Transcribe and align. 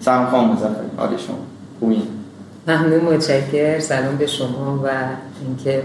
سلام 0.00 0.26
خانم 0.26 0.50
مزفر 0.50 0.68
حال 0.96 1.08
شما. 1.08 1.36
خوبین؟ 1.80 2.02
ممنون 2.68 3.00
متشکر 3.00 3.78
سلام 3.78 4.16
به 4.16 4.26
شما 4.26 4.80
و 4.84 4.88
اینکه 5.46 5.82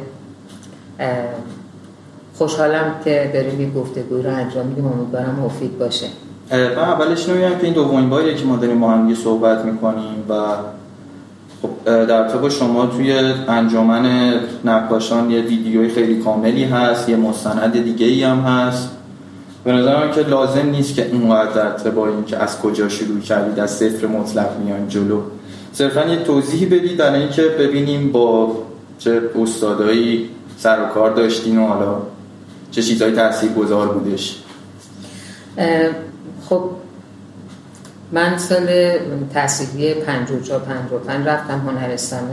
خوشحالم 2.38 2.96
که 3.04 3.32
داریم 3.34 3.60
این 3.60 3.74
گفتگو 3.74 4.22
رو 4.22 4.30
انجام 4.30 4.66
میدیم. 4.66 4.86
امیدوارم 4.86 5.40
مفید 5.46 5.80
باشه. 5.80 6.08
من 6.52 6.78
اولش 6.78 7.30
نمیگم 7.30 7.58
که 7.58 7.64
این 7.64 7.74
دومین 7.74 8.10
باریه 8.10 8.36
که 8.36 8.46
ما 8.46 8.56
داریم 8.56 8.80
با 8.80 8.92
هم 8.92 9.16
صحبت 9.16 9.66
می‌کنیم 9.66 10.26
و 10.30 10.34
خب 11.62 11.70
در 12.06 12.28
طب 12.30 12.50
شما 12.50 12.86
توی 12.86 13.14
انجمن 13.48 14.34
نقاشان 14.66 15.32
یه 15.32 15.42
ویدیوی 15.42 15.90
خیلی 15.90 16.20
کاملی 16.20 16.64
هست 16.64 17.10
یه 17.10 17.16
مستند 17.16 17.84
دیگه 17.84 18.06
ای 18.06 18.24
هم 18.24 18.40
هست. 18.40 18.90
به 19.64 19.72
نظرم 19.72 20.12
که 20.12 20.22
لازم 20.22 20.70
نیست 20.70 20.96
که 20.96 21.10
اونقدر 21.12 21.78
در 21.78 21.90
با 21.90 22.08
این 22.08 22.26
که 22.26 22.38
از 22.38 22.60
کجا 22.60 22.90
شروع 22.90 23.20
کردید 23.20 23.60
از 23.60 23.72
صفر 23.72 24.08
مطلق 24.08 24.60
میان 24.60 24.88
جلو. 24.88 25.22
صرفا 25.74 26.06
یه 26.06 26.24
توضیحی 26.24 26.66
بدید 26.66 26.98
در 26.98 27.14
اینکه 27.14 27.42
ببینیم 27.42 28.12
با 28.12 28.56
چه 29.00 29.22
استادایی 29.42 30.30
سر 30.58 30.84
و 30.84 30.86
کار 30.86 31.14
داشتین 31.14 31.58
و 31.58 31.68
حالا 31.68 31.98
چه 32.72 32.82
چیزایی 32.82 33.16
تاثیر 33.16 33.52
گذار 33.52 33.88
بودش 33.88 34.44
خب 36.50 36.70
من 38.12 38.38
سال 38.38 38.92
تحصیلی 39.34 39.94
54 39.94 40.60
55 40.60 41.28
رفتم 41.28 41.60
هنرستان 41.60 42.30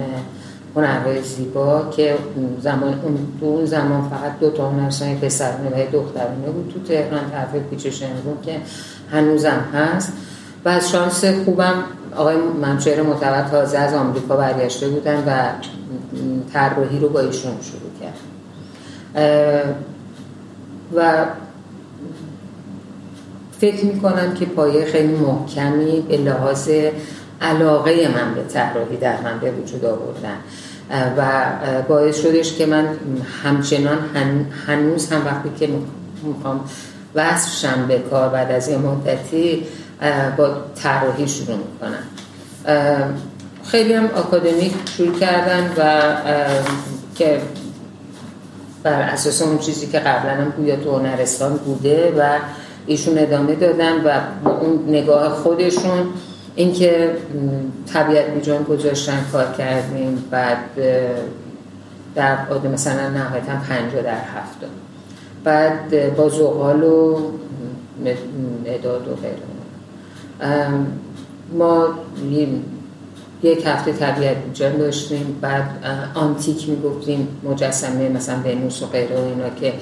هنرهای 0.77 1.23
زیبا 1.23 1.89
که 1.97 2.15
زمان 2.61 3.01
اون 3.03 3.19
اون 3.41 3.65
زمان 3.65 4.11
فقط 4.11 4.39
دو 4.41 4.51
تا 4.51 4.71
هنرستان 4.71 5.15
پسرانه 5.15 5.69
و 5.69 5.91
دخترانه 5.93 6.51
بود. 6.55 6.73
تو 6.75 6.81
تهران 6.81 7.31
طرف 7.31 7.55
پیچ 7.71 7.87
شنگون 7.87 8.37
که 8.43 8.61
هنوزم 9.13 9.65
هست. 9.75 10.13
و 10.65 10.69
از 10.69 10.91
شانس 10.91 11.25
خوبم 11.25 11.75
آقای 12.17 12.37
منشهر 12.37 13.03
متوت 13.03 13.51
تازه 13.51 13.79
از 13.79 13.95
آمریکا 13.95 14.37
برگشته 14.37 14.89
بودن 14.89 15.25
و 15.27 15.49
طراحی 16.53 16.99
رو 16.99 17.09
با 17.09 17.21
ایشون 17.21 17.53
شروع 17.63 17.91
کرد. 18.01 18.19
و 20.97 21.25
فکر 23.61 23.85
می‌کنم 23.85 24.35
که 24.35 24.47
پایه 24.47 24.85
خیلی 24.85 25.15
محکمی 25.15 26.01
به 26.01 26.17
لحاظ 26.17 26.71
علاقه 27.41 28.09
من 28.09 28.35
به 28.35 28.43
طراحی 28.43 28.97
در 28.97 29.21
من 29.21 29.39
به 29.41 29.51
وجود 29.51 29.85
آوردن. 29.85 30.37
و 30.91 31.23
باعث 31.89 32.23
شدش 32.23 32.55
که 32.55 32.67
من 32.67 32.89
همچنان 33.43 33.99
هنوز 34.67 35.13
هم 35.13 35.27
وقتی 35.27 35.51
که 35.59 35.69
می‌خوام 36.23 36.61
وصل 37.15 37.83
به 37.89 37.99
کار 37.99 38.29
بعد 38.29 38.53
از 38.53 38.69
یه 38.69 38.77
مدتی 38.77 39.67
با 40.37 40.51
طراحی 40.75 41.29
شروع 41.29 41.57
می‌کنم. 41.57 42.05
خیلی 43.65 43.93
هم 43.93 44.07
آکادمیک 44.07 44.73
شروع 44.97 45.19
کردن 45.19 45.71
و 45.77 46.03
که 47.15 47.41
بر 48.83 49.03
اساس 49.03 49.43
اون 49.43 49.59
چیزی 49.59 49.87
که 49.87 49.99
قبلا 49.99 50.31
هم 50.31 50.53
گویا 50.57 50.77
تو 50.77 50.97
هنرستان 50.97 51.57
بوده 51.57 52.15
و 52.19 52.39
ایشون 52.87 53.19
ادامه 53.19 53.55
دادن 53.55 53.93
و 54.05 54.21
اون 54.49 54.85
نگاه 54.89 55.29
خودشون 55.29 56.07
اینکه 56.61 57.17
طبیعت 57.93 58.31
بیجان 58.31 58.63
گذاشتن 58.63 59.25
کار 59.33 59.53
کردیم 59.59 60.25
بعد 60.31 60.59
در 62.15 62.47
عاده 62.47 62.69
مثلا 62.69 63.09
نهایتا 63.09 63.53
پنجا 63.69 64.03
در 64.03 64.21
هفته. 64.21 64.67
بعد 65.45 66.17
با 66.17 66.29
زغال 66.29 66.83
و 66.83 67.19
اداد 68.67 69.09
و 69.09 69.15
غیره. 69.15 69.43
ما 71.53 71.89
یک 73.43 73.67
هفته 73.67 73.93
طبیعت 73.93 74.37
بیجان 74.37 74.77
داشتیم 74.77 75.39
بعد 75.41 75.65
آنتیک 76.15 76.69
می‌گفتیم 76.69 77.29
مجسمه 77.45 78.09
مثلا 78.09 78.37
ونوس 78.45 78.83
و 78.83 78.87
غیره 78.87 79.17
و 79.17 79.25
اینا 79.25 79.51
که 79.61 79.73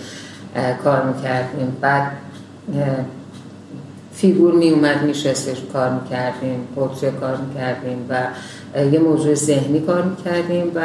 کار 0.84 1.02
می‌کردیم. 1.02 1.76
بعد 1.80 2.12
فیگور 4.20 4.54
می 4.54 4.70
اومد 4.70 5.02
میشستش 5.02 5.56
کار 5.72 5.90
می‌کردیم 5.90 6.68
پورتره 6.74 7.10
کار 7.10 7.36
می‌کردیم 7.36 8.06
و 8.08 8.26
یه 8.92 8.98
موضوع 8.98 9.34
ذهنی 9.34 9.80
کار 9.80 10.02
می‌کردیم 10.02 10.72
و 10.74 10.82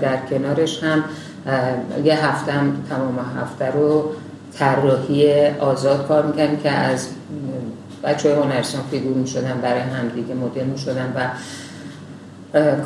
در 0.00 0.16
کنارش 0.30 0.82
هم 0.82 1.04
یه 2.04 2.26
هفته 2.26 2.52
هم 2.52 2.76
تمام 2.88 3.18
هفته 3.42 3.70
رو 3.70 4.10
طراحی 4.58 5.46
آزاد 5.46 6.08
کار 6.08 6.26
می‌کردیم 6.26 6.58
که 6.58 6.70
از 6.70 7.08
بچه 8.04 8.34
های 8.34 8.42
هنرستان 8.42 8.82
فیگور 8.90 9.14
می‌شدن 9.14 9.60
برای 9.62 9.80
همدیگه 9.80 10.34
مدل 10.34 10.64
می‌شدن 10.64 11.12
و 11.16 11.28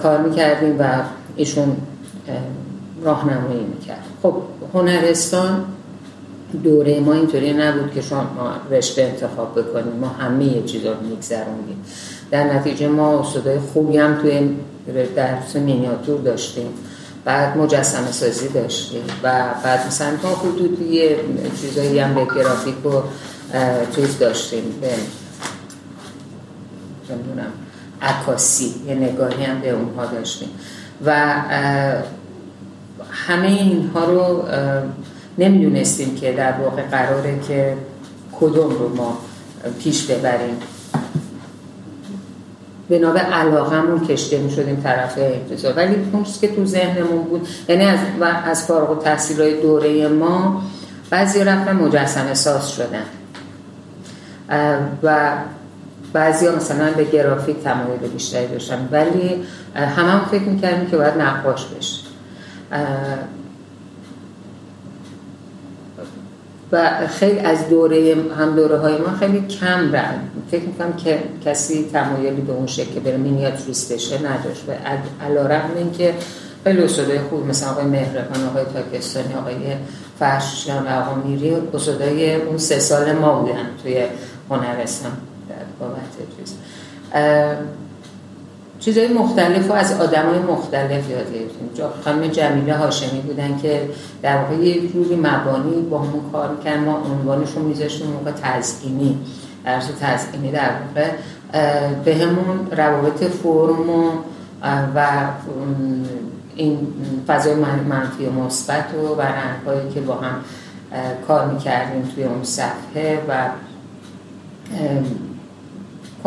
کار 0.02 0.18
می‌کردیم 0.18 0.76
و 0.80 0.84
ایشون 1.36 1.76
راهنمایی 3.02 3.64
می‌کرد. 3.64 4.04
خب 4.22 4.34
هنرستان 4.74 5.64
دوره 6.64 7.00
ما 7.00 7.12
اینطوری 7.12 7.52
نبود 7.52 7.94
که 7.94 8.02
شما 8.02 8.24
رشته 8.70 9.02
انتخاب 9.02 9.58
بکنیم 9.60 9.92
ما 10.00 10.08
همه 10.08 10.62
چیزا 10.62 10.92
رو 10.92 11.00
میگذروندیم. 11.00 11.84
در 12.30 12.44
نتیجه 12.44 12.88
ما 12.88 13.20
استادای 13.20 13.58
خوبی 13.58 13.96
هم 13.96 14.22
توی 14.22 14.50
درس 15.16 15.56
مینیاتور 15.56 16.20
داشتیم. 16.20 16.66
بعد 17.24 17.56
مجسم 17.56 18.10
سازی 18.10 18.48
داشتیم 18.48 19.02
و 19.22 19.44
بعد 19.64 19.86
مثلا 19.86 20.16
تا 20.22 20.28
حدودی 20.28 21.02
چیزایی 21.60 21.98
هم 21.98 22.14
به 22.14 22.24
گرافیک 22.24 22.86
و 22.86 23.02
چیز 23.96 24.18
داشتیم. 24.18 24.62
به 24.80 24.88
نمی‌دونم 27.10 27.52
عکاسی 28.02 28.74
یه 28.86 28.94
نگاهی 28.94 29.44
هم 29.44 29.60
به 29.60 29.70
اونها 29.70 30.06
داشتیم. 30.06 30.48
و 31.06 31.34
همه 33.10 33.46
اینها 33.46 34.04
رو 34.04 34.42
نمی‌دونستیم 35.38 36.14
که 36.14 36.32
در 36.32 36.52
واقع 36.52 36.82
قراره 36.82 37.40
که 37.48 37.76
کدوم 38.40 38.70
رو 38.70 38.96
ما 38.96 39.18
پیش 39.78 40.06
ببریم. 40.06 40.56
به 42.88 42.98
علاقمون 43.20 44.06
کشته 44.06 44.38
می 44.38 44.50
شدیم 44.50 44.76
طرف 44.76 45.18
انتظار. 45.18 45.76
ولی 45.76 45.94
اون 46.12 46.26
که 46.40 46.48
تو 46.48 46.64
ذهنمون 46.66 47.22
بود 47.22 47.48
یعنی 47.68 47.84
از, 47.84 47.98
از 48.44 48.64
فارغ 48.64 48.90
و 48.90 48.94
تحصیل 48.94 49.40
های 49.40 49.60
دوره 49.60 50.08
ما 50.08 50.62
بعضی 51.10 51.44
رفتن 51.44 51.76
مجسمه 51.76 52.34
ساز 52.34 52.70
شدن. 52.70 53.04
و 55.02 55.30
بعضی 56.12 56.46
ها 56.46 56.56
مثلا 56.56 56.92
به 56.92 57.04
گرافیک 57.04 57.56
تمایل 57.64 58.00
بیشتری 58.12 58.46
داشتن. 58.46 58.88
ولی 58.92 59.42
همه 59.74 60.10
هم 60.10 60.24
فکر 60.30 60.42
می‌کردیم 60.42 60.90
که 60.90 60.96
باید 60.96 61.14
نقاش 61.18 61.66
بشه. 61.66 62.02
و 66.72 67.06
خیلی 67.06 67.38
از 67.38 67.68
دوره 67.68 68.16
هم 68.38 68.56
دوره 68.56 68.78
های 68.78 68.98
ما 68.98 69.16
خیلی 69.18 69.46
کم 69.46 69.96
رد 69.96 70.20
فکر 70.50 70.62
می‌کنم 70.62 70.92
که 70.92 71.18
کسی 71.44 71.90
تمایلی 71.92 72.40
به 72.40 72.52
اون 72.52 72.66
شکل 72.66 73.00
بره. 73.00 73.16
مینیاتوریست 73.16 73.92
بشه 73.92 74.18
نداشت. 74.18 74.64
و 74.68 74.72
علا 75.24 75.46
رقم 75.46 75.70
این 75.76 75.92
که 75.92 76.14
خیلی 76.64 76.82
اصدای 76.82 77.18
خوب 77.18 77.46
مثل 77.46 77.66
آقای 77.66 77.84
مهربان 77.84 78.44
آقای 78.44 78.64
تاکستانی 78.74 79.34
آقای 79.34 79.54
فرشیان 80.18 80.86
و 80.86 80.88
آقا 80.88 81.14
میری 81.14 81.56
اصدای 81.74 82.34
اون 82.34 82.58
سه 82.58 82.78
سال 82.78 83.12
ما 83.12 83.40
بودن 83.40 83.66
توی 83.82 84.02
هنرستان. 84.50 85.12
بابت 85.80 85.98
چیز. 86.38 86.54
چیزهای 88.80 89.08
مختلف 89.08 89.70
و 89.70 89.72
از 89.72 90.00
آدم 90.00 90.26
های 90.26 90.38
مختلف 90.38 91.10
یاد 91.10 91.34
گرفتیم. 91.34 91.70
خانم 92.04 92.26
جمیله 92.26 92.76
هاشمی 92.76 93.20
بودن 93.20 93.58
که 93.62 93.88
در 94.22 94.36
واقع 94.36 94.54
یه 94.54 94.88
جوری 94.88 95.16
مبانی 95.16 95.82
با 95.90 95.98
همون 95.98 96.30
کار 96.32 96.50
می‌کردن 96.50 96.84
ما 96.84 96.96
عنوانشون 96.96 97.62
میذاشتیم 97.62 98.06
موقع 98.06 98.30
تزگینی 98.30 99.18
درس 99.64 99.88
تزگینی 100.00 100.52
در 100.52 100.70
واقع 100.70 101.10
به 102.04 102.14
همون 102.14 102.70
روابط 102.70 103.24
فرم 103.24 103.90
و, 103.90 104.10
و 104.94 105.28
این 106.56 106.78
فضای 107.26 107.54
منفی 107.88 108.26
و 108.26 108.32
مثبت 108.32 108.94
و 108.94 109.14
برنگهایی 109.14 109.90
که 109.94 110.00
با 110.00 110.14
هم 110.14 110.34
کار 111.28 111.46
می‌کردیم 111.46 112.02
توی 112.14 112.24
اون 112.24 112.44
صفحه 112.44 113.18
و 113.28 113.48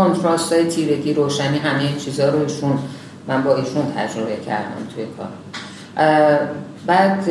کنتراست 0.01 0.53
های 0.53 0.65
تیرگی 0.65 1.13
روشنی 1.13 1.57
همه 1.57 1.83
این 1.83 1.97
چیزها 1.97 2.29
رو 2.29 2.39
ایشون 2.39 2.79
من 3.27 3.43
با 3.43 3.55
ایشون 3.55 3.93
تجربه 3.97 4.35
کردم 4.45 4.87
توی 4.95 5.05
کار. 5.17 5.27
بعد 6.85 7.29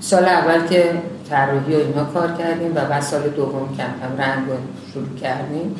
سال 0.00 0.24
اول 0.24 0.66
که 0.66 0.92
طراحی 1.30 1.74
و 1.74 1.78
اینا 1.78 2.04
کار 2.04 2.32
کردیم 2.32 2.72
و 2.74 2.84
بعد 2.84 3.02
سال 3.02 3.28
دوم 3.28 3.76
کم 3.76 3.84
کم 3.84 4.22
رنگ 4.22 4.48
رو 4.48 4.54
شروع 4.92 5.18
کردیم. 5.22 5.76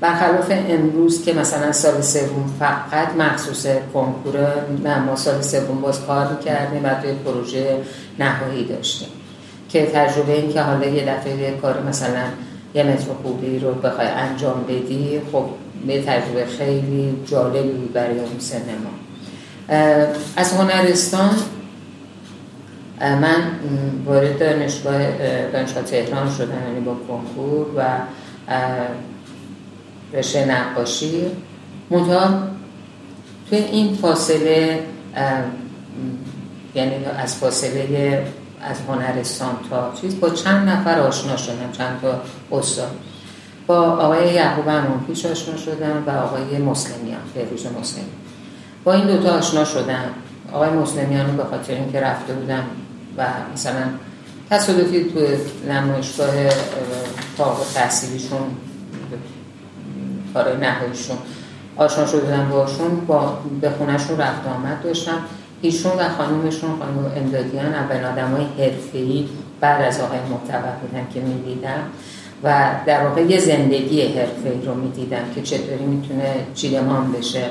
برخلاف 0.00 0.52
امروز 0.68 1.24
که 1.24 1.32
مثلا 1.32 1.72
سال 1.72 2.00
سوم 2.00 2.54
فقط 2.58 3.16
مخصوص 3.18 3.66
کنکور 3.94 4.36
نه 4.84 4.98
ما 4.98 5.16
سال 5.16 5.42
سوم 5.42 5.80
باز 5.80 6.06
کار 6.06 6.32
می‌کردیم 6.32 6.84
و 6.84 6.94
توی 7.02 7.12
پروژه 7.12 7.76
نهایی 8.18 8.64
داشتیم. 8.64 9.08
که 9.68 9.86
تجربه 9.86 10.32
این 10.32 10.52
که 10.52 10.62
حالا 10.62 10.86
یه 10.86 11.04
دفعه 11.04 11.58
کار 11.62 11.82
مثلا 11.82 12.22
یه 12.74 12.82
متر 12.82 13.12
خوبی 13.22 13.58
رو 13.58 13.74
بخوای 13.74 14.06
انجام 14.06 14.64
بدی 14.68 15.20
خب 15.32 15.44
به 15.86 16.02
تجربه 16.02 16.46
خیلی 16.46 17.14
جالبی 17.26 17.88
برای 17.94 18.18
اون 18.18 18.38
سینما. 18.38 18.90
از 20.36 20.52
هنرستان 20.52 21.30
من 23.00 23.42
وارد 24.06 24.38
دانشگاه 24.38 25.10
دانشگاه 25.52 25.82
تهران 25.82 26.30
شدم 26.30 26.62
یعنی 26.68 26.80
با 26.80 26.94
کنکور 27.08 27.66
و 27.76 27.84
رشته 30.12 30.44
نقاشی. 30.44 31.24
منتها 31.90 32.42
توی 33.50 33.58
این 33.58 33.94
فاصله 33.94 34.78
یعنی 36.74 37.04
از 37.18 37.36
فاصله 37.36 38.22
از 38.62 38.76
هنرستان 38.88 39.54
تا 39.70 39.92
چیز 40.00 40.20
با 40.20 40.30
چند 40.30 40.68
نفر 40.68 40.98
آشنا 40.98 41.36
شدم 41.36 41.72
چند 41.72 42.00
تا 42.02 42.20
استاد. 42.58 42.90
با 43.66 43.76
آقای 43.76 44.34
یعقوب 44.34 44.68
همون 44.68 45.00
پیش 45.06 45.26
آشنا 45.26 45.56
شدم 45.56 46.04
و 46.06 46.10
آقای 46.10 46.58
مسلمیان 46.58 47.20
بهروز 47.34 47.66
مسلمی. 47.80 48.06
با 48.84 48.92
این 48.92 49.06
دوتا 49.06 49.38
آشنا 49.38 49.64
شدم. 49.64 50.04
آقای 50.52 50.70
مسلمیان 50.70 51.36
به 51.36 51.44
خاطر 51.44 51.74
اینکه 51.74 52.00
رفته 52.00 52.32
بودم 52.32 52.64
و 53.16 53.26
مثلا 53.54 53.82
تصادفی 54.50 55.04
تو 55.04 55.20
نمایشگاه 55.72 56.48
فارغ 57.36 57.72
تحصیلیشون 57.74 58.40
کارهای 60.34 60.56
نهاییشون 60.56 61.16
آشنا 61.76 62.06
شدم 62.06 62.48
باشون 62.48 63.06
با 63.06 63.38
به 63.60 63.70
خونهشون 63.70 64.18
رفت 64.18 64.46
آمد 64.46 64.82
داشتم. 64.82 65.18
ایشون 65.62 65.92
و 65.92 66.08
خانومشون 66.08 66.70
خانم 66.78 67.12
امدادیان 67.16 67.74
اول 67.74 68.04
آدم 68.04 68.30
های 68.30 68.64
حرفه‌ای 68.64 69.28
بعد 69.60 69.82
از 69.82 70.00
آقای 70.00 70.18
معتبر 70.30 70.72
بودن 70.82 71.06
که 71.14 71.20
می‌دیدم 71.20 71.82
و 72.44 72.70
در 72.86 73.06
واقع 73.06 73.22
یه 73.22 73.40
زندگی 73.40 74.02
حرفه‌ای 74.02 74.62
رو 74.66 74.74
می‌دیدم 74.74 75.22
که 75.34 75.42
چطوری 75.42 75.84
می‌تونه 75.84 76.34
چیدمان 76.54 77.12
بشه 77.12 77.44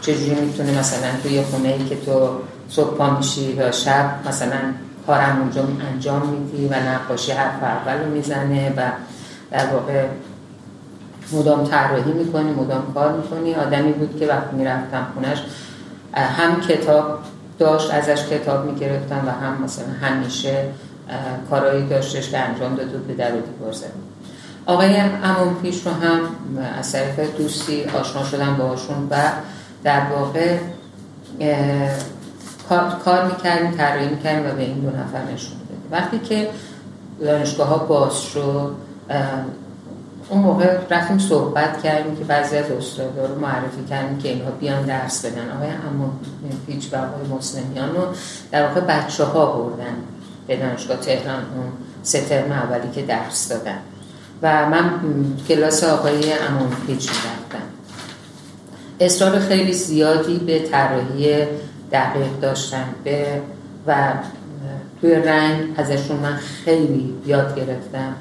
چجوری 0.00 0.40
می‌تونه 0.40 0.78
مثلا 0.78 1.08
توی 1.22 1.42
خونه 1.42 1.68
ای 1.68 1.84
که 1.84 1.96
تو 1.96 2.28
صبح 2.68 2.96
پا 2.96 3.10
میشی 3.10 3.52
و 3.52 3.72
شب 3.72 4.10
مثلا 4.28 4.58
کارم 5.06 5.40
اونجا 5.40 5.62
انجام 5.92 6.28
میدی 6.28 6.66
و 6.66 6.74
نقاشی 6.74 7.32
حرف 7.32 7.62
اول 7.62 8.04
رو 8.04 8.10
می‌زنه 8.10 8.72
و 8.76 8.82
در 9.50 9.66
واقع 9.66 10.06
مدام 11.32 11.64
طراحی 11.64 12.12
می‌کنی 12.12 12.50
مدام 12.50 12.94
کار 12.94 13.12
می‌کنی. 13.12 13.54
آدمی 13.54 13.92
بود 13.92 14.20
که 14.20 14.26
وقتی 14.26 14.56
می‌رفتم 14.56 15.06
خونش 15.14 15.38
هم 16.14 16.60
کتاب 16.60 17.18
داشت 17.58 17.94
ازش 17.94 18.26
کتاب 18.26 18.64
می‌گرفتم 18.64 19.22
و 19.26 19.30
هم 19.30 19.62
مثلا 19.64 19.86
همیشه 20.00 20.64
کارهایی 21.50 21.86
داشتش 21.86 22.30
که 22.30 22.38
انجام 22.38 22.74
داد 22.74 22.94
و 22.94 22.98
به 22.98 23.14
در 23.14 23.32
و 23.36 23.40
دیوار 23.40 23.74
آقای 24.66 24.96
امون 24.96 25.54
پیش 25.62 25.86
رو 25.86 25.92
هم 25.92 26.20
از 26.78 26.92
طریق 26.92 27.36
دوستی 27.36 27.84
آشنا 27.84 28.24
شدم 28.24 28.56
باشون 28.56 29.08
و 29.10 29.16
در 29.84 30.02
واقع 30.12 30.58
کار 33.04 33.24
می‌کردیم 33.24 33.70
طراحی 33.70 34.08
می‌کردیم 34.08 34.50
و 34.50 34.54
به 34.54 34.62
این 34.62 34.78
دو 34.78 34.88
نفر 34.88 35.32
نشون 35.34 35.52
وقتی 35.90 36.18
که 36.18 36.50
دانشگاه 37.20 37.68
ها 37.68 37.78
باز 37.78 38.20
شد 38.22 38.74
اون 40.28 40.40
موقع 40.40 40.78
رفتیم 40.90 41.18
صحبت 41.18 41.82
کردیم 41.82 42.16
که 42.16 42.24
بعضی 42.24 42.56
از 42.56 42.70
استادا 42.70 43.26
رو 43.26 43.40
معرفی 43.40 43.84
کردیم 43.90 44.18
که 44.18 44.28
اینها 44.28 44.50
بیان 44.50 44.82
درس 44.82 45.24
بدن. 45.24 45.50
آقای 45.56 45.68
اما 45.68 46.12
پیچ 46.66 46.92
و 46.92 46.96
آقای 46.96 47.38
مسلمیان 47.38 47.94
رو 47.94 48.02
در 48.50 48.66
واقع 48.68 48.80
بچه 48.80 49.24
ها 49.24 49.46
بردن 49.46 49.94
به 50.46 50.56
دانشگاه 50.56 50.96
تهران 50.96 51.38
اون 51.56 51.72
سه 52.02 52.20
ترم 52.20 52.52
اولی 52.52 52.90
که 52.94 53.02
درس 53.02 53.48
دادن. 53.48 53.78
و 54.42 54.66
من 54.66 54.90
کلاس 55.48 55.84
آقای 55.84 56.32
امون 56.32 56.70
پیچ 56.86 57.08
رفتم 57.08 57.64
اصرار 59.00 59.38
خیلی 59.38 59.72
زیادی 59.72 60.38
به 60.38 60.58
طراحی 60.58 61.44
دقیق 61.92 62.40
داشتن. 62.40 62.84
به 63.04 63.40
و 63.86 64.12
توی 65.00 65.14
رنگ 65.14 65.74
ازشون 65.76 66.16
من 66.16 66.36
خیلی 66.36 67.14
یاد 67.26 67.54
گرفتم. 67.56 68.14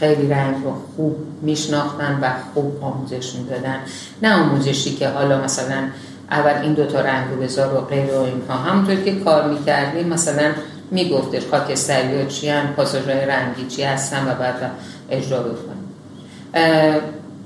خیلی 0.00 0.28
رنگ 0.28 0.64
رو 0.64 0.74
خوب 0.96 1.16
میشناختن 1.42 2.18
و 2.22 2.30
خوب 2.54 2.84
آموزش 2.84 3.34
می‌دادن. 3.34 3.76
نه 4.22 4.34
آموزشی 4.34 4.94
که 4.94 5.08
حالا 5.08 5.40
مثلا 5.40 5.88
اول 6.30 6.62
این 6.62 6.72
دوتا 6.72 7.00
رنگ 7.00 7.30
رو 7.30 7.42
بذار 7.42 7.74
و 7.74 7.80
غیر 7.80 8.14
و 8.14 8.20
اینها. 8.20 8.54
همونطور 8.54 8.94
که 8.94 9.14
کار 9.14 9.50
می‌کردیم 9.50 10.08
مثلا 10.08 10.52
میگفتش 10.90 11.46
خاکستری 11.50 12.20
ها 12.20 12.24
چی 12.24 12.48
هم 12.48 12.66
پاساژهای 12.66 13.26
رنگی 13.26 13.66
چی 13.66 13.82
هستن 13.82 14.22
و 14.28 14.34
بعد 14.34 14.70
اجرا 15.10 15.38
بکنیم. 15.38 15.90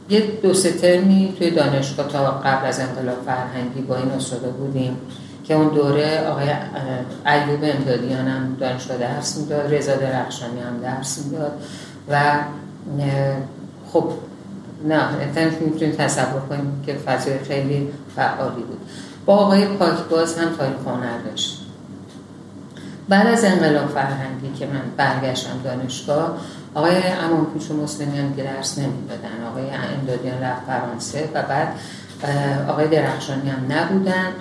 یه 0.09 0.21
دو 0.43 0.55
سه 0.55 0.73
ترمی 0.73 1.35
توی 1.39 1.51
دانشگاه 1.51 2.09
تا 2.09 2.31
قبل 2.31 2.67
از 2.67 2.81
انقلاب 2.81 3.17
فرهنگی 3.27 3.81
با 3.81 3.97
این 3.97 4.11
استادا 4.11 4.49
بودیم 4.49 4.97
که 5.45 5.55
اون 5.55 5.69
دوره 5.69 6.27
آقای 6.29 6.49
ایوب 7.27 7.61
امدادیان 7.63 8.29
هم 8.29 8.57
دانشگاه 8.61 8.97
درس 8.97 9.37
می‌داد 9.37 9.75
رضا 9.75 9.97
درخشانی 9.97 10.61
هم 10.61 10.81
درس 10.83 11.19
می‌داد. 11.19 11.53
و 12.11 12.35
خب 13.93 14.13
نه 14.89 15.09
می‌تونید 15.61 15.97
تصور 15.97 16.41
کنیم 16.49 16.83
که 16.87 16.95
فضای 16.95 17.39
خیلی 17.39 17.89
فعالی 18.17 18.63
بود. 18.63 18.79
با 19.27 19.37
آقای 19.37 19.67
پاکباز 19.67 20.39
هم 20.39 20.57
تاریخ 20.57 20.77
هنر 20.87 21.19
داشت. 21.19 21.61
بعد 23.09 23.27
از 23.27 23.45
انقلاب 23.45 23.87
فرهنگی 23.87 24.53
که 24.59 24.67
من 24.67 24.81
برگشتم 24.97 25.61
دانشگاه 25.65 26.39
آقای 26.75 26.95
پیش 27.55 27.71
و 27.71 27.83
مسلمیان 27.83 28.37
که 28.37 28.43
درس 28.43 28.79
نمی‌دادن. 28.79 29.47
آقای 29.51 29.65
امدادیان 30.01 30.43
رفت 30.43 30.67
فرانسه 30.67 31.29
و 31.35 31.43
بعد 31.43 31.69
آقای 32.69 32.89
درخشانی 32.89 33.51
هم 33.51 33.73
نبودن. 33.73 34.33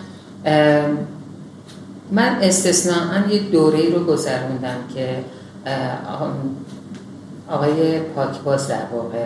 من 2.12 2.38
استثناء 2.42 3.28
یه 3.30 3.40
دوره 3.40 3.90
رو 3.90 4.04
گذروندم 4.04 4.78
که 4.96 5.24
آقای 7.54 8.00
پاکباز 8.00 8.68
در 8.68 8.86
واقع 8.94 9.26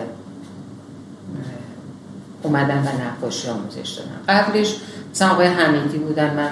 اومدن 2.42 2.78
و 2.78 2.88
نقاشی 3.04 3.48
آموزش 3.48 3.90
دادن. 3.90 4.40
قبلش 4.40 4.76
مثلا 5.10 5.30
آقای 5.30 5.46
حمیدی 5.46 5.98
بودن. 5.98 6.34
من 6.34 6.50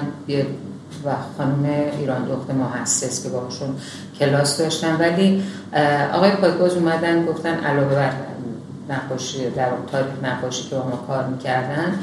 و 1.05 1.11
خانم 1.39 1.65
ایران 1.99 2.25
دخت 2.25 2.51
محسس 2.51 3.23
که 3.23 3.29
باشون 3.29 3.77
کلاس 4.19 4.59
داشتن 4.59 4.97
ولی 4.97 5.43
آقای 6.13 6.31
پاکباز 6.31 6.75
اومدن 6.75 7.27
گفتن 7.27 7.55
علاوه 7.55 7.95
بر 7.95 8.13
نقاشی 8.91 9.51
در 9.51 9.69
تاریخ 9.93 10.09
نقاشی 10.23 10.69
که 10.69 10.77
با 10.77 10.83
ما 10.83 10.97
کار 11.07 11.27
می‌کردن 11.27 11.99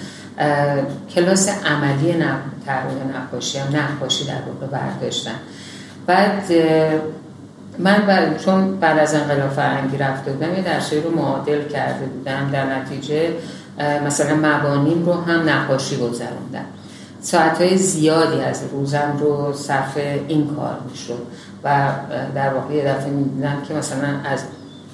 کلاس 1.16 1.50
عملی 1.66 2.16
نقاشی 3.16 3.58
هم 3.58 3.76
نقاشی 3.76 4.26
در 4.26 4.38
واقع 4.48 4.68
برداشتن. 4.68 5.36
بعد 6.06 6.52
من 7.80 8.36
چون 8.46 8.80
بعد 8.80 9.00
از 9.00 9.14
انقلاب 9.14 9.50
فرهنگی 9.50 9.98
رفته 9.98 10.32
بودم 10.32 10.56
یه 10.56 10.62
درسی 10.62 11.02
رو 11.02 11.16
معادل 11.16 11.68
کرده 11.68 12.06
بودم. 12.06 12.50
در 12.54 12.80
نتیجه 12.80 13.30
مثلا 14.06 14.36
مبانیم 14.36 15.06
رو 15.06 15.14
هم 15.14 15.50
نقاشی 15.50 15.98
گذروندم. 15.98 16.66
ساعت 17.22 17.76
زیادی 17.76 18.42
از 18.42 18.64
روزم 18.72 19.18
رو 19.20 19.54
صرف 19.54 19.98
این 20.28 20.56
کار 20.56 20.78
می‌شد 20.92 21.22
و 21.64 21.90
در 22.36 22.54
واقع 22.54 22.74
یه 22.74 22.84
دفعه 22.84 23.10
می‌دونم 23.10 23.62
که 23.68 23.74
مثلا 23.74 24.08
از 24.26 24.44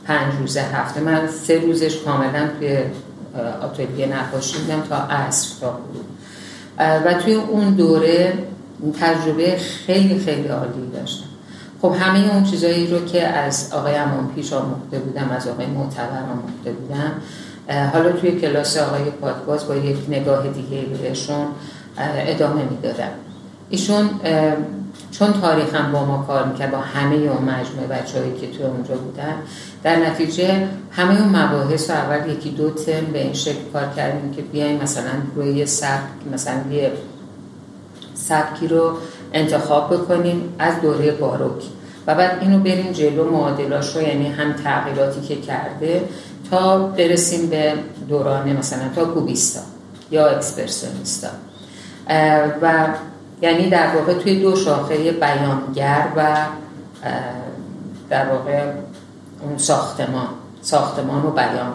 پنج 0.05 0.33
روزه 0.39 0.61
هفته 0.61 1.01
من 1.01 1.27
سه 1.27 1.59
روزش 1.59 1.97
کاملا 1.97 2.47
توی 2.59 2.77
آتلیه 3.61 4.05
نقاشی 4.05 4.57
بودم 4.57 4.81
تا 4.81 4.95
عصر 4.95 5.49
تا 5.61 5.69
غروب. 5.69 6.05
و 7.05 7.13
توی 7.13 7.33
اون 7.33 7.69
دوره 7.69 8.33
تجربه 9.01 9.57
خیلی 9.57 10.19
خیلی 10.19 10.47
عالی 10.47 10.91
داشتم. 10.93 11.28
خب 11.81 11.95
همه 11.99 12.33
اون 12.33 12.43
چیزایی 12.43 12.87
رو 12.87 13.05
که 13.05 13.27
از 13.27 13.73
آقای 13.73 13.95
امان 13.95 14.31
پیش 14.35 14.53
آموخته 14.53 14.99
بودم 14.99 15.29
از 15.29 15.47
آقای 15.47 15.65
معتبر 15.65 16.23
آموخته 16.31 16.71
بودم 16.71 17.11
حالا 17.93 18.11
توی 18.11 18.31
کلاس 18.31 18.77
آقای 18.77 19.03
پاکباز 19.03 19.67
با 19.67 19.75
یک 19.75 19.97
نگاه 20.09 20.47
دیگه 20.47 20.81
بهشون 20.81 21.45
ادامه 22.27 22.63
می‌دادم. 22.63 23.11
ایشون 23.69 24.09
چون 25.11 25.33
تاریخم 25.33 25.91
با 25.91 26.05
ما 26.05 26.23
کار 26.27 26.45
می‌کرد 26.45 26.71
با 26.71 26.77
همه 26.77 27.15
اون 27.15 27.43
مجموعه 27.43 27.87
بچه 27.87 28.33
که 28.41 28.47
توی 28.47 28.65
اونجا 28.65 28.95
بودن 28.95 29.33
در 29.83 29.95
نتیجه 29.95 30.67
همه 30.91 31.21
اون 31.21 31.35
مباحث 31.35 31.89
رو 31.89 31.95
اول 31.95 32.29
یکی 32.29 32.49
دو 32.49 32.69
ترم 32.69 33.05
به 33.05 33.21
این 33.21 33.33
شکل 33.33 33.63
کار 33.73 33.89
کردیم 33.95 34.31
که 34.31 34.41
بیایم 34.41 34.81
مثلا 34.81 35.11
روی 35.35 35.65
سبک 35.65 36.27
مثلا 36.33 36.71
یه 36.71 36.91
سبکی 38.13 38.67
رو 38.67 38.91
انتخاب 39.33 39.93
بکنیم 39.93 40.53
از 40.59 40.81
دوره 40.81 41.11
باروک. 41.11 41.63
و 42.07 42.15
بعد 42.15 42.37
اینو 42.41 42.59
بریم 42.59 42.91
جلو 42.91 43.31
معادلاش 43.31 43.95
رو 43.95 44.01
یعنی 44.01 44.27
هم 44.27 44.53
تغییراتی 44.53 45.21
که 45.21 45.35
کرده 45.35 46.03
تا 46.51 46.77
برسیم 46.77 47.49
به 47.49 47.73
دوران 48.09 48.53
مثلا 48.53 48.89
تا 48.95 49.05
کوبیستا 49.05 49.59
یا 50.11 50.27
اکسپرسیونیستا. 50.27 51.27
و 52.61 52.87
یعنی 53.41 53.69
در 53.69 53.95
واقع 53.95 54.13
توی 54.13 54.39
دو 54.39 54.55
شاخه 54.55 55.11
بیانگر 55.11 56.07
و 56.15 56.35
در 58.09 58.29
واقع 58.29 58.63
اون 59.41 59.57
ساختمان 59.57 60.27
ساختمان 60.61 61.25
و 61.25 61.31
بیان. 61.31 61.73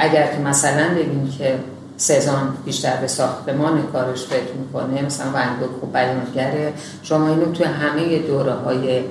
اگر 0.00 0.26
که 0.26 0.38
مثلا 0.38 0.94
بگیم 0.94 1.34
که 1.38 1.58
سزان 2.00 2.56
بیشتر 2.64 2.96
به 2.96 3.06
ساختمان 3.06 3.82
کارش 3.92 4.26
فکر 4.26 4.52
می‌کنه. 4.58 5.02
مثلا 5.02 5.26
ونگوک 5.26 5.70
خوب 5.80 5.92
بیانگره. 5.92 6.72
شما 7.02 7.28
اینو 7.28 7.52
توی 7.52 7.66
همه 7.66 8.18
دوره 8.18 8.52
های 8.52 9.04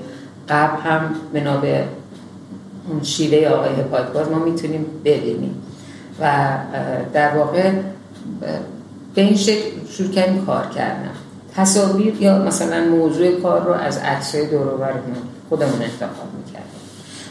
قبل 0.50 0.82
هم 0.82 1.16
بنا 1.34 1.58
به 1.58 1.84
اون 2.90 3.04
شیوه 3.04 3.48
آقای 3.48 3.84
پادگاز 3.84 4.30
ما 4.30 4.40
می‌تونیم 4.40 4.86
ببینیم. 5.06 5.64
و 6.22 6.50
در 7.14 7.38
واقع 7.38 7.72
به 9.16 9.22
این 9.22 9.38
شکل 9.38 9.70
شروع 9.90 10.12
کردیم 10.12 10.46
کار 10.46 10.66
کردن. 10.66 11.12
تصاویر 11.56 12.22
یا 12.22 12.40
مثلا 12.40 12.86
موضوع 12.86 13.42
کار 13.42 13.64
رو 13.64 13.74
از 13.74 13.98
عکسای 13.98 14.48
دور 14.48 14.68
خودمون 15.50 15.82
انتخاب 15.82 16.28
می‌کردیم. 16.38 16.80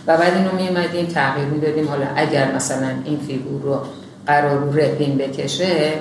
و 0.07 0.17
بعد 0.17 0.35
اینو 0.35 0.53
میمدیم 0.53 1.07
تغییر 1.07 1.47
می‌دادیم. 1.47 1.89
حالا 1.89 2.07
اگر 2.17 2.55
مثلا 2.55 2.91
این 3.05 3.19
فیگور 3.27 3.63
رو 3.63 3.81
قرار 4.29 4.59
رو 4.59 4.73
رپین 4.73 5.19
بکشه 5.19 5.93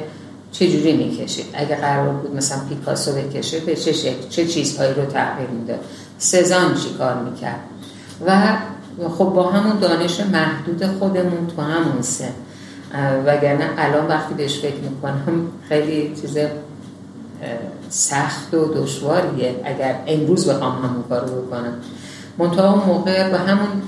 چه 0.52 0.72
جوری 0.72 0.98
می‌کشید 0.98 1.46
اگر 1.54 1.76
قرار 1.76 2.10
بود 2.10 2.36
مثلا 2.36 2.58
پیکاسو 2.70 3.12
بکشه 3.12 3.60
به 3.60 3.76
چه 3.76 3.94
شکل؟ 3.94 4.28
چه 4.30 4.46
چیزهایی 4.46 4.94
رو 4.94 5.06
تغییر 5.06 5.50
می‌داد 5.50 5.80
سزان 6.18 6.76
چی 6.76 6.90
کار 6.98 7.16
می‌کرد؟ 7.24 7.60
و 8.28 9.10
خب 9.18 9.26
با 9.26 9.52
همون 9.52 9.80
دانش 9.80 10.20
محدود 10.20 10.86
خودمون 11.00 11.48
تو 11.56 11.62
همون 11.62 12.02
سن. 12.02 12.34
وگرنه 13.26 13.70
الان 13.78 14.08
وقتی 14.08 14.34
بهش 14.34 14.60
فکر 14.60 14.76
می‌کنم 14.76 15.48
خیلی 15.70 16.16
چیز 16.22 16.38
سخت 17.90 18.54
و 18.54 18.74
دشواریه. 18.74 19.56
اگر 19.66 20.00
امروز 20.08 20.50
بخوام 20.50 20.72
همون 20.72 21.04
کار 21.10 21.26
رو 21.26 21.42
بکنم. 21.42 21.74
منتها 22.38 22.74
اون 22.74 22.84
موقع 22.84 23.30
به 23.30 23.38
همون 23.38 23.82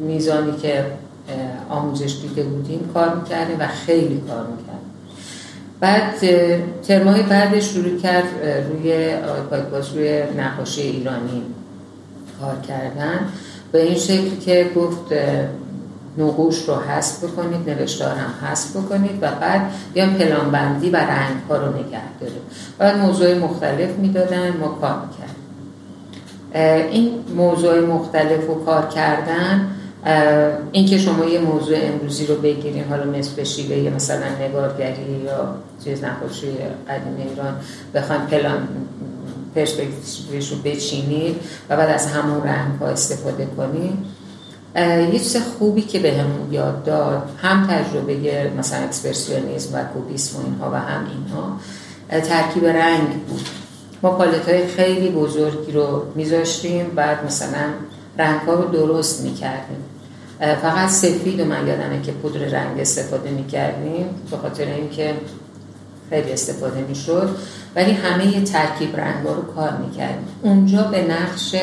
میزانی 0.00 0.52
که 0.62 0.84
آموزش 1.72 2.16
دیده 2.22 2.42
بودیم 2.42 2.90
کار 2.94 3.14
می‌کردیم 3.14 3.56
و 3.58 3.66
خیلی 3.86 4.22
کار 4.28 4.46
می‌کردیم. 4.46 4.92
بعد 5.80 6.14
ترمای 6.82 7.22
بعدش 7.22 7.64
شروع 7.64 7.98
کرد 7.98 8.24
روی 8.70 9.14
باز 9.72 9.96
روی 9.96 10.22
نقاشی 10.38 10.82
ایرانی 10.82 11.42
کار 12.40 12.56
کردن. 12.68 13.18
به 13.72 13.82
این 13.82 13.98
شکل 13.98 14.36
که 14.36 14.70
گفت 14.76 15.12
نقوش 16.18 16.68
رو 16.68 16.74
حذف 16.74 17.24
بکنید 17.24 17.70
نوشتار 17.70 18.14
هم 18.14 18.48
حذف 18.48 18.76
بکنید 18.76 19.18
و 19.20 19.30
بعد 19.40 19.60
بیان 19.94 20.14
پلان 20.14 20.50
بندی 20.50 20.90
و 20.90 20.96
رنگ 20.96 21.36
ها 21.48 21.56
رو 21.56 21.68
نگه 21.72 22.18
داریم 22.20 22.42
بعد 22.78 22.96
موضوع 22.96 23.34
مختلف 23.34 23.90
می‌دادن 23.90 24.56
ما 24.60 24.68
کار 24.68 24.96
می‌کردیم. 25.06 25.42
این 26.90 27.12
موضوع 27.36 27.80
مختلف 27.80 28.50
و 28.50 28.54
کار 28.54 28.86
کردن 28.86 29.70
اینکه 30.72 30.98
شما 30.98 31.24
یه 31.24 31.40
موضوع 31.40 31.76
امروزی 31.80 32.26
رو 32.26 32.34
بگیریم 32.34 32.84
حالا 32.90 33.04
مثل 33.04 33.44
شیوه 33.44 33.94
مثلا 33.94 34.28
نگارگری 34.40 35.22
یا 35.24 35.54
چیز 35.84 36.04
نقاشی 36.04 36.46
قدیم 36.88 37.28
ایران 37.28 37.56
بخوایم 37.94 38.20
پلان 38.20 38.68
پرسپکتیوش 39.54 40.48
رو 40.50 40.56
بچینید 40.64 41.36
و 41.68 41.76
بعد 41.76 41.90
از 41.90 42.06
همون 42.06 42.42
رنگ 42.42 42.78
ها 42.80 42.86
استفاده 42.86 43.48
کنید. 43.56 43.98
یه 45.12 45.18
چیز 45.18 45.36
خوبی 45.36 45.82
که 45.82 45.98
بهمون 45.98 46.52
یاد 46.52 46.84
داد 46.84 47.22
هم 47.42 47.66
تجربه 47.66 48.50
مثلا 48.58 48.84
اکسپرسیونیزم 48.84 49.78
و 49.78 49.84
کوبیسم 49.84 50.38
و 50.38 50.44
اینها 50.44 50.70
و 50.70 50.74
هم 50.74 51.06
اینها 51.06 51.58
ترکیب 52.28 52.66
رنگ 52.66 53.08
بود. 53.08 53.48
ما 54.02 54.10
پالت 54.10 54.48
های 54.48 54.66
خیلی 54.66 55.10
بزرگی 55.10 55.72
رو 55.72 56.02
میذاشتیم 56.14 56.86
بعد 56.86 57.24
مثلا 57.26 57.64
رنگ 58.18 58.40
ها 58.40 58.54
رو 58.54 58.68
درست 58.68 59.24
می‌کردیم. 59.24 59.84
فقط 60.42 60.88
سفید 60.88 61.40
و 61.40 61.44
من 61.44 61.66
یادمه 61.66 62.02
که 62.02 62.12
پودر 62.12 62.40
رنگ 62.40 62.80
استفاده 62.80 63.30
می‌کردیم 63.30 64.06
به 64.30 64.36
خاطر 64.36 64.64
اینکه 64.64 65.14
خیلی 66.10 66.32
استفاده 66.32 66.80
می‌شد. 66.80 67.30
ولی 67.76 67.92
همه 67.92 68.44
ترکیب 68.44 68.96
رنگ 68.96 69.26
رو 69.26 69.54
کار 69.54 69.72
می‌کردیم. 69.76 70.28
اونجا 70.42 70.82
به 70.82 71.02
نقش 71.02 71.54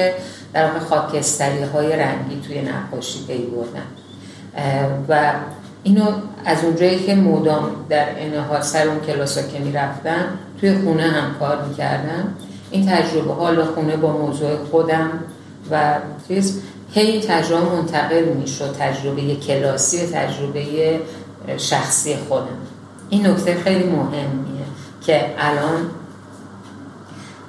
در 0.54 0.68
واقع 0.68 0.80
خاکستری 0.80 1.64
های 1.64 1.96
رنگی 1.96 2.42
توی 2.48 2.62
نقاشی 2.62 3.20
پی 3.28 3.38
بردن. 3.38 3.86
و 5.10 5.34
اینو 5.84 6.06
از 6.46 6.64
اونجایی 6.64 7.00
که 7.00 7.16
مدام 7.16 7.72
در 7.90 8.16
این 8.16 8.36
حال 8.36 8.62
سر 8.62 8.88
اون 8.88 9.00
کلاس 9.00 9.38
ها 9.38 9.44
که 9.44 9.60
می‌رفتم 9.60 10.26
توی 10.60 10.78
خونه 10.78 11.04
هم 11.04 11.40
کار 11.40 11.66
می‌کردم. 11.66 12.34
این 12.72 12.86
تجربه 12.86 13.34
حال 13.34 13.64
خونه 13.64 13.98
با 13.98 14.18
موضوع 14.18 14.56
خودم 14.72 15.10
و 15.72 15.96
چیز 16.28 16.62
هی 16.92 17.22
تجربه 17.22 17.76
منتقل 17.76 18.24
می‌شد 18.24 18.76
تجربه 18.80 19.36
کلاسی 19.36 20.06
و 20.06 20.10
تجربه 20.10 21.00
شخصی 21.58 22.16
خودم. 22.16 22.58
این 23.10 23.28
نکته 23.28 23.56
خیلی 23.64 23.84
مهمیه 23.84 24.66
که 25.02 25.36
الان 25.38 25.90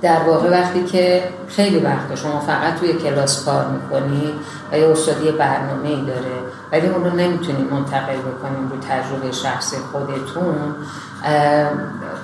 در 0.03 0.23
واقع 0.23 0.51
وقتی 0.51 0.85
که 0.85 1.23
خیلی 1.49 1.79
وقت 1.79 2.15
شما 2.15 2.41
فقط 2.41 2.81
توی 2.81 2.93
کلاس 2.93 3.45
کار 3.45 3.67
می‌کنید 3.67 4.35
و 4.73 4.79
یه 4.79 4.89
استادی 4.89 5.31
برنامه 5.31 5.89
ای 5.89 6.05
داره 6.07 6.41
ولی 6.73 6.87
اون 6.87 7.05
رو 7.05 7.17
نمی‌تونید 7.17 7.73
منتقل 7.73 8.17
بکنید 8.17 8.71
رو 8.71 8.79
تجربه 8.89 9.33
شخصی 9.33 9.77
خودتون 9.93 10.55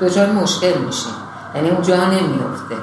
دچار 0.00 0.32
مشکل 0.32 0.78
میشین 0.78 1.12
یعنی 1.54 1.70
اون 1.70 1.82
جا 1.82 2.04
نمیفته 2.04 2.74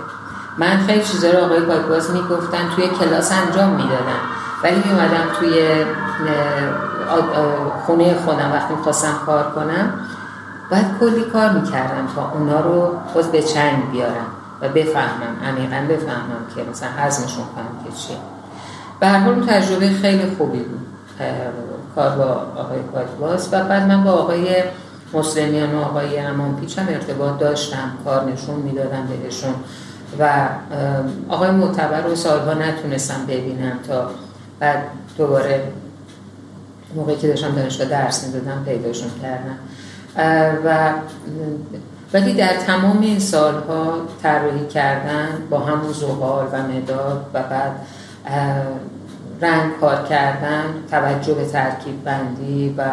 من 0.57 0.77
خیلی 0.88 1.03
چیزا 1.03 1.29
رو 1.31 1.45
آقای 1.45 1.60
پاکباز 1.60 2.12
می‌گفتن 2.12 2.69
توی 2.75 2.88
کلاس 2.88 3.31
انجام 3.31 3.69
می‌دادم 3.69 4.22
ولی 4.63 4.75
میومدم 4.86 5.27
توی 5.39 5.53
خونه 7.86 8.15
خودم 8.25 8.51
وقتی 8.53 8.74
می‌خواستم 8.74 9.13
کار 9.25 9.43
کنم. 9.43 9.93
باید 10.72 10.86
کلی 11.00 11.22
کار 11.22 11.50
می‌کردم 11.50 12.07
تا 12.15 12.31
اونا 12.33 12.60
رو 12.60 12.95
باز 13.15 13.31
به 13.31 13.41
چنگ 13.41 13.91
بیارم 13.91 14.25
و 14.62 14.69
بفهمم 14.69 15.36
عمیقا 15.48 15.86
بفهمم 15.89 16.45
که 16.55 16.63
مثلا 16.72 16.89
حزمشون 16.89 17.43
کنم 17.55 17.83
که 17.86 17.98
چیه. 17.98 18.17
حال 19.01 19.45
تجربه 19.45 19.89
خیلی 19.89 20.36
خوبی 20.38 20.60
بود 20.60 20.88
کار 21.95 22.10
با 22.10 22.24
آقای 22.62 22.79
پاکباز 22.93 23.50
و 23.51 23.63
بعد 23.63 23.88
من 23.88 24.03
با 24.03 24.12
آقای 24.12 24.63
مسلمیان 25.13 25.75
و 25.75 25.81
آقای 25.81 26.19
امان 26.19 26.55
پیچ 26.55 26.79
هم 26.79 26.86
ارتباط 26.89 27.39
داشتم 27.39 27.91
کار 28.05 28.24
نشون 28.24 28.55
می‌دادم 28.55 29.07
بهشون. 29.24 29.53
و 30.20 30.50
آقای 31.29 31.51
معتبر 31.51 32.01
رو 32.01 32.15
سالها 32.15 32.53
نتونستم 32.53 33.25
ببینم 33.27 33.79
تا 33.88 34.10
بعد 34.60 34.84
دوباره 35.17 35.63
موقعی 36.96 37.15
که 37.15 37.27
داشتم 37.27 37.55
دانشگاه 37.55 37.88
درس 37.88 38.27
می‌دادم 38.27 38.63
پیداشون 38.65 39.10
کردم. 39.22 39.58
و 40.65 40.93
ولی 42.13 42.34
در 42.34 42.53
تمام 42.53 43.01
این 43.01 43.20
سالها 43.20 43.93
طراحی 44.24 44.67
کردن 44.67 45.27
با 45.50 45.60
همون 45.60 45.93
زغال 45.93 46.48
و 46.51 46.63
مداد 46.63 47.25
و 47.34 47.43
بعد 47.43 47.72
رنگ 49.41 49.79
کار 49.82 50.03
کردن 50.10 50.63
توجه 50.91 51.34
به 51.34 51.46
ترکیب 51.46 52.03
بندی 52.03 52.75
و 52.77 52.84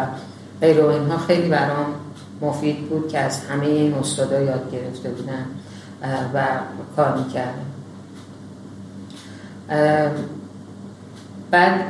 غیر 0.61 0.85
اینها 0.85 1.17
خیلی 1.17 1.49
برام 1.49 1.85
مفید 2.41 2.89
بود 2.89 3.07
که 3.07 3.19
از 3.19 3.45
همه 3.45 3.65
این 3.65 3.93
استادا 3.93 4.41
یاد 4.41 4.71
گرفته 4.71 5.09
بودن. 5.09 5.45
و 6.33 6.43
کار 6.95 7.17
می‌کردم. 7.17 7.65
بعد 11.51 11.81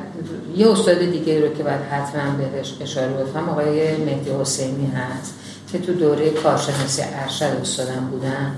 یه 0.55 0.71
استاد 0.71 0.99
دیگه 0.99 1.41
رو 1.41 1.53
که 1.53 1.63
باید 1.63 1.81
حتما 1.81 2.31
بهش 2.31 2.73
اشاره 2.81 3.13
بکنم 3.13 3.49
آقای 3.49 3.97
مهدی 3.97 4.31
حسینی 4.41 4.91
هست 4.95 5.33
که 5.71 5.79
تو 5.79 5.93
دوره 5.93 6.29
کارشناسی 6.29 7.01
ارشد 7.01 7.57
استادم 7.61 8.07
بودن 8.11 8.55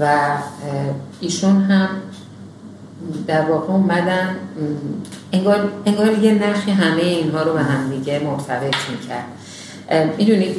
و 0.00 0.28
ایشون 1.20 1.62
هم 1.62 1.88
در 3.26 3.50
واقع 3.50 3.72
اومدن 3.72 4.36
انگار, 5.32 5.72
انگار 5.86 6.18
یه 6.18 6.34
نخی 6.34 6.70
همه 6.70 7.02
اینها 7.02 7.42
رو 7.42 7.52
به 7.52 7.62
هم 7.62 7.90
دیگه 7.90 8.18
مرتبط 8.18 8.74
می‌کرد. 8.90 9.24
می‌دونید 10.18 10.56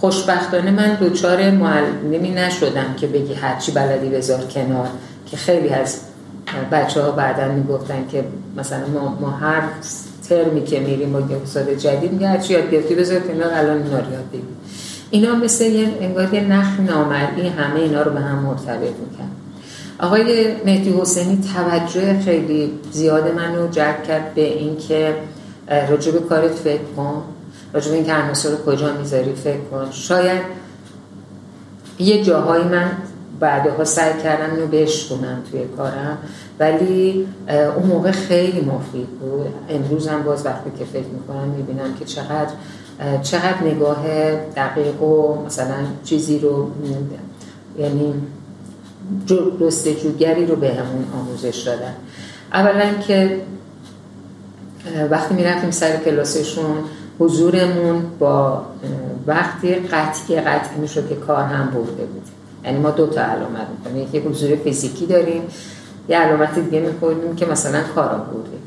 خوشبختانه 0.00 0.70
من 0.70 0.94
دوچار 0.94 1.50
معلمی 1.50 2.30
نشدم 2.30 2.94
که 2.96 3.06
بگی 3.06 3.34
هرچی 3.34 3.72
بلدی 3.72 4.08
بذار 4.08 4.40
کنار 4.40 4.88
که 5.26 5.36
خیلی 5.36 5.68
از 5.68 6.00
بچه 6.72 7.02
ها 7.02 7.10
بعدا 7.10 7.48
می‌گفتن 7.48 8.04
که 8.12 8.24
مثلا 8.56 8.86
ما, 8.94 9.18
ما 9.20 9.30
هر 9.30 9.62
ترمی 10.28 10.64
که 10.64 10.80
میریم 10.80 11.12
با 11.12 11.18
استاد 11.42 11.74
جدید 11.74 12.12
میگه 12.12 12.28
هرچی 12.28 12.52
یاد 12.52 12.70
گرفتی 12.70 12.94
بذار 12.94 13.20
کنار 13.20 13.52
الان 13.54 13.82
اینا 13.82 13.98
رو 13.98 14.12
یاد 14.12 14.28
بگیر. 14.32 14.44
اینا 15.10 15.34
مثل 15.34 15.64
یه 15.64 15.88
انگار 16.00 16.34
یه 16.34 16.40
نخ 16.40 16.80
نامرئی 16.80 17.48
همه 17.48 17.80
اینا 17.80 18.02
رو 18.02 18.10
به 18.10 18.20
هم 18.20 18.38
مرتبط 18.38 18.80
میکن 18.80 19.30
آقای 19.98 20.54
مهدی 20.64 20.94
حسینی 21.00 21.38
توجه 21.54 22.20
خیلی 22.20 22.72
زیاد 22.92 23.34
من 23.34 23.54
رو 23.54 23.68
جلب 23.68 24.02
کرد 24.02 24.34
به 24.34 24.40
اینکه 24.40 25.14
به 26.12 26.20
کارت 26.28 26.52
فکر 26.52 26.82
کن. 26.96 27.22
راجع 27.72 27.90
به 27.90 27.96
اینکه 27.96 28.14
عناصر 28.14 28.50
رو 28.50 28.56
کجا 28.56 28.92
می‌ذاری؟ 28.92 29.32
فکر 29.32 29.60
کن. 29.70 29.90
شاید 29.90 30.42
یه 31.98 32.24
جاهایی 32.24 32.64
من 32.64 32.90
بعدها 33.40 33.84
سعی 33.84 34.22
کردم 34.22 34.54
اینو 34.54 34.66
بشکنم 34.66 35.42
توی 35.50 35.64
کارم 35.76 36.18
ولی 36.58 37.26
اون 37.76 37.86
موقع 37.86 38.10
خیلی 38.10 38.60
مفید 38.60 39.08
بود. 39.08 39.46
امروز 39.68 40.08
هم 40.08 40.22
باز 40.22 40.46
وقتی 40.46 40.70
که 40.78 40.84
فکر 40.84 41.06
می‌کنم 41.06 41.48
می‌بینم 41.48 41.94
که 41.98 42.04
چقدر 42.04 42.50
چقدر 43.22 43.62
نگاه 43.64 44.04
دقیق 44.56 45.02
و 45.02 45.44
مثلا 45.46 45.76
چیزی 46.04 46.38
رو 46.38 46.70
یعنی 47.78 48.14
جستجوگری 49.60 50.46
رو 50.46 50.56
به 50.56 50.68
همون 50.68 51.04
آموزش 51.20 51.62
دادن 51.66 51.94
اولا 52.52 52.94
که 53.06 53.40
وقتی 55.10 55.34
می‌رفتیم 55.34 55.70
سر 55.70 55.96
کلاسشون 55.96 56.76
حضورمون 57.20 58.02
با 58.18 58.62
وقتی 59.26 59.74
قطعی 59.74 60.40
قطعی 60.40 60.80
می‌شد 60.80 61.08
که 61.08 61.14
کار 61.14 61.44
هم 61.44 61.66
برده 61.66 62.04
بود. 62.04 62.22
یعنی 62.64 62.78
ما 62.78 62.90
دو 62.90 63.06
تا 63.06 63.20
علامت 63.20 63.66
می‌کنیم. 63.78 64.02
یکی 64.02 64.18
حضور 64.18 64.56
فیزیکی 64.56 65.06
داریم 65.06 65.42
یه 66.08 66.18
علامت 66.18 66.58
دیگه 66.58 66.80
می‌کنیم 66.80 67.36
که 67.36 67.46
مثلا 67.46 67.80
کار 67.94 68.08
بردیم 68.08 68.60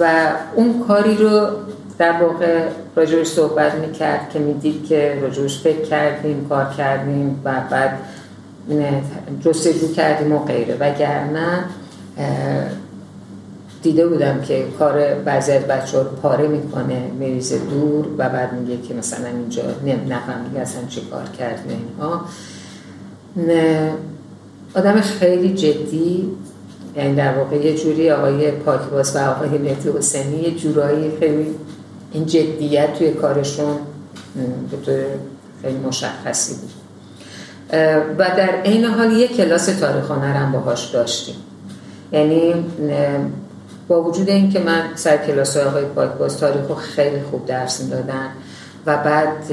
و 0.00 0.32
اون 0.54 0.84
کاری 0.88 1.16
رو 1.16 1.48
در 1.98 2.22
واقع 2.22 2.68
راجعش 2.96 3.26
صحبت 3.26 3.74
می‌کرد 3.74 4.30
که 4.32 4.38
می‌دید 4.38 4.86
که 4.86 5.18
راجعش 5.22 5.60
فکر 5.60 5.82
کردیم 5.82 6.46
کار 6.48 6.74
کردیم 6.78 7.40
و 7.44 7.52
بعد 7.70 7.98
جستجو 9.44 9.92
کردیم 9.92 10.32
و 10.32 10.38
غیره. 10.38 10.76
وگرنه 10.80 11.64
دیده 13.84 14.06
بودم 14.06 14.40
که 14.40 14.66
کار 14.78 15.14
بعضی 15.14 15.52
از 15.52 15.64
بچه 15.64 15.98
رو 15.98 16.04
پاره 16.04 16.48
می‌کنه 16.48 17.10
میریزه 17.18 17.58
دور 17.58 18.06
و 18.18 18.28
بعد 18.28 18.52
میگه 18.52 18.82
که 18.82 18.94
مثلا 18.94 19.26
اینجا 19.26 19.62
نفهمیده 20.08 20.60
اصلا 20.60 20.82
چه 20.88 21.00
کار 21.00 21.24
کرده 21.38 21.62
اینها. 21.68 22.24
آدمش 24.74 25.04
خیلی 25.04 25.54
جدی 25.54 26.30
یعنی 26.96 27.14
در 27.14 27.38
واقع 27.38 27.56
یه 27.56 27.76
جوری 27.76 28.10
آقای 28.10 28.50
پاکباز 28.50 29.16
و 29.16 29.18
آقای 29.18 29.58
مهدی 29.58 29.90
حسینی 29.98 30.36
یه 30.36 30.54
جورایی 30.54 31.12
خیلی 31.20 31.46
این 32.12 32.26
جدیت 32.26 32.94
توی 32.98 33.10
کارشون 33.10 33.76
به 34.86 35.06
خیلی 35.62 35.78
مشخصی 35.78 36.54
بود. 36.54 36.70
و 38.18 38.24
در 38.36 38.50
عین 38.64 38.84
حال 38.84 39.12
یک 39.12 39.36
کلاس 39.36 39.66
تاریخ 39.66 40.10
هم 40.10 40.52
باهاش 40.52 40.90
داشتیم. 40.90 41.34
یعنی 42.12 42.54
با 43.88 44.02
وجود 44.02 44.28
اینکه 44.28 44.58
من 44.58 44.82
سر 44.94 45.16
کلاس 45.16 45.56
های 45.56 45.66
آقای 45.66 45.84
پاکباز 45.84 46.38
تاریخ 46.38 46.68
رو 46.68 46.74
خیلی 46.74 47.22
خوب 47.22 47.46
درس 47.46 47.90
دادن 47.90 48.28
و 48.86 48.96
بعد 48.96 49.52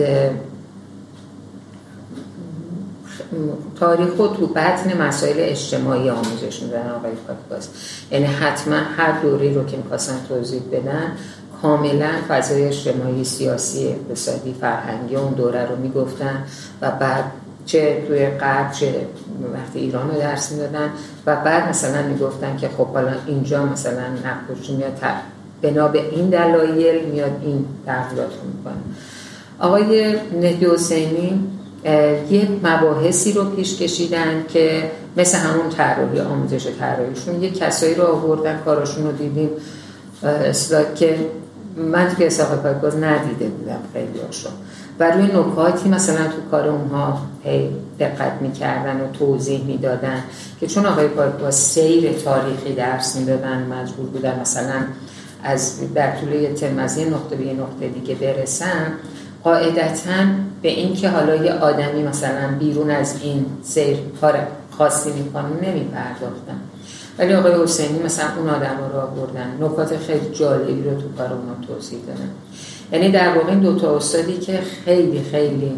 تاریخ 3.80 4.10
رو 4.18 4.28
تو 4.28 4.48
بطن 4.48 5.02
مسائل 5.02 5.36
اجتماعی 5.38 6.10
آموزش 6.10 6.62
میدن 6.62 6.90
آقای 6.90 7.12
پاکباز. 7.28 7.70
یعنی 8.12 8.26
حتما 8.26 8.76
هر 8.76 9.22
دوری 9.22 9.54
رو 9.54 9.66
که 9.66 9.78
می‌خواستن 9.78 10.16
توضیح 10.28 10.62
بدن 10.72 11.18
کاملا 11.62 12.10
فضای 12.28 12.64
اجتماعی 12.64 13.24
سیاسی 13.24 13.88
اقتصادی 13.88 14.56
فرهنگی 14.62 15.16
اون 15.16 15.34
دوره 15.34 15.66
رو 15.66 15.76
می‌گفتن 15.76 16.44
و 16.82 16.92
بعد 16.92 17.24
چه 17.72 18.04
توی 18.08 18.26
غرب 18.26 18.72
چه 18.72 19.08
وقتی 19.54 19.80
ایران 19.80 20.12
رو 20.12 20.20
درس 20.20 20.52
می‌دادن 20.52 20.90
و 21.26 21.36
بعد 21.36 21.70
مثلا 21.70 22.02
می‌گفتن 22.08 22.58
که 22.58 22.70
خب 22.78 22.88
حالا 22.88 23.12
اینجا 23.28 23.66
مثلا 23.66 24.04
نقاشی 24.26 24.76
میاد 24.76 25.02
بنا 25.62 25.88
به 25.88 26.10
این 26.10 26.30
دلایل 26.30 27.06
میاد 27.06 27.32
این 27.42 27.66
تغییرات 27.86 28.30
رو 28.30 28.48
می‌کنه. 28.58 28.74
آقای 29.60 30.16
نهدی 30.42 30.66
حسینی 30.66 31.48
یه 32.30 32.48
مباحثی 32.64 33.34
رو 33.34 33.46
پیش 33.46 33.78
کشیدن 33.78 34.46
که 34.54 34.92
مثل 35.18 35.38
همون 35.38 35.70
طراحی 35.70 36.20
آموزش 36.20 36.68
طراحیشون 36.80 37.44
یه 37.44 37.50
کسایی 37.50 37.96
رو 37.96 38.04
آوردن 38.04 38.60
کاراشون 38.66 39.04
رو 39.04 39.12
دیدیم. 39.12 39.50
که 40.96 41.16
من 41.78 42.10
توی 42.10 42.26
اساق 42.26 42.56
پاکباز 42.56 42.96
ندیده 42.98 43.46
بودم 43.46 43.80
خیلی 43.94 44.20
هاشون 44.26 44.52
و 45.00 45.12
روی 45.12 45.24
نکاتی 45.24 45.90
مثلا 45.90 46.28
تو 46.28 46.50
کار 46.52 46.68
اونها 46.68 47.22
دقت 48.00 48.42
می‌کردن 48.42 49.02
و 49.02 49.12
توضیح 49.12 49.64
می‌دادن 49.64 50.24
که 50.60 50.68
چون 50.68 50.86
آقای 50.86 51.08
با 51.42 51.52
سیر 51.52 52.14
تاریخی 52.14 52.74
درس 52.74 53.16
می‌دادن 53.16 53.66
مجبور 53.66 54.06
بودن 54.06 54.40
مثلا 54.40 54.84
از 55.44 55.94
در 55.94 56.12
طول 56.16 56.54
ترم 56.54 56.80
از 56.80 56.98
یه 56.98 57.06
نقطه 57.06 57.36
به 57.36 57.46
یه 57.46 57.54
نقطه 57.54 57.88
دیگه 57.88 58.16
برسن 58.16 58.94
قاعدتا 59.44 60.26
به 60.62 60.70
اینکه 60.70 61.10
حالا 61.10 61.36
یه 61.36 61.54
آدمی 61.54 62.04
مثلا 62.04 62.58
بیرون 62.60 62.90
از 62.90 63.16
این 63.22 63.46
سیر 63.64 63.98
کار 64.22 64.48
خاصی 64.72 65.12
می‌کنه 65.12 65.46
نمیپرداختن. 65.46 66.60
ولی 67.20 67.34
آقای 67.34 67.64
حسینی 67.64 68.04
مثلا 68.04 68.26
اون 68.38 68.50
آدم 68.50 68.78
رو 68.94 69.00
آوردن. 69.00 69.58
نکات 69.62 69.98
خیلی 69.98 70.30
جالبی 70.34 70.84
رو 70.84 71.02
تو 71.02 71.08
کار 71.18 71.34
اونا 71.34 71.68
توضیح 71.68 72.00
دادن. 72.08 72.30
یعنی 72.92 73.12
در 73.12 73.38
واقع 73.38 73.50
این 73.50 73.60
دوتا 73.60 73.96
استادی 73.96 74.38
که 74.38 74.60
خیلی 74.86 75.22
خیلی 75.22 75.72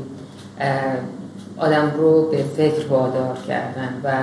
آدم 1.58 1.92
رو 1.98 2.30
به 2.32 2.44
فکر 2.58 2.88
وادار 2.88 3.38
کردن 3.48 4.02
و 4.04 4.14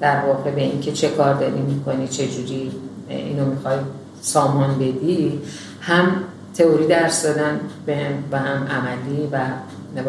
در 0.00 0.26
واقع 0.26 0.50
به 0.50 0.60
اینکه 0.60 0.92
چه 0.92 1.08
کار 1.08 1.34
داری 1.34 1.60
می‌کنی 1.60 2.08
چه 2.08 2.26
جوری 2.26 2.72
اینو 3.08 3.44
می‌خوای 3.44 3.76
سامان 4.20 4.74
بدی 4.74 5.40
هم 5.80 6.06
تئوری 6.54 6.86
درس 6.86 7.22
دادن 7.22 7.60
به 7.86 7.96
هم 7.96 8.12
و 8.32 8.38
هم 8.38 8.66
عملی 8.66 9.28
و 9.32 9.40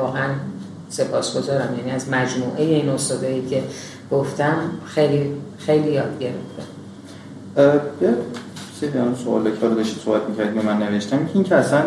واقعا 0.01 0.29
سپاسگزارم. 0.89 1.75
یعنی 1.77 1.91
از 1.91 2.09
مجموعه 2.09 2.63
این 2.63 2.89
استادایی 2.89 3.45
که 3.45 3.63
گفتم 4.11 4.57
خیلی 4.85 5.31
خیلی 5.57 5.91
یاد 5.91 6.19
گرفتم 6.19 6.67
سیدی 8.79 8.97
هم 8.97 9.15
سوال 9.23 9.43
که 9.43 9.67
رو 9.67 9.75
داشتی 9.75 9.99
صحبت 10.05 10.29
می‌کردی 10.29 10.59
من 10.59 10.77
نوشتم 10.77 11.29
این 11.33 11.43
که 11.43 11.55
اصلا 11.55 11.81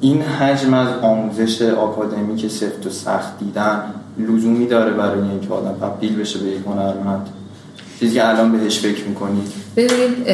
این 0.00 0.22
حجم 0.22 0.74
از 0.74 0.88
آموزش 1.02 1.58
که 2.38 2.48
سفت 2.48 2.86
و 2.86 2.90
سخت 2.90 3.38
دیدن 3.38 3.82
لزومی 4.18 4.66
داره 4.66 4.90
برای 4.90 5.28
اینکه 5.28 5.54
آدم 5.54 5.76
تبدیل 5.80 6.16
بشه 6.16 6.38
به 6.38 6.46
یک 6.46 6.62
هنرمند. 6.66 7.28
چیزی 8.00 8.14
که 8.14 8.28
الان 8.28 8.52
بهش 8.52 8.78
فکر 8.78 9.04
می‌کنید 9.04 9.52
ببینید 9.76 10.26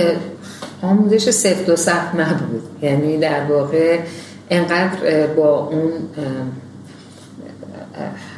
آموزش 0.83 1.31
سفت 1.31 1.68
و 1.68 1.76
سخت 1.76 2.14
نبود 2.14 2.62
یعنی 2.83 3.18
در 3.18 3.44
واقع 3.44 3.98
انقدر 4.50 5.26
با 5.26 5.59
اون 5.66 5.92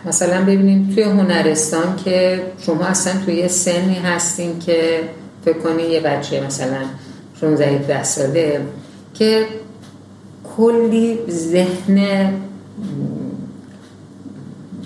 مثلا 0.07 0.43
ببینید 0.43 0.95
توی 0.95 1.03
هنرستان 1.03 1.97
که 2.05 2.43
شما 2.61 2.85
اصلا 2.85 3.12
توی 3.25 3.49
سنی 3.49 3.95
هستین 3.95 4.59
که 4.59 5.01
فکر 5.45 5.59
کنید 5.59 5.91
یه 5.91 6.01
بچه 6.01 6.47
مثلا 6.47 6.81
16 7.41 8.03
ساله 8.03 8.61
که 9.14 9.47
کلی 10.59 11.18
ذهن 11.31 11.99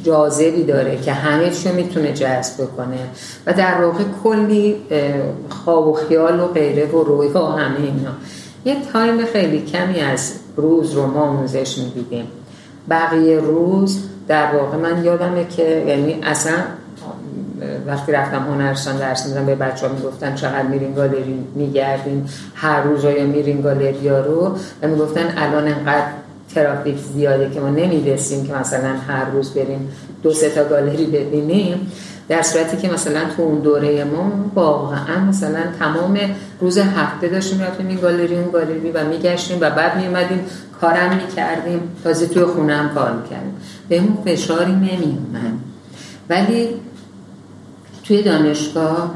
جاذبی 0.04 0.64
داره 0.64 1.00
که 1.00 1.12
همه 1.12 1.50
چیو 1.50 1.74
می‌تونه 1.74 2.12
جذب 2.12 2.64
بکنه 2.64 2.98
و 3.46 3.52
در 3.52 3.84
واقع 3.84 4.04
کلی 4.24 4.76
خواب 5.48 5.88
و 5.88 5.92
خیال 5.92 6.40
و 6.40 6.46
غیره 6.46 6.86
و 6.86 7.04
رویا 7.04 7.44
و 7.44 7.46
همه 7.46 7.80
اینا. 7.80 8.10
یه 8.64 8.76
تایم 8.92 9.24
خیلی 9.24 9.62
کمی 9.62 10.00
از 10.00 10.32
روز 10.56 10.92
رو 10.92 11.06
ما 11.06 11.20
آموزش 11.20 11.78
می‌دیدیم. 11.78 12.26
بقیه 12.90 13.40
روز 13.40 13.98
در 14.28 14.56
واقع 14.56 14.76
من 14.76 15.04
یادمه 15.04 15.46
که 15.56 15.84
یعنی 15.88 16.18
اصلا 16.22 16.54
وقتی 17.86 18.12
رفتم 18.12 18.42
هنرستان 18.42 18.96
درس 18.96 19.26
میدم 19.26 19.46
به 19.46 19.54
بچه 19.54 19.88
ها 19.88 19.94
می‌گفتن 19.94 20.34
چقدر 20.34 20.62
میرین 20.62 20.94
گالری 20.94 21.44
میگردیم 21.54 22.28
هر 22.54 22.82
روز 22.82 23.04
یا 23.04 23.26
میرین 23.26 23.60
گالری 23.60 24.08
ها 24.08 24.20
رو 24.20 24.56
و 24.82 24.88
می‌گفتن 24.88 25.34
الان 25.36 25.68
انقدر 25.68 26.06
ترافیک 26.54 26.96
زیاده 27.14 27.50
که 27.50 27.60
ما 27.60 27.68
نمی‌رسیم 27.68 28.46
که 28.46 28.54
مثلا 28.54 28.94
هر 29.08 29.30
روز 29.30 29.50
بریم 29.50 29.88
دو 30.22 30.32
سه 30.32 30.50
تا 30.50 30.64
گالری 30.64 31.06
ببینیم. 31.06 31.92
در 32.28 32.42
صورتی 32.42 32.76
که 32.76 32.92
مثلا 32.92 33.20
تو 33.36 33.42
اون 33.42 33.58
دوره 33.58 34.04
ما 34.04 34.32
واقعا 34.54 35.20
مثلا 35.28 35.60
تمام 35.78 36.18
روز 36.60 36.78
هفته 36.78 37.28
داشتیم 37.28 37.62
رفتیم 37.62 37.88
این 37.88 37.98
گالری 37.98 38.34
اون 38.34 38.50
گالری 38.50 38.90
و 38.90 39.04
میگشتیم 39.04 39.58
و 39.60 39.70
بعد 39.70 39.96
میومدیم 39.96 40.40
کارم 40.80 41.16
می‌کردیم. 41.16 41.80
تازه 42.04 42.26
توی 42.26 42.44
خونه 42.44 42.76
هم 42.76 42.94
کار 42.94 43.12
می‌کردیم. 43.12 43.54
به 43.88 43.98
اون 43.98 44.18
فشاری 44.24 44.72
نمیومد 44.72 45.58
ولی 46.28 46.68
توی 48.04 48.22
دانشگاه 48.22 49.10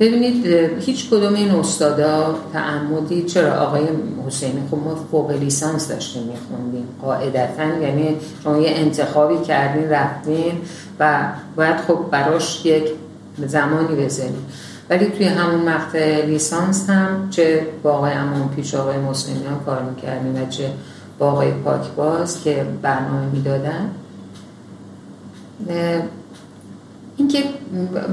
ببینید 0.00 0.46
هیچ 0.80 1.10
کدوم 1.10 1.34
این 1.34 1.50
استادا 1.50 2.34
تعمدی 2.52 3.22
چرا 3.22 3.52
آقای 3.52 3.88
حسینی 4.26 4.62
خب 4.70 4.76
ما 4.76 4.94
فوق 5.10 5.30
لیسانس 5.30 5.88
داشتیم 5.88 6.22
میخوندیم. 6.22 6.88
قاعدتا 7.02 7.64
یعنی 7.64 8.16
شما 8.44 8.58
یه 8.58 8.70
انتخابی 8.74 9.44
کردین 9.44 9.90
رفتین 9.90 10.52
و 11.00 11.18
باید 11.56 11.76
خب 11.76 11.98
براش 12.10 12.66
یک 12.66 12.84
زمانی 13.46 14.04
بذاریم 14.04 14.46
ولی 14.90 15.06
توی 15.06 15.26
همون 15.26 15.60
مقطع 15.60 16.26
لیسانس 16.26 16.90
هم 16.90 17.30
چه 17.30 17.66
با 17.82 17.92
آقای 17.92 18.12
امان 18.12 18.48
پیش 18.56 18.74
آقای 18.74 18.98
مسلمی 18.98 19.46
ها 19.46 19.56
کار 19.66 19.82
می‌کردیم 19.82 20.42
و 20.42 20.46
چه 20.48 20.70
با 21.18 21.30
آقای 21.30 21.50
پاکباز 21.50 22.42
که 22.42 22.66
برنامه 22.82 23.26
می‌دادن 23.32 23.90
اینکه 27.16 27.44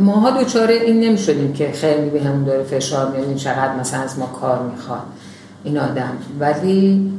ماها 0.01 0.31
دوچاره 0.31 0.75
این 0.75 0.99
نمی‌شدیم 0.99 1.53
که 1.53 1.71
خیلی 1.71 2.09
به 2.09 2.23
همون 2.23 2.43
داره 2.43 2.63
فشار 2.63 3.11
میاد 3.11 3.35
چقدر 3.35 3.75
مثلا 3.75 4.01
از 4.01 4.19
ما 4.19 4.25
کار 4.25 4.63
می‌خواد 4.71 5.03
این 5.63 5.77
آدم. 5.77 6.11
ولی 6.39 7.11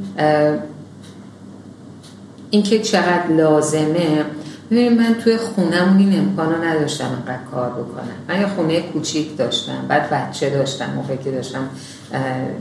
اینکه 2.49 2.79
چقدر 2.79 3.27
لازمه 3.37 4.25
ببینید 4.71 4.99
من 4.99 5.15
توی 5.23 5.37
خونم 5.37 5.95
این 5.97 6.19
امکانو 6.19 6.63
نداشتم 6.63 7.05
انقدر 7.05 7.43
کار 7.51 7.69
بکنم. 7.69 8.13
من 8.29 8.41
یه 8.41 8.47
خونه 8.47 8.81
کوچیک 8.81 9.37
داشتم 9.37 9.85
بعد 9.87 10.09
بچه 10.09 10.49
داشتم 10.49 10.89
موقعی 10.95 11.17
که 11.17 11.31
داشتم 11.31 11.69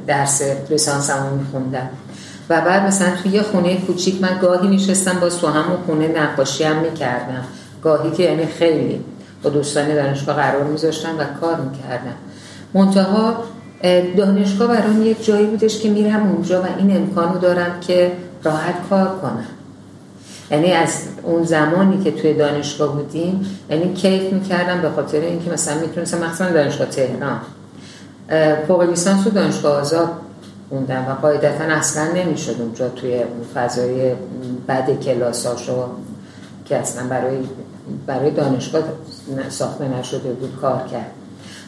درس 0.07 0.43
لیسانسمو 0.71 1.37
میخوندم. 1.37 1.89
و 2.49 2.61
بعد 2.61 2.83
مثلا 2.83 3.09
توی 3.23 3.33
یه 3.33 3.43
خونه 3.43 3.77
کوچیک 3.77 4.23
من 4.23 4.39
گاهی 4.43 4.69
میشستم 4.69 5.21
با 5.21 5.29
تو 5.29 5.47
همون 5.47 5.77
خونه 5.87 6.09
نقاشی 6.09 6.65
هم 6.65 6.77
می‌کردم. 6.77 7.45
گاهی 7.83 8.11
که 8.11 8.23
یعنی 8.23 8.47
خیلی 8.47 9.05
با 9.43 9.51
دوستان 9.51 9.95
دانشگاه 9.95 10.37
قرار 10.37 10.65
میذاشتم 10.65 11.19
و 11.19 11.25
کار 11.41 11.57
می‌کردم 11.57 12.15
منتها 12.75 13.45
دانشگاه 14.17 14.69
برام 14.69 15.03
یک 15.07 15.25
جایی 15.25 15.47
بودش 15.47 15.79
که 15.81 15.91
میرم 15.91 16.31
اونجا 16.31 16.63
و 16.63 16.67
این 16.79 16.97
امکانو 16.97 17.39
دارم 17.39 17.81
که 17.81 18.13
راحت 18.45 18.75
کار 18.91 19.19
کنم. 19.23 19.47
یعنی 20.51 20.73
از 20.73 21.03
اون 21.23 21.45
زمانی 21.45 22.05
که 22.05 22.11
توی 22.11 22.35
دانشگاه 22.35 22.97
بودیم 22.97 23.47
یعنی 23.71 23.95
کیف 23.95 24.33
می‌کردم 24.33 24.83
به 24.83 24.91
خاطر 24.91 25.21
اینکه 25.21 25.51
مثلا 25.51 25.81
می‌تونستم 25.81 26.19
مثلا 26.19 26.53
دانشگاه 26.53 26.87
تهران. 26.87 27.41
فوق 28.69 28.83
لیسانس 28.83 29.27
و 29.27 29.31
دانشگاه 29.31 29.81
آزاد 29.81 30.09
خوندم 30.69 31.07
و 31.09 31.13
قاعدتا 31.23 31.65
اصلا 31.65 32.13
نمی‌شد 32.13 32.57
اونجا 32.59 32.89
توی 32.89 33.21
فضای 33.55 34.13
بد 34.69 35.01
کلاساشو 35.01 35.85
که 36.65 36.77
اصلا 36.77 37.09
برای 37.09 37.37
برای 38.07 38.31
دانشگاه 38.31 38.83
ساخته 39.49 39.89
نشده 39.89 40.33
بود 40.33 40.59
کار 40.61 40.83
کرد. 40.93 41.11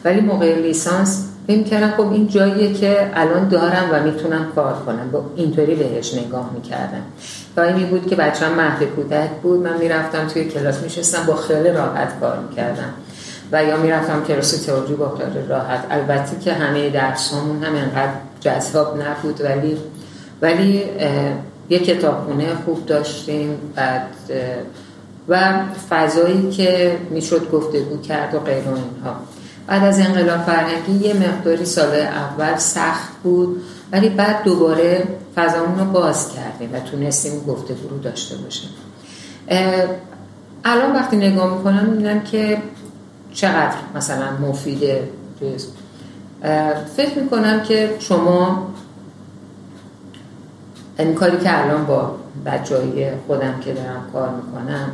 ولی 0.05 0.21
موقع 0.21 0.55
لیسانس 0.55 1.27
فکر 1.47 1.63
کردم 1.63 1.91
خب 1.97 2.11
این 2.11 2.27
جاییه 2.27 2.73
که 2.73 3.11
الان 3.13 3.47
دارم 3.47 3.89
و 3.91 4.03
می‌تونم 4.03 4.51
کار 4.55 4.73
کنم. 4.85 5.11
با 5.11 5.23
اینطوری 5.35 5.75
بهش 5.75 6.13
نگاه 6.13 6.49
می‌کردم. 6.53 7.01
و 7.57 7.61
این 7.61 7.87
بود 7.87 8.07
که 8.07 8.15
بچه 8.15 8.45
هم 8.45 8.53
مهد 8.53 8.83
کودک 8.83 9.29
بود. 9.43 9.59
من 9.59 9.77
می‌رفتم 9.77 10.27
توی 10.27 10.45
کلاس 10.45 10.83
میشستم 10.83 11.25
با 11.27 11.35
خیلی 11.35 11.69
راحت 11.69 12.19
کار 12.19 12.39
می‌کردم. 12.49 12.93
و 13.51 13.63
یا 13.63 13.77
می‌رفتم 13.77 14.23
کلاس 14.27 14.65
تئوری 14.65 14.93
با 14.93 15.09
خیلی 15.09 15.47
راحت. 15.47 15.85
البته 15.89 16.39
که 16.39 16.53
همه 16.53 16.89
درس 16.89 17.33
همون 17.33 17.63
هم 17.63 17.75
انقدر 17.75 18.13
جذاب 18.39 19.01
نبود 19.01 19.41
ولی 19.41 19.77
ولی 20.41 20.83
یه 21.69 21.79
کتابخونه 21.79 22.47
خوب 22.65 22.85
داشتیم. 22.85 23.57
بعد 23.75 24.07
و 25.31 25.65
فضایی 25.89 26.49
که 26.49 26.97
می‌شد 27.09 27.51
گفتگو 27.51 28.01
کرد 28.01 28.35
و 28.35 28.39
غیر 28.39 28.63
اینها. 28.67 29.15
بعد 29.67 29.83
از 29.83 29.99
انقلاب 29.99 30.41
فرهنگی 30.41 31.07
یه 31.07 31.13
مقداری 31.13 31.65
سال 31.65 31.95
اول 31.95 32.55
سخت 32.55 33.09
بود 33.23 33.61
ولی 33.91 34.09
بعد 34.09 34.43
دوباره 34.43 35.07
فضامون 35.35 35.79
رو 35.79 35.85
باز 35.85 36.31
کردیم 36.33 36.73
و 36.73 36.79
تونستیم 36.79 37.43
گفتگو 37.47 37.89
رو 37.89 37.97
داشته 37.97 38.35
باشیم. 38.35 38.69
الان 40.63 40.95
وقتی 40.95 41.17
نگاه 41.17 41.57
می‌کنم 41.57 41.85
می‌بینم 41.85 42.21
که 42.21 42.57
چقدر 43.33 43.75
مثلا 43.95 44.37
مفیده 44.41 45.09
فکر 46.97 47.19
می‌کنم 47.19 47.63
که 47.63 47.95
شما 47.99 48.67
این 50.99 51.13
کاری 51.13 51.37
که 51.37 51.63
الان 51.63 51.85
با 51.85 52.15
بچه 52.45 53.17
خودم 53.27 53.59
که 53.59 53.73
دارم 53.73 54.09
کار 54.13 54.29
می‌کنم 54.29 54.89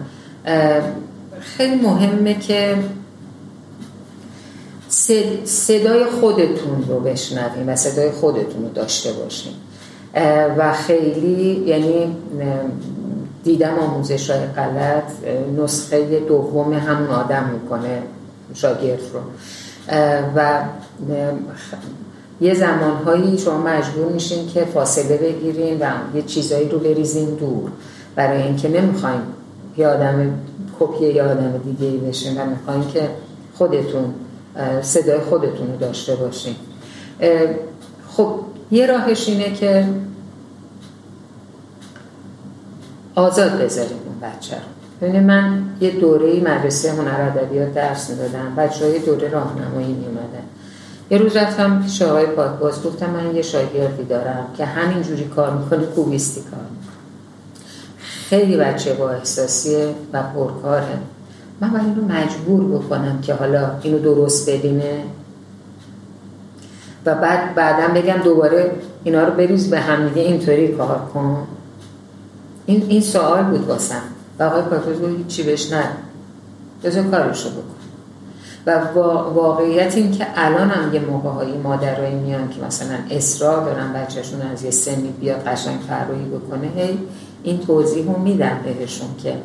خیلی 1.39 1.75
مهمه 1.75 2.33
که 2.33 2.75
صدای 5.45 6.05
خودتون 6.05 6.85
رو 6.87 6.99
بشنویم 6.99 7.69
و 7.69 7.75
صدای 7.75 8.11
خودتون 8.11 8.63
رو 8.63 8.69
داشته 8.69 9.13
باشیم. 9.13 9.53
و 10.57 10.73
خیلی 10.73 11.63
یعنی 11.65 12.15
دیدم 13.43 13.73
آموزش 13.79 14.29
های 14.29 14.39
غلط 14.39 15.03
نسخه 15.57 16.19
دوم 16.19 16.73
همون 16.73 17.09
آدم 17.09 17.49
می‌کنه 17.53 18.01
شاگرد 18.53 19.01
رو. 19.13 19.19
و 20.35 20.61
یه 22.41 22.53
زمانهایی 22.53 23.37
شما 23.37 23.57
مجبور 23.57 24.11
میشین 24.11 24.47
که 24.47 24.65
فاصله 24.65 25.17
بگیرین 25.17 25.79
و 25.79 25.85
یه 26.15 26.21
چیزایی 26.21 26.69
رو 26.69 26.79
بریزین 26.79 27.29
دور. 27.29 27.69
برای 28.15 28.41
اینکه 28.41 28.69
نمی‌خواین 28.69 29.21
یه 29.77 29.87
آدم 29.87 30.39
کپی 30.79 31.05
یه 31.05 31.23
آدم 31.23 31.57
دیگه 31.57 31.97
بشین 31.97 32.41
و 32.41 32.45
می‌خواین 32.45 32.87
که 32.87 33.09
خودتون 33.53 34.13
صدای 34.81 35.19
خودتون 35.19 35.67
رو 35.67 35.77
داشته 35.77 36.15
باشین. 36.15 36.55
خب 38.09 38.35
یه 38.71 38.85
راهش 38.85 39.29
اینه 39.29 39.53
که 39.53 39.87
آزاد 43.15 43.51
بذاریم 43.51 43.97
اون 44.05 44.31
بچه 44.31 44.55
رو. 44.55 44.61
ببینید 45.01 45.23
من 45.23 45.63
یه 45.81 45.91
دوره 45.91 46.39
مدرسه 46.39 46.91
هنر 46.91 47.21
ادبیات 47.21 47.73
درس 47.73 48.09
می‌دادم. 48.09 48.55
بچه 48.57 48.85
های 48.85 48.99
دوره 48.99 49.29
راهنمایی 49.29 49.93
میومدن 49.93 50.43
یه 51.11 51.17
روز 51.17 51.35
رفتم 51.35 51.81
پیش 51.83 52.01
آقای 52.01 52.25
پاکباز 52.25 52.83
گفتم 52.83 53.09
من 53.09 53.35
یه 53.35 53.41
شاگردی 53.41 54.03
دارم 54.03 54.47
که 54.57 54.65
همینجوری 54.65 55.23
کار 55.23 55.53
می‌کنه 55.57 55.85
کوبیستی 55.85 56.41
کار 56.41 56.59
خیلی 58.29 58.57
بچه 58.57 58.93
با 58.93 59.09
احساسیه 59.09 59.95
و 60.13 60.23
پرکاره. 60.23 60.97
من 61.61 61.69
باید 61.69 61.85
اینو 61.85 62.13
مجبور 62.13 62.79
بکنم 62.79 63.21
که 63.21 63.33
حالا 63.33 63.71
اینو 63.81 63.99
درست 63.99 64.49
ببینه. 64.49 65.03
و 67.05 67.15
بعد 67.15 67.55
بعدم 67.55 67.93
بگم 67.93 68.17
دوباره 68.23 68.71
اینا 69.03 69.23
رو 69.23 69.33
بریز 69.33 69.69
به 69.69 69.79
همدیگه 69.79 70.21
اینطوری 70.21 70.67
کار 70.67 71.09
کن. 71.13 71.47
این 72.65 72.85
این 72.89 73.01
سوال 73.01 73.43
بود 73.43 73.67
واسم. 73.67 74.01
و 74.39 74.43
آقای 74.43 74.61
پاکوز 74.61 75.01
گفت 75.01 75.27
چی 75.27 75.43
بهش 75.43 75.71
نه. 75.71 75.83
بذار 76.83 77.03
کارشو 77.03 77.49
بکن. 77.49 77.77
و 78.65 78.79
واقعیت 79.33 79.95
این 79.95 80.11
که 80.11 80.27
الان 80.35 80.69
هم 80.69 80.93
یه 80.93 80.99
موقع 80.99 81.29
هایی 81.29 81.57
مادرایی 81.57 82.15
میان 82.15 82.49
که 82.49 82.61
مثلا 82.65 82.97
اصرار 83.11 83.65
دارن 83.65 83.93
بچهشون 83.93 84.41
از 84.41 84.63
یه 84.63 84.71
سنی 84.71 85.13
بیاد 85.19 85.43
قشنگ 85.43 85.79
فرایی 85.79 86.25
بکنه 86.25 86.67
هی 86.75 86.99
این 87.47 87.59
توضیح 87.59 88.05
رو 88.05 88.19
میدم 88.19 88.59
بهشون 88.79 89.07
که 89.23 89.35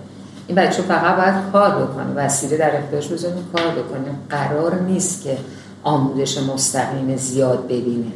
این 0.47 0.57
بچه 0.57 0.83
فقط 0.83 1.17
باید 1.17 1.53
کار 1.53 1.85
بکنه 1.85 2.15
وسیله 2.15 2.57
در 2.57 2.77
اختیارش 2.77 3.09
بزنید 3.09 3.45
کار 3.53 3.67
بکنه. 3.67 4.11
قرار 4.31 4.81
نیست 4.81 5.25
که 5.25 5.39
آموزش 5.83 6.39
مستقیم 6.39 7.17
زیاد 7.17 7.65
ببینه. 7.65 8.13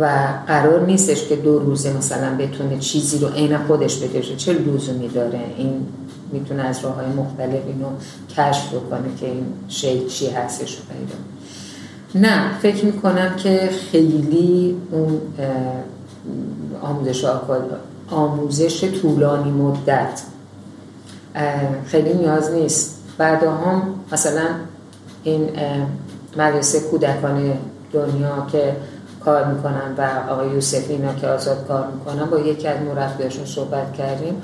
و 0.00 0.28
قرار 0.46 0.86
نیستش 0.86 1.28
که 1.28 1.36
دو 1.36 1.58
روزه 1.58 1.92
مثلا 1.96 2.36
بتونه 2.36 2.78
چیزی 2.78 3.18
رو 3.18 3.28
عین 3.28 3.58
خودش 3.58 3.98
بکشه. 3.98 4.36
چه 4.36 4.52
لزومی 4.52 5.08
داره؟ 5.08 5.40
این 5.56 5.86
می‌تونه 6.32 6.62
از 6.62 6.84
راه 6.84 6.94
های 6.94 7.06
مختلف 7.06 7.62
اینو 7.66 7.88
کشف 8.36 8.74
بکنه 8.74 9.16
که 9.20 9.26
این 9.26 9.46
شی 9.68 10.06
چی 10.06 10.30
هستش 10.30 10.76
پیدا 10.76 11.18
نه 12.26 12.58
فکر 12.58 12.84
می‌کنم 12.84 13.36
که 13.36 13.70
خیلی 13.90 14.76
اون 14.90 15.20
آموزش 16.82 17.24
آموزش 18.10 18.84
طولانی 18.84 19.50
مدت. 19.50 20.22
خیلی 21.86 22.14
نیاز 22.14 22.50
نیست. 22.50 23.02
بعد 23.18 23.42
هم 23.42 23.82
مثلا 24.12 24.46
این 25.22 25.50
مدرسه 26.36 26.80
کودکان 26.80 27.52
دنیا 27.92 28.46
که 28.52 28.76
کار 29.24 29.44
می‌کنن 29.44 29.94
و 29.98 30.30
آقای 30.32 30.50
یوسفی 30.50 30.92
اینا 30.92 31.14
که 31.14 31.26
آزاد 31.28 31.66
کار 31.68 31.86
می‌کنن 31.86 32.30
با 32.30 32.38
یکی 32.38 32.68
از 32.68 32.76
مربیاشون 32.82 33.44
صحبت 33.44 33.92
کردیم. 33.92 34.42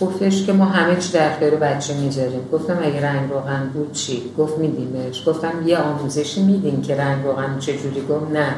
گفتش 0.00 0.46
که 0.46 0.52
ما 0.52 0.64
همه 0.64 0.96
چی 0.96 1.12
در 1.12 1.30
اختیار 1.30 1.54
بچه 1.54 1.94
می‌ذاریم. 1.94 2.48
گفتم 2.52 2.78
اگه 2.82 3.02
رنگ 3.02 3.30
روغن 3.30 3.70
بود 3.74 3.92
چی؟ 3.92 4.22
گفت 4.38 4.58
میدیم 4.58 4.90
بهش 4.92 5.28
گفتم 5.28 5.52
یه 5.66 5.78
آموزشی 5.78 6.42
میدین 6.42 6.82
که 6.82 6.96
رنگ 6.96 7.24
روغن 7.24 7.58
چجوری؟ 7.58 8.00
گفت 8.00 8.30
نه. 8.32 8.54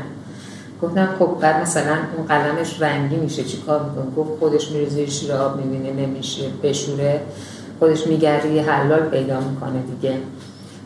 گفتم 0.82 1.08
خب 1.18 1.36
بعد 1.40 1.62
مثلا 1.62 1.96
اون 2.16 2.26
قلمش 2.26 2.82
رنگی 2.82 3.16
میشه 3.16 3.44
چی 3.44 3.62
کار 3.66 3.82
می‌کنه؟ 3.82 4.14
گفت 4.16 4.38
خودش 4.38 4.70
میره 4.70 4.88
زیر 4.88 5.08
شیر 5.08 5.32
آب 5.32 5.56
می‌بینه 5.56 6.06
نمیشه 6.06 6.42
بشوره. 6.62 7.20
خودش 7.78 8.06
میگرده 8.06 8.48
یه 8.48 8.62
حلال 8.62 9.00
پیدا 9.00 9.40
می‌کنه 9.40 9.82
دیگه. 9.82 10.18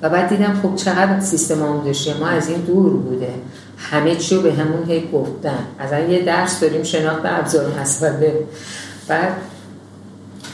و 0.03 0.11
بعد 0.11 0.29
دیدم 0.29 0.61
خب 0.62 0.74
چقدر 0.74 1.20
سیستم 1.20 1.62
آموزشی 1.62 2.12
ما 2.12 2.26
از 2.26 2.48
این 2.48 2.61
دور 2.61 2.92
بوده. 2.96 3.35
همه 3.79 4.16
چی 4.16 4.37
رو 4.37 4.42
به 4.42 4.53
همون 4.53 4.85
هی 4.87 5.09
گفتن. 5.12 5.59
از 5.79 6.11
یه 6.11 6.22
درس 6.22 6.61
داریم 6.61 6.83
شناخت 6.83 7.20
ابزار 7.24 7.81
مسئله 7.81 8.46
بعد 9.09 9.33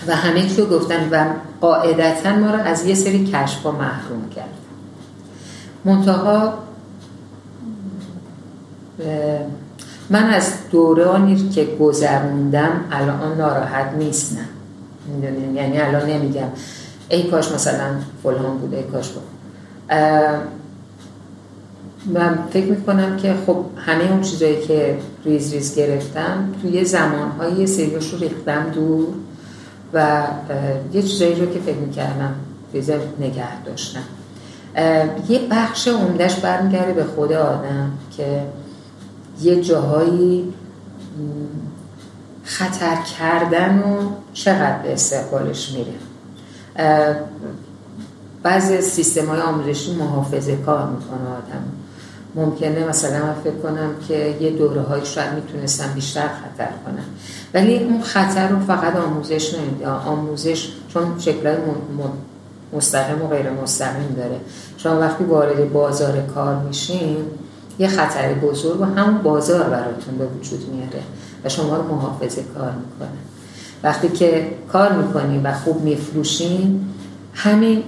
و 0.07 0.16
همه 0.16 0.49
چی 0.49 0.61
رو 0.61 0.66
گفتن 0.66 1.09
و 1.11 1.27
قاعدتا 1.61 2.37
ما 2.37 2.51
رو 2.51 2.62
از 2.62 2.87
یه 2.87 2.94
سری 2.94 3.25
کشف 3.25 3.62
ها 3.62 3.70
محروم 3.70 4.29
کرد. 4.37 4.55
منتها 5.85 6.55
من 10.11 10.24
از 10.24 10.52
دورانی 10.70 11.48
که 11.48 11.64
گذروندم 11.80 12.85
الان 12.90 13.38
ناراحت 13.38 13.94
نیستم. 13.98 14.48
می‌دونیم 15.09 15.56
یعنی 15.56 15.78
الان 15.78 16.11
نمیگم. 16.11 16.48
ای 17.09 17.22
کاش 17.22 17.52
مثلا 17.52 17.90
فلان 18.22 18.59
بود 18.59 18.74
ای 18.74 18.82
کاش 18.82 19.09
بود 19.09 19.22
من 22.06 22.38
فکر 22.50 22.66
می‌کنم 22.66 23.16
که 23.16 23.35
خب 23.46 23.64
همه 23.76 24.12
اون 24.12 24.20
چیزایی 24.20 24.61
که 24.61 24.98
ریز 25.24 25.52
ریز 25.52 25.76
گرفتم 25.76 26.52
توی 26.62 26.85
زمانهای 26.85 27.66
سریوش 27.66 28.12
رو 28.12 28.18
ریختم 28.18 28.70
دور 28.74 29.09
و 29.92 30.22
یه 30.92 31.02
چیزایی 31.02 31.35
رو 31.35 31.46
که 31.46 31.59
فکر 31.59 31.76
می‌کردم 31.76 32.35
ریز 32.74 32.90
نگه 33.20 33.62
داشتم 33.64 34.02
یه 35.28 35.40
بخش 35.50 35.88
عمدهش 35.88 36.35
برمیگرده 36.35 36.92
به 36.92 37.04
خود 37.04 37.32
آدم 37.32 37.92
که 38.16 38.42
یه 39.42 39.61
جاهایی 39.61 40.55
خطر 42.44 42.96
کردن 43.18 43.79
و 43.79 44.11
چقدر 44.33 44.79
به 44.83 44.92
استقبالش 44.92 45.72
میره؟ 45.72 45.94
بعضی 48.42 48.81
سیستم 48.81 49.27
های 49.27 49.40
آموزشی 49.40 49.94
محافظه 49.94 50.57
کار 50.57 50.87
می‌کنه 50.90 51.29
آدم. 51.29 51.64
ممکنه 52.35 52.88
مثلا 52.88 53.27
من 53.27 53.35
فکر 53.44 53.57
کنم 53.57 53.90
که 54.09 54.37
یه 54.40 54.51
دوره 54.51 54.81
های 54.81 55.05
شاید 55.05 55.33
می‌تونستم 55.35 55.92
بیشتر 55.94 56.29
خطر 56.29 56.68
کنم. 56.85 57.05
ولی 57.55 57.79
اون 57.79 58.03
خطر 58.03 58.49
رو 58.49 58.61
فقط 58.61 58.96
آموزش 58.96 59.55
نمیده. 59.55 59.88
آموزش 59.88 60.68
چون 60.88 61.18
شکلهای 61.18 61.57
مستقیم 62.72 63.22
و 63.22 63.29
غیر 63.29 63.51
مستقیم 63.51 64.14
داره. 64.16 64.40
شما 64.77 65.01
وقتی 65.01 65.25
وارد 65.25 65.72
بازار 65.72 66.20
کار 66.20 66.57
میشین 66.57 67.16
یه 67.78 67.88
خطر 67.88 68.34
بزرگ 68.34 68.80
و 68.80 68.84
همون 68.84 69.22
بازار 69.22 69.62
براتون 69.62 70.18
به 70.18 70.26
وجود 70.26 70.68
میاره 70.72 71.02
و 71.44 71.48
شما 71.48 71.76
رو 71.76 71.82
محافظه 71.82 72.42
کار 72.42 72.72
می‌کنه. 72.72 73.18
وقتی 73.82 74.08
که 74.08 74.50
کار 74.72 74.92
می‌کنین 74.92 75.42
و 75.42 75.52
خوب 75.52 75.80
میفروشین 75.80 76.84
همین 77.34 77.82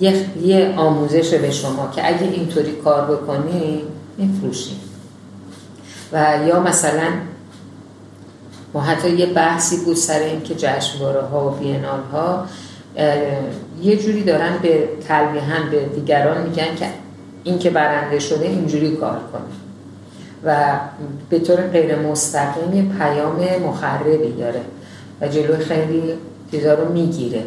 یه, 0.00 0.26
یه 0.42 0.74
آموزش 0.76 1.34
به 1.34 1.50
شما 1.50 1.90
که 1.96 2.06
اگه 2.06 2.22
اینطوری 2.22 2.72
کار 2.72 3.16
بکنی 3.16 3.82
میفروشین 4.18 4.76
و 6.12 6.38
یا 6.46 6.60
مثلا 6.60 7.08
ما 8.74 8.80
حتی 8.80 9.10
یه 9.10 9.26
بحثی 9.26 9.84
بود 9.84 9.96
سر 9.96 10.18
این 10.18 10.42
که 10.42 10.54
جشنواره 10.54 11.20
ها 11.20 11.48
و 11.48 11.50
بینال 11.50 12.00
ها 12.12 12.46
یه 13.82 13.96
جوری 13.96 14.24
دارن 14.24 14.58
به 14.62 14.88
تلویحا 15.08 15.70
به 15.70 15.84
دیگران 15.84 16.42
میگن 16.42 16.74
که 16.76 16.86
این 17.44 17.58
که 17.58 17.70
برنده 17.70 18.18
شده 18.18 18.46
اینجوری 18.46 18.96
کار 18.96 19.20
کنه. 19.32 19.42
و 20.44 20.80
به 21.30 21.38
طور 21.38 21.56
غیر 21.56 21.96
مستقیم 21.96 22.96
پیام 22.98 23.36
مخربی 23.68 24.32
داره 24.38 24.60
و 25.20 25.28
جلو 25.28 25.56
خیلی 25.56 26.02
چیزا 26.50 26.74
رو 26.74 26.92
می‌گیره. 26.92 27.44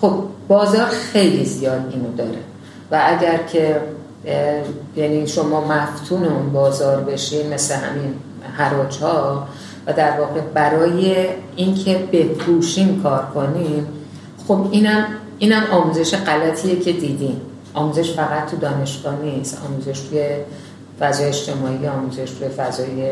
خب 0.00 0.22
بازار 0.48 0.86
خیلی 0.86 1.44
زیاد 1.44 1.80
اینو 1.92 2.16
داره. 2.16 2.38
و 2.90 3.00
اگر 3.06 3.38
که 3.52 3.80
یعنی 4.96 5.26
شما 5.26 5.60
مفتون 5.60 6.24
اون 6.24 6.52
بازار 6.52 7.00
بشین 7.00 7.54
مثل 7.54 7.74
همین 7.74 8.14
حراج 8.56 8.98
ها 8.98 9.48
و 9.86 9.92
در 9.92 10.20
واقع 10.20 10.40
برای 10.40 11.26
اینکه 11.56 11.98
بفروشیم 12.12 13.00
کار 13.02 13.26
کنیم 13.34 13.86
خب 14.48 14.66
اینم 14.70 15.04
اینم 15.38 15.62
آموزش 15.72 16.14
غلطیه 16.14 16.80
که 16.80 16.92
دیدیم. 16.92 17.40
آموزش 17.74 18.12
فقط 18.12 18.50
تو 18.50 18.56
دانشگاه 18.56 19.22
نیست. 19.22 19.58
آموزش 19.66 20.00
توی 20.00 20.26
فضای 21.00 21.26
اجتماعی 21.26 21.86
آموزش 21.86 22.30
توی 22.30 22.48
فضای 22.48 23.10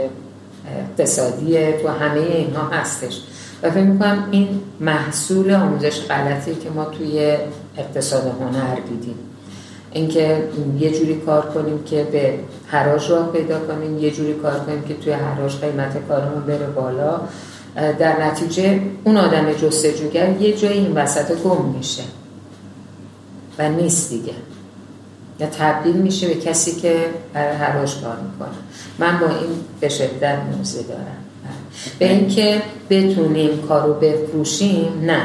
اقتصادی 0.78 1.72
تو 1.72 1.88
همه 1.88 2.20
اینها 2.20 2.68
هستش. 2.68 3.20
و 3.62 3.70
فکر 3.70 3.82
می‌کنم 3.82 4.28
این 4.30 4.60
محصول 4.80 5.54
آموزش 5.54 6.00
غلطی 6.00 6.54
که 6.54 6.70
ما 6.70 6.84
توی 6.84 7.36
اقتصاد 7.78 8.26
هنر 8.40 8.74
دیدیم. 8.74 9.14
اینکه 9.92 10.48
یه 10.78 10.98
جوری 10.98 11.14
کار 11.14 11.46
کنیم 11.46 11.84
که 11.84 12.04
به 12.12 12.38
حراج 12.66 13.10
راه 13.10 13.32
پیدا 13.32 13.58
کنیم 13.58 13.98
یه 13.98 14.10
جوری 14.10 14.34
کار 14.34 14.60
کنیم 14.60 14.82
که 14.82 14.94
توی 14.94 15.12
حراج 15.12 15.56
قیمت 15.56 16.08
کارمون 16.08 16.42
بره 16.42 16.66
بالا. 16.66 17.20
در 17.98 18.24
نتیجه 18.26 18.80
اون 19.04 19.16
آدم 19.16 19.52
جستجوگر 19.52 20.36
یه 20.40 20.56
جایی 20.56 20.78
این 20.78 20.92
وسط 20.92 21.34
گم 21.42 21.64
میشه 21.76 22.02
و 23.58 23.68
نیست 23.68 24.10
دیگه. 24.10 24.32
یا 25.40 25.46
تبدیل 25.46 25.96
میشه 25.96 26.28
به 26.28 26.34
کسی 26.34 26.80
که 26.80 26.96
برای 27.34 27.56
حراج 27.56 27.94
کار 28.00 28.16
می‌کنه. 28.16 28.58
من 28.98 29.20
با 29.20 29.26
این 29.26 29.50
به 29.80 29.88
شدت 29.88 30.38
موزه 30.56 30.82
دارم. 30.82 31.16
به 31.98 32.12
اینکه 32.12 32.62
بتونیم 32.90 33.62
کارو 33.68 33.94
بفروشیم 33.94 34.88
نه. 35.02 35.22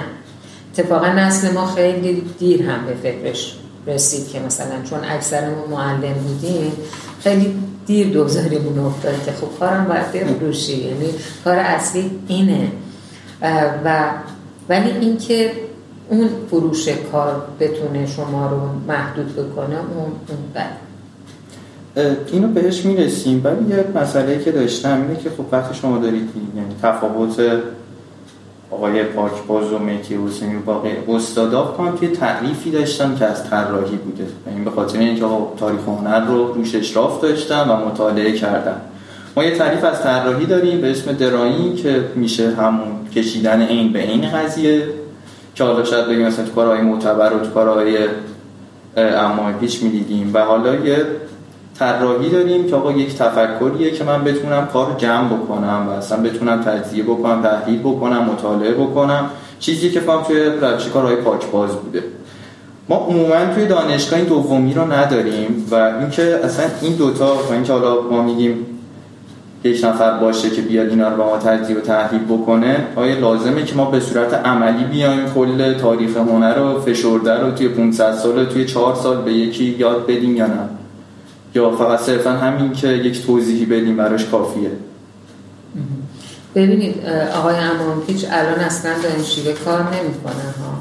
اتفاقا 0.73 1.07
نسل 1.07 1.51
ما 1.51 1.65
خیلی 1.65 2.23
دیر 2.39 2.69
هم 2.69 2.85
به 2.85 2.93
فکرش 2.93 3.55
رسید 3.87 4.29
که 4.29 4.39
مثلا 4.39 4.81
چون 4.89 4.99
اکثرمون 5.03 5.69
معلم 5.69 6.13
بودیم 6.13 6.71
خیلی 7.23 7.55
دیر 7.85 8.07
دوزاریمون 8.07 8.79
افتاد 8.79 9.25
که 9.25 9.31
خب 9.31 9.59
کارم 9.59 9.85
باید 9.85 10.11
بفروشی. 10.11 10.75
یعنی 10.75 11.09
کار 11.43 11.57
اصلی 11.57 12.11
اینه. 12.27 12.71
و 13.85 14.09
ولی 14.69 14.91
اینکه 14.91 15.51
اون 16.13 16.29
فروش 16.49 16.87
کار 16.87 17.41
بتونه 17.59 18.05
شما 18.05 18.49
رو 18.49 18.57
محدود 18.87 19.35
بکنه 19.35 19.75
اون 19.75 20.11
اون 20.27 20.37
بد 20.55 20.83
اینو 22.31 22.47
بهش 22.47 22.85
می‌رسیم. 22.85 23.41
ولی 23.43 23.69
یه 23.69 23.85
مسئله 23.95 24.43
که 24.43 24.51
داشتم 24.51 25.01
اینه 25.01 25.23
که 25.23 25.29
خب 25.29 25.45
وقتی 25.51 25.75
شما 25.75 25.97
دارید 25.97 26.29
یعنی 26.55 26.75
تفاوت 26.81 27.41
آقای 28.71 29.03
پاکباز 29.03 29.73
و 29.73 29.79
میتی 29.79 30.17
حسینی 30.27 30.55
و 30.55 30.59
باقی 30.59 30.89
استادا 31.07 31.63
کنم 31.63 31.97
که 31.97 32.07
تعریفی 32.07 32.71
داشتن 32.71 33.15
که 33.15 33.25
از 33.25 33.49
طراحی 33.49 33.95
بوده. 33.95 34.25
یعنی 34.47 34.65
به 34.65 34.71
خاطر 34.71 34.99
اینکه 34.99 35.25
تاریخ 35.59 35.81
هنر 35.87 36.25
رو 36.25 36.53
روش 36.53 36.75
اشراف 36.75 37.21
داشتن 37.21 37.69
و 37.69 37.75
مطالعه 37.75 38.31
کردن. 38.31 38.81
ما 39.35 39.43
یه 39.43 39.57
تعریف 39.57 39.83
از 39.83 40.03
طراحی 40.03 40.45
داریم 40.45 40.81
به 40.81 40.91
اسم 40.91 41.11
درایی 41.11 41.73
که 41.73 42.03
میشه 42.15 42.49
همون 42.49 43.09
کشیدن 43.15 43.61
این 43.61 43.93
به 43.93 44.03
این 44.11 44.29
قضیه. 44.29 44.83
که 45.55 45.63
حالا 45.63 45.83
شاید 45.83 46.07
بگیم 46.07 46.27
مثلا 46.27 46.45
تو 46.45 46.51
کارهای 46.51 46.81
معتبر 46.81 47.33
و 47.33 47.39
تو 47.39 47.49
کارهای 47.49 47.97
اما 48.97 49.51
پیش 49.59 49.83
می‌دیدیم. 49.83 50.31
و 50.33 50.39
حالا 50.39 50.75
یه 50.75 51.05
طراحی 51.79 52.29
داریم 52.29 52.67
که 52.67 52.75
آقا 52.75 52.91
یک 52.91 53.17
تفکریه 53.17 53.91
که 53.91 54.03
من 54.03 54.23
بتونم 54.23 54.67
کار 54.73 54.95
جمع 54.97 55.27
بکنم 55.27 55.85
و 55.87 55.91
اصلا 55.91 56.17
بتونم 56.23 56.61
تجزیه 56.61 57.03
بکنم 57.03 57.41
تحلیل 57.41 57.79
بکنم 57.79 58.23
مطالعه 58.23 58.73
بکنم. 58.73 59.29
چیزی 59.59 59.91
که 59.91 59.99
فهم 59.99 60.23
توی 60.23 60.43
روش 60.45 60.87
کارهای 60.87 61.15
پاکباز 61.15 61.71
بوده. 61.75 62.03
ما 62.89 62.95
عموما 62.95 63.53
توی 63.55 63.65
دانشگاه 63.65 64.19
این 64.19 64.27
دومی 64.27 64.73
رو 64.73 64.93
نداریم 64.93 65.67
و 65.71 65.75
اینکه 65.75 66.39
اصلا 66.43 66.65
این 66.81 66.95
دوتا 66.95 67.35
و 67.35 67.53
اینکه 67.53 67.73
حالا 67.73 68.01
ما 68.01 68.21
میگیم 68.21 68.65
یک 69.63 69.85
نفر 69.85 70.17
باشه 70.17 70.49
که 70.49 70.61
بیاد 70.61 70.89
اینا 70.89 71.09
رو 71.09 71.17
با 71.17 71.25
ما 71.25 71.37
تجزیه 71.37 71.77
و 71.77 71.79
تحلیل 71.79 72.23
بکنه 72.23 72.87
آیا 72.95 73.19
لازمه 73.19 73.63
که 73.63 73.75
ما 73.75 73.91
به 73.91 73.99
صورت 73.99 74.33
عملی 74.33 74.83
بیایم 74.83 75.25
کل 75.35 75.73
تاریخ 75.73 76.17
هنر 76.17 76.55
رو 76.55 76.81
فشرده 76.81 77.39
رو 77.39 77.51
توی 77.51 77.67
500 77.67 78.13
سال 78.13 78.45
توی 78.45 78.65
4 78.65 78.95
سال 78.95 79.21
به 79.21 79.33
یکی 79.33 79.63
یاد 79.63 80.07
بدیم 80.07 80.35
یا 80.35 80.47
نه؟ 80.47 80.69
یا 81.55 81.71
فقط 81.71 81.99
صرفا 81.99 82.29
همین 82.29 82.73
که 82.73 82.87
یک 82.87 83.25
توضیحی 83.25 83.65
بدیم 83.65 83.97
براش 83.97 84.25
کافیه؟ 84.25 84.71
ببینید 86.55 86.95
آقای 87.35 87.55
امامپیچ 87.55 88.25
الان 88.31 88.59
اصلا 88.59 88.91
دانشجوی 89.03 89.53
کار 89.53 89.79
نمی‌کنه 89.79 90.33
ها. 90.33 90.73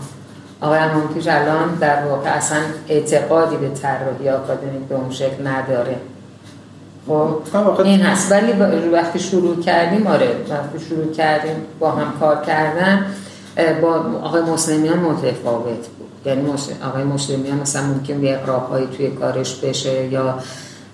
آقای 0.61 0.79
امامپیچ 0.79 1.29
الان 1.29 1.75
در 1.81 2.05
واقع 2.05 2.37
اصلا 2.37 2.59
اعتقادی 2.89 3.57
به 3.57 3.69
طراحی 3.69 4.29
آکادمیک 4.29 4.83
به 4.89 4.95
اون 4.95 5.11
شکل 5.11 5.47
نداره. 5.47 5.97
این 7.85 8.01
هست. 8.01 8.33
ولی 8.33 8.53
وقتی 8.93 9.19
شروع 9.19 9.61
کردیم 9.61 10.07
آره 10.07 10.37
وقتی 10.51 10.85
شروع 10.89 11.13
کردیم 11.13 11.57
با 11.79 11.91
هم 11.91 12.13
کار 12.21 12.45
کردن 12.47 13.07
با 13.83 14.05
آقای 14.23 14.43
مسلمیان 14.43 14.99
متفاوت 14.99 15.67
بود. 15.67 16.09
یعنی 16.27 16.51
آقای 16.85 17.05
مسلمیان 17.05 17.59
مثلا 17.59 17.83
ممکن 17.83 18.23
یه 18.25 18.39
راههایی 18.47 18.87
توی 18.87 19.11
کارش 19.11 19.55
بشه 19.55 20.07
یا 20.07 20.39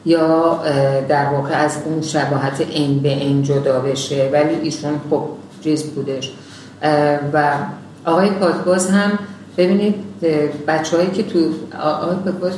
یا 0.05 0.61
در 1.09 1.27
واقع 1.27 1.55
از 1.55 1.77
اون 1.85 2.03
شباهت 2.03 2.61
این 2.61 2.99
به 2.99 3.09
این 3.09 3.43
جدا 3.43 3.81
بشه. 3.81 4.31
ولی 4.33 4.55
ایشون 4.55 5.01
خب 5.11 5.25
ریز 5.65 5.83
بودش. 5.83 6.33
و 7.33 7.53
آقای 8.05 8.31
پاکباز 8.31 8.91
هم 8.91 9.19
ببینید 9.57 9.95
بچه 10.67 10.97
هایی 10.97 11.11
که 11.11 11.23
تو 11.23 11.39
آقای 11.83 12.17
پاکباز 12.17 12.53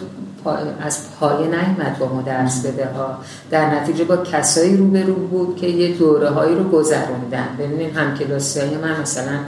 از 0.81 0.98
پایه 1.20 1.46
نیمد 1.46 1.98
با 1.98 2.07
ما 2.07 2.22
درس 2.22 2.66
بده 2.66 2.87
ها. 2.87 3.18
در 3.50 3.74
نتیجه 3.74 4.05
با 4.05 4.16
کسایی 4.16 4.76
روبرو 4.76 5.14
بود 5.14 5.57
که 5.57 5.66
یه 5.66 5.98
دوره 5.98 6.29
هایی 6.29 6.55
رو 6.55 6.64
گذروندن. 6.64 7.48
ببینید 7.59 7.96
هم 7.96 8.14
کلاسی 8.14 8.61
های 8.61 8.76
من 8.76 9.00
مثلا 9.00 9.38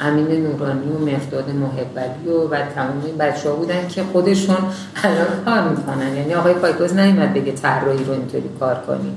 امین 0.00 0.26
نورانی 0.26 0.86
و 0.86 0.98
مرداد 0.98 1.50
محبلی 1.50 2.28
و, 2.28 2.48
و 2.48 2.56
تمام 2.74 3.02
این 3.06 3.16
بچه 3.16 3.50
ها 3.50 3.56
بودن 3.56 3.88
که 3.88 4.02
خودشون 4.12 4.56
الان 5.04 5.44
کار 5.44 5.68
می‌کنن. 5.68 6.16
یعنی 6.16 6.34
آقای 6.34 6.54
پایگوز 6.54 6.94
نیمد 6.94 7.34
بگه 7.34 7.52
طراحی 7.52 8.04
رو 8.04 8.12
اینطوری 8.12 8.50
کار 8.60 8.74
کنیم. 8.86 9.16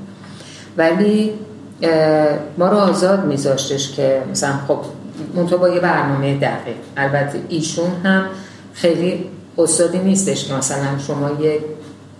ولی 0.77 1.33
ما 2.57 2.69
رو 2.69 2.77
آزاد 2.77 3.25
میذاشتش 3.25 3.91
که 3.91 4.21
مثلا 4.31 4.53
خب 4.67 4.79
منطقه 5.35 5.57
با 5.57 5.69
یه 5.69 5.79
برنامه 5.79 6.37
دقیق. 6.37 6.75
البته 6.97 7.41
ایشون 7.49 7.91
هم 8.03 8.25
خیلی 8.73 9.29
استادی 9.59 9.97
نیستش 9.97 10.45
که 10.45 10.53
مثلا 10.53 10.99
شما 11.07 11.43
یه 11.43 11.59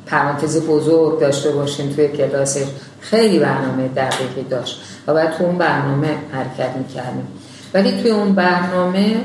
پرانتز 0.06 0.66
بزرگ 0.66 1.20
داشته 1.20 1.52
باشین 1.52 1.96
توی 1.96 2.08
کلاسش. 2.08 2.66
خیلی 3.02 3.40
برنامه 3.40 3.88
دقیقی 3.88 4.44
داشت 4.50 4.82
و 5.08 5.14
بعد 5.14 5.38
تو 5.38 5.44
اون 5.44 5.58
برنامه 5.58 6.08
حرکت 6.32 6.76
می‌کردیم. 6.78 7.28
ولی 7.74 8.02
توی 8.02 8.12
اون 8.12 8.36
برنامه 8.36 9.16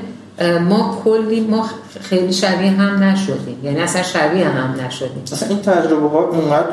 ما 0.69 1.01
کلی 1.05 1.41
ما 1.41 1.71
خیلی 2.03 2.33
شبیه 2.33 2.71
هم 2.71 3.03
نشدیم. 3.03 3.61
یعنی 3.63 3.81
اصلا 3.81 4.03
شبیه 4.03 4.49
هم 4.49 4.75
نشدیم. 4.87 5.23
اصلا 5.33 5.49
این 5.49 5.63
تجربه 5.63 6.09
ها 6.09 6.25
اونقدر 6.25 6.69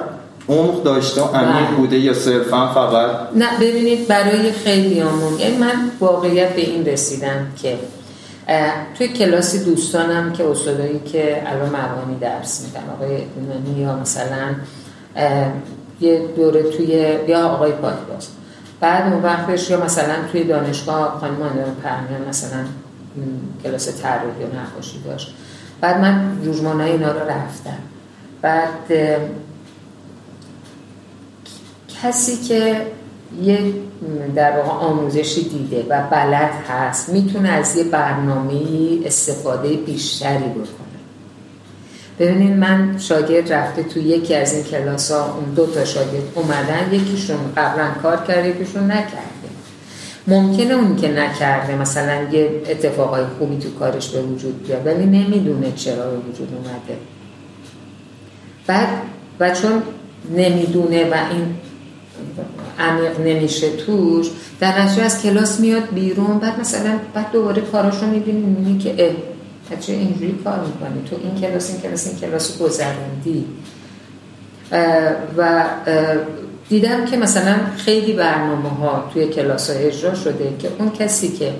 عمق 0.49 0.83
داشته 0.83 1.21
و 1.21 1.25
عمیق 1.25 1.67
بله. 1.67 1.77
بوده 1.77 1.97
یا 1.97 2.13
صرفا 2.13 2.73
فقط؟ 2.73 3.09
نه 3.35 3.47
ببینید 3.61 4.07
برای 4.07 4.51
خیلی 4.51 4.99
همون 4.99 5.39
یعنی 5.39 5.57
من 5.57 5.91
واقعیت 5.99 6.55
به 6.55 6.61
این 6.61 6.85
رسیدم 6.85 7.47
که 7.61 7.77
توی 8.97 9.07
کلاسی 9.07 9.63
دوستانم 9.63 10.33
که 10.33 10.49
استادایی 10.49 10.99
که 10.99 11.43
الان 11.45 11.69
مبانی 11.69 12.19
درس 12.19 12.61
میدن 12.65 12.89
آقای 12.93 13.15
ایمانی 13.15 13.81
یا 13.81 13.95
مثلا 13.95 14.55
یه 16.01 16.27
دوره 16.35 16.63
توی 16.63 17.17
یا 17.27 17.47
آقای 17.47 17.71
پاکباز. 17.71 18.27
بعد 18.79 19.13
اون 19.13 19.23
وقتش 19.23 19.69
یا 19.69 19.83
مثلا 19.83 20.15
توی 20.31 20.43
دانشگاه 20.43 21.19
خانم 21.19 21.75
پرمیان 21.83 22.29
مثلا 22.29 22.65
کلاس 23.63 24.01
طراحی 24.01 24.43
و 24.43 24.59
نقاشی 24.59 25.01
داشت. 25.05 25.33
بعد 25.81 26.01
من 26.01 26.41
روزمانه 26.43 26.83
اینا 26.83 27.11
رو 27.11 27.19
رفتم. 27.19 27.77
بعد 28.41 28.69
کسی 32.03 32.37
که 32.37 32.81
یه 33.43 33.73
در 34.35 34.57
واقع 34.57 34.69
آموزشی 34.69 35.49
دیده 35.49 35.85
و 35.89 36.01
بلد 36.11 36.51
هست 36.69 37.09
می‌تونه 37.09 37.49
از 37.49 37.75
یه 37.77 37.83
برنامه 37.83 38.61
استفاده 39.05 39.69
بیشتری 39.73 40.49
بکنه. 40.49 40.91
ببینید 42.19 42.57
من 42.57 42.97
شاگرد 42.97 43.53
رفته 43.53 43.83
تو 43.83 43.99
یکی 43.99 44.35
از 44.35 44.53
این 44.53 44.63
کلاس 44.63 45.11
ها 45.11 45.33
اون 45.33 45.53
دو 45.53 45.65
تا 45.65 45.85
شاگرد 45.85 46.23
اومدن 46.35 46.93
یکیشون 46.93 47.37
قبلا 47.57 47.91
کار 48.01 48.17
کرده 48.27 48.49
یکیشون 48.49 48.91
نکرده. 48.91 49.31
ممکنه 50.27 50.73
اون 50.73 50.95
که 50.95 51.07
نکرده 51.11 51.75
مثلا 51.75 52.23
یه 52.31 52.61
اتفاقای 52.69 53.23
خوبی 53.39 53.57
تو 53.57 53.69
کارش 53.79 54.09
به 54.09 54.21
وجود 54.21 54.67
بیاد 54.67 54.85
ولی 54.85 55.05
نمی‌دونه 55.05 55.71
چرا 55.71 56.11
به 56.11 56.17
وجود 56.17 56.49
اومده. 56.53 56.97
بعد 58.67 58.87
و 59.39 59.55
چون 59.55 59.83
نمی‌دونه 60.35 61.09
و 61.09 61.13
این 61.31 61.55
عمیق 62.81 63.19
نمیشه 63.19 63.69
توش. 63.69 64.27
در 64.59 64.81
نتیجه 64.81 65.03
از 65.03 65.23
کلاس 65.23 65.59
میاد 65.59 65.83
بیرون 65.93 66.39
بعد 66.39 66.59
مثلا 66.59 66.99
بعد 67.13 67.31
دوباره 67.31 67.61
کاراشو 67.61 68.05
می‌بینی 68.05 68.41
می‌بینی 68.41 68.77
که 68.77 68.95
اه 68.97 69.79
چه 69.79 69.93
اینجوری 69.93 70.39
کار 70.43 70.59
می‌کنی. 70.59 71.03
تو 71.09 71.15
این 71.23 71.41
کلاس 71.41 71.69
این 71.69 71.81
کلاس 71.81 72.07
این 72.07 72.17
کلاس 72.17 72.57
گذروندی. 72.57 73.45
و 75.37 75.65
دیدم 76.69 77.05
که 77.05 77.17
مثلا 77.17 77.55
خیلی 77.77 78.13
برنامه 78.13 78.69
ها 78.69 79.09
توی 79.13 79.27
کلاس 79.27 79.69
های 79.69 79.87
اجرا 79.87 80.15
شده 80.15 80.53
که 80.59 80.69
اون 80.79 80.91
کسی 80.91 81.27
که 81.27 81.53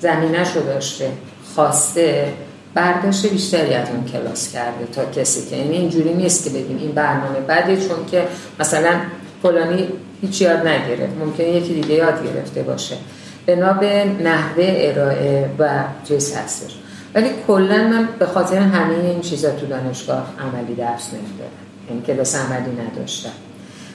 زمینش 0.00 0.56
رو 0.56 0.62
داشته 0.62 1.10
خواسته 1.54 2.32
برداشت 2.74 3.26
بیشتری 3.26 3.74
از 3.74 3.88
اون 3.88 4.04
کلاس 4.04 4.52
کرده 4.52 4.86
تا 4.92 5.04
کسی 5.04 5.50
که 5.50 5.56
یعنی 5.56 5.76
اینجوری 5.76 6.14
نیست 6.14 6.44
که 6.44 6.50
بگیم 6.50 6.78
این 6.78 6.92
برنامه 6.92 7.40
بعدی 7.40 7.76
چون 7.76 8.06
که 8.10 8.24
مثلا 8.60 8.90
فلانی 9.42 9.88
هیچ 10.22 10.40
یاد 10.40 10.66
نگرفت. 10.66 11.12
ممکنه 11.20 11.48
یکی 11.48 11.74
دیگه 11.74 11.94
یاد 11.94 12.24
گرفته 12.24 12.62
باشه. 12.62 12.96
بنا 13.46 13.72
به 13.72 14.04
نحوه 14.04 14.64
ارائه 14.78 15.50
و 15.58 15.84
چیز 16.08 16.36
هستش 16.36 16.74
ولی 17.14 17.28
کلا 17.46 17.76
من 17.76 18.08
به 18.18 18.26
خاطر 18.26 18.58
همه 18.58 18.94
این 18.94 19.20
چیزا 19.20 19.50
تو 19.50 19.66
دانشگاه 19.66 20.26
عملی 20.40 20.74
درس 20.74 21.10
نمی‌دادم. 21.12 21.50
این 21.88 22.02
کلاس 22.02 22.36
عملی 22.36 22.70
نداشتم. 22.86 23.30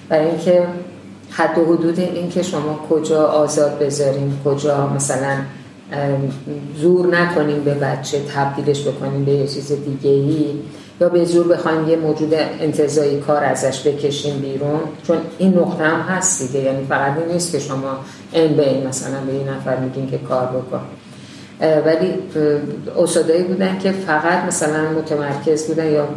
برای 0.10 0.26
اینکه 0.28 0.68
حد 1.32 1.58
و 1.58 1.66
حدود 1.66 2.00
این 2.00 2.30
که 2.30 2.44
شما 2.44 2.80
کجا 2.90 3.28
آزاد 3.28 3.80
بذاریم 3.80 4.42
کجا 4.46 4.88
مثلا 4.88 5.38
زور 6.78 7.18
نکنیم 7.18 7.64
به 7.64 7.74
بچه 7.74 8.22
تبدیلش 8.36 8.88
بکنیم 8.88 9.26
به 9.26 9.32
یه 9.32 9.48
چیز 9.48 9.72
دیگه 9.72 10.10
ای 10.10 10.52
یا 11.02 11.10
به 11.10 11.26
زور 11.26 11.48
بخوایم 11.48 11.90
یه 11.90 11.96
موجود 11.96 12.34
انتظایی 12.34 13.20
کار 13.20 13.44
ازش 13.44 13.88
بکشیم 13.88 14.40
بیرون 14.40 14.80
چون 15.08 15.18
این 15.38 15.54
نقطه 15.54 15.84
هم 15.84 16.00
هست 16.00 16.42
دیگه 16.42 16.60
یعنی 16.66 16.86
فقط 16.86 17.18
این 17.18 17.32
نیست 17.32 17.52
که 17.52 17.60
شما 17.60 17.98
این 18.32 18.56
به 18.56 18.70
این 18.70 18.88
مثلا 18.88 19.20
به 19.28 19.32
این 19.32 19.50
نفر 19.50 19.78
میگین 19.78 20.10
که 20.10 20.18
کار 20.18 20.48
بکن. 20.48 20.82
ولی 21.86 22.14
استادایی 22.98 23.44
بودن 23.44 23.80
که 23.80 23.92
فقط 23.92 24.46
مثلا 24.46 24.92
متمرکز 24.92 25.68
بودن 25.68 25.92
یا 25.92 26.08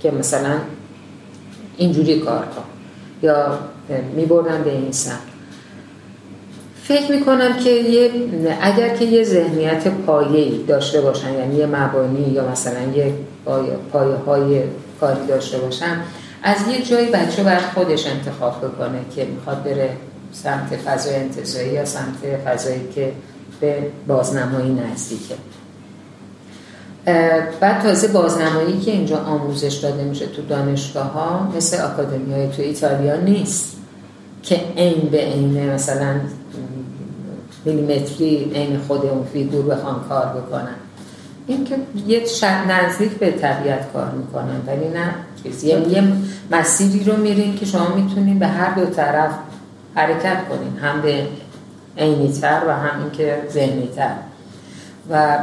که 0.00 0.10
مثلا 0.10 0.54
اینجوری 1.76 2.20
کار 2.20 2.40
کن 2.44 2.64
یا 3.22 3.58
میبردن 4.16 4.62
به 4.62 4.70
این 4.70 4.92
سمت. 4.92 5.18
فکر 6.82 7.12
می‌کنم 7.12 7.56
که 7.56 7.70
یه 7.70 8.10
اگر 8.60 8.96
که 8.96 9.04
یه 9.04 9.24
ذهنیت 9.24 9.88
پایه‌ای 9.88 10.64
داشته 10.68 11.00
باشن 11.00 11.34
یعنی 11.34 11.56
یه 11.56 11.66
مبانی 11.66 12.30
یا 12.32 12.48
مثلا 12.48 12.92
یه 12.96 13.14
پایه 13.92 14.16
های 14.26 14.62
کاری 15.00 15.26
داشته 15.26 15.58
باشن 15.58 16.00
از 16.42 16.56
یه 16.70 16.82
جایی 16.82 17.10
بچه 17.10 17.42
باید 17.42 17.60
خودش 17.74 18.06
انتخاب 18.06 18.58
بکنه 18.58 18.98
که 19.16 19.24
می‌خواد 19.24 19.62
بره 19.62 19.90
سمت 20.32 20.76
فضای 20.76 21.14
انتظایی 21.14 21.72
یا 21.72 21.84
سمت 21.84 22.18
فضایی 22.44 22.88
که 22.94 23.12
به 23.60 23.76
بازنمایی 24.06 24.72
نزدیکه. 24.72 25.34
بعد 27.60 27.82
تازه 27.82 28.08
بازنمایی 28.08 28.80
که 28.80 28.90
اینجا 28.90 29.18
آموزش 29.18 29.74
داده 29.74 30.04
میشه 30.04 30.26
تو 30.26 30.42
دانشگاه 30.42 31.06
ها 31.06 31.52
مثل 31.56 31.84
اکادمی 31.84 32.34
های 32.34 32.48
تو 32.48 32.62
ایتالیا 32.62 33.16
نیست 33.16 33.76
که 34.42 34.60
این 34.76 35.08
به 35.12 35.18
عین 35.18 35.70
مثلا 35.70 36.20
میلیمتری 37.64 38.50
عین 38.54 38.78
خود 38.88 39.06
اون 39.06 39.24
فیگور 39.32 39.64
بخوان 39.64 40.04
کار 40.08 40.26
بکنن. 40.26 40.74
این 41.48 41.64
که 41.64 41.76
یه 42.06 42.22
نزدیک 42.68 43.10
به 43.12 43.30
طبیعت 43.30 43.92
کار 43.92 44.10
می‌کنن 44.10 44.60
ولی 44.66 44.88
نه 44.88 45.14
چیزی. 45.42 45.68
یه 45.68 46.02
مسیری 46.50 47.04
رو 47.04 47.16
میرین 47.16 47.56
که 47.56 47.66
شما 47.66 47.88
می‌تونین 47.88 48.38
به 48.38 48.46
هر 48.46 48.74
دو 48.74 48.86
طرف 48.86 49.30
حرکت 49.94 50.48
کنین 50.48 50.76
هم 50.82 51.02
به 51.02 51.26
عینیتر 51.98 52.62
و 52.68 52.72
هم 52.72 53.00
اینکه 53.02 53.42
ذهنیتر. 53.52 54.14
و 55.10 55.38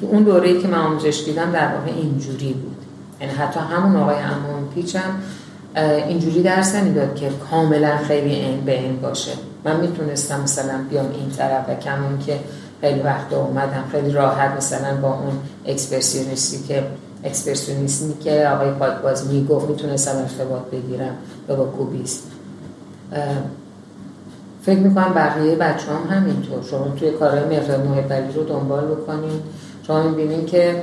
اون 0.00 0.22
دوره‌ای 0.22 0.62
که 0.62 0.68
من 0.68 0.78
آموزش 0.78 1.22
دیدم 1.24 1.50
در 1.52 1.74
واقع 1.74 1.90
اینجوری 1.96 2.52
بود. 2.52 2.76
یعنی 3.20 3.32
حتی 3.32 3.60
همون 3.60 3.96
آقای 3.96 4.16
امون 4.16 4.68
پیچم 4.74 5.14
اینجوری 6.08 6.42
درس 6.42 6.74
نمی‌داد 6.74 7.14
که 7.14 7.30
کاملا 7.50 7.96
خیلی 7.96 8.34
این 8.34 8.60
به 8.60 8.80
این 8.80 9.00
باشه. 9.00 9.32
من 9.64 9.80
می‌تونستم 9.80 10.40
مثلا 10.40 10.74
بیام 10.90 11.10
این 11.10 11.30
طرف 11.30 11.68
و 11.68 11.74
کمون 11.74 12.18
که 12.26 12.38
خیلی 12.86 13.00
وقت 13.00 13.32
اومدم 13.32 13.84
خیلی 13.92 14.10
راحت 14.10 14.56
مثلا 14.56 14.96
با 15.02 15.08
اون 15.08 15.38
اکسپرسیونیستی 15.66 16.68
که 16.68 16.82
اکسپرسیونیستی 17.24 18.14
که 18.24 18.48
آقای 18.48 18.70
پاکباز 18.70 19.26
می‌گفت 19.26 19.68
می‌تونستم 19.68 20.16
ارتباط 20.16 20.62
بگیرم 20.72 21.14
یا 21.48 21.56
با 21.56 21.64
کوبیست. 21.64 22.22
فکر 24.62 24.78
می‌کنم 24.78 25.12
بقیه 25.14 25.56
بچه 25.56 25.86
هم 25.86 26.16
همینطور. 26.16 26.62
شما 26.70 26.88
توی 26.88 27.10
کارهای 27.10 27.58
مقدار 27.58 27.78
محبلی 27.78 28.32
رو 28.32 28.44
دنبال 28.44 28.84
بکنین. 28.84 29.40
شما 29.86 30.02
می‌بینین 30.02 30.46
که 30.46 30.82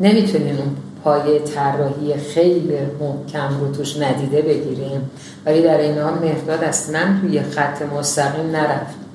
نمی‌تونین 0.00 0.58
اون 0.58 0.76
پایه 1.04 1.38
طراحی 1.38 2.14
خیلی 2.14 2.78
محکم 3.00 3.60
رو 3.60 3.72
توش 3.72 3.96
ندیده 3.96 4.42
بگیریم 4.42 5.10
ولی 5.46 5.62
در 5.62 5.78
این 5.78 5.98
حال 5.98 6.14
مقداد 6.14 6.64
اصلا 6.64 7.00
توی 7.20 7.40
خط 7.42 7.82
مستقیم 7.82 8.50
نرفت. 8.50 9.07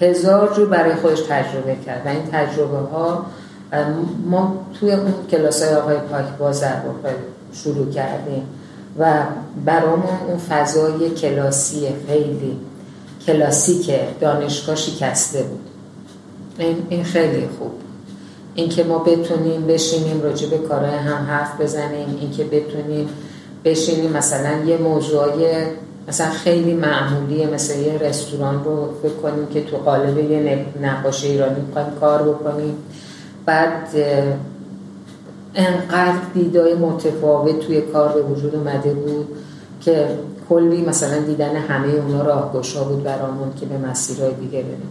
هزار 0.00 0.54
جو 0.56 0.66
برای 0.66 0.94
خودش 0.94 1.20
تجربه 1.20 1.76
کرد 1.86 2.06
و 2.06 2.08
این 2.08 2.26
تجربه 2.32 2.78
ها 2.78 3.26
ما 4.26 4.66
توی 4.80 4.92
اون 4.92 5.14
کلاس 5.30 5.62
های 5.62 5.74
آقای 5.74 5.96
پاک 5.96 6.24
باز 6.38 6.64
شروع 7.52 7.90
کردیم 7.90 8.42
و 8.98 9.22
برامون 9.64 10.18
اون 10.28 10.38
فضای 10.38 11.10
کلاسی 11.10 11.88
خیلی 12.06 12.58
کلاسیک 13.26 13.90
دانشگاه 14.20 14.76
شکسته 14.76 15.42
بود. 15.42 15.60
این, 16.58 16.76
این 16.88 17.04
خیلی 17.04 17.48
خوب. 17.58 17.72
اینکه 18.54 18.84
ما 18.84 18.98
بتونیم 18.98 19.66
بشینیم 19.66 20.22
راجع 20.22 20.48
به 20.48 20.58
کارهای 20.58 20.98
هم 20.98 21.24
حرف 21.24 21.60
بزنیم 21.60 22.18
اینکه 22.20 22.44
بتونیم 22.44 23.08
بشینیم 23.64 24.12
مثلا 24.12 24.64
یه 24.66 24.76
موضوعی 24.76 25.44
مثلا 26.08 26.30
خیلی 26.30 26.74
معمولیه 26.74 27.46
مثل 27.46 27.78
یه 27.78 27.98
رستوران 27.98 28.64
رو 28.64 28.88
فکر 29.02 29.14
کنیم 29.14 29.46
که 29.46 29.64
تو 29.64 29.76
قالب 29.76 30.30
یه 30.30 30.66
نقاش 30.82 31.24
ایرانی 31.24 31.60
می‌خوایم 31.60 31.88
کار 32.00 32.22
بکنیم. 32.22 32.76
بعد 33.46 33.88
انقدر 35.54 36.18
دیدای 36.34 36.74
متفاوت 36.74 37.58
توی 37.60 37.80
کار 37.80 38.12
به 38.12 38.22
وجود 38.22 38.54
اومده 38.54 38.94
بود 38.94 39.28
که 39.80 40.08
کلی 40.48 40.82
مثلا 40.82 41.18
دیدن 41.18 41.56
همه 41.56 41.88
اونا 41.92 42.22
راهگشا 42.22 42.84
بود 42.84 43.02
برامون 43.02 43.54
که 43.60 43.66
به 43.66 43.78
مسیرهای 43.78 44.34
دیگه 44.34 44.62
بریم. 44.62 44.90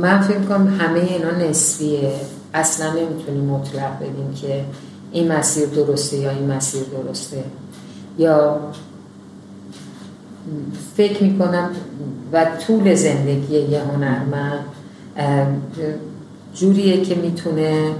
من 0.00 0.20
فکر 0.20 0.40
کنم 0.40 0.78
همه 0.80 1.00
اینا 1.00 1.30
نسبیه. 1.30 2.12
اصلا 2.54 2.92
نمی‌تونیم 2.92 3.44
مطلق 3.44 3.98
بگیم 4.00 4.34
که 4.42 4.64
این 5.12 5.32
مسیر 5.32 5.66
درسته 5.66 6.16
یا 6.16 6.30
این 6.30 6.52
مسیر 6.52 6.82
درسته. 6.82 7.44
یا 8.18 8.60
فکر 10.96 11.22
می‌کنم 11.22 11.70
و 12.32 12.46
طول 12.66 12.94
زندگی 12.94 13.58
یه 13.58 13.80
هنرمند 13.80 14.64
جوریه 16.54 17.02
که 17.02 17.14
می‌تونه 17.14 17.94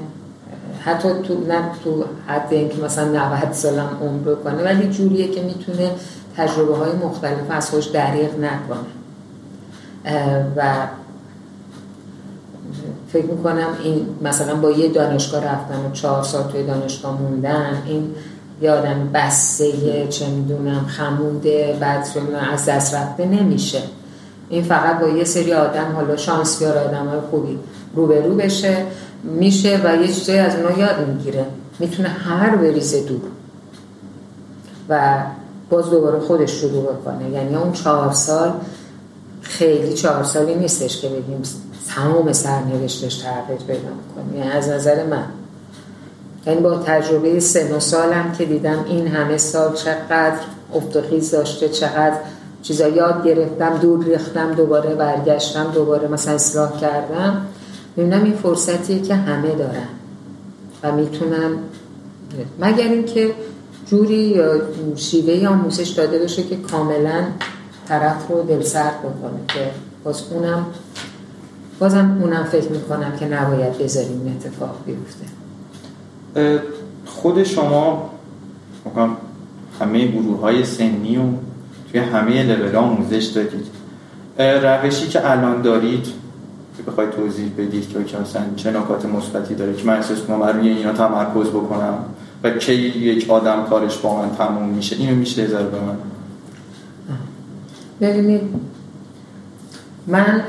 حتی 0.80 1.08
تو 1.08 1.34
نه 1.48 1.62
تو 1.84 2.04
حد 2.26 2.48
اینکه 2.50 2.82
مثلا 2.82 3.08
90 3.08 3.52
سالم 3.52 3.88
عمر 4.02 4.34
کنه 4.34 4.64
ولی 4.64 4.88
جوریه 4.88 5.28
که 5.28 5.42
می‌تونه 5.42 5.90
تجربه 6.36 6.76
های 6.76 6.92
مختلف 6.92 7.50
از 7.50 7.70
خوش 7.70 7.86
دریغ 7.86 8.30
نکنه. 8.38 8.90
و 10.56 10.86
فکر 13.12 13.26
می‌کنم 13.26 13.68
این 13.82 14.06
مثلا 14.22 14.54
با 14.54 14.70
یه 14.70 14.88
دانشگاه 14.88 15.44
رفتن 15.44 15.86
و 15.86 15.92
چهار 15.92 16.22
سال 16.22 16.52
توی 16.52 16.66
دانشگاه 16.66 17.22
موندن 17.22 17.82
این 17.86 18.14
یادم 18.60 19.10
بسته 19.14 20.06
چه 20.08 20.26
می‌دونم 20.26 20.86
خموده 20.86 21.76
بعد 21.80 22.06
از 22.52 22.66
دست 22.66 22.94
رفته 22.94 23.26
نمیشه. 23.26 23.82
این 24.48 24.64
فقط 24.64 25.00
با 25.00 25.08
یه 25.08 25.24
سری 25.24 25.52
آدم 25.52 25.92
حالا 25.94 26.16
شانس 26.16 26.58
بیار 26.58 26.78
آدم 26.78 27.06
های 27.06 27.20
خوبی 27.30 27.58
روبرو 27.94 28.34
بشه 28.34 28.76
میشه 29.24 29.80
و 29.84 29.96
یه 29.96 30.08
چیزایی 30.08 30.38
از 30.38 30.56
اونا 30.56 30.78
یاد 30.78 31.08
می‌گیره. 31.08 31.44
می‌تونه 31.78 32.10
رو 32.52 32.58
بریزه 32.58 33.00
دور. 33.00 33.20
و 34.88 35.22
باز 35.70 35.90
دوباره 35.90 36.20
خودش 36.20 36.50
شروع 36.50 36.92
بکنه. 36.92 37.30
یعنی 37.30 37.54
اون 37.54 37.72
چهار 37.72 38.12
سال 38.12 38.52
خیلی 39.42 39.94
چهار 39.94 40.24
سالی 40.24 40.54
نیستش 40.54 41.00
که 41.00 41.08
بگیم 41.08 41.42
تمام 41.94 42.32
سرنوشتش 42.32 43.16
تغییر 43.16 43.60
پیدا 43.66 43.88
می‌کنه. 43.88 44.38
یعنی 44.38 44.50
از 44.50 44.68
نظر 44.68 45.06
من. 45.06 45.24
یعنی 46.46 46.60
با 46.60 46.78
تجربه 46.78 47.40
سه 47.40 47.76
و 47.76 47.80
سالم 47.80 48.32
که 48.38 48.44
دیدم 48.44 48.84
این 48.88 49.08
همه 49.08 49.38
سال 49.38 49.74
چقدر 49.74 50.38
افتخیز 50.74 51.30
داشته 51.30 51.68
چقدر 51.68 52.16
چیزا 52.62 52.88
یاد 52.88 53.26
گرفتم 53.26 53.78
دور 53.78 54.04
ریختم 54.04 54.54
دوباره 54.54 54.94
برگشتم 54.94 55.70
دوباره 55.74 56.08
مثلا 56.08 56.34
اصلاح 56.34 56.80
کردم. 56.80 57.46
می‌بینم 57.96 58.24
این 58.24 58.36
فرصتیه 58.36 59.02
که 59.02 59.14
همه 59.14 59.54
دارن 59.54 59.88
و 60.82 60.92
می‌تونن 60.92 61.56
مگر 62.60 62.88
اینکه 62.88 63.34
جوری 63.86 64.14
یا 64.14 64.60
شیوه 64.96 65.48
آموزش 65.48 65.88
داده 65.88 66.18
باشه 66.18 66.42
که 66.42 66.56
کاملا 66.56 67.24
طرف 67.88 68.28
رو 68.28 68.42
دلسرد 68.42 68.98
بکنه 68.98 69.40
که 69.48 69.70
باز 70.04 70.22
اونم 70.30 70.66
بازم 71.78 72.18
اونم 72.22 72.44
فکر 72.44 72.68
می‌کنم 72.68 73.16
که 73.18 73.26
نباید 73.26 73.78
بذاریم 73.78 74.36
اتفاق 74.38 74.76
بیفته. 74.86 75.39
خود 77.06 77.42
شما 77.42 78.10
همه 79.80 80.06
گروه 80.06 80.40
های 80.40 80.64
سنی 80.64 81.16
و 81.16 81.22
توی 81.90 82.00
همه 82.00 82.42
لول 82.42 82.76
آموزش 82.76 83.24
دادید. 83.24 83.66
روشی 84.38 85.08
که 85.08 85.30
الان 85.30 85.62
دارید 85.62 86.06
که 86.76 86.82
بخوای 86.82 87.06
توضیح 87.16 87.52
بدید 87.58 87.88
که 87.88 88.18
مثلا 88.18 88.42
چه 88.56 88.70
نکات 88.70 89.04
مثبتی 89.04 89.54
داره 89.54 89.74
که 89.74 89.84
من 89.84 89.96
احساس 89.96 90.20
کنم 90.20 90.42
روی 90.42 90.68
اینا 90.68 90.92
تمرکز 90.92 91.48
بکنم 91.48 91.98
و 92.42 92.50
کی 92.50 92.72
یک 92.74 93.30
آدم 93.30 93.66
کارش 93.70 93.98
با 93.98 94.22
من 94.22 94.30
تموم 94.36 94.68
میشه. 94.68 94.96
اینو 94.96 95.16
میشه 95.16 95.46
ذره 95.46 95.66
به 95.66 95.80
من. 95.80 95.96
ببینید 98.00 98.42
من 100.06 100.42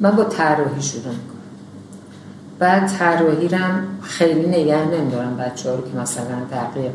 من 0.00 0.10
با 0.10 0.24
طراحی 0.24 0.82
شروع 0.82 1.04
می‌کنم. 1.04 1.37
بعد 2.58 2.88
طراحی 2.98 3.48
رم 3.48 3.82
خیلی 4.02 4.46
نگه 4.48 4.84
نمیدارم 4.84 5.36
بچه 5.36 5.70
ها 5.70 5.76
رو 5.76 5.82
که 5.90 5.98
مثلا 5.98 6.36
دقیق 6.50 6.92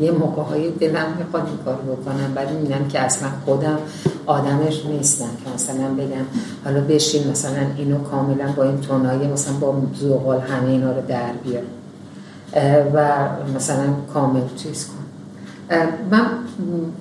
یه 0.00 0.10
موقع 0.10 0.42
های 0.42 0.70
دلم 0.70 1.06
می‌خواد 1.18 1.46
این 1.46 1.56
کار 1.64 1.74
بکنم 1.74 2.34
بعد 2.34 2.52
می‌بینم 2.52 2.88
که 2.88 3.00
اصلا 3.00 3.28
خودم 3.44 3.78
آدمش 4.26 4.86
نیستم 4.86 5.28
که 5.44 5.50
مثلا 5.54 5.94
بگم 5.94 6.24
حالا 6.64 6.80
بشین 6.80 7.30
مثلا 7.30 7.66
اینو 7.76 7.98
کاملا 7.98 8.52
با 8.52 8.62
این 8.62 8.80
تونایی 8.80 9.28
مثلا 9.28 9.54
با 9.54 9.74
زغال 9.94 10.40
همه 10.40 10.68
اینا 10.68 10.92
رو 10.92 11.02
در 11.08 11.32
بیار. 11.44 11.62
و 12.94 13.28
مثلا 13.56 13.84
کامل 14.14 14.40
چیز 14.56 14.86
کن. 14.86 15.04
من 16.10 16.26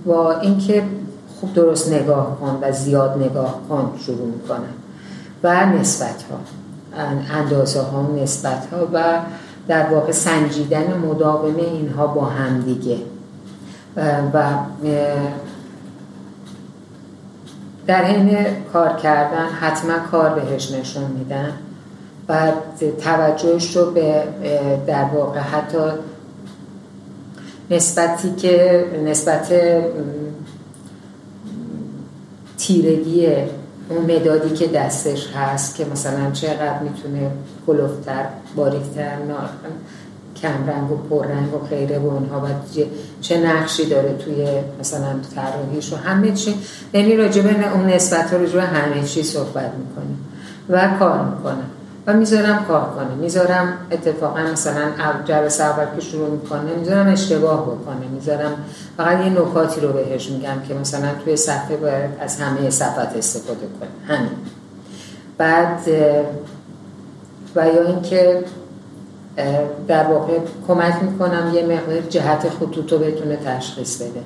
با 0.05 0.39
اینکه 0.39 0.83
خوب 1.39 1.53
درست 1.53 1.91
نگاه 1.91 2.39
کن 2.39 2.59
و 2.61 2.71
زیاد 2.71 3.23
نگاه 3.23 3.59
کن 3.69 3.91
شروع 4.05 4.27
می‌کنم. 4.27 4.73
و 5.43 5.65
نسبت 5.65 6.23
ها 6.31 6.39
اندازه 7.31 7.81
ها 7.81 8.09
نسبت 8.15 8.67
ها 8.71 8.87
و 8.93 9.19
در 9.67 9.89
واقع 9.93 10.11
سنجیدن 10.11 10.97
مداوم 10.97 11.55
اینها 11.55 12.07
با 12.07 12.25
هم 12.25 12.61
دیگه. 12.61 12.97
و 14.33 14.43
در 17.87 18.03
حین 18.03 18.45
کار 18.73 18.95
کردن 18.95 19.45
حتما 19.45 19.99
کار 20.11 20.39
بهش 20.39 20.71
نشون 20.71 21.03
میدن 21.03 21.53
و 22.29 22.51
توجهش 23.01 23.77
رو 23.77 23.91
به 23.91 24.23
در 24.87 25.03
واقع 25.03 25.39
حتی 25.39 25.91
نسبتی 27.71 28.35
که 28.35 28.85
نسبت 29.05 29.53
تیرگی 32.57 33.27
اون 33.95 34.15
مدادی 34.15 34.55
که 34.55 34.67
دستش 34.67 35.27
هست 35.35 35.75
که 35.75 35.85
مثلا 35.85 36.31
چقدر 36.31 36.79
می‌تونه 36.79 37.31
کلوفتر 37.67 38.25
باریکتر 38.55 39.17
کمرنگ 40.41 40.91
و 40.91 40.95
پررنگ 40.95 41.53
و 41.53 41.57
غیره 41.57 41.99
و 41.99 42.07
اونها 42.07 42.39
و 42.39 42.47
چه 43.21 43.37
نقشی 43.37 43.85
داره 43.85 44.13
توی 44.13 44.47
مثلا 44.79 45.15
طراحیش 45.35 45.93
و 45.93 45.95
همه 45.95 46.31
چی. 46.31 46.55
یعنی 46.93 47.15
راجبه 47.15 47.73
اون 47.73 47.85
نسبت 47.85 48.31
ها 48.31 48.37
راجبه 48.37 48.61
همه 48.61 49.03
چی 49.03 49.23
صحبت 49.23 49.71
می‌کنیم 49.77 50.25
و 50.69 50.97
کار 50.99 51.25
می‌کنم. 51.25 51.69
و 52.07 52.13
می‌ذارم 52.13 52.65
کار 52.65 52.89
کنه. 52.95 53.15
می‌ذارم 53.15 53.77
اتفاقا 53.91 54.39
مثلا 54.39 54.91
جلسه 55.25 55.63
اول 55.63 55.85
که 55.95 56.01
شروع 56.01 56.29
می‌کنه 56.29 56.75
می‌ذارم 56.79 57.07
اشتباه 57.07 57.63
بکنه. 57.65 58.07
می‌ذارم 58.13 58.51
فقط 58.97 59.19
یه 59.25 59.29
نکاتی 59.29 59.81
رو 59.81 59.93
بهش 59.93 60.29
میگم 60.29 60.61
که 60.67 60.73
مثلا 60.73 61.09
توی 61.23 61.37
صفحه 61.37 61.77
باید 61.77 62.09
از 62.19 62.41
همه 62.41 62.69
صفحات 62.69 63.17
استفاده 63.17 63.67
کنه. 63.79 64.15
همین. 64.17 64.31
بعد 65.37 65.79
و 67.55 67.67
یا 67.67 67.87
اینکه 67.87 68.43
در 69.87 70.03
واقع 70.03 70.39
کمک 70.67 70.93
می‌کنم 71.01 71.51
یه 71.53 71.63
مقدار 71.63 72.01
جهت 72.09 72.49
خطوط 72.49 72.91
رو 72.91 72.99
بتونه 72.99 73.35
تشخیص 73.45 74.01
بده. 74.01 74.21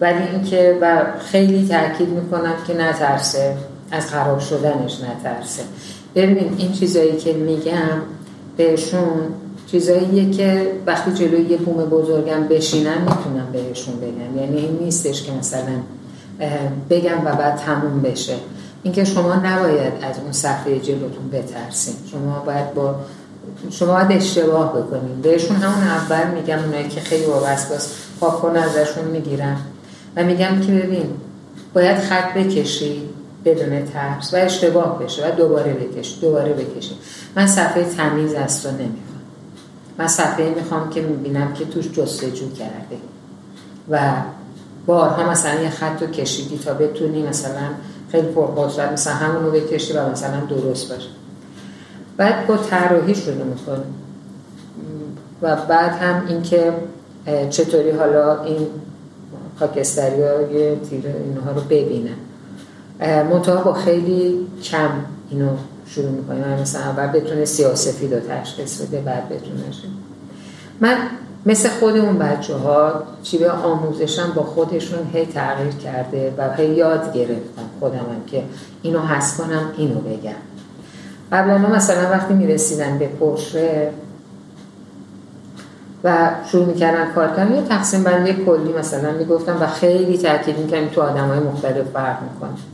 ولی 0.00 0.22
اینکه 0.22 0.78
و 0.80 1.04
خیلی 1.30 1.68
تاکید 1.68 2.08
می‌کنم 2.08 2.54
که 2.66 2.74
نترسه. 2.74 3.56
از 3.90 4.06
خراب 4.06 4.40
شدنش 4.40 5.00
نترسه. 5.00 5.62
ببینید 6.14 6.52
این 6.58 6.72
چیزایی 6.72 7.16
که 7.16 7.32
میگم 7.32 8.02
بهشون 8.56 9.20
چیزاییه 9.70 10.30
که 10.30 10.72
وقتی 10.86 11.12
جلوی 11.12 11.42
یه 11.42 11.56
بوم 11.56 11.84
بزرگم 11.84 12.48
بشینم 12.48 13.00
می‌تونم 13.00 13.48
بهشون 13.52 13.94
بگم. 13.96 14.42
یعنی 14.42 14.58
این 14.58 14.78
نیستش 14.82 15.22
که 15.22 15.32
مثلا 15.32 15.80
بگم 16.90 17.20
و 17.24 17.34
بعد 17.34 17.56
تموم 17.56 18.02
بشه. 18.02 18.34
اینکه 18.82 19.04
شما 19.04 19.34
نباید 19.34 19.92
از 20.02 20.18
اون 20.22 20.32
صفحه 20.32 20.78
جلوتون 20.78 21.30
بترسین. 21.32 21.94
شما 22.12 22.42
باید 22.46 22.74
با 22.74 22.94
شما 23.70 23.92
باید 23.92 24.12
اشتباه 24.12 24.72
بکنید 24.78 25.22
بهشون 25.22 25.56
همون 25.56 25.88
اول 25.88 26.40
میگم 26.40 26.58
اونایی 26.64 26.88
که 26.88 27.00
خیلی 27.00 27.24
وابسته 27.24 27.74
است 27.74 27.94
پاکن 28.20 28.56
ازشون 28.56 29.04
می‌گیرم 29.04 29.60
و 30.16 30.24
میگم 30.24 30.60
که 30.66 30.72
ببین 30.72 31.06
باید 31.74 31.98
خط 31.98 32.34
بکشی 32.34 33.02
بدون 33.44 33.84
ترس 33.84 34.34
و 34.34 34.36
اشتباه 34.36 34.98
بشه 35.02 35.28
و 35.28 35.30
دوباره 35.36 35.72
بکش 35.72 36.18
دوباره 36.20 36.52
بکشی 36.52 36.94
من 37.36 37.46
صفحه 37.46 37.84
تمیز 37.84 38.34
از 38.34 38.62
تو 38.62 38.68
نمی‌خوام. 38.68 39.22
من 39.98 40.06
صفحه 40.06 40.54
می‌خوام 40.56 40.90
که 40.90 41.02
می‌بینم 41.02 41.52
که 41.52 41.64
توش 41.64 41.92
جستجو 41.92 42.50
کرده. 42.50 42.96
و 43.90 44.12
بارها 44.86 45.30
مثلا 45.30 45.62
یه 45.62 45.70
خط 45.70 46.02
رو 46.02 46.06
کشیدی 46.06 46.58
تا 46.58 46.74
بتونی 46.74 47.22
مثلا 47.22 47.68
خیلی 48.12 48.28
پرقدرت 48.28 48.92
مثلا 48.92 49.12
همون 49.12 49.44
رو 49.44 49.50
بکشی 49.50 49.92
و 49.92 50.08
مثلا 50.08 50.40
درست 50.40 50.92
باشه. 50.92 51.08
بعد 52.16 52.46
با 52.46 52.56
طراحی 52.56 53.14
شروع 53.14 53.44
می‌کنی. 53.44 53.84
و 55.42 55.56
بعد 55.56 55.90
هم 55.90 56.26
اینکه 56.28 56.72
چطوری 57.50 57.90
حالا 57.90 58.42
این 58.42 58.66
خاکستری 59.58 60.22
های 60.22 60.76
تیره 60.76 61.14
اینها 61.24 61.50
رو 61.50 61.60
ببینن 61.60 62.16
منطقه 63.00 63.64
با 63.64 63.72
خیلی 63.72 64.46
کم 64.62 64.90
اینو 65.30 65.48
شروع 65.86 66.10
می‌کنیم. 66.10 66.44
مثلا 66.62 66.82
اول 66.82 67.06
بتونه 67.06 67.44
سیاسفید 67.44 68.14
رو 68.14 68.20
تشخیص 68.20 68.80
بده 68.82 69.00
بعد 69.00 69.28
بتونه 69.28 69.62
من 70.80 70.96
مثل 71.46 71.68
خود 71.68 71.96
اون 71.96 72.18
بچه 72.18 72.54
ها 72.54 73.02
چی 73.22 73.38
به 73.38 73.50
آموزشم 73.50 74.32
با 74.34 74.42
خودشون 74.42 74.98
هی 75.12 75.26
تغییر 75.26 75.72
کرده 75.72 76.34
و 76.38 76.52
هی 76.52 76.66
یاد 76.66 77.12
گرفتم 77.12 77.62
خودمم 77.80 78.24
که 78.26 78.42
اینو 78.82 79.00
حس 79.00 79.36
کنم 79.40 79.72
اینو 79.76 80.00
بگم. 80.00 80.32
قبلا 81.32 81.58
مثلا 81.58 82.10
وقتی 82.10 82.34
می‌رسیدن 82.34 82.98
به 82.98 83.08
پرشه 83.08 83.90
و 86.04 86.30
شروع 86.50 86.66
می‌کردن 86.66 87.12
کار 87.12 87.28
کردن 87.28 87.54
یه 87.54 87.62
تقسیم 87.62 88.02
بندی 88.02 88.32
کلی 88.32 88.72
مثلا 88.72 89.12
می‌گفتم 89.12 89.56
و 89.60 89.66
خیلی 89.66 90.18
تاکید 90.18 90.58
می‌کنم 90.58 90.88
تو 90.88 91.02
آدم 91.02 91.28
های 91.28 91.38
مختلف 91.38 91.86
فرق 91.92 92.18
می‌کنه. 92.22 92.73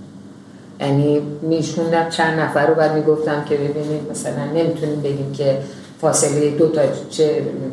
یعنی 0.80 1.22
میشوندم 1.42 2.08
چند 2.08 2.40
نفر 2.40 2.66
رو 2.66 2.74
بعد 2.74 2.94
می‌گفتم 2.94 3.44
که 3.48 3.54
ببینید 3.54 4.10
مثلا 4.10 4.44
نمی‌تونیم 4.54 5.00
بگیم 5.00 5.32
که 5.32 5.58
فاصله 6.00 6.50
دو 6.50 6.68
تا 6.68 6.82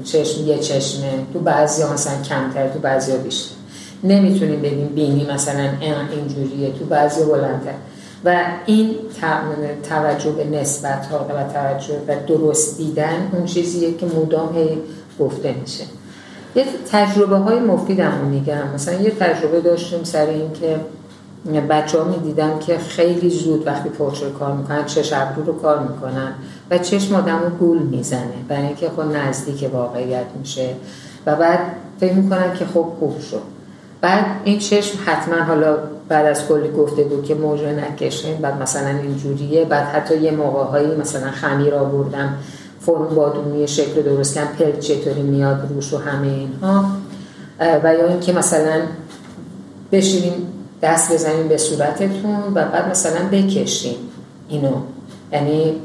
چشم 0.04 0.46
یه 0.46 0.58
چشمه. 0.58 1.12
تو 1.34 1.40
بعضی 1.40 1.82
ها 1.82 1.94
مثلا 1.94 2.22
کمتر 2.22 2.70
تو 2.70 2.80
بعضی 2.80 3.12
ها 3.12 3.18
بیشتر. 3.18 3.56
نمی‌تونیم 4.04 4.62
بگیم 4.62 4.88
بینی 4.88 5.28
مثلا 5.34 5.70
اینجوریه 6.12 6.72
تو 6.80 6.86
بعضی 6.86 7.24
بلندتر. 7.24 7.74
و 8.26 8.44
این 8.66 8.96
توجه 9.90 10.32
به 10.32 10.46
نسبت 10.46 11.06
ها 11.06 11.26
و 11.30 11.54
توجه 11.54 12.00
به 12.08 12.16
درست 12.28 12.78
دیدن 12.78 13.30
اون 13.34 13.46
چیزیه 13.46 13.98
که 13.98 14.06
مدام 14.06 14.56
گفته 15.20 15.56
میشه. 15.62 15.84
یه 16.56 16.66
تجربه 16.92 17.38
های 17.38 17.60
مفیدم 17.60 18.18
میگم. 18.32 18.68
مثلا 18.76 19.02
یه 19.02 19.10
تجربه 19.10 19.62
داشتیم 19.62 20.04
سر 20.04 20.26
این 20.26 20.52
که 20.62 20.76
بچه 21.70 22.00
ها 22.00 22.04
می‌دیدن 22.04 22.60
که 22.60 22.78
خیلی 22.78 23.30
زود 23.30 23.68
وقتی 23.68 23.90
پورتر 23.90 24.30
کار 24.30 24.54
می‌کنن 24.54 24.86
چش 24.86 25.14
ابرو 25.14 25.46
رو 25.46 25.60
کار 25.60 25.80
می‌کنن 25.80 26.34
و 26.72 26.78
چشم 26.78 27.16
آدم 27.16 27.40
رو 27.44 27.50
گول 27.50 27.78
می‌زنه 27.78 28.34
برای 28.48 28.66
اینکه 28.66 28.90
خب 28.90 29.02
نزدیک 29.02 29.70
واقعیت 29.74 30.26
میشه 30.40 30.70
و 31.26 31.36
بعد 31.36 31.60
فکر 32.00 32.14
می‌کنن 32.14 32.54
که 32.54 32.66
خب 32.66 32.86
خوب 33.00 33.20
شد. 33.20 33.42
بعد 34.02 34.26
این 34.44 34.60
چشم 34.60 35.00
حتما 35.06 35.36
حالا 35.36 35.78
بعد 36.10 36.26
از 36.26 36.48
کلی 36.48 36.72
گفته 36.72 37.04
بود 37.04 37.24
که 37.26 37.36
موجه 37.36 37.72
نکشین 37.72 38.38
بعد 38.38 38.62
مثلا 38.62 38.90
اینجوریه 38.90 39.66
بعد 39.66 39.84
حتی 39.88 40.18
یه 40.18 40.32
موقع 40.32 40.64
هایی 40.64 40.96
مثلا 40.96 41.32
خمیر 41.32 41.76
آوردم 41.76 42.34
فرم 42.80 43.16
بادونی 43.16 43.68
شکل 43.68 44.02
درست 44.02 44.36
کن 44.36 44.46
پل 44.60 44.80
چطوری 44.80 45.22
میاد 45.22 45.68
روش 45.70 45.94
و 45.94 45.98
همه 45.98 46.28
اینها. 46.28 46.86
و 47.84 47.94
یا 47.94 48.08
اینکه 48.08 48.34
مثلا 48.34 48.82
بشینیم 49.92 50.34
دست 50.82 51.14
بزنیم 51.14 51.48
به 51.48 51.58
صورتتون 51.58 52.54
و 52.56 52.66
بعد 52.66 52.90
مثلا 52.90 53.30
بکشیم 53.32 53.96
اینو. 54.50 54.72
یعنی 55.34 55.76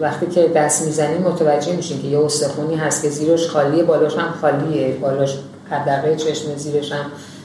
وقتی 0.00 0.26
که 0.26 0.48
دست 0.48 0.86
می‌زنیم 0.86 1.22
متوجه 1.22 1.76
میشین 1.76 2.02
که 2.02 2.08
یه 2.08 2.18
استخونی 2.18 2.76
هست 2.76 3.02
که 3.02 3.08
زیرش 3.08 3.48
خالیه 3.48 3.82
بالاش 3.82 4.16
هم 4.16 4.34
خالیه. 4.40 4.92
بالاش 4.92 5.38
حدقه 5.70 6.16
چشم 6.16 6.56
زیرش 6.56 6.92
هم 6.92 7.04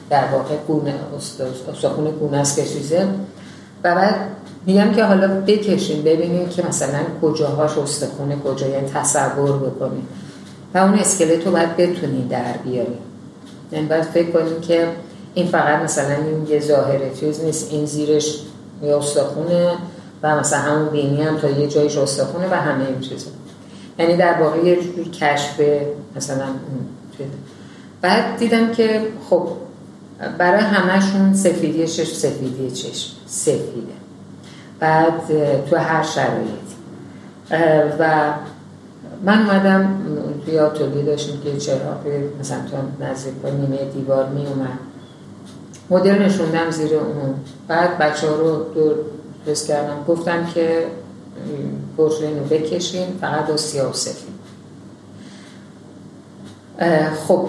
در 0.10 0.26
واقع 0.32 0.56
گونه 0.68 0.94
استخون 1.70 2.12
گونه 2.12 2.38
است 2.38 2.56
که 2.56 2.66
چیزه. 2.66 3.08
و 3.84 3.96
بعد 3.96 4.16
میگم 4.66 4.92
که 4.92 5.04
حالا 5.04 5.42
بکشیم 5.42 6.04
ببینیم 6.04 6.50
که 6.50 6.68
مثلا 6.68 7.00
کجاهاش 7.22 7.78
استخونه 7.78 8.36
کجا 8.36 8.68
یعنی 8.68 8.88
تصور 8.88 9.58
بکنیم. 9.58 10.08
و 10.74 10.78
اون 10.78 10.94
اسکلت 10.94 11.46
رو 11.46 11.52
باید 11.52 11.78
بتونیم 11.78 12.28
در 12.28 12.58
بیاریم. 12.64 12.98
یعنی 13.72 13.86
باید 13.86 14.04
فکر 14.04 14.32
کنیم 14.32 14.62
که 14.62 14.88
این 15.34 15.48
فقط 15.48 15.84
مثلا 15.84 16.16
این 16.16 16.48
یه 16.50 16.60
ظاهره 16.60 17.12
چیز 17.20 17.44
نیست 17.44 17.72
این 17.72 17.86
زیرش 17.86 18.40
یه 18.84 18.98
استخونه 18.98 19.72
و 20.24 20.40
مثلا 20.40 20.60
همون 20.60 20.90
بینی 20.90 21.22
هم 21.22 21.38
تا 21.38 21.50
یه 21.50 21.68
جایش 21.68 21.98
استخونه 21.98 22.48
و 22.52 22.54
همه 22.54 22.88
این 22.88 23.00
چیزه 23.00 23.28
یعنی 24.00 24.18
در 24.18 24.42
واقع 24.42 24.58
یه 24.58 24.78
کشف 25.20 25.62
مثلا 26.16 26.46
بعد 28.02 28.38
دیدم 28.38 28.72
که 28.72 29.02
خب 29.30 29.48
برای 30.38 30.62
همهشون 30.62 31.34
سفیدی 31.34 31.88
چشم 31.88 32.14
سفیدی 32.14 32.72
چشم 32.72 33.12
سفیده. 33.26 33.94
بعد 34.80 35.22
تو 35.70 35.76
هر 35.76 36.04
شرایطی. 36.04 36.74
و 38.00 38.34
من 39.24 39.50
اومدم 39.50 39.96
توی 40.46 40.60
آتولی 40.60 41.04
داشتیم 41.04 41.42
که 41.42 41.58
چراغ 41.58 42.08
مثلا 42.40 42.58
تو 42.72 43.06
نزدیک 43.06 43.34
نیمه 43.46 43.86
دیوار 43.94 44.30
می 44.30 44.46
اومد 44.46 44.80
مدل 45.94 46.22
نشوندم 46.22 46.72
زیر 46.72 46.96
اون. 46.96 47.36
بعد 47.68 47.98
بچه 47.98 48.28
رو 48.28 48.64
دور 48.76 48.96
رس 49.48 49.68
کردم. 49.68 50.04
گفتم 50.08 50.46
که 50.46 50.86
پرشو 51.98 52.24
اینو 52.24 52.44
بکشین 52.44 53.08
فقط 53.22 53.48
با 53.48 53.58
سیاه 53.58 53.90
و 53.90 53.94
سفید. 53.94 54.34
خب 57.28 57.48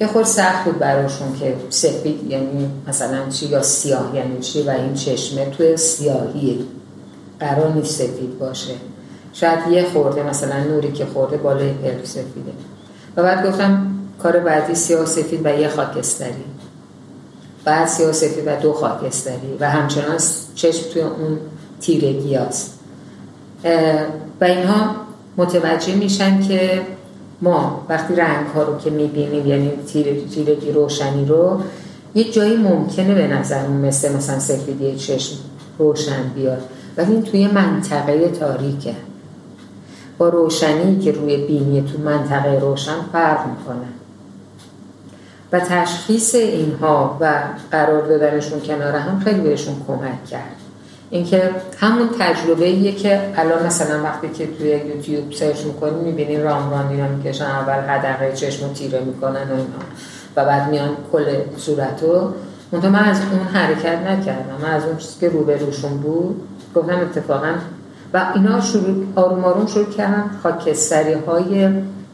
یه 0.00 0.06
خود 0.06 0.24
سخت 0.24 0.64
بود 0.64 0.78
براشون 0.78 1.38
که 1.40 1.56
سفید 1.70 2.30
یعنی 2.30 2.70
مثلا 2.88 3.28
چی 3.28 3.46
یا 3.46 3.62
سیاه 3.62 4.16
یعنی 4.16 4.40
چی 4.40 4.62
و 4.62 4.70
این 4.70 4.94
چشمه 4.94 5.50
توی 5.50 5.76
سیاهی 5.76 6.66
قرار 7.40 7.72
نیست 7.72 7.94
سفید 7.94 8.38
باشه. 8.38 8.74
شاید 9.32 9.58
یه 9.70 9.84
خورده 9.84 10.22
مثلا 10.22 10.64
نوری 10.64 10.92
که 10.92 11.06
خورده 11.06 11.36
بالای 11.36 11.72
پلک 11.72 12.06
سفیده. 12.06 12.52
و 13.16 13.22
بعد 13.22 13.46
گفتم 13.46 13.86
کار 14.22 14.40
بعدی 14.40 14.74
سیاه 14.74 15.02
و 15.02 15.06
سفید 15.06 15.40
و 15.46 15.48
یه 15.48 15.68
خاکستری. 15.68 16.44
بعد 17.66 17.88
سیاه 17.88 18.12
سفید 18.12 18.46
و 18.46 18.56
دو 18.56 18.72
خاکستری 18.72 19.56
و 19.60 19.70
همچنان 19.70 20.18
چشم 20.54 20.90
توی 20.92 21.02
اون 21.02 21.38
تیرگی 21.80 22.34
هست 22.34 22.78
و 24.40 24.44
اینها 24.44 24.90
متوجه 25.36 25.94
میشن 25.94 26.40
که 26.40 26.80
ما 27.42 27.86
وقتی 27.88 28.14
رنگ 28.14 28.46
ها 28.46 28.62
رو 28.62 28.78
که 28.78 28.90
می‌بینیم 28.90 29.46
یعنی 29.46 29.72
تیرگی 30.34 30.72
روشنی 30.72 31.24
رو 31.24 31.60
یه 32.14 32.32
جایی 32.32 32.56
ممکنه 32.56 33.14
به 33.14 33.26
نظرمون 33.26 33.86
مثل 33.86 34.12
مثلا 34.12 34.38
سفیدی 34.38 34.96
چشم 34.96 35.36
روشن 35.78 36.22
بیاد. 36.34 36.62
ولی 36.96 37.12
این 37.12 37.22
توی 37.22 37.46
منطقه 37.46 38.28
تاریکه. 38.28 38.94
با 40.18 40.28
روشنی 40.28 40.98
که 40.98 41.12
روی 41.12 41.36
بینی 41.36 41.82
تو 41.82 42.02
منطقه 42.02 42.58
روشن 42.60 42.96
فرق 43.12 43.46
می‌کنه. 43.46 43.86
تشخیص 45.60 46.34
اینها 46.34 47.16
و 47.20 47.42
قرار 47.70 48.06
دادنشون 48.06 48.60
کنار 48.60 48.92
هم 48.92 49.20
خیلی 49.20 49.40
بهشون 49.40 49.74
کمک 49.86 50.24
کرد. 50.24 50.56
اینکه 51.10 51.50
همون 51.78 52.08
تجربه 52.18 52.64
ایه 52.64 52.92
که 52.92 53.20
الان 53.36 53.66
مثلا 53.66 54.02
وقتی 54.02 54.28
که 54.28 54.46
توی 54.58 54.68
یوتیوب 54.68 55.32
سرچ 55.32 55.64
می‌کنی 55.64 56.00
می‌بینی 56.00 56.36
رام 56.36 56.88
اینا 56.90 57.08
می‌کشن 57.08 57.44
اول 57.44 57.94
هدقه 57.94 58.32
چشم 58.32 58.72
تیره 58.72 59.00
می‌کنن 59.00 59.42
و 59.42 59.52
اینا. 59.52 59.84
و 60.36 60.44
بعد 60.44 60.70
میان 60.70 60.88
کل 61.12 61.24
صورتو 61.56 62.32
منتها 62.72 62.90
من 62.90 63.04
از 63.04 63.20
اون 63.32 63.40
حرکت 63.40 63.98
نکردم. 63.98 64.58
من 64.62 64.70
از 64.70 64.84
اون 64.84 64.96
چیزی 64.96 65.14
که 65.20 65.28
روبروشون 65.28 65.96
بود 65.96 66.48
گفتم 66.74 67.00
اتفاقا 67.00 67.52
و 68.14 68.32
اینا 68.34 68.60
شروع 68.60 69.04
آروم 69.16 69.44
آروم 69.44 69.66
شروع 69.66 69.90
کردن 69.90 70.30
خاکستری 70.42 71.12
های 71.12 71.68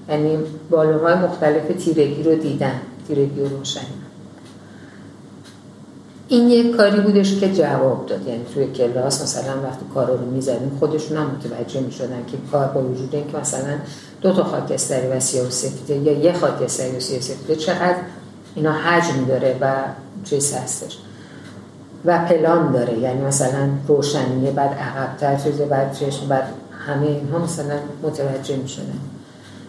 یعنی 0.08 0.38
بالوهای 0.70 1.14
مختلف 1.14 1.84
تیرگی 1.84 2.22
رو 2.22 2.34
دیدن. 2.34 2.80
تیرگی 3.14 3.40
و 3.40 3.48
روشنی 3.48 3.84
این 6.28 6.48
یک 6.48 6.76
کاری 6.76 7.00
بودش 7.00 7.40
که 7.40 7.52
جواب 7.52 8.06
داد. 8.06 8.28
یعنی 8.28 8.44
توی 8.54 8.66
کلاس 8.66 9.22
مثلا 9.22 9.62
وقتی 9.62 9.84
کارا 9.94 10.14
رو 10.14 10.30
می‌زدیم 10.30 10.76
خودشون 10.80 11.16
هم 11.16 11.26
متوجه 11.26 11.80
می‌شدن 11.80 12.24
که 12.26 12.36
کار 12.52 12.66
با 12.66 12.82
وجود 12.82 13.14
اینکه 13.14 13.38
مثلا 13.38 13.78
دو 14.20 14.32
تا 14.32 14.44
خاکستری 14.44 15.08
و 15.08 15.20
سیاه 15.20 15.46
و 15.46 15.50
سفیده 15.50 15.96
یا 15.96 16.12
یه 16.12 16.32
خاکستری 16.32 16.96
و 16.96 17.00
سیاه 17.00 17.18
و 17.18 17.22
سفیده 17.22 17.56
چقدر 17.56 17.96
اینا 18.54 18.72
حجم 18.72 19.24
داره 19.24 19.58
و 19.60 19.74
چیز 20.24 20.54
هستش. 20.54 20.98
و 22.04 22.18
پلان 22.18 22.72
داره. 22.72 22.98
یعنی 22.98 23.20
مثلا 23.20 23.68
روشنیه 23.88 24.50
بعد 24.50 24.70
عقبتر 24.70 25.36
چیزه 25.36 25.66
بعد 25.66 25.94
چشم 25.94 26.28
بعد 26.28 26.48
همه 26.86 27.06
اینها 27.06 27.38
مثلا 27.38 27.78
متوجه 28.02 28.56
می‌شدن. 28.56 28.98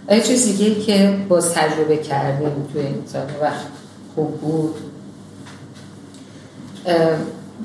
یه 0.10 0.22
چیز 0.22 0.58
که 0.86 1.18
باز 1.30 1.54
تجربه 1.54 1.98
کردیم 1.98 2.68
توی 2.74 2.82
این 2.82 3.04
وقت 3.42 3.66
خوب 4.16 4.42
بود؟ 4.42 4.76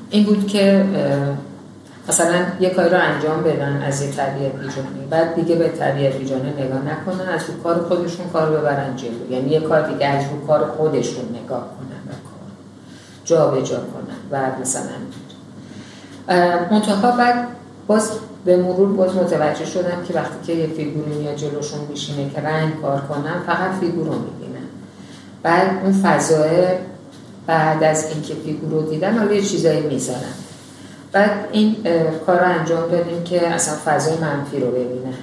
این 0.09 0.23
بود 0.23 0.47
که 0.47 0.85
مثلا 2.09 2.45
یه 2.59 2.69
کاری 2.69 2.89
رو 2.89 2.97
انجام 3.01 3.43
بدن 3.43 3.81
از 3.81 4.01
یه 4.01 4.11
طبیعت 4.11 4.51
بیجانی 4.51 5.05
بعد 5.09 5.35
دیگه 5.35 5.55
به 5.55 5.67
طبیعت 5.67 6.15
بیجانه 6.15 6.53
نگاه 6.57 6.81
نکنن 6.81 7.29
از 7.29 7.41
رو 7.47 7.63
کار 7.63 7.83
خودشون 7.83 8.29
کار 8.33 8.51
ببرن 8.51 8.95
جلو. 8.95 9.31
یعنی 9.31 9.49
یه 9.49 9.59
کار 9.59 9.91
دیگه 9.91 10.05
از 10.05 10.23
رو 10.31 10.47
کار 10.47 10.65
خودشون 10.65 11.25
نگاه 11.43 11.61
کنن 11.61 12.01
و 12.07 12.11
کار 12.11 12.49
جا 13.25 13.47
به 13.47 13.63
جا 13.63 13.77
کنن. 13.77 14.17
و 14.31 14.59
مثلا 14.61 14.81
منتها 16.71 17.11
بعد 17.11 17.47
باز 17.89 18.11
به 18.45 18.57
مرور 18.57 18.89
باز 18.89 19.15
متوجه 19.15 19.65
شدم 19.65 20.03
که 20.07 20.13
وقتی 20.13 20.35
که 20.43 20.53
یه 20.53 20.67
فیگوری 20.67 21.11
میاد 21.11 21.35
جلوشون 21.35 21.79
میشینه 21.89 22.29
که 22.29 22.41
رنگ 22.41 22.81
کار 22.81 23.01
کنن 23.01 23.35
فقط 23.47 23.79
فیگور 23.79 24.05
رو 24.05 24.13
می‌بینن. 24.13 24.65
بعد 25.43 25.67
اون 25.83 25.93
فضای 25.93 26.67
بعد 27.47 27.83
از 27.83 28.05
اینکه 28.11 28.33
فیگور 28.45 28.71
رو 28.71 28.89
دیدن 28.89 29.17
حالا 29.17 29.33
یه 29.33 29.41
چیزایی 29.41 29.81
می‌ذارن. 29.81 30.33
بعد 31.11 31.31
این 31.51 31.75
کار 32.25 32.39
رو 32.39 32.59
انجام 32.59 32.89
دادیم 32.91 33.23
که 33.23 33.47
اصلا 33.47 33.75
فضای 33.85 34.17
منفی 34.17 34.59
رو 34.59 34.67
ببینن. 34.67 35.17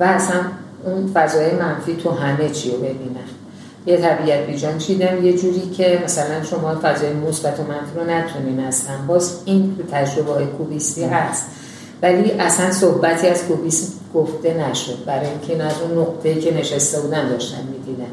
و 0.00 0.04
اصلا 0.04 0.36
اون 0.84 1.10
فضای 1.14 1.50
منفی 1.50 1.96
تو 1.96 2.10
همه 2.10 2.48
چی 2.48 2.70
رو 2.70 2.76
ببینن. 2.76 3.28
یه 3.86 3.96
طبیعت 3.96 4.46
بیجان 4.46 4.78
چیدم 4.78 5.24
یه 5.24 5.38
جوری 5.38 5.70
که 5.76 6.02
مثلا 6.04 6.42
شما 6.42 6.78
فضای 6.82 7.12
مثبت 7.12 7.60
و 7.60 7.62
منفی 7.62 7.98
رو 7.98 8.04
نتونین 8.04 8.60
اصلا. 8.60 8.94
باز 9.06 9.42
این 9.44 9.76
تجربه 9.92 10.32
های 10.32 10.46
کوبیستی 10.46 11.04
هست. 11.04 11.44
ولی 12.04 12.30
اصلا 12.32 12.72
صحبتی 12.72 13.26
از 13.28 13.44
کوبیسم 13.44 13.92
گفته 14.14 14.54
نشد. 14.54 15.04
برای 15.06 15.26
اینکه 15.26 15.64
از 15.64 15.72
اون 15.82 15.98
نقطه 15.98 16.34
که 16.34 16.54
نشسته 16.54 17.00
بودن 17.00 17.28
داشتن 17.28 17.62
می‌دیدن. 17.72 18.10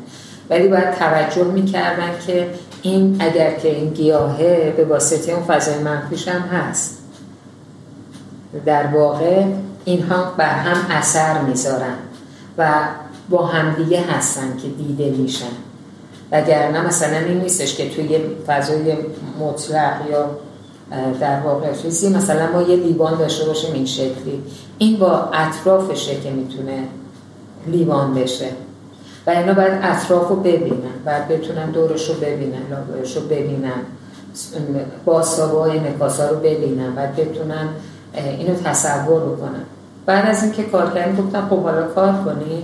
ولی 0.49 0.67
باید 0.67 0.91
توجه 0.91 1.43
می‌کردن 1.43 2.11
که 2.27 2.47
این 2.81 3.17
اگر 3.19 3.53
که 3.53 3.75
این 3.75 3.89
گیاهه 3.89 4.73
به 4.77 4.85
واسطه 4.85 5.31
اون 5.31 5.43
فضای 5.43 5.77
منفیش 5.79 6.27
هم 6.27 6.41
هست. 6.41 6.97
در 8.65 8.87
واقع 8.87 9.43
اینها 9.85 10.33
بر 10.37 10.53
هم 10.53 10.95
اثر 10.95 11.41
می‌ذارن 11.41 11.95
و 12.57 12.69
با 13.29 13.45
همدیگه 13.45 14.01
هستن 14.01 14.57
که 14.61 14.67
دیده 14.67 15.09
میشن. 15.09 15.45
وگرنه 16.31 16.87
مثلا 16.87 17.17
این 17.17 17.41
نیستش 17.41 17.75
که 17.75 17.89
توی 17.89 18.19
فضای 18.47 18.97
مطلق 19.39 19.93
یا 20.11 20.29
در 21.19 21.39
واقع 21.39 21.73
چیزی 21.73 22.09
مثلا 22.09 22.51
ما 22.51 22.61
یه 22.61 22.75
لیوان 22.75 23.17
داشته 23.17 23.45
باشیم 23.45 23.73
این 23.73 23.85
شکلی. 23.85 24.43
این 24.77 24.99
با 24.99 25.29
اطرافشه 25.33 26.15
که 26.15 26.29
می‌تونه 26.29 26.83
لیوان 27.67 28.13
بشه. 28.13 28.49
و 29.27 29.29
اینا 29.29 29.53
باید 29.53 29.73
اطراف 29.81 30.27
رو 30.27 30.35
ببینن 30.35 30.93
باید 31.05 31.27
بتونن 31.27 31.71
دورش 31.71 32.09
رو 32.09 32.15
ببینن 32.15 32.61
لابرش 32.69 33.17
رو 33.17 33.21
ببینن 33.21 33.81
باسابا 35.05 35.67
نکاس 35.67 36.19
ها 36.19 36.27
رو 36.29 36.35
ببینن 36.35 36.95
باید 36.95 37.15
بتونن 37.15 37.69
اینو 38.13 38.53
تصور 38.53 39.21
بکنن. 39.21 39.63
بعد 40.05 40.29
از 40.29 40.43
اینکه 40.43 40.63
کار 40.63 40.93
کردیم 40.93 41.25
گفتم 41.25 41.47
خب 41.49 41.63
حالا 41.63 41.87
کار 41.87 42.13
کنیم. 42.13 42.63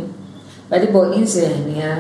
ولی 0.72 0.88
با 0.88 1.12
این 1.12 1.26
ذهنیت 1.26 1.98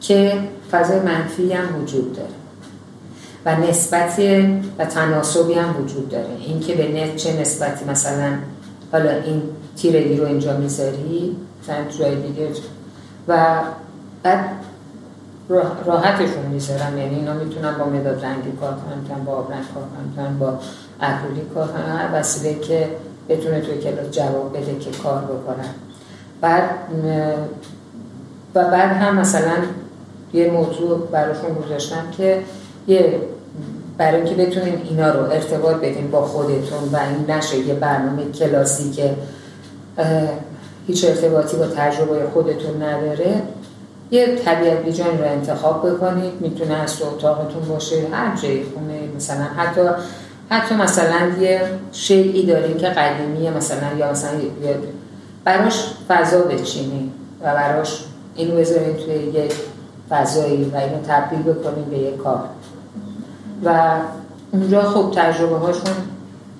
که 0.00 0.32
فضای 0.70 1.00
منفی 1.00 1.52
هم 1.52 1.82
وجود 1.82 2.12
داره. 2.12 2.39
و 3.46 3.56
نسبتی 3.56 4.60
و 4.78 4.84
تناسبی 4.84 5.54
هم 5.54 5.82
وجود 5.82 6.08
داره. 6.08 6.28
اینکه 6.46 6.74
به 6.74 7.12
چه 7.16 7.40
نسبتی 7.40 7.84
مثلا 7.84 8.32
حالا 8.92 9.10
این 9.10 9.42
تیرگی 9.76 10.16
رو 10.16 10.26
اینجا 10.26 10.56
می‌ذاری 10.56 11.36
مثلا 11.62 11.76
جای 11.98 12.16
دیگه 12.16 12.48
و 13.28 13.46
بعد 14.22 14.44
راحتشون 15.86 16.46
می‌ذارم 16.52 16.98
یعنی 16.98 17.14
اینا 17.14 17.34
می‌تونن 17.34 17.78
با 17.78 17.84
مداد 17.84 18.24
رنگی 18.24 18.52
کار 18.60 18.74
می‌تونن 19.02 19.24
با 19.24 19.32
آبرنگ 19.32 19.64
کار 19.74 19.82
کنن 20.16 20.38
با 20.38 20.58
اکرولی 21.00 21.40
کار 21.54 21.68
کنن. 21.68 21.96
هر 21.96 22.20
وسیله 22.20 22.58
که 22.58 22.88
بتونه 23.28 23.60
توی 23.60 23.78
کلاس 23.78 24.10
جواب 24.10 24.56
بده 24.56 24.78
که 24.78 24.90
کار 24.90 25.22
بکنن. 25.22 25.74
بعد 26.40 26.70
و 28.54 28.64
بعد 28.64 28.96
هم 28.96 29.18
مثلا 29.18 29.56
یه 30.32 30.50
موضوع 30.50 31.06
براشون 31.06 31.54
گذاشتم 31.54 32.10
که 32.16 32.42
یه 32.86 33.20
برای 33.98 34.16
اینکه 34.16 34.34
بتونین 34.34 34.74
اینا 34.90 35.10
رو 35.10 35.20
ارتباط 35.30 35.76
بدین 35.76 36.10
با 36.10 36.22
خودتون 36.22 36.88
و 36.92 36.96
این 36.96 37.36
نشه 37.36 37.58
یه 37.58 37.74
برنامه 37.74 38.22
کلاسی 38.24 38.90
که 38.90 39.14
هیچ 40.86 41.04
ارتباطی 41.04 41.56
با 41.56 41.66
تجربه 41.66 42.26
خودتون 42.32 42.82
نداره. 42.82 43.42
یه 44.10 44.36
طبیعت 44.36 44.84
بیجانی 44.84 45.18
رو 45.18 45.24
انتخاب 45.24 45.90
بکنید 45.90 46.32
می‌تونه 46.40 46.74
از 46.74 46.96
تو 46.96 47.04
اتاقتون 47.06 47.68
باشه 47.68 47.96
هر 48.12 48.36
جایی 48.36 48.64
خونه 48.74 49.00
مثلا 49.16 49.44
حتی 49.56 49.80
حتی 50.50 50.74
مثلا 50.74 51.30
یه 51.40 51.60
شیعی 51.92 52.46
داریم 52.46 52.76
که 52.76 52.86
قدیمیه 52.86 53.50
مثلا 53.50 53.96
یا 53.98 54.10
مثلا 54.10 54.30
براش 55.44 55.84
فضا 56.08 56.38
بچینید 56.38 57.12
و 57.40 57.44
براش 57.44 58.04
اینو 58.36 58.56
بذارین 58.56 58.96
توی 58.96 59.14
یه 59.14 59.48
فضایی 60.10 60.64
و 60.64 60.76
اینو 60.76 61.02
تبدیل 61.08 61.42
بکنین 61.42 61.84
به 61.84 61.98
یه 61.98 62.16
کار. 62.16 62.40
و 63.64 63.98
اونجا 64.52 64.82
خب 64.82 65.12
تجربه 65.16 65.56
هاشون 65.56 65.92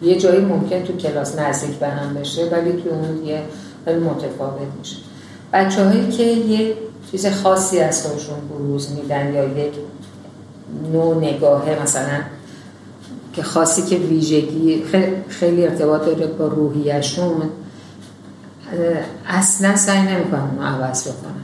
یه 0.02 0.18
جایی 0.18 0.40
ممکن 0.40 0.82
تو 0.82 0.96
کلاس 0.96 1.38
نزدیک 1.38 1.70
به 1.70 1.88
هم 1.88 2.14
بشه 2.14 2.48
ولی 2.52 2.72
تو 2.72 2.88
اون 2.88 3.24
یه 3.24 3.42
خیلی 3.84 4.00
متفاوت 4.00 4.68
میشه. 4.78 4.96
بچه 5.52 5.84
هایی 5.84 6.08
که 6.08 6.22
یه 6.22 6.74
چیز 7.10 7.26
خاصی 7.26 7.78
از 7.78 8.06
خودشون 8.06 8.36
بروز 8.48 8.92
میدن 8.92 9.34
یا 9.34 9.44
یک 9.44 9.72
نوع 10.92 11.16
نگاهه 11.16 11.82
مثلا 11.82 12.20
که 13.32 13.42
خاصی 13.42 13.82
که 13.82 13.96
ویژگی 13.96 14.84
خیلی 15.28 15.66
ارتباط 15.66 16.04
داره 16.04 16.26
با 16.26 16.46
روحیشون 16.46 17.42
اصلا 19.26 19.76
سعی 19.76 20.02
نمی‌کنن 20.02 20.40
اونو 20.40 20.62
عوض 20.62 21.08
بکنن. 21.08 21.40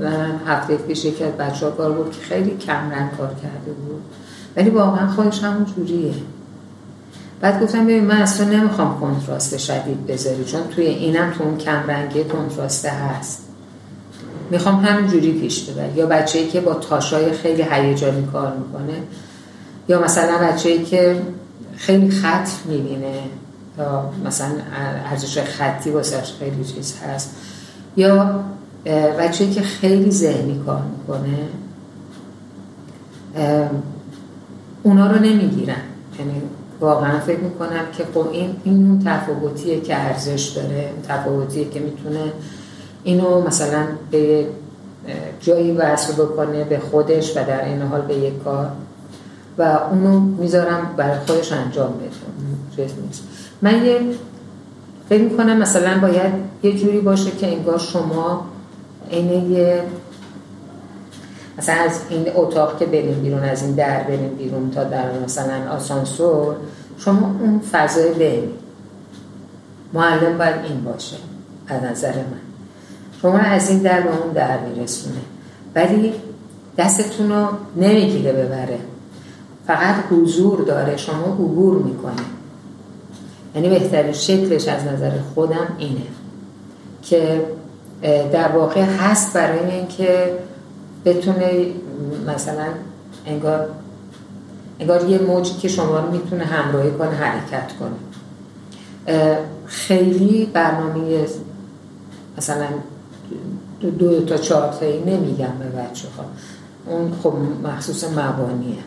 و 0.00 0.10
هفته 0.46 0.76
پیش 0.76 1.04
یکی 1.04 1.24
از 1.24 1.32
بچه 1.32 1.66
ها 1.66 1.72
کار 1.72 1.92
بود 1.92 2.10
که 2.10 2.20
خیلی 2.20 2.56
کم 2.56 2.90
رنگ 2.90 3.10
کار 3.18 3.28
کرده 3.28 3.72
بود. 3.72 4.02
ولی 4.56 4.70
واقعا 4.70 5.06
خودش 5.10 5.42
همون 5.42 5.64
جوریه. 5.64 6.14
بعد 7.40 7.62
گفتم 7.62 7.84
ببین 7.84 8.04
من 8.04 8.22
اصلا 8.22 8.48
نمی‌خوام 8.48 9.00
کنتراست 9.00 9.58
شدید 9.58 10.06
بذاری 10.06 10.44
چون 10.44 10.60
توی 10.70 10.86
اینم 10.86 11.30
تو 11.30 11.44
اون 11.44 11.58
کم 11.58 11.82
رنگی 11.88 12.24
کنتراسته 12.24 12.90
هست. 12.90 13.42
می‌خوام 14.50 14.84
همین 14.84 15.10
جوری 15.10 15.32
پیش 15.32 15.64
ببر 15.64 15.96
یا 15.96 16.06
بچه‌ای 16.06 16.48
که 16.48 16.60
با 16.60 16.74
تاشای 16.74 17.32
خیلی 17.32 17.64
هیجانی 17.70 18.26
کار 18.32 18.56
می‌کنه 18.56 19.02
یا 19.88 20.02
مثلا 20.02 20.38
بچه‌ای 20.38 20.82
که 20.84 21.22
خیلی 21.76 22.10
خط 22.10 22.48
می‌بینه 22.64 23.14
یا 23.78 24.10
مثلا 24.26 24.50
ارزش 25.10 25.38
خطی 25.38 25.90
واسش 25.90 26.32
خیلی 26.38 26.64
چیز 26.64 26.94
هست 26.98 27.36
یا 27.96 28.44
بچه‌ای 29.18 29.50
که 29.50 29.62
خیلی 29.62 30.10
ذهنی 30.10 30.62
کار 30.66 30.82
می‌کنه 30.98 31.38
اونا 34.82 35.10
رو 35.10 35.18
نمی‌گیرن. 35.18 35.82
یعنی 36.18 36.42
واقعا 36.80 37.18
فکر 37.20 37.38
می‌کنم 37.38 37.84
که 37.98 38.04
خب 38.14 38.26
این 38.32 38.56
این 38.64 39.02
تفاوتیه 39.04 39.80
که 39.80 39.96
ارزش 39.96 40.48
داره. 40.48 40.90
تفاوتیه 41.08 41.70
که 41.70 41.80
می‌تونه 41.80 42.32
اینو 43.04 43.46
مثلا 43.46 43.86
به 44.10 44.46
جایی 45.40 45.72
وصل 45.72 46.12
بکنه 46.12 46.64
به 46.64 46.78
خودش 46.78 47.36
و 47.36 47.44
در 47.44 47.64
این 47.64 47.82
حال 47.82 48.00
به 48.00 48.14
یک 48.14 48.42
کار. 48.44 48.68
و 49.58 49.62
اونو 49.62 50.20
می‌ذارم 50.20 50.94
برای 50.96 51.18
خودش 51.26 51.52
انجام 51.52 51.92
بده. 51.92 52.90
من 53.62 53.84
یه 53.84 54.00
فکر 55.08 55.22
می‌کنم 55.22 55.56
مثلا 55.56 56.00
باید 56.00 56.32
یه 56.62 56.78
جوری 56.78 57.00
باشه 57.00 57.30
که 57.30 57.46
انگار 57.46 57.78
شما 57.78 58.46
این 59.10 59.52
یه 59.52 59.82
مثلا 61.60 61.74
از 61.74 62.00
این 62.08 62.26
اتاق 62.34 62.78
که 62.78 62.86
بریم 62.86 63.20
بیرون 63.22 63.44
از 63.44 63.62
این 63.62 63.74
در 63.74 64.02
بریم 64.02 64.34
بیرون 64.38 64.70
تا 64.70 64.84
در 64.84 65.18
مثلا 65.24 65.72
آسانسور 65.72 66.56
شما 66.98 67.36
اون 67.40 67.60
فضای 67.72 68.12
بین 68.14 68.48
معلم 69.92 70.38
باید 70.38 70.54
این 70.64 70.84
باشه 70.84 71.16
از 71.68 71.82
نظر 71.82 72.12
من. 72.12 72.40
شما 73.22 73.38
از 73.38 73.70
این 73.70 73.78
در 73.78 74.00
به 74.00 74.08
اون 74.08 74.32
در 74.32 74.58
میرسونه. 74.58 75.20
ولی 75.74 76.12
دستتون 76.78 77.32
رو 77.32 77.48
نمی‌گیره 77.76 78.32
ببره. 78.32 78.78
فقط 79.66 79.94
حضور 80.10 80.60
داره. 80.60 80.96
شما 80.96 81.24
عبور 81.24 81.82
می‌کنه. 81.82 82.22
یعنی 83.54 83.68
بهترین 83.68 84.12
شکلش 84.12 84.68
از 84.68 84.84
نظر 84.84 85.10
خودم 85.34 85.74
اینه 85.78 86.06
که 87.02 87.42
در 88.32 88.48
واقع 88.48 88.82
هست 88.82 89.32
برای 89.32 89.70
اینکه 89.70 90.32
بتونه 91.04 91.66
مثلا 92.26 92.66
انگار 93.26 93.68
انگار 94.80 95.08
یه 95.08 95.18
موجی 95.18 95.54
که 95.54 95.68
شما 95.68 96.00
رو 96.00 96.10
می‌تونه 96.10 96.44
همراهی 96.44 96.90
کنه 96.90 97.10
حرکت 97.10 97.72
کنه. 97.78 97.96
خیلی 99.66 100.46
برنامه 100.46 101.26
مثلا 102.38 102.66
دو, 103.80 103.90
دو 103.90 104.24
تا 104.24 104.36
چهار 104.36 104.72
تایی 104.72 104.98
نمیگم 104.98 105.52
به 105.58 105.64
بچه 105.64 106.08
ها. 106.16 106.24
اون 106.86 107.12
خب 107.22 107.32
مخصوص 107.64 108.04
مبانیه. 108.04 108.78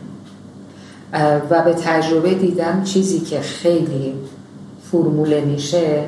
و 1.49 1.64
به 1.64 1.74
تجربه 1.74 2.34
دیدم 2.34 2.84
چیزی 2.84 3.20
که 3.20 3.39
خیلی 3.39 4.14
فرموله 4.91 5.41
میشه 5.41 6.05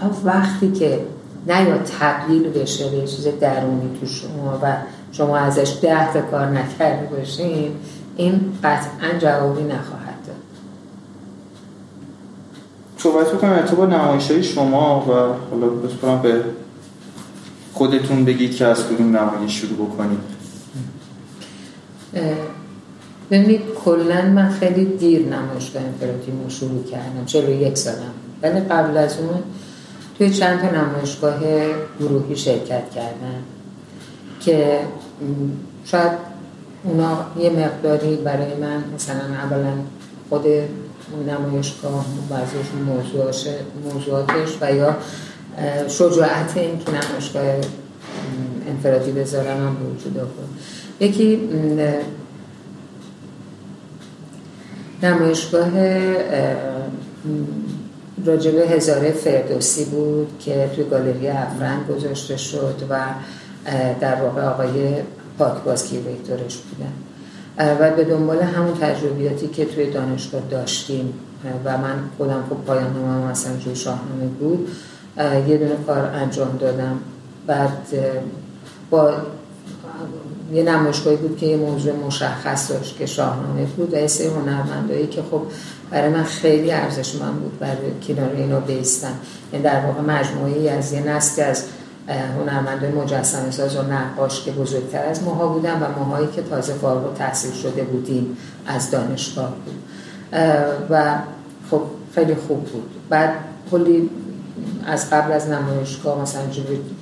تا 0.00 0.10
وقتی 0.24 0.72
که 0.72 1.00
نه 1.46 1.68
یا 1.68 1.78
تبدیل 1.78 2.42
بشه 2.42 2.90
به 2.90 3.06
چیز 3.06 3.28
درونی 3.40 3.98
تو 4.00 4.06
شما 4.06 4.58
و 4.62 4.76
شما 5.12 5.36
ازش 5.36 5.78
ده 5.82 6.12
تا 6.12 6.20
کار 6.20 6.46
نکرده 6.46 7.16
باشین 7.16 7.72
این 8.16 8.58
قطعا 8.64 9.18
جوابی 9.18 9.62
نخواهد 9.62 10.26
داد. 10.26 10.36
صحبت 12.98 13.32
بکنم 13.32 13.52
ارتباط 13.52 13.88
نمایش 13.88 14.32
شما 14.32 15.00
و 15.00 15.12
حالا 15.50 15.66
بسپرم 15.66 16.22
به 16.22 16.44
خودتون 17.72 18.24
بگید 18.24 18.56
که 18.56 18.66
از 18.66 18.86
کدوم 18.86 19.16
نمایش 19.16 19.60
شروع 19.60 19.86
بکنید. 19.86 20.18
ببینید 23.30 23.60
کلا 23.84 24.22
من 24.22 24.50
خیلی 24.50 24.84
دیر 24.84 25.26
نمایشگاه 25.26 25.82
امپراتیمو 25.82 26.50
شروع 26.50 26.84
کردم 26.84 27.24
چلو 27.26 27.50
یک 27.50 27.78
سالم 27.78 28.12
ولی 28.42 28.60
قبل 28.60 28.96
از 28.96 29.18
اون 29.18 29.42
توی 30.18 30.30
چند 30.30 30.60
تا 30.60 30.66
نمایشگاه 30.66 31.40
گروهی 32.00 32.36
شرکت 32.36 32.90
کردن 32.90 33.42
که 34.40 34.80
شاید 35.84 36.12
اونا 36.84 37.26
یه 37.38 37.50
مقداری 37.50 38.16
برای 38.16 38.54
من 38.54 38.84
مثلا 38.94 39.34
اولا 39.44 39.72
خود 40.28 40.46
نمایشگاه 41.28 42.04
بعضیش 42.30 42.66
موضوعاتش 43.84 44.58
و 44.60 44.74
یا 44.74 44.96
شجاعت 45.88 46.56
این 46.56 46.78
که 46.78 46.90
نمایشگاه 46.90 47.44
انفرادی 48.68 49.12
بذارم 49.12 49.56
هم 49.56 49.76
وجود 49.94 50.18
آورد. 50.18 50.48
یکی 51.00 51.40
نمایشگاه 55.02 55.70
راجب 58.26 58.54
هزاره 58.54 59.10
فردوسی 59.10 59.84
بود 59.84 60.28
که 60.38 60.70
توی 60.74 60.84
گالری 60.84 61.28
افرنگ 61.28 61.86
گذاشته 61.86 62.36
شد 62.36 62.82
و 62.90 62.98
در 64.00 64.22
واقع 64.22 64.42
آقای 64.42 64.94
پاکباز 65.38 65.86
کیوریکتورش 65.88 66.56
بودن 66.56 66.92
و 67.80 67.90
به 67.90 68.04
دنبال 68.04 68.42
همون 68.42 68.74
تجربیاتی 68.74 69.46
که 69.48 69.64
توی 69.64 69.90
دانشگاه 69.90 70.40
داشتیم. 70.50 71.14
و 71.64 71.78
من 71.78 71.98
خودم 72.18 72.44
خب 72.50 72.56
پایان 72.56 72.92
نامه 72.92 73.30
مثلا 73.30 73.52
روی 73.64 73.76
شاهنامه 73.76 74.26
بود. 74.40 74.68
یه 75.48 75.56
دونه 75.56 75.76
کار 75.86 75.98
انجام 75.98 76.56
دادم. 76.60 76.98
بعد 77.46 77.88
با 78.90 79.12
یه 80.52 80.62
نمایشگاهی 80.62 81.16
بود 81.16 81.36
که 81.36 81.46
یه 81.46 81.56
موضوع 81.56 81.92
مشخص 81.92 82.70
داشت 82.70 82.98
که 82.98 83.06
شاهنامه 83.06 83.64
بود 83.64 83.94
و 83.94 83.96
یه 83.96 84.06
سری 84.06 84.26
هنرمندایی 84.26 85.06
که 85.06 85.22
خب 85.30 85.42
برای 85.90 86.08
من 86.08 86.24
خیلی 86.24 86.72
ارزش 86.72 87.14
من 87.14 87.32
بود 87.32 87.58
برای 87.58 87.90
کنار 88.08 88.30
اینا 88.36 88.60
بیستن. 88.60 89.14
یعنی 89.52 89.64
در 89.64 89.86
واقع 89.86 90.00
مجموعی 90.00 90.68
از 90.68 90.92
یه 90.92 91.00
نسل 91.00 91.42
از 91.42 91.64
هنرمندای 92.08 92.90
مجسمه 92.90 93.50
ساز 93.50 93.76
و 93.76 93.82
نقاش 93.82 94.44
که 94.44 94.50
بزرگتر 94.50 95.04
از 95.04 95.22
ماها 95.22 95.48
بودن 95.48 95.82
و 95.82 95.98
ماهایی 95.98 96.28
که 96.36 96.42
تازه 96.42 96.72
فارغ 96.72 97.14
تحصیل 97.14 97.52
شده 97.52 97.82
بودیم 97.82 98.36
از 98.66 98.90
دانشگاه 98.90 99.48
بود. 99.64 99.74
و 100.90 101.14
خب 101.70 101.82
خیلی 102.14 102.34
خوب 102.34 102.64
بود. 102.64 102.90
بعد 103.08 103.30
کلی 103.70 104.10
از 104.86 105.10
قبل 105.10 105.32
از 105.32 105.48
نمایشگاه 105.48 106.22
مثلا 106.22 106.42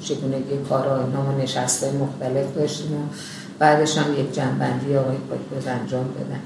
چگونگی 0.02 0.58
کارا 0.68 1.04
اینا 1.04 1.42
نشسته 1.42 1.92
مختلف 1.92 2.54
داشتیم 2.54 2.92
و 2.92 3.00
بعدش 3.58 3.98
هم 3.98 4.20
یک 4.20 4.34
جنبندی 4.34 4.96
آقای 4.96 5.16
پاکباز 5.16 5.66
انجام 5.66 6.04
دادن. 6.18 6.40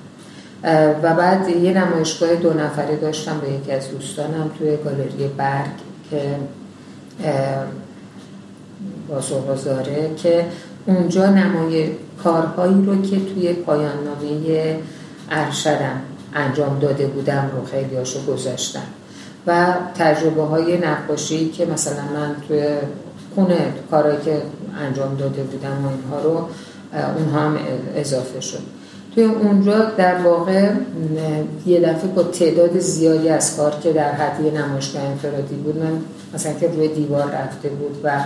و 1.02 1.14
بعد 1.14 1.48
یه 1.48 1.72
نمایشگاه 1.72 2.34
دو 2.34 2.52
نفره 2.52 2.96
داشتم 2.96 3.40
به 3.40 3.50
یکی 3.50 3.72
از 3.72 3.90
دوستانم 3.90 4.50
توی 4.58 4.76
گالری 4.76 5.28
برگ 5.36 5.70
که 6.10 6.36
با 9.08 9.54
داره 9.64 10.10
که 10.16 10.46
اونجا 10.86 11.26
نمای 11.26 11.88
کارهایی 12.24 12.86
رو 12.86 13.02
که 13.02 13.16
توی 13.16 13.52
پایان 13.52 14.04
نامه 14.04 14.76
ارشدم 15.30 16.00
انجام 16.34 16.78
داده 16.78 17.06
بودم 17.06 17.50
رو 17.56 17.64
خیلی 17.64 17.96
هاشو 17.96 18.26
گذاشتم. 18.26 18.80
و 19.46 19.74
تجربه 19.98 20.42
های 20.42 20.78
نقاشی 20.78 21.48
که 21.48 21.66
مثلا 21.66 22.02
من 22.14 22.36
توی 22.48 22.64
خونه 23.34 23.72
کارهایی 23.90 24.18
که 24.24 24.42
انجام 24.80 25.16
داده 25.16 25.42
بودم 25.42 25.84
و 25.84 25.88
اینها 25.88 26.22
رو 26.22 26.48
اونها 27.18 27.40
هم 27.40 27.58
اضافه 27.94 28.40
شد. 28.40 28.62
توی 29.14 29.24
اونجا 29.24 29.84
در 29.84 30.14
واقع 30.14 30.70
یه 31.66 31.80
دفعه 31.80 32.08
با 32.08 32.22
تعداد 32.22 32.78
زیادی 32.78 33.28
از 33.28 33.56
کار 33.56 33.74
که 33.82 33.92
در 33.92 34.12
حد 34.12 34.44
یه 34.44 34.50
نمایشگاه 34.50 35.02
انفرادی 35.02 35.54
بود 35.54 35.76
من 35.76 36.00
مثلا 36.34 36.52
که 36.52 36.68
روی 36.68 36.88
دیوار 36.88 37.24
رفته 37.24 37.68
بود 37.68 38.00
و 38.04 38.24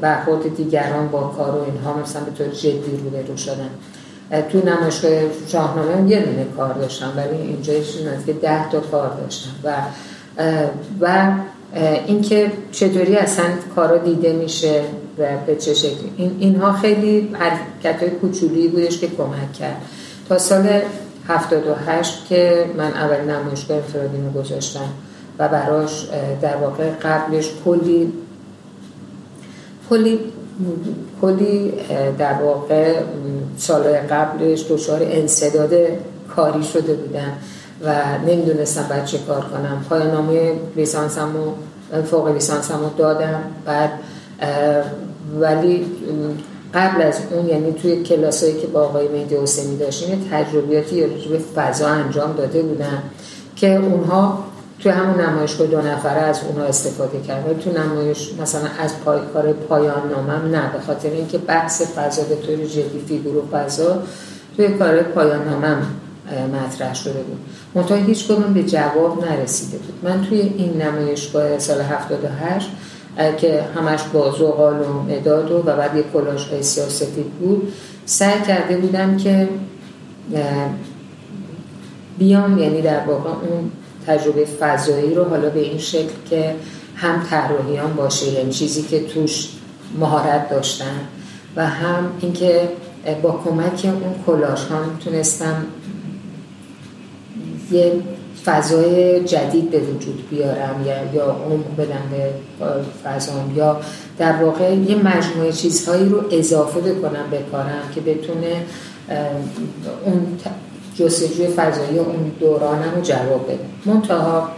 برخورد 0.00 0.56
دیگران 0.56 1.08
با 1.08 1.20
کار 1.20 1.50
و 1.50 1.64
اینها 1.64 2.00
مثلا 2.02 2.22
به 2.22 2.30
طور 2.30 2.46
جدی 2.46 3.00
رو 3.28 3.36
شدن. 3.36 3.70
تو 4.48 4.68
نمایشگاه 4.68 5.12
شاهنامه 5.48 6.10
یه 6.10 6.20
دونه 6.20 6.46
کار 6.56 6.74
داشتم 6.74 7.12
ولی 7.16 7.36
اینجا 7.36 7.72
که 8.26 8.32
ده 8.32 8.70
تا 8.70 8.80
کار 8.80 9.08
داشتم. 9.14 9.50
و 9.64 9.74
و 11.00 11.32
اینکه 12.06 12.52
چطوری 12.72 13.16
اصلا 13.16 13.44
کارا 13.74 13.98
دیده 13.98 14.32
میشه 14.32 14.82
و 15.18 15.24
به 15.46 15.56
چه 15.56 15.74
شکلی. 15.74 16.12
این 16.16 16.36
اینها 16.38 16.72
خیلی 16.72 17.28
حرکت 17.32 18.02
های 18.02 18.10
کوچولی 18.10 18.68
بودش 18.68 18.98
که 18.98 19.06
کمک 19.06 19.52
کرد. 19.52 19.76
تا 20.28 20.38
سال 20.38 20.80
78 21.28 22.26
که 22.28 22.64
من 22.76 22.92
اول 22.92 23.20
نمایشگاه 23.20 23.76
انفرادی 23.76 24.16
رو 24.16 24.42
گذاشتم 24.42 24.88
و 25.38 25.48
براش 25.48 26.06
در 26.42 26.56
واقع 26.56 26.90
قبلش 26.90 27.50
کلی 27.64 28.12
کلی 29.90 30.18
کلی 31.20 31.72
در 32.18 32.42
واقع 32.42 32.94
سالهای 33.56 33.98
قبلش 33.98 34.64
دچار 34.70 35.00
انصداد 35.02 35.70
کاری 36.36 36.62
شده 36.62 36.94
بودن 36.94 37.32
و 37.84 37.94
نمی‌دونستم 38.26 38.86
بعد 38.90 39.04
چه 39.04 39.18
کار 39.18 39.40
کنم. 39.40 39.84
پایان 39.88 40.10
نامه 40.10 40.52
لیسانسم 40.76 41.28
و 41.36 41.52
فوق 42.02 42.28
لیسانسم 42.28 42.78
رو 42.78 42.90
دادم 42.98 43.40
بعد 43.64 43.90
ولی 45.40 45.86
قبل 46.74 47.02
از 47.02 47.14
اون 47.30 47.48
یعنی 47.48 47.72
توی 47.72 48.02
کلاسایی 48.02 48.60
که 48.60 48.66
با 48.66 48.80
آقای 48.80 49.08
مهدی 49.08 49.36
حسینی 49.36 49.76
داشتیم 49.76 50.28
تجربیاتی 50.32 50.96
یا 50.96 51.06
به 51.30 51.38
فضا 51.38 51.86
انجام 51.88 52.32
داده 52.32 52.62
بودن 52.62 53.02
که 53.56 53.76
اونها 53.76 54.44
توی 54.80 54.92
همون 54.92 55.20
نمایشگاه 55.20 55.66
دو 55.66 55.80
نفره 55.80 56.20
از 56.20 56.40
اونها 56.44 56.64
استفاده 56.64 57.20
کرد. 57.20 57.46
ولی 57.46 57.62
تو 57.62 57.82
نمایش 57.82 58.32
مثلا 58.42 58.68
از 58.78 59.00
پای 59.04 59.20
کار 59.34 59.52
پایان 59.52 60.10
نامم 60.10 60.56
نه 60.56 60.72
به 60.72 60.80
خاطر 60.86 61.10
اینکه 61.10 61.38
بحث 61.38 61.82
فضا 61.82 62.22
به 62.22 62.36
طور 62.36 62.56
جدی 62.56 63.04
فیگور 63.08 63.36
و 63.36 63.48
فضا 63.52 64.02
توی 64.56 64.68
کار 64.68 65.02
پایان 65.02 65.48
نامم 65.48 65.82
مطرح 66.52 66.94
شده 66.94 67.22
بود. 67.22 67.38
منتها 67.74 67.96
هیچ 67.96 68.26
کدوم 68.26 68.54
به 68.54 68.62
جواب 68.62 69.24
نرسیده 69.24 69.78
بود. 69.78 70.10
من 70.10 70.22
توی 70.22 70.40
این 70.40 70.82
نمایشگاه 70.82 71.58
سال 71.58 71.80
78 71.80 72.70
که 73.38 73.64
همش 73.76 74.02
با 74.12 74.30
زغال 74.30 74.80
و 74.80 75.02
مداد 75.02 75.50
و, 75.50 75.62
بعد 75.62 75.96
یه 75.96 76.04
کلاش 76.12 76.48
های 76.48 76.62
سیاستی 76.62 77.22
بود 77.22 77.72
سعی 78.06 78.42
کرده 78.46 78.76
بودم 78.76 79.16
که 79.16 79.48
بیام 82.18 82.58
یعنی 82.58 82.82
در 82.82 83.00
واقع 83.06 83.30
اون 83.30 83.70
تجربه 84.08 84.44
فضایی 84.44 85.14
رو 85.14 85.24
حالا 85.24 85.50
به 85.50 85.60
این 85.60 85.78
شکل 85.78 86.14
که 86.30 86.54
هم 86.96 87.22
طراحیان 87.30 87.94
باشه 87.94 88.26
یعنی 88.26 88.52
چیزی 88.52 88.82
که 88.82 89.04
توش 89.04 89.48
مهارت 90.00 90.50
داشتن 90.50 91.00
و 91.56 91.66
هم 91.66 92.10
اینکه 92.20 92.68
با 93.22 93.40
کمک 93.44 93.84
اون 93.84 94.14
کلاش 94.26 94.64
ها 94.64 94.82
می‌تونستم 94.82 95.66
یه 97.70 97.92
فضای 98.44 99.20
جدید 99.24 99.70
به 99.70 99.78
وجود 99.78 100.28
بیارم 100.30 100.84
یا 100.86 101.14
یا 101.14 101.24
عمق 101.24 101.76
بدم 101.78 102.02
به 102.10 102.30
فضام 103.04 103.52
یا 103.56 103.80
در 104.18 104.32
واقع 104.32 104.74
یه 104.74 104.96
مجموعه 104.96 105.52
چیزهایی 105.52 106.08
رو 106.08 106.22
اضافه 106.30 106.80
بکنم 106.80 107.30
به 107.30 107.38
کارم 107.52 107.82
که 107.94 108.00
بتونه 108.00 108.62
اون 110.04 110.26
جستجوی 110.98 111.46
فضایی 111.46 111.98
اون 111.98 112.32
دورانم 112.40 112.92
رو 112.94 113.02
جواب 113.02 113.46
بده. 113.46 113.58
منتها 113.84 114.48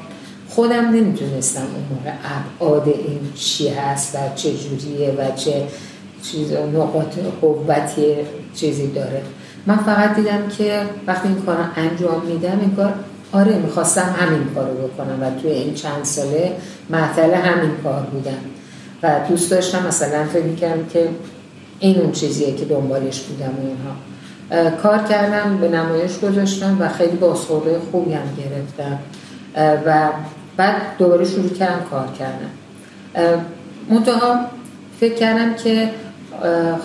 خودم 0.49 0.91
نمی‌تونستم 0.91 1.61
اون 1.61 1.99
موقع 1.99 2.12
ابعاد 2.24 2.88
این 2.88 3.20
چی 3.34 3.68
هست 3.68 4.14
و 4.14 4.18
چه 4.34 4.53
جوریه 4.55 5.11
و 5.18 5.36
چه 5.36 5.66
چیز 6.22 6.53
نقاط 6.53 7.18
قوتی 7.41 8.16
چیزی 8.55 8.86
داره. 8.86 9.22
من 9.66 9.76
فقط 9.76 10.16
دیدم 10.16 10.49
که 10.59 10.82
وقتی 11.07 11.28
این 11.28 11.43
کار 11.43 11.57
انجام 11.76 12.22
میدم 12.26 12.61
این 12.61 12.74
کار 12.76 12.95
آره 13.32 13.59
می‌خواستم 13.59 14.14
همین 14.18 14.45
کار 14.55 14.70
رو 14.70 14.88
بکنم 14.88 15.22
و 15.22 15.41
توی 15.41 15.51
این 15.51 15.74
چند 15.74 16.05
ساله 16.05 16.53
معطل 16.91 17.34
همین 17.34 17.70
کار 17.84 18.03
بودم. 18.03 18.38
و 19.03 19.20
دوست 19.28 19.51
داشتم 19.51 19.86
مثلا 19.86 20.24
فکر 20.24 20.55
کردم 20.55 20.86
که 20.86 21.09
این 21.78 22.01
اون 22.01 22.12
چیزیه 22.12 22.55
که 22.55 22.64
دنبالش 22.64 23.20
بودم 23.20 23.47
و 23.47 23.61
اینها. 23.66 24.09
کار 24.82 24.98
کردم 24.98 25.59
به 25.61 25.68
نمایش 25.68 26.18
گذاشتم 26.18 26.76
و 26.80 26.88
خیلی 26.88 27.16
بازخورده 27.16 27.78
خوبی 27.90 28.12
هم 28.12 28.22
گرفتم. 28.38 28.98
و 29.86 30.09
بعد 30.57 30.76
دوباره 30.98 31.24
شروع 31.24 31.48
کردم 31.48 31.80
کار 31.90 32.09
کردم 32.18 32.51
منتها 33.90 34.40
فکر 35.01 35.14
کردم 35.14 35.55
که 35.55 35.90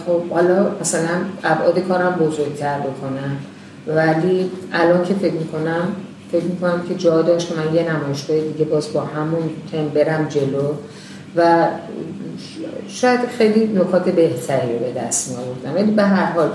خب 0.05 0.30
حالا 0.30 0.72
مثلا 0.82 1.18
ابعاد 1.43 1.80
کارم 1.80 2.11
بزرگتر 2.11 2.80
بکنم. 2.80 3.38
ولی 3.88 4.51
الان 4.74 5.03
که 5.03 5.13
فکر 5.13 5.34
می‌کنم 5.34 5.88
فکر 6.32 6.43
می‌کنم 6.43 6.84
که 6.89 6.95
جا 6.95 7.22
داشت 7.22 7.51
من 7.51 7.76
یه 7.76 7.91
نمایشگاه 7.91 8.39
دیگه 8.39 8.66
باز 8.66 8.93
با 8.93 9.01
همون 9.01 9.49
تم 9.72 9.88
برم 9.88 10.28
جلو 10.30 10.74
و 11.36 11.68
شاید 12.88 13.20
خیلی 13.38 13.68
نکات 13.68 14.09
بهتری 14.09 14.74
رو 14.74 14.80
به 14.80 14.91
دست 15.01 15.32
می 15.32 15.36
آوردم 15.36 15.76
ولی 15.76 15.91
به 15.91 16.03
هر 16.03 16.26
حال 16.26 16.49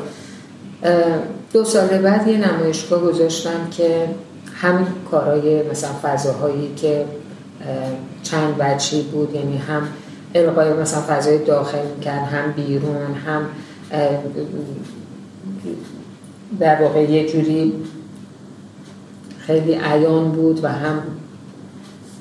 دو 1.53 1.65
سال 1.65 1.87
بعد 1.89 2.29
یه 2.29 2.37
نمایشگاه 2.37 3.01
گذاشتم 3.01 3.71
که 3.71 4.09
همین 4.55 4.87
کارهای 5.11 5.63
مثلا 5.63 5.91
فضاهایی 6.03 6.75
که 6.77 7.05
چند 8.23 8.57
بچی 8.57 9.03
بود 9.03 9.35
یعنی 9.35 9.57
هم 9.57 9.83
القای 10.35 10.73
مثلا 10.73 11.01
فضای 11.01 11.45
داخل 11.45 11.87
می‌کرد 11.97 12.23
هم 12.23 12.53
بیرون 12.53 13.15
هم 13.27 13.43
در 16.61 16.83
واقع 16.83 17.03
یه 17.03 17.29
جوری 17.29 17.73
خیلی 19.39 19.75
عیان 19.75 20.33
بود 20.33 20.65
و 20.65 20.69
هم 20.69 21.03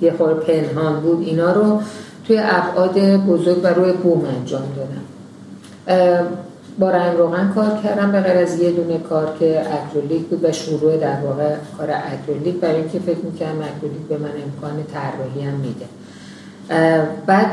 یه 0.02 0.14
خور 0.14 0.34
پنهان 0.34 1.00
بود. 1.00 1.28
اینا 1.28 1.52
رو 1.52 1.82
توی 2.28 2.40
ابعاد 2.44 3.00
بزرگ 3.18 3.64
و 3.64 3.68
روی 3.68 3.92
بوم 3.92 4.26
انجام 4.26 4.64
دادم. 4.76 6.28
با 6.80 6.90
رنگ 6.90 7.18
روغن 7.18 7.52
کار 7.56 7.80
کردم 7.84 8.12
به 8.12 8.22
غیر 8.22 8.38
از 8.38 8.60
یه 8.60 8.72
دونه 8.72 8.98
کار 8.98 9.38
که 9.40 9.62
اکرولیک 9.74 10.22
بود 10.22 10.44
و 10.44 10.52
شروع 10.52 10.98
در 10.98 11.22
واقع 11.22 11.56
کار 11.78 11.90
اکرولیک 11.92 12.56
برای 12.56 12.76
اینکه 12.76 13.00
فکر 13.00 13.18
می‌کنم 13.18 13.62
اکرولیک 13.62 14.02
به 14.10 14.18
من 14.18 14.30
امکان 14.30 14.84
طراحی 14.94 15.42
هم 15.42 15.54
میده. 15.54 15.86
بعد 17.26 17.48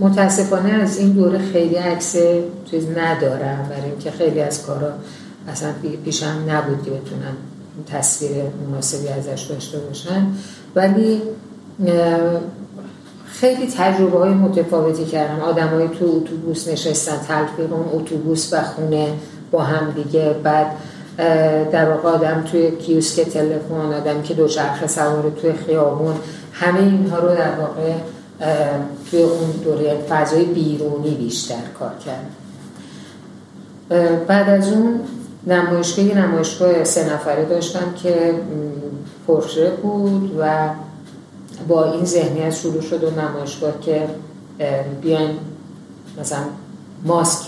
متاسفانه 0.00 0.72
از 0.72 0.98
این 0.98 1.12
دوره 1.12 1.38
خیلی 1.38 1.74
عکس 1.74 2.16
چیز 2.70 2.86
ندارم. 2.96 3.66
برای 3.70 3.90
اینکه 3.90 4.10
خیلی 4.10 4.40
از 4.40 4.66
کارا 4.66 4.92
اصلا 5.48 5.68
پیشم 6.04 6.44
نبود 6.48 6.82
که 6.84 6.90
بتونم 6.90 7.36
تصویر 7.92 8.30
مناسبی 8.70 9.08
ازش 9.08 9.42
داشته 9.42 9.78
باشن 9.78 10.26
ولی 10.74 11.22
خیلی 13.40 13.66
تجربه 13.66 14.18
های 14.18 14.30
متفاوتی 14.30 15.04
کردم 15.04 15.40
آدمایی 15.40 15.88
تو 15.88 16.04
اتوبوس 16.04 16.68
نشستن 16.68 17.16
تلفیق 17.28 17.72
اون 17.72 18.00
اتوبوس 18.00 18.52
و 18.52 18.62
خونه 18.62 19.08
با 19.50 19.62
هم 19.62 19.90
دیگه. 19.90 20.34
بعد 20.42 20.66
در 21.70 21.90
واقع 21.90 22.08
آدم 22.08 22.44
توی 22.52 22.70
کیوسک 22.70 23.22
تلفن 23.22 23.74
آدم 23.74 24.22
که 24.22 24.34
دوچرخه 24.34 24.86
سوار 24.86 25.32
توی 25.42 25.52
خیابون 25.52 26.14
همه 26.52 26.80
اینها 26.80 27.18
رو 27.18 27.28
در 27.28 27.50
واقع 27.60 27.92
توی 29.10 29.22
اون 29.22 29.50
دوره 29.64 29.96
فضای 30.08 30.44
بیرونی 30.44 31.14
بیشتر 31.14 31.62
کار 31.78 31.92
کرد. 32.06 32.30
بعد 34.26 34.48
از 34.48 34.72
اون 34.72 35.00
نمایشگاه 35.46 36.04
نمایشگاه 36.04 36.84
سه 36.84 37.14
نفره 37.14 37.44
داشتم 37.44 37.94
که 38.02 38.34
پرشه 39.28 39.70
بود 39.70 40.36
و 40.40 40.68
با 41.68 41.92
این 41.92 42.04
ذهنیت 42.04 42.50
شروع 42.50 42.80
شد 42.80 43.04
و 43.04 43.10
نمایشگاه 43.10 43.80
که 43.80 44.08
بیاین 45.02 45.30
مثلا 46.20 46.44
ماسک 47.04 47.46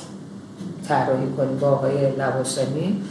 طراحی 0.89 1.27
کنیم 1.37 1.59
با 1.59 1.69
آقای 1.69 2.11
لباسانی 2.11 3.03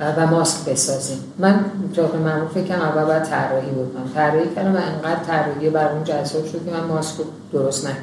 و 0.00 0.26
ماسک 0.26 0.64
بسازیم. 0.64 1.18
من 1.38 1.64
طبق 1.96 2.14
معمول 2.14 2.48
فکرم 2.48 2.80
اول 2.80 3.04
باید 3.04 3.22
طراحی 3.22 3.70
بکنم. 3.70 4.10
طراحی 4.14 4.54
کردم 4.56 4.74
و 4.74 4.78
انقدر 4.78 5.24
طراحی 5.24 5.70
بر 5.70 5.92
اون 5.92 6.04
جذاب 6.04 6.46
شد 6.46 6.64
که 6.64 6.70
من 6.70 6.84
ماسک 6.84 7.18
رو 7.18 7.24
درست 7.52 7.84
نکردم. 7.84 8.02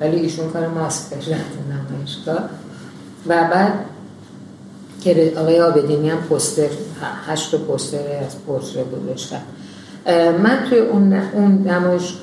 ولی 0.00 0.16
ایشون 0.16 0.50
کار 0.50 0.66
ماسک 0.66 1.10
داشتن 1.10 1.40
نمایشگاه. 1.70 2.40
و 3.26 3.48
بعد 3.50 3.72
که 5.00 5.32
آقای 5.36 5.60
آبدینی 5.60 6.10
هم 6.10 6.18
پوستر 6.18 6.68
هشت 7.26 7.54
پوستر 7.54 7.98
از 8.26 8.38
پورتره 8.46 8.84
گذاشتم 8.84 9.40
من 10.42 10.58
توی 10.68 10.78
اون 10.78 11.22
اون 11.32 11.64
نمایش 11.66 12.14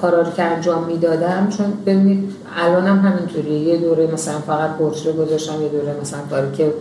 کارا 0.00 0.24
که 0.30 0.42
انجام 0.42 0.84
می‌دادم 0.84 1.48
چون 1.56 1.72
ببینید 1.86 2.32
الانم 2.56 2.98
همینطوریه. 2.98 3.58
یه 3.58 3.76
دوره 3.76 4.12
مثلا 4.12 4.38
فقط 4.38 4.70
پورتره 4.70 5.12
گذاشتم 5.12 5.62
یه 5.62 5.68
دوره 5.68 5.96
مثلا 6.00 6.20
کاری 6.30 6.52
که 6.56 6.72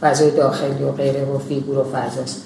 فضای 0.00 0.30
داخلی 0.30 0.84
و 0.84 0.92
غیره 0.92 1.24
و 1.24 1.38
فیگور 1.38 1.78
و 1.78 1.84
فضاست. 1.84 2.42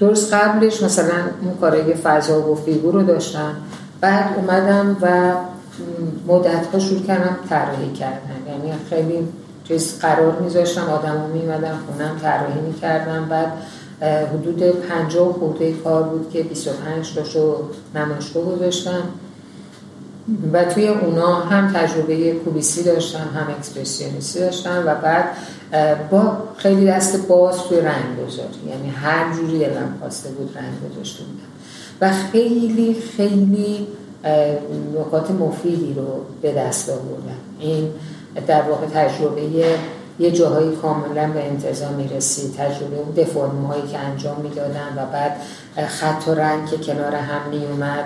درست 0.00 0.34
قبلش 0.34 0.82
مثلا 0.82 1.14
اون 1.42 1.54
کارای 1.60 1.94
فضا 1.94 2.50
و 2.50 2.54
فیگور 2.54 2.94
رو 2.94 3.02
داشتم. 3.02 3.54
بعد 4.00 4.30
اومدم 4.36 4.96
و 5.02 5.32
مدت 6.26 6.66
ها 6.72 6.78
شروع 6.78 7.02
کردم 7.02 7.36
طراحی 7.48 7.92
کردن. 7.92 8.38
یعنی 8.48 8.72
خیلی 8.90 9.28
چیز 9.64 9.98
قرار 10.00 10.38
میذاشتم 10.40 10.82
آدم 10.82 11.16
ها 11.18 11.26
میمدن 11.26 11.74
خونم 11.86 12.18
طراحی 12.22 12.60
می‌کردم. 12.66 13.26
بعد 13.30 13.52
حدود 14.02 14.62
پنجاه 14.62 15.32
خورده 15.32 15.72
کار 15.72 16.02
بود 16.02 16.30
که 16.30 16.42
25 16.42 17.14
تاشو 17.14 17.56
نمایشگاه 17.94 18.44
گذاشتم. 18.44 19.02
و 20.52 20.64
توی 20.64 20.88
اونا 20.88 21.34
هم 21.34 21.72
تجربه 21.72 22.32
کوبیسی 22.32 22.82
داشتم 22.82 23.28
هم 23.34 23.54
اکسپرسیونیستی 23.58 24.40
داشتم 24.40 24.82
و 24.86 24.94
بعد 24.94 25.24
با 26.10 26.36
خیلی 26.56 26.86
دست 26.86 27.28
باز 27.28 27.56
توی 27.62 27.80
رنگ 27.80 28.26
گذاری 28.26 28.48
یعنی 28.68 28.90
هر 28.90 29.34
جوری 29.36 29.58
دلم 29.58 29.94
خواسته 30.00 30.30
بود 30.30 30.56
رنگ 30.56 30.92
گذاشته 30.92 31.24
بودم. 31.24 31.48
و 32.00 32.12
خیلی 32.32 32.96
خیلی 33.16 33.86
نکات 35.00 35.30
مفیدی 35.30 35.94
رو 35.94 36.24
به 36.42 36.52
دست 36.52 36.90
آوردم. 36.90 37.38
این 37.60 37.90
در 38.46 38.62
واقع 38.62 38.86
تجربه 38.86 39.42
یه 40.18 40.30
جاهایی 40.30 40.76
کاملا 40.76 41.28
به 41.32 41.44
انتظام 41.44 41.94
می‌رسید 41.94 42.54
تجربه 42.54 42.96
اون 42.96 43.10
دفرم 43.16 43.64
هایی 43.64 43.82
که 43.82 43.98
انجام 43.98 44.40
می‌دادن 44.40 44.92
و 44.96 45.06
بعد 45.12 45.36
خط 45.88 46.28
و 46.28 46.34
رنگ 46.34 46.66
که 46.66 46.76
کنار 46.76 47.14
هم 47.14 47.50
میومد 47.50 48.04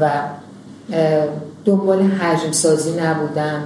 و 0.00 0.10
دنبال 1.64 2.02
حجم 2.02 2.52
سازی 2.52 2.92
نبودم 2.92 3.62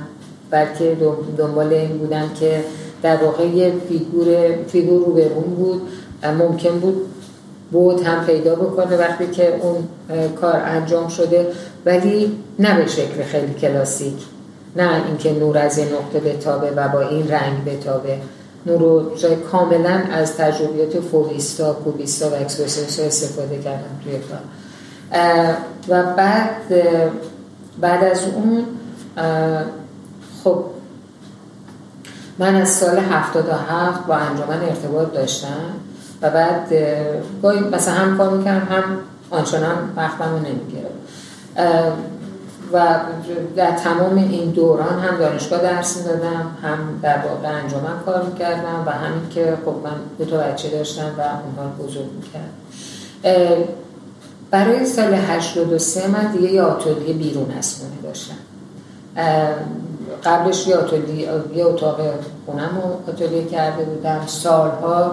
بلکه 0.51 0.97
دنبال 1.39 1.73
این 1.73 1.99
بودم 1.99 2.29
که 2.41 2.65
در 3.03 3.17
واقع 3.17 3.47
یه 3.47 3.73
فیگور 3.89 4.27
فیگور 4.69 5.07
رو 5.07 5.13
برون 5.13 5.55
بود 5.57 5.83
ممکن 6.39 6.79
بود 6.79 7.07
بعد 7.73 8.03
هم 8.03 8.27
پیدا 8.27 8.55
بکنه 8.55 8.97
وقتی 8.97 9.27
که 9.27 9.61
اون 9.63 9.89
کار 10.41 10.57
انجام 10.57 11.09
شده 11.09 11.47
ولی 11.87 12.39
نه 12.59 12.77
به 12.77 12.87
شکل 12.87 13.23
خیلی 13.23 13.55
کلاسیک. 13.55 14.15
نه 14.79 15.07
اینکه 15.07 15.33
نور 15.33 15.59
از 15.59 15.79
این 15.79 15.89
نقطه 15.89 16.21
بتابه 16.21 16.71
و 16.71 16.89
با 16.89 17.01
این 17.01 17.29
رنگ 17.31 17.65
بتابه. 17.65 18.19
نور 18.67 18.81
رو 18.81 19.11
کاملا 19.53 20.03
از 20.13 20.37
تجربیات 20.37 21.01
فوویستا، 21.01 21.73
کوبیستا 21.73 22.31
و 22.31 22.35
اکسپرسیونیستا 22.35 23.03
استفاده 23.03 23.59
کردم 23.59 24.01
توی 24.05 24.13
کار. 24.13 24.39
و 25.89 26.03
بعد 26.03 26.63
بعد 27.81 28.05
از 28.05 28.21
اون 28.35 28.65
خب 30.45 30.65
من 32.39 32.55
از 32.55 32.69
سال 32.69 32.99
77 32.99 34.07
با 34.07 34.15
انجمن 34.15 34.61
ارتباط 34.63 35.13
داشتم 35.13 35.73
و 36.23 36.31
بعد 36.31 36.75
مثلا 37.73 37.95
هم 37.95 38.17
کار 38.17 38.31
می‌کردم 38.31 38.67
هم 38.71 38.85
آنچنان 39.31 39.93
وقتم 39.97 40.31
رو 40.31 40.39
نمیگرم 40.39 40.91
و 42.73 43.01
در 43.57 43.71
تمام 43.71 44.17
این 44.17 44.51
دوران 44.51 44.99
هم 44.99 45.17
دانشگاه 45.17 45.63
درس 45.63 45.97
می‌دادم 45.97 46.57
هم 46.63 47.01
در 47.03 47.19
واقع 47.19 47.49
انجمن 47.49 48.01
کار 48.07 48.23
می‌کردم 48.23 48.83
و 48.87 48.91
همین 48.91 49.29
که 49.31 49.59
خب 49.65 49.75
من 49.85 49.97
دو 50.19 50.25
تا 50.25 50.37
بچه 50.37 50.71
داشتم 50.71 51.15
و 51.19 51.21
اونها 51.21 51.75
بزرگ 51.85 52.07
می‌کردم. 52.17 53.65
برای 54.51 54.87
سال 54.87 55.15
83 55.15 56.07
من 56.09 56.33
دیگه 56.33 56.53
یه 56.53 56.63
آتولیه 56.63 57.15
بیرون 57.15 57.53
از 57.59 57.75
خونه 57.75 58.03
داشتم. 58.03 58.35
قبلش 60.25 60.67
یه 60.67 60.77
آتولیه 60.77 61.29
یه 61.55 61.65
اتاق 61.65 62.01
خونم 62.47 62.83
رو 62.83 63.13
آتولیه 63.13 63.45
کرده 63.45 63.85
بودم. 63.85 64.21
سالها 64.27 65.13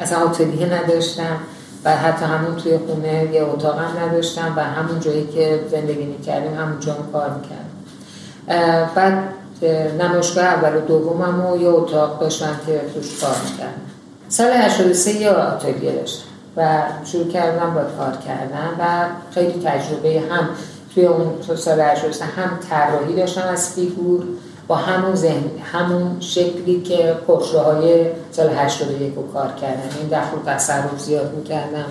اصلا 0.00 0.18
آتولیه 0.18 0.66
نداشتم. 0.66 1.36
و 1.84 1.96
حتی 1.96 2.24
همون 2.24 2.56
توی 2.56 2.78
خونه 2.78 3.28
یه 3.32 3.42
اتاق 3.42 3.78
هم 3.78 4.06
نداشتم 4.06 4.52
و 4.56 4.64
همون 4.64 5.00
جایی 5.00 5.26
که 5.26 5.60
زندگی 5.70 6.04
می‌کردیم 6.04 6.54
همون 6.54 6.80
جا 6.80 6.96
کار 7.12 7.30
می‌کردم. 7.30 8.90
بعد 8.94 9.18
نمایشگاه 10.00 10.44
اول 10.44 10.76
و 10.76 10.80
دومم 10.80 11.46
و 11.46 11.56
یه 11.56 11.68
اتاق 11.68 12.20
داشتم 12.20 12.60
که 12.66 12.80
توش 12.94 13.20
کار 13.20 13.36
می‌کردم. 13.50 13.80
سال 14.28 14.50
83 14.52 15.10
یه 15.10 15.30
آتلیه 15.30 15.92
داشتم 15.92 16.24
و 16.56 16.82
شروع 17.04 17.28
کردم 17.28 17.74
با 17.74 17.80
کار 17.80 18.16
کردن 18.26 18.68
و 18.80 19.06
خیلی 19.34 19.62
تجربه 19.64 20.22
هم 20.30 20.48
توی 20.94 21.06
اون 21.06 21.56
سال 21.56 21.80
83 21.80 22.24
هم 22.24 22.58
طراحی 22.70 23.16
داشتم 23.16 23.48
از 23.48 23.74
فیگور 23.74 24.24
با 24.68 24.76
همون 24.76 25.14
ذهن 25.14 25.42
همون 25.72 26.20
شکلی 26.20 26.80
که 26.80 27.16
پرتره 27.26 27.58
های 27.58 28.06
سال 28.32 28.50
81 28.50 29.14
رو 29.16 29.32
کار 29.32 29.52
کردن. 29.60 29.88
این 30.00 30.08
دخل 30.08 30.36
تصرف 30.46 31.00
زیاد 31.00 31.34
می‌کردم. 31.34 31.84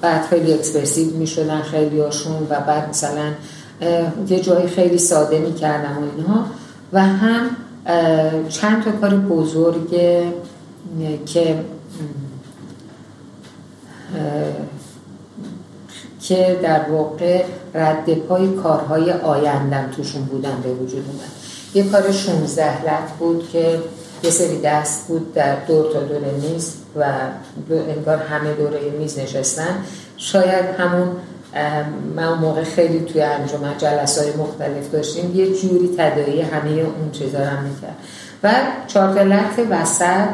بعد 0.00 0.26
خیلی 0.26 0.52
اکسپرسیو 0.52 1.16
می‌شدن 1.16 1.62
خیلی 1.62 2.00
هاشون 2.00 2.46
و 2.50 2.60
بعد 2.60 2.88
مثلا 2.88 3.32
یه 4.28 4.40
جایی 4.40 4.68
خیلی 4.68 4.98
ساده 4.98 5.38
می‌کردم 5.38 5.98
و 5.98 6.16
اینها. 6.16 6.44
و 6.92 7.00
هم 7.00 7.56
چند 8.48 8.84
تا 8.84 8.90
کار 8.90 9.16
بزرگ 9.16 9.90
که 11.26 11.64
که 16.20 16.60
در 16.62 16.90
واقع 16.90 17.44
رد 17.74 18.14
پای 18.14 18.48
کارهای 18.48 19.12
آیندم 19.12 19.90
توشون 19.96 20.22
بودن 20.22 20.60
به 20.62 20.68
وجود 20.68 21.04
اومد. 21.06 21.39
یه 21.74 21.84
کار 21.84 22.12
16 22.12 22.82
لط 22.82 23.10
بود 23.18 23.48
که 23.52 23.78
یه 24.22 24.30
سری 24.30 24.60
دست 24.60 25.08
بود 25.08 25.34
در 25.34 25.56
دور 25.64 25.92
تا 25.92 26.00
دور 26.00 26.20
میز 26.20 26.74
و 26.96 27.04
انگار 27.70 28.16
همه 28.16 28.52
دوره 28.52 28.90
میز 28.98 29.18
نشستن. 29.18 29.84
شاید 30.16 30.64
همون 30.78 31.08
من 32.16 32.32
موقع 32.32 32.64
خیلی 32.64 33.00
توی 33.00 33.22
انجمن 33.22 33.78
جلسه 33.78 34.22
های 34.22 34.32
مختلف 34.36 34.90
داشتیم 34.92 35.36
یه 35.36 35.46
جوری 35.46 35.94
تدایی 35.98 36.40
همه 36.40 36.70
اون 36.70 37.10
چیزا 37.12 37.38
رو 37.38 37.44
می‌کرد. 37.44 37.96
و 38.42 38.52
چارتلت 38.86 39.66
وسط 39.70 40.28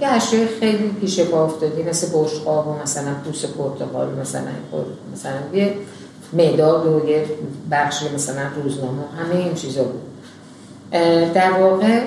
یه 0.00 0.08
اشیای 0.08 0.46
خیلی 0.60 0.88
پیش 1.00 1.20
پا 1.20 1.44
افتادی 1.44 1.82
مثل 1.82 2.06
بشقاب 2.14 2.68
و 2.68 2.82
مثلا 2.82 3.14
پوست 3.24 3.46
پرتقال 3.46 4.08
مثلا 4.20 4.42
مثلا 5.12 5.32
یه 5.52 5.74
مداد 6.32 6.86
و 6.86 7.08
یه 7.08 7.24
بخشی 7.70 8.04
مثلا 8.14 8.42
روزنامه 8.62 9.02
همه 9.18 9.34
این 9.34 9.54
چیزا 9.54 9.82
بود. 9.82 10.09
در 11.34 11.52
واقع 11.52 12.00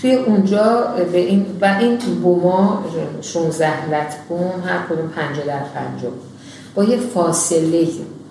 توی 0.00 0.14
اونجا 0.14 0.94
به 1.12 1.18
این 1.18 1.46
و 1.60 1.76
این 1.80 1.96
بوما 1.96 2.84
16 3.20 3.90
لط 3.90 4.14
بوم 4.28 4.62
هر 4.66 4.86
کدوم 4.86 5.08
50 5.08 5.46
در 5.46 5.58
50 5.58 6.12
با 6.74 6.84
یه 6.84 6.96
فاصله 6.96 7.88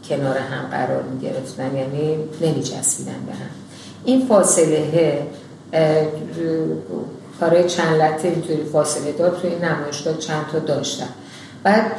کنار 0.09 0.37
هم 0.37 0.67
قرار 0.71 1.03
می 1.03 1.19
گرفتن 1.19 1.75
یعنی 1.75 2.17
نمی 2.41 2.63
چسبیدن 2.63 3.25
به 3.27 3.33
هم. 3.33 3.49
این 4.05 4.25
فاصله 4.25 5.21
کارای 7.39 7.69
چند 7.69 7.95
لطه 7.95 8.27
اینطوری 8.27 8.63
فاصله 8.63 9.11
دار 9.11 9.29
توی 9.41 9.49
این 9.49 9.65
نمایشگاه 9.65 10.17
چند 10.17 10.45
تا 10.51 10.59
داشتن. 10.59 11.09
بعد 11.63 11.91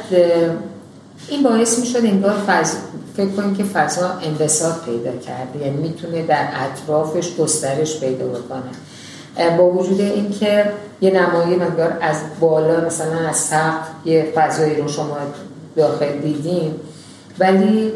این 1.27 1.43
باعث 1.43 1.79
می 1.79 1.85
شد 1.85 1.97
انگار 1.97 2.33
فضا 2.47 2.77
فکر 3.17 3.29
کنیم 3.29 3.55
که 3.55 3.63
فضا 3.63 4.09
انبساط 4.21 4.75
پیدا 4.85 5.11
کرده. 5.11 5.59
یعنی 5.59 5.77
می‌تونه 5.77 6.23
در 6.23 6.47
اطرافش 6.53 7.35
گسترش 7.35 7.99
پیدا 7.99 8.25
بکنه. 8.25 8.71
با 9.57 9.63
وجود 9.63 10.01
اینکه 10.01 10.71
یه 11.01 11.11
نمایی 11.11 11.55
مقدار 11.55 11.97
از 12.01 12.15
بالا 12.39 12.85
مثلا 12.85 13.29
از 13.29 13.37
سقف 13.37 13.87
یه 14.05 14.31
فضایی 14.35 14.75
رو 14.75 14.87
شما 14.87 15.17
داخل 15.75 16.17
دیدیم 16.17 16.75
ولی 17.39 17.91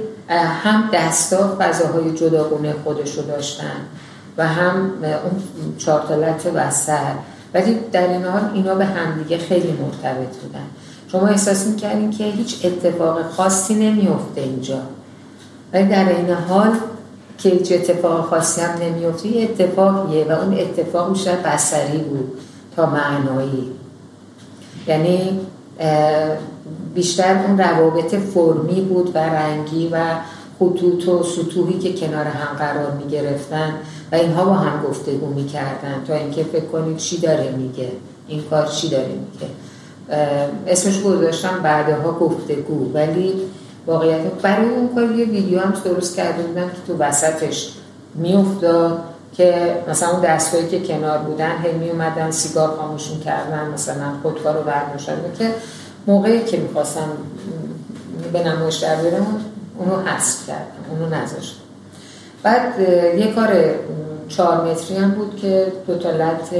هم 0.63 0.89
دستا 0.93 1.57
فضاهای 1.59 2.11
جداگونه 2.11 2.75
خودش 2.83 3.15
رو 3.15 3.23
داشتن 3.23 3.77
و 4.37 4.47
هم 4.47 4.91
اون 5.03 5.41
چارتالت 5.77 6.51
وسط 6.53 7.15
ولی 7.53 7.79
در 7.91 8.07
این 8.07 8.23
حال 8.23 8.51
اینا 8.53 8.75
به 8.75 8.85
همدیگه 8.85 9.37
خیلی 9.37 9.71
مرتبط 9.71 10.35
بودن. 10.35 10.65
شما 11.11 11.27
احساس 11.27 11.65
می‌کردین 11.65 12.11
که 12.11 12.23
هیچ 12.23 12.65
اتفاق 12.65 13.31
خاصی 13.31 13.75
نمیفته 13.75 14.41
اینجا. 14.41 14.79
ولی 15.73 15.89
در 15.89 16.09
این 16.09 16.29
حال 16.29 16.71
که 17.37 17.49
هیچ 17.49 17.71
اتفاق 17.71 18.25
خاصی 18.25 18.61
هم 18.61 18.81
نمیفته 18.81 19.27
یه 19.27 19.43
اتفاقیه 19.43 20.25
و 20.29 20.31
اون 20.31 20.59
اتفاق 20.59 21.13
بیشتر 21.13 21.35
بسری 21.35 21.97
بود 21.97 22.31
تا 22.75 22.85
معنایی. 22.85 23.71
یعنی 24.87 25.39
بیشتر 26.95 27.45
اون 27.47 27.57
روابط 27.57 28.15
فرمی 28.15 28.81
بود 28.81 29.15
و 29.15 29.17
رنگی 29.17 29.89
و 29.91 29.99
خطوط 30.59 31.07
و 31.07 31.23
سطوحی 31.23 31.79
که 31.79 31.93
کنار 31.93 32.25
هم 32.25 32.57
قرار 32.57 32.91
می 32.91 33.11
گرفتن 33.11 33.73
و 34.11 34.15
اینها 34.15 34.45
با 34.45 34.53
هم 34.53 34.83
گفتگو 34.83 35.27
می 35.27 35.45
کردن 35.45 36.03
تا 36.07 36.13
اینکه 36.13 36.43
فکر 36.43 36.65
کنید 36.65 36.97
چی 36.97 37.17
داره 37.17 37.51
میگه 37.51 37.91
این 38.27 38.43
کار 38.43 38.65
چی 38.65 38.89
داره 38.89 39.07
میگه. 39.07 39.47
اسمش 40.67 41.01
گذاشتم 41.01 41.59
بعدها 41.63 42.11
گفتگو 42.11 42.93
ولی 42.93 43.33
واقعیت 43.87 44.21
برای 44.41 44.69
اون 44.69 44.95
کار 44.95 45.11
یه 45.11 45.25
ویدیو 45.25 45.59
هم 45.59 45.73
درست 45.85 46.15
کرده 46.15 46.43
بودم 46.43 46.67
که 46.69 46.77
تو 46.87 46.97
وسطش 46.97 47.73
میافتاد 48.15 48.99
که 49.33 49.77
مثلا 49.89 50.09
اون 50.09 50.21
دستگاهی 50.21 50.67
که 50.67 50.87
کنار 50.87 51.17
بودن 51.17 51.57
هی 51.63 51.71
می 51.71 51.89
اومدن 51.89 52.31
سیگار 52.31 52.77
خاموشون 52.77 53.19
کردن 53.19 53.69
مثلا 53.73 54.05
خودکار 54.23 54.57
رو 54.57 54.63
برداشتن. 54.63 55.13
که 55.37 55.49
موقعی 56.07 56.43
که 56.43 56.57
می‌خواستم 56.57 57.09
به 58.33 58.43
نمایش 58.43 58.75
در 58.75 58.97
اونو 59.77 59.95
حذف 60.05 60.47
کردم 60.47 60.85
اونو 60.89 61.15
نذاشتم. 61.15 61.61
بعد 62.43 62.79
یه 63.17 63.33
کار 63.33 63.49
چهار 64.29 64.71
متری 64.71 64.97
هم 64.97 65.11
بود 65.11 65.35
که 65.35 65.71
دو 65.87 65.97
تا 65.97 66.11
لط 66.11 66.53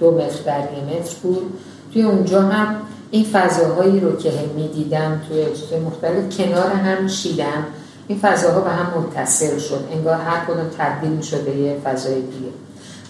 دو 0.00 0.10
متر 0.10 0.42
در 0.46 0.58
یه 0.58 0.98
متر 0.98 1.14
بود. 1.22 1.52
توی 1.92 2.02
اونجا 2.02 2.42
هم 2.42 2.76
این 3.10 3.24
فضاهایی 3.24 4.00
رو 4.00 4.16
که 4.16 4.32
می 4.56 4.68
دیدم 4.68 5.20
توی 5.28 5.44
چیز 5.44 5.80
مختلف 5.86 6.36
کنار 6.36 6.70
هم 6.70 7.08
شیدم 7.08 7.64
این 8.08 8.18
فضاها 8.18 8.60
به 8.60 8.70
هم 8.70 9.00
متصل 9.00 9.58
شد. 9.58 9.84
انگار 9.92 10.14
هر 10.14 10.44
کدوم 10.44 10.66
تبدیل 10.78 11.10
می 11.10 11.22
شد 11.22 11.44
به 11.44 11.56
یه 11.56 11.76
فضای 11.84 12.14
دیگه. 12.14 12.52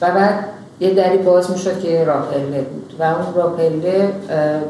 و 0.00 0.10
بعد 0.10 0.44
یه 0.80 0.94
دری 0.94 1.18
باز 1.18 1.50
می 1.50 1.58
شد 1.58 1.80
که 1.80 2.04
راپله 2.04 2.60
بود 2.60 2.94
و 2.98 3.02
اون 3.02 3.34
راپله 3.34 4.12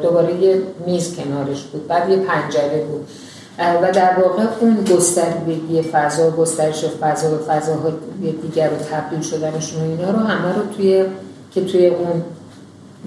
دوباره 0.03 0.35
یه 0.35 0.63
میز 0.87 1.17
کنارش 1.17 1.63
بود. 1.63 1.89
بعد 1.89 2.11
یه 2.11 2.17
پنجره 2.17 2.85
بود. 2.91 3.09
و 3.83 3.93
در 3.93 4.21
واقع 4.21 4.43
اون 4.61 4.85
گستردگی 4.85 5.83
فضا 5.83 6.31
گسترش 6.31 6.85
فضا 6.85 7.35
و 7.35 7.39
فضاهای 7.49 7.93
دیگر 8.43 8.71
رو 8.71 8.77
تبدیل 8.77 9.21
شدنشون 9.21 9.81
و 9.81 9.85
اینا 9.85 10.11
رو 10.11 10.19
همه 10.19 10.55
رو 10.55 10.63
توی 10.77 11.05
که 11.51 11.65
توی 11.65 11.87
اون 11.87 12.23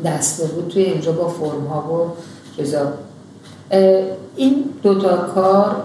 دسته 0.05 0.45
بود. 0.45 0.67
توی 0.67 0.83
اینجا 0.83 1.11
با 1.11 1.27
فرم 1.27 1.65
ها 1.65 1.93
و 1.93 2.09
چیزا. 2.57 2.93
این 4.35 4.63
دوتا 4.83 5.17
کار 5.17 5.75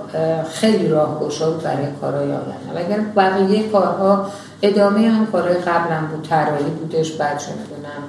خیلی 0.51 0.89
راه 0.89 1.19
بود 1.19 1.63
برای 1.63 1.87
کارهای 2.01 2.31
آینده 2.33 2.87
اگر 2.87 3.01
بقیه 3.17 3.69
کارها 3.69 4.27
ادامه 4.63 5.09
هم 5.09 5.27
کارهای 5.27 5.55
قبلا 5.55 6.01
بود 6.11 6.29
طراحی 6.29 6.65
بودش 6.65 7.13
بعد 7.13 7.39
چه 7.39 7.47
می‌دونم 7.53 8.03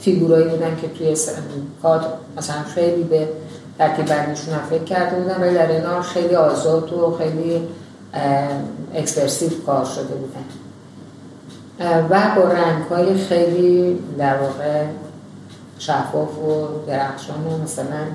فیگورایی 0.00 0.48
بودن 0.48 0.76
که 0.80 0.88
توی 0.88 1.16
کار 1.82 2.04
مثلا 2.36 2.62
خیلی 2.74 3.02
به 3.02 3.28
ترتیب 3.78 4.06
بندیشون 4.06 4.54
فکر 4.70 4.84
کرده 4.84 5.16
بودن 5.16 5.40
ولی 5.40 5.54
در 5.54 5.70
این 5.70 6.02
خیلی 6.02 6.34
آزاد 6.34 6.92
و 6.92 7.16
خیلی 7.18 7.68
اکسپرسیو 8.94 9.50
کار 9.66 9.84
شده 9.84 10.14
بودن. 10.14 10.44
و 11.80 12.30
با 12.36 12.42
رنگ 12.42 12.82
های 12.90 13.18
خیلی 13.18 13.98
در 14.18 14.36
واقع 14.36 14.84
شفاف 15.78 16.38
و 16.38 16.68
درخشان 16.86 17.46
و 17.46 17.62
مثلا 17.62 18.06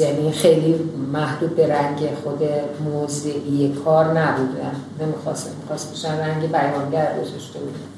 یعنی 0.00 0.32
خیلی 0.32 0.90
محدود 1.12 1.56
به 1.56 1.66
رنگ 1.66 2.08
خود 2.22 2.42
موضعی 2.84 3.76
کار 3.84 4.04
نبودن 4.04 4.74
نمی‌خواست 5.00 5.56
می‌خواست 5.60 5.92
بشن 5.92 6.18
رنگ 6.18 6.52
بیانگر 6.52 7.12
گذاشته 7.20 7.58
بودن 7.58 7.90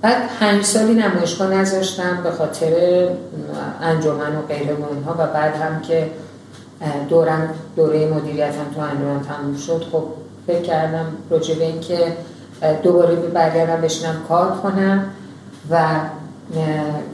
بعد 0.00 0.30
پنج 0.40 0.64
سالی 0.64 0.94
نمایشگاه 0.94 1.54
نذاشتم 1.54 2.22
به 2.22 2.30
خاطر 2.30 2.72
انجمن 3.80 4.36
و 4.36 4.42
غیره 4.48 4.76
ها 5.06 5.12
و 5.18 5.26
بعد 5.26 5.56
هم 5.56 5.80
که 5.80 6.10
دورم 7.08 7.54
دوره 7.76 8.06
مدیریتم 8.14 8.64
تو 8.74 8.80
انجمن 8.80 9.20
تموم 9.22 9.56
شد. 9.56 9.84
خب 9.92 10.04
فکر 10.46 10.62
کردم 10.62 11.06
راجع 11.30 11.54
به 11.54 11.64
اینکه 11.64 12.16
دوباره 12.82 13.14
به 13.14 13.28
برگردم 13.28 13.80
بشنم 13.80 14.16
کار 14.28 14.50
کنم 14.50 15.04
و 15.70 15.84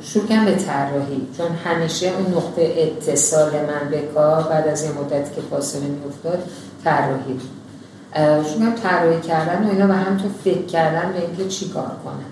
شروع 0.02 0.26
کنم 0.26 0.44
به 0.44 0.54
طراحی. 0.54 1.28
چون 1.38 1.46
همیشه 1.64 2.06
اون 2.06 2.34
نقطه 2.34 2.74
اتصال 2.76 3.50
من 3.50 3.90
به 3.90 4.00
کار 4.14 4.42
بعد 4.42 4.68
از 4.68 4.82
این 4.82 4.92
مدت 4.92 5.34
که 5.34 5.40
فاصله 5.50 5.82
افتاد 6.08 6.42
طراحی 6.84 7.40
شروع 8.44 8.58
کنم 8.58 8.74
طراحی 8.74 9.20
کردن 9.20 9.66
و 9.66 9.70
اینا 9.70 9.88
و 9.88 9.92
هم 9.92 10.16
تو 10.16 10.28
فکر 10.44 10.66
کردن 10.66 11.12
به 11.12 11.20
اینکه 11.20 11.48
چی 11.48 11.68
کار 11.68 11.92
کنم. 12.04 12.30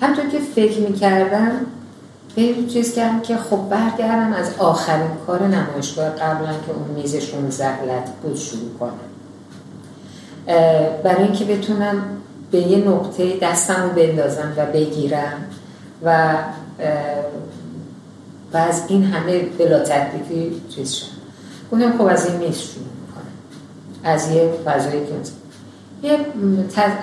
همطور 0.00 0.26
که 0.26 0.38
فکر 0.38 0.80
می‌کردم 0.80 1.50
این 2.42 2.66
چیز 2.66 2.94
کردم 2.94 3.20
که 3.20 3.36
خب 3.36 3.68
برگردم 3.70 4.32
از 4.32 4.50
آخرین 4.58 5.10
کار 5.26 5.42
نمایشگاه 5.46 6.08
قبلا 6.08 6.52
که 6.52 6.72
اون 6.74 7.00
میزشون 7.02 7.50
زهلت 7.50 8.12
بود 8.22 8.36
شروع 8.36 8.78
کنم. 8.80 8.92
برای 11.02 11.22
اینکه 11.22 11.44
بتونم 11.44 12.02
به 12.50 12.58
یه 12.58 12.88
نقطه 12.88 13.38
دستم 13.42 13.88
بندازم 13.88 14.52
و 14.56 14.66
بگیرم 14.66 15.44
و 16.04 16.34
و 18.52 18.56
از 18.56 18.82
این 18.88 19.04
همه 19.04 19.40
بلا 19.40 19.78
تکلیفی 19.78 20.62
چیز 20.68 20.92
شد 20.92 21.06
گفتم 21.72 21.98
خب 21.98 22.04
از 22.04 22.26
این 22.26 22.36
میز 22.36 22.58
شروع 22.58 22.84
می‌کنم. 22.84 23.32
از 24.04 24.30
یه 24.30 24.52
فضایی 24.64 25.00
که 25.06 25.12
یه 26.08 26.18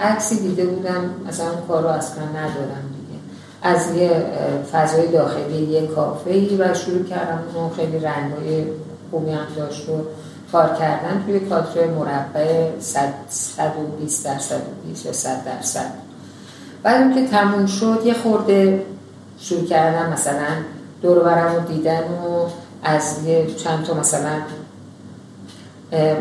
عکسی 0.01 0.39
دیده 0.39 0.65
بودم 0.65 1.09
مثلا 1.27 1.51
اون 1.51 1.67
کار 1.67 1.83
رو 1.83 1.89
اصلا 1.89 2.23
ندارم. 2.23 2.94
از 3.61 3.95
یه 3.95 4.25
فضای 4.71 5.07
داخلی 5.07 5.57
یه 5.57 5.87
کافه 5.87 6.31
ای 6.31 6.57
و 6.57 6.73
شروع 6.73 7.03
کردم 7.03 7.43
اون 7.55 7.69
خیلی 7.69 7.99
رنگای 7.99 8.65
خوبی 9.11 9.31
هم 9.31 9.47
داشت 9.55 9.89
و 9.89 9.93
کار 10.51 10.75
کردن 10.79 11.23
توی 11.25 11.39
کادر 11.39 11.87
مربع 11.87 12.69
120 12.79 14.25
در 14.25 14.39
120 14.39 15.05
یا 15.05 15.11
100 15.11 15.43
درصد. 15.43 15.91
بعد 16.83 17.01
اون 17.01 17.15
که 17.15 17.27
تموم 17.27 17.65
شد 17.65 18.01
یه 18.05 18.13
خورده 18.13 18.85
شروع 19.39 19.65
کردم 19.65 20.09
مثلا 20.13 20.47
دور 21.01 21.19
برم 21.19 21.55
رو 21.55 21.61
دیدن 21.61 22.03
و 22.03 22.45
از 22.83 23.25
یه 23.25 23.47
چند 23.55 23.85
تا 23.85 23.93
مثلا 23.93 24.31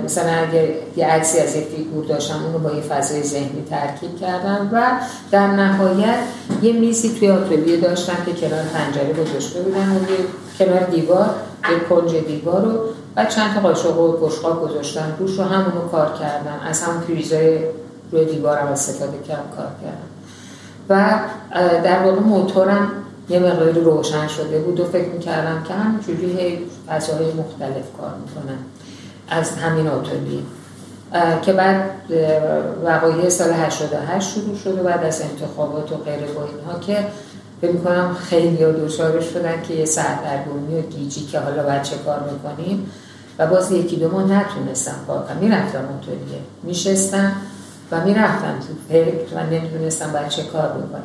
مثلا 0.05 0.33
اگر 0.33 0.69
یه 0.97 1.07
عکسی 1.07 1.39
از 1.39 1.57
یه 1.57 1.63
فیگور 1.63 2.05
داشتم 2.05 2.45
اونو 2.45 2.59
با 2.59 2.73
یه 2.73 2.83
فضای 2.83 3.23
ذهنی 3.23 3.65
ترکیب 3.71 4.21
کردم 4.21 4.71
و 4.73 4.83
در 5.31 5.47
نهایت 5.47 6.19
یه 6.63 6.73
میزی 6.73 7.15
توی 7.19 7.31
آتلیه 7.31 7.81
داشتم 7.81 8.17
که 8.27 8.33
کنار 8.33 8.63
پنجره 8.63 9.13
گذاشته 9.13 9.61
بودم 9.61 9.97
و 9.97 10.11
یه 10.11 10.17
کنار 10.59 10.85
دیوار 10.85 11.31
یه 11.71 11.79
کنج 11.89 12.17
دیوار 12.17 12.63
رو 12.63 12.79
و 13.17 13.25
چند 13.25 13.55
تا 13.55 13.61
قاشق 13.61 14.01
و 14.01 14.13
بشقاب 14.13 14.63
گذاشتم 14.63 15.15
روش 15.19 15.39
رو 15.39 15.45
همونو 15.45 15.89
کار 15.89 16.13
کردم. 16.21 16.61
از 16.69 16.83
همون 16.83 17.01
پریزای 17.01 17.59
روی 18.13 18.25
دیوارم 18.25 18.67
استفاده 18.67 19.19
کردم 19.29 19.43
کار 19.57 19.67
کردم. 19.83 20.15
و 20.89 21.19
در 21.85 22.03
واقع 22.03 22.21
موتورم 22.21 22.91
یه 23.29 23.39
مقداری 23.39 23.81
روشن 23.81 24.29
شده 24.29 24.59
بود 24.59 24.81
و 24.81 24.85
فکر 24.85 25.09
می‌کردم 25.09 25.63
که 25.69 25.75
همینجوری 25.75 26.41
هی 26.41 26.59
فضاهای 26.89 27.33
مختلف 27.33 27.85
کار 28.01 28.11
می‌کنم 28.27 28.59
از 29.29 29.57
همین 29.57 29.89
آتولی 29.89 30.47
که 31.43 31.53
بعد 31.53 31.91
وقایع 32.85 33.29
سال 33.29 33.51
88 33.53 34.31
شروع 34.31 34.57
شده 34.57 34.83
بعد 34.83 35.05
از 35.05 35.23
انتخابات 35.23 35.93
و 35.93 35.97
غیره 35.97 36.27
با 36.27 36.45
اینها 36.45 36.79
که 36.79 37.07
فکر 37.61 37.73
می‌کنم 37.73 38.15
خیلی 38.15 38.63
ها 38.63 39.21
شدن 39.21 39.63
که 39.69 39.75
یه 39.75 39.85
سردرگمی 39.85 40.79
و 40.79 40.83
گیجی 40.83 41.21
که 41.21 41.39
حالا 41.41 41.63
باید 41.63 41.83
چه 41.83 41.97
کار 41.97 42.21
می‌کنیم 42.33 42.91
و 43.39 43.47
باز 43.47 43.73
یکی 43.73 43.97
دو 43.97 44.09
ما 44.09 44.23
نتونستم 44.23 44.95
کار 45.07 45.27
کنم. 45.27 45.37
می‌رفتم 45.37 45.79
آتولیه 45.79 46.41
میشستم 46.63 47.33
و 47.91 48.05
می‌رفتم 48.05 48.59
تو 48.61 48.75
فکر 48.89 49.35
و 49.35 49.47
نمی‌دونستم 49.51 50.13
باید 50.13 50.29
چه 50.29 50.43
کار 50.43 50.69
بکنم. 50.69 51.03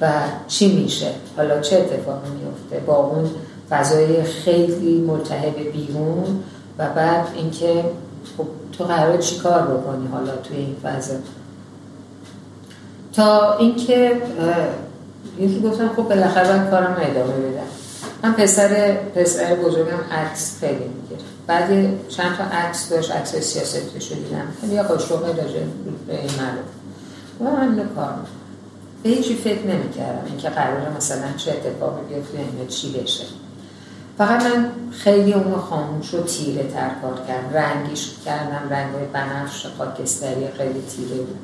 و 0.00 0.10
چی 0.48 0.82
میشه؟ 0.82 1.06
حالا 1.36 1.60
چه 1.60 1.76
اتفاقی 1.76 2.30
میفته 2.30 2.86
با 2.86 2.96
اون 2.96 3.30
فضای 3.70 4.22
خیلی 4.22 5.00
ملتهب 5.00 5.54
بیرون 5.72 6.42
و 6.78 6.88
بعد 6.88 7.26
اینکه 7.34 7.84
خب 8.36 8.46
تو 8.78 8.84
قرار 8.84 9.16
چی 9.16 9.38
کار 9.38 9.62
بکنی 9.62 10.08
حالا 10.12 10.36
توی 10.36 10.56
این 10.56 10.76
فضا 10.82 11.14
تا 13.12 13.58
اینکه 13.58 14.22
یکی 15.38 15.60
گفتم 15.60 15.88
خب 15.88 16.02
بالاخره 16.02 16.48
باید 16.48 16.70
کارم 16.70 16.96
ادامه 17.00 17.32
بدم. 17.32 17.62
من 18.22 18.32
پسر 18.32 18.94
پسر 19.14 19.54
بزرگم 19.54 20.00
عکس 20.12 20.58
خیلی 20.60 20.74
می‌گیره. 20.74 21.20
بعد 21.46 21.68
چند 22.08 22.36
تا 22.36 22.44
عکس 22.44 22.88
داشت 22.88 23.10
عکس 23.10 23.36
سیاست 23.36 23.76
رو 23.76 24.16
دیدم. 24.16 24.48
خیلی 24.60 24.74
یا 24.74 24.82
قاشقه 24.82 25.26
راجع 25.26 25.60
به 26.06 26.20
این 26.20 26.30
معلوم 26.38 26.64
و 27.40 27.44
من 27.44 27.68
اینو 27.68 27.94
کار 27.94 28.14
به 29.02 29.10
هیچی 29.10 29.34
فکر 29.34 29.66
نمی 29.66 29.90
کردم 29.90 30.22
اینکه 30.26 30.48
قراره 30.48 30.96
مثلا 30.96 31.32
چه 31.36 31.50
اتفاقی 31.50 32.14
بیفته 32.14 32.66
چی 32.68 32.92
بشه. 32.92 33.24
فقط 34.26 34.42
من 34.42 34.66
خیلی 34.90 35.32
اونو 35.32 35.56
خاموش 35.56 36.14
و 36.14 36.22
تیره 36.22 36.62
تر 36.62 36.90
کار 37.02 37.20
کردم. 37.28 37.54
رنگیش 37.54 38.10
کردم 38.24 38.68
رنگ 38.70 38.90
بنفش 39.12 39.66
خاکستری 39.78 40.48
خیلی 40.58 40.82
تیره 40.96 41.16
بود. 41.16 41.38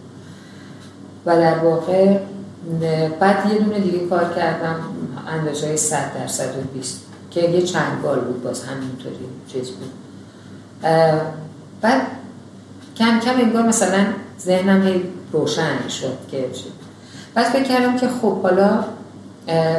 و 1.27 1.37
در 1.37 1.59
واقع 1.59 2.19
بعد 3.21 3.53
یه 3.53 3.59
دونه 3.59 3.81
دیگه 3.81 3.99
کار 3.99 4.35
کردم 4.35 4.77
اندازه 5.29 5.67
های 5.67 5.77
100 5.77 6.15
درصد 6.15 6.59
و 6.59 6.79
20 6.79 7.03
که 7.31 7.41
یه 7.41 7.63
چند 7.63 8.03
بال 8.03 8.21
بود 8.21 8.43
باز 8.43 8.65
همینطوری 8.65 9.29
چیز 9.53 9.71
بود. 9.71 9.91
بعد 11.81 12.03
کم 12.97 13.21
کم 13.21 13.41
انگار 13.41 13.63
مثلا 13.63 14.07
ذهنم 14.41 14.87
هی 14.87 15.03
روشن 15.33 15.89
شد 15.89 16.19
که 16.31 16.49
بعد 17.35 17.47
فکر 17.47 17.63
کردم 17.63 17.97
که 17.97 18.09
خب 18.23 18.43
حالا 18.43 18.85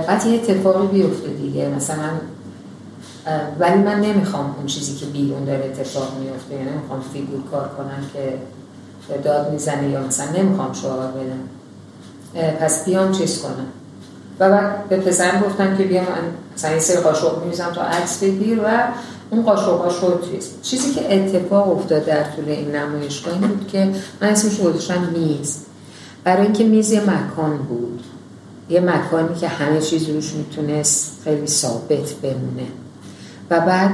بعد 0.07 0.25
یه 0.25 0.33
اتفاقی 0.33 0.87
بیفته 0.87 1.27
دیگه. 1.27 1.67
مثلا 1.67 2.09
ولی 3.59 3.81
من 3.81 4.01
نمی‌خوام 4.01 4.55
اون 4.57 4.65
چیزی 4.65 4.95
که 4.95 5.05
بیرون 5.05 5.45
داره 5.45 5.65
اتفاق 5.65 6.07
میفته 6.19 6.55
یعنی 6.55 6.71
نمی‌خوام 6.71 7.03
فیگور 7.13 7.43
کار 7.51 7.69
کنم 7.77 8.03
که 8.13 8.33
داد 9.23 9.51
می‌زنه 9.51 9.89
یا 9.89 10.01
مثلا 10.01 10.31
نمی‌خوام 10.31 10.73
شعار 10.73 11.07
بدم. 11.07 11.39
پس 12.59 12.85
بیام 12.85 13.11
چیز 13.11 13.41
کنم. 13.41 13.65
و 14.39 14.49
بعد 14.49 14.89
به 14.89 14.97
پسرم 14.97 15.41
گفتم 15.41 15.77
که 15.77 15.83
بیام 15.83 16.05
من 16.05 16.21
مثلا 16.55 16.71
این 16.71 16.79
سری 16.79 16.97
قاشق 16.97 17.43
میریزم 17.43 17.71
تا 17.75 17.81
عکس 17.81 18.23
بگیر 18.23 18.59
و 18.59 18.67
اون 19.29 19.43
قاشق 19.43 19.81
ها 19.81 19.89
شد 19.89 20.23
چیز. 20.31 20.49
چیزی 20.61 20.91
که 20.93 21.15
اتفاق 21.15 21.77
افتاد 21.77 22.05
در 22.05 22.23
طول 22.23 22.49
این 22.49 22.75
نمایشگاه 22.75 23.33
این 23.33 23.47
بود 23.47 23.67
که 23.67 23.91
من 24.21 24.27
اسمش 24.27 24.59
گذاشتم 24.59 25.01
میز. 25.01 25.57
برای 26.23 26.43
اینکه 26.43 26.63
میز 26.63 26.91
یه 26.91 27.01
مکان 27.01 27.57
بود. 27.57 28.03
یه 28.69 28.81
مکانی 28.81 29.35
که 29.35 29.47
همه 29.47 29.81
چیز 29.81 30.09
روش 30.09 30.33
می‌تونست 30.33 31.21
خیلی 31.23 31.47
ثابت 31.47 32.13
بمونه. 32.21 32.67
و 33.49 33.59
بعد 33.59 33.91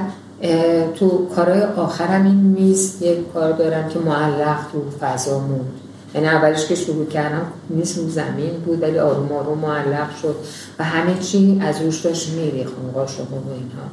تو 0.95 1.27
کارهای 1.35 1.61
آخرم 1.61 2.25
این 2.25 2.35
میز 2.35 3.01
یه 3.01 3.23
کار 3.33 3.51
دارم 3.51 3.89
که 3.89 3.99
معلق 3.99 4.57
تو 4.71 4.83
فضا 4.99 5.39
موند. 5.39 5.71
یعنی 6.15 6.27
اولش 6.27 6.65
که 6.65 6.75
شروع 6.75 7.05
کردم 7.05 7.41
میز 7.69 7.97
رو 7.97 8.09
زمین 8.09 8.51
بود 8.65 8.81
ولی 8.81 8.99
آروم 8.99 9.31
آروم 9.31 9.57
معلق 9.57 10.15
شد 10.21 10.35
و 10.79 10.83
همه 10.83 11.19
چی 11.19 11.61
از 11.65 11.81
روش 11.81 12.01
داشت 12.01 12.29
میریخ 12.33 12.67
اون 12.81 12.91
قاشق 12.91 13.21
و 13.21 13.35
اینها. 13.35 13.87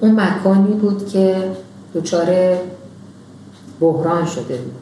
اون 0.00 0.20
مکانی 0.20 0.74
بود 0.74 1.08
که 1.08 1.50
دچار 1.94 2.56
بحران 3.80 4.26
شده 4.26 4.56
بود. 4.56 4.74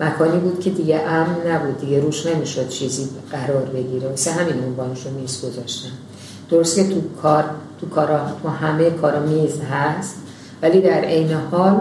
مکانی 0.00 0.38
بود 0.38 0.60
که 0.60 0.70
دیگه 0.70 1.00
امن 1.00 1.36
نبود 1.46 1.80
دیگه 1.80 2.00
روش 2.00 2.26
نمی‌شد 2.26 2.68
چیزی 2.68 3.08
قرار 3.30 3.64
بگیره. 3.64 4.08
واسه 4.08 4.30
همین 4.30 4.64
عنوانش 4.64 5.06
رو 5.06 5.20
میز 5.20 5.40
گذاشتم. 5.44 5.90
درست 6.50 6.76
که 6.76 6.88
تو 6.88 7.00
کار 7.22 7.44
تو 7.84 7.94
کارا 7.94 8.20
تو 8.42 8.48
همه 8.48 8.90
کارا 8.90 9.20
میز 9.20 9.60
هست. 9.60 10.16
ولی 10.62 10.80
در 10.80 11.00
عین 11.00 11.32
حال 11.32 11.80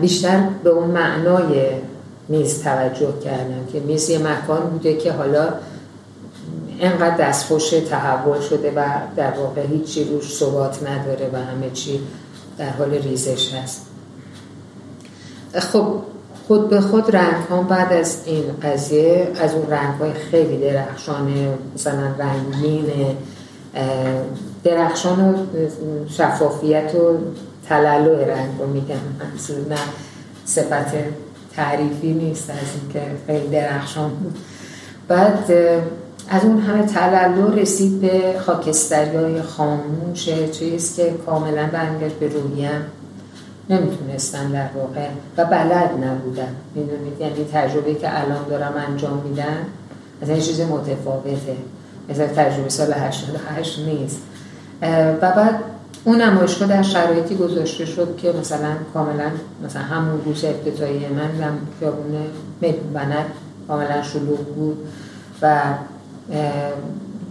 بیشتر 0.00 0.48
به 0.64 0.70
اون 0.70 0.90
معنای 0.90 1.70
میز 2.28 2.62
توجه 2.62 3.12
کردم 3.24 3.66
که 3.72 3.80
میز 3.80 4.10
یه 4.10 4.18
مکان 4.18 4.60
بوده 4.60 4.96
که 4.96 5.12
حالا 5.12 5.48
انقدر 6.80 7.16
دستخوش 7.16 7.70
تحول 7.70 8.40
شده 8.40 8.72
و 8.76 8.84
در 9.16 9.30
واقع 9.30 9.66
هیچی 9.66 10.04
روش 10.04 10.34
ثبات 10.34 10.82
نداره 10.82 11.30
و 11.32 11.36
همه 11.36 11.70
چی 11.70 12.00
در 12.58 12.70
حال 12.70 12.90
ریزش 12.90 13.54
هست. 13.54 13.86
خب 15.54 15.94
خود 16.46 16.68
به 16.68 16.80
خود 16.80 17.16
رنگ 17.16 17.44
ها 17.50 17.62
بعد 17.62 17.92
از 17.92 18.22
این 18.26 18.44
قضیه 18.62 19.32
از 19.40 19.54
اون 19.54 19.70
رنگ 19.70 20.00
های 20.00 20.12
خیلی 20.12 20.70
درخشانه 20.70 21.48
مثلا 21.74 22.06
رنگین 22.18 22.86
درخشان 24.64 25.30
و 25.30 25.34
شفافیت 26.08 26.94
و 26.94 27.18
تلالو 27.68 28.16
رنگ 28.16 28.50
رو 28.58 28.66
میگم 28.66 28.94
نه 29.68 29.76
صفت 30.44 30.94
تعریفی 31.56 32.12
نیست 32.12 32.50
از 32.50 32.56
اینکه 32.80 33.00
خیلی 33.26 33.48
درخشان 33.48 34.10
بود. 34.10 34.38
بعد 35.08 35.52
از 36.28 36.44
اون 36.44 36.58
همه 36.60 36.86
تلالو 36.86 37.54
رسید 37.54 38.00
به 38.00 38.34
خاکستری 38.46 39.16
های 39.16 39.42
خاموش 39.42 40.28
چیز 40.52 40.96
که 40.96 41.14
کاملا 41.26 41.66
برمیگشت 41.72 42.14
به 42.14 42.28
رویم 42.28 42.86
نمی‌تونستن 43.70 44.50
در 44.50 44.68
واقع 44.76 45.08
و 45.36 45.44
بلد 45.44 45.90
نبودن. 46.04 46.54
می‌دونید؟ 46.74 47.20
یعنی 47.20 47.48
تجربه 47.52 47.94
که 47.94 48.20
الان 48.20 48.48
دارم 48.50 48.74
انجام 48.88 49.22
میدن 49.28 49.66
از 50.22 50.28
این 50.28 50.40
چیز 50.40 50.60
متفاوته. 50.60 51.56
مثل 52.08 52.26
تجربه 52.26 52.68
سال 52.68 52.92
88 52.92 53.78
نیست. 53.78 54.20
و 55.22 55.32
بعد 55.32 55.54
اون 56.04 56.20
نمایشگاه 56.20 56.68
در 56.68 56.82
شرایطی 56.82 57.34
گذاشته 57.34 57.84
شد 57.84 58.16
که 58.16 58.32
مثلا 58.40 58.72
کاملا 58.94 59.30
مثلا 59.64 59.82
همون 59.82 60.20
روز 60.24 60.44
ابتدایی 60.44 61.08
من 61.08 61.44
هم 61.44 61.58
خیابون 61.80 62.16
بنر 62.94 63.24
کاملا 63.68 64.02
شلوغ 64.02 64.38
بود 64.38 64.76
و 65.42 65.60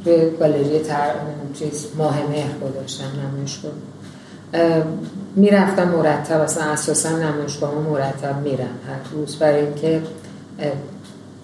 به 0.03 0.29
گالری 0.39 0.79
تر 0.79 1.11
چیز 1.53 1.87
ماه 1.97 2.17
مهر 2.29 2.57
گذاشتم 2.57 3.05
نمایشگاه. 3.27 3.71
می‌رفتم 5.35 5.87
مرتب 5.89 6.41
اصلا 6.41 6.63
اساسا 6.63 7.09
نمایشگاه 7.09 7.73
مرتب 7.89 8.41
میرم 8.43 8.59
هر 8.87 9.13
روز. 9.13 9.35
برای 9.35 9.65
اینکه 9.65 10.01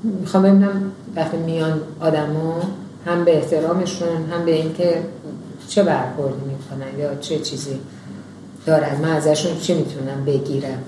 می‌خوام 0.03 0.43
ببینم 0.43 0.91
وقتی 1.15 1.37
میان 1.37 1.81
آدما 1.99 2.61
هم 3.07 3.25
به 3.25 3.37
احترامشون 3.37 4.31
هم 4.31 4.45
به 4.45 4.51
اینکه 4.51 5.03
چه 5.67 5.83
برخوردی 5.83 6.45
می‌کنن 6.45 6.99
یا 6.99 7.15
چه 7.15 7.39
چیزی 7.39 7.79
دارن. 8.65 9.01
من 9.01 9.11
ازشون 9.11 9.59
چی 9.59 9.73
می‌تونم 9.73 10.25
بگیرم؟ 10.25 10.83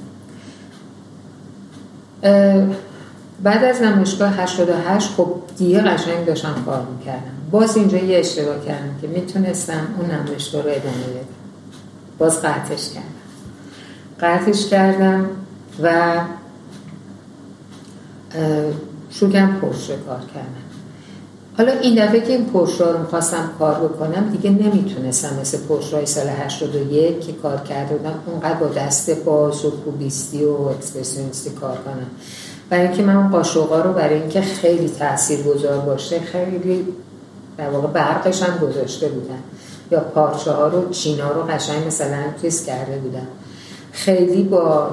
بعد 3.44 3.64
از 3.64 3.82
نمایشگاه 3.82 4.34
88 4.42 5.10
خب 5.10 5.36
دیگه 5.58 5.82
قشنگ 5.82 6.26
داشتم 6.26 6.64
کار 6.66 6.88
می‌کردم. 6.98 7.32
باز 7.52 7.78
اینجا 7.78 7.98
یه 7.98 8.20
اشتباه 8.20 8.66
کردم 8.66 8.96
که 9.02 9.08
می‌تونستم 9.08 9.88
اون 9.98 10.12
نمایشگاه 10.12 10.62
رو 10.62 10.70
ادامه 10.70 11.04
بدم. 11.08 11.26
باز 12.18 12.42
قطعش 12.42 12.90
کردم. 12.90 13.06
قطعش 14.20 14.68
کردم 14.68 15.30
و 15.84 16.20
شروع 19.10 19.32
کردم 19.32 19.56
پرشه 19.56 19.96
کار 19.96 20.22
کردم 20.36 20.59
حالا 21.60 21.72
این 21.72 22.06
دفعه 22.06 22.22
که 22.22 22.34
این 22.34 22.46
پشت 22.46 22.82
رو 22.82 22.98
می‌خواستم 22.98 23.50
کار 23.60 23.76
بکنم 23.76 24.30
دیگه 24.30 24.50
نمی‌تونستم 24.50 25.30
مثل 25.42 25.58
پشت 25.70 25.94
رای 25.94 26.06
سال 26.06 26.28
81 26.28 27.20
که 27.20 27.34
کار 27.34 27.58
کرده 27.58 27.96
بودم 27.96 28.14
اونقدر 28.26 28.54
با 28.54 28.68
دست 28.68 29.10
باز 29.10 29.66
و 29.66 29.72
کوبیستی 29.72 30.46
و 30.46 30.52
اکسپرسیونیستی 30.52 31.50
کار 31.50 31.78
کنم. 31.78 32.08
برای 32.70 32.88
اینکه 32.88 33.04
من 33.04 33.30
قاشقا 33.30 33.82
رو 33.82 33.94
برای 33.94 34.20
اینکه 34.20 34.42
خیلی 34.42 34.90
تاثیر 35.00 35.42
گذار 35.42 35.78
باشه 35.78 36.20
خیلی 36.20 36.88
در 37.58 37.70
واقع 37.70 37.88
برقش 37.88 38.44
هم 38.44 38.68
گذاشته 38.68 39.08
بودن 39.08 39.40
یا 39.92 40.00
پارچه 40.00 40.52
ها 40.52 40.68
رو 40.68 40.90
چینا 40.90 41.32
رو 41.32 41.42
قشنگ 41.42 41.88
مثلا 41.88 42.24
تیز 42.42 42.66
کرده 42.66 42.98
بودن 42.98 43.28
خیلی 43.92 44.44
با 44.44 44.90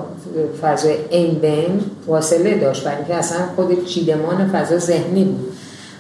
فضای 0.63 0.97
این 1.11 1.35
بین 1.35 1.81
واصله 2.07 2.59
داشت. 2.59 2.85
برای 2.85 2.97
اینکه 2.97 3.15
اصلا 3.15 3.39
خود 3.57 3.85
چیدمان 3.85 4.49
فضا 4.49 4.79
ذهنی 4.79 5.25
بود. 5.25 5.56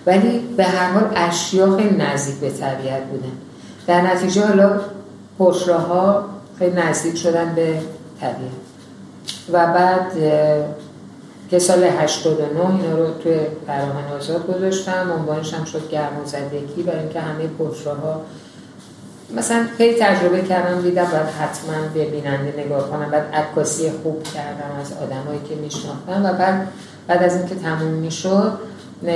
ولی 0.06 0.38
به 0.56 0.64
هر 0.64 0.92
حال 0.92 1.12
اشیا 1.16 1.76
خیلی 1.76 1.96
نزدیک 1.96 2.34
به 2.34 2.50
طبیعت 2.50 3.02
بودن. 3.02 3.32
در 3.86 4.00
نتیجه 4.00 4.46
حالا 4.46 4.80
ها 5.88 6.24
خیلی 6.58 6.76
نزدیک 6.76 7.18
شدن 7.18 7.54
به 7.54 7.78
طبیعت. 8.20 8.52
و 9.52 9.66
بعد 9.66 10.12
که 11.50 11.58
سال 11.58 11.84
89 11.84 12.82
اینا 12.82 12.96
رو 12.98 13.10
توی 13.22 13.38
فراهان 13.66 14.04
آزاد 14.16 14.46
گذاشتم. 14.46 15.12
عنوانش 15.18 15.54
هم 15.54 15.64
شد 15.64 15.90
گرم 15.90 16.24
زدگی 16.24 16.82
برای 16.82 17.00
اینکه 17.00 17.20
همه 17.20 17.48
ها 18.02 18.20
مثلا 19.36 19.66
خیلی 19.76 20.00
تجربه 20.00 20.42
کردم 20.42 20.82
دیدم 20.82 21.04
باید 21.04 21.26
حتما 21.26 21.74
به 21.94 22.04
بیننده 22.04 22.64
نگاه 22.66 22.90
کنم. 22.90 23.10
بعد 23.10 23.34
عکاسی 23.34 23.90
خوب 24.02 24.22
کردم 24.22 24.80
از 24.80 24.92
آدمایی 24.92 25.40
که 25.48 25.54
میشناختم 25.54 26.24
و 26.24 26.32
بعد 26.32 26.68
بعد 27.06 27.22
از 27.22 27.36
اینکه 27.36 27.54
تموم 27.54 27.90
می‌شد 27.90 28.52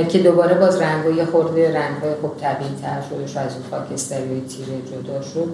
که 0.08 0.18
دوباره 0.18 0.54
باز 0.54 0.80
رنگای 0.80 1.24
خورده 1.24 1.74
رنگای 1.74 2.14
خوب 2.20 2.36
طبیعی 2.36 2.74
تر 2.82 3.00
شده 3.10 3.40
از 3.40 3.52
اون 3.54 3.64
خاکستری 3.70 4.40
تیره 4.40 4.82
جدا 4.82 5.22
شد. 5.22 5.48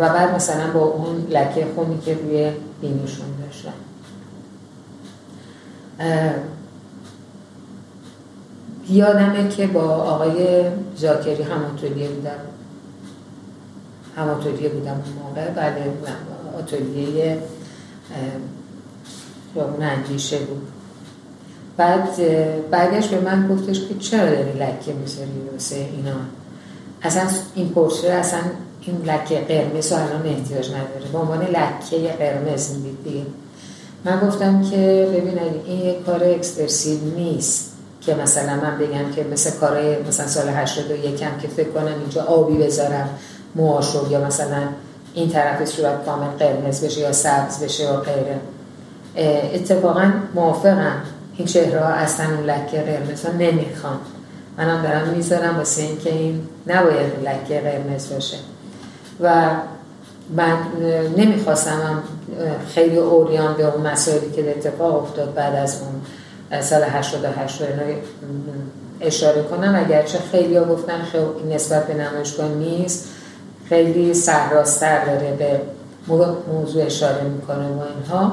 و 0.00 0.08
بعد 0.08 0.34
مثلا 0.34 0.70
با 0.72 0.80
اون 0.80 1.26
لکه 1.30 1.66
خونی 1.74 1.98
که 2.04 2.14
روی 2.14 2.50
بینیشون 2.80 3.26
داشتن 3.42 3.72
یادمه 8.88 9.48
که 9.48 9.66
با 9.66 9.82
آقای 9.82 10.64
زاکری 10.96 11.42
همانطوریه 11.42 12.08
بودم. 12.08 12.30
همانطوریه 14.16 14.68
بودم 14.68 14.90
اون 14.90 15.28
موقع. 15.28 15.50
بله 15.50 15.92
آتولیه 16.58 17.38
اون 19.54 19.82
اندیشه 19.82 20.38
بود. 20.38 20.71
بعد 21.76 22.08
بعدش 22.70 23.08
به 23.08 23.20
من 23.20 23.48
گفتش 23.48 23.80
که 23.80 23.94
چرا 24.00 24.30
داری 24.30 24.52
لکه 24.52 24.92
می‌ذاری 25.00 25.48
واسه 25.52 25.76
اینا؟ 25.76 26.16
اصلا 27.02 27.22
این 27.54 27.68
پرسه 27.68 28.08
اصلا 28.08 28.40
این 28.80 28.96
لکه 29.06 29.40
قرمز 29.40 29.92
رو 29.92 29.98
الان 29.98 30.26
احتیاج 30.26 30.68
نداره. 30.68 31.12
به 31.12 31.18
عنوان 31.18 31.42
لکه 31.42 32.08
قرمز 32.18 32.70
می‌دید 32.70 33.26
من 34.04 34.20
گفتم 34.20 34.62
که 34.62 35.08
ببینید 35.10 35.62
این 35.66 35.80
یک 35.80 36.04
کار 36.04 36.24
اکسپرسیو 36.24 36.98
نیست 37.16 37.72
که 38.00 38.14
مثلا 38.14 38.54
من 38.54 38.78
بگم 38.78 39.10
که 39.16 39.24
مثل 39.32 39.50
کارهای 39.50 40.02
مثلا 40.02 40.26
سال 40.26 40.48
81 40.48 41.22
هم 41.22 41.40
که 41.40 41.48
فکر 41.48 41.68
کنم 41.70 41.98
اینجا 42.00 42.22
آبی 42.22 42.58
بذارم 42.58 43.08
موهاشو 43.54 44.10
یا 44.10 44.24
مثلا 44.24 44.62
این 45.14 45.30
طرف 45.30 45.64
صورت 45.64 46.04
کامل 46.04 46.26
قرمز 46.26 46.84
بشه 46.84 47.00
یا 47.00 47.12
سبز 47.12 47.64
بشه 47.64 47.84
یا 47.84 47.96
غیره. 47.96 48.40
اتفاقا 49.54 50.12
موافقم. 50.34 51.02
این 51.42 51.48
چهره 51.48 51.80
ها 51.80 51.86
اصلا 51.86 52.26
اون 52.26 52.44
لکه 52.44 52.80
قرمز 52.80 53.26
ها 53.26 53.32
نمی‌خوان. 53.32 53.98
منم 54.58 54.82
دارم 54.82 55.08
می‌ذارم 55.08 55.56
واسه 55.56 55.82
اینکه 55.82 56.12
این 56.12 56.48
نباید 56.66 57.12
لکه 57.24 57.60
قرمز 57.60 58.12
باشه. 58.12 58.36
و 59.20 59.50
من 60.36 60.56
نمی‌خواستم 61.16 62.02
خیلی 62.74 62.96
اوریان 62.96 63.54
به 63.54 63.74
اون 63.74 63.86
مسائلی 63.86 64.30
که 64.30 64.50
اتفاق 64.50 65.02
افتاد 65.02 65.34
بعد 65.34 65.54
از 65.54 65.76
اون 65.80 66.62
سال 66.62 66.82
88 66.82 67.62
اشاره 69.00 69.42
کنم. 69.42 69.84
اگرچه 69.86 70.18
خیلی 70.32 70.56
ها 70.56 70.64
گفتن 70.64 71.02
خیلی 71.02 71.54
نسبت 71.54 71.86
به 71.86 71.94
نمایشگاه 71.94 72.48
نیست. 72.48 73.08
خیلی 73.68 74.14
سهراستر 74.14 75.04
داره 75.04 75.36
به 75.38 75.60
موضوع 76.52 76.84
اشاره 76.84 77.22
می‌کنه 77.22 77.66
و 77.66 77.80
اینها. 77.96 78.32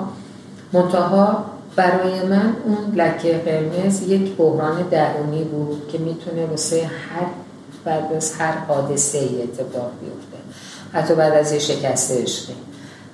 منتها 0.74 1.46
برای 1.80 2.22
من 2.22 2.56
اون 2.66 2.96
لکه 2.96 3.38
قرمز 3.38 4.02
یک 4.02 4.36
بحران 4.36 4.82
درونی 4.92 5.44
بود 5.44 5.90
که 5.92 5.98
می‌تونه 5.98 6.46
واسه 6.46 6.82
هر 6.82 7.26
بعد 7.86 8.14
از 8.14 8.34
هر 8.34 8.52
حادثه 8.52 9.18
ای 9.18 9.44
اتفاق 9.44 9.92
بیفته. 10.02 10.38
حتی 10.94 11.16
بعد 11.16 11.34
از 11.34 11.52
یه 11.52 11.60
شکست 11.60 12.12
عشقی 12.12 12.54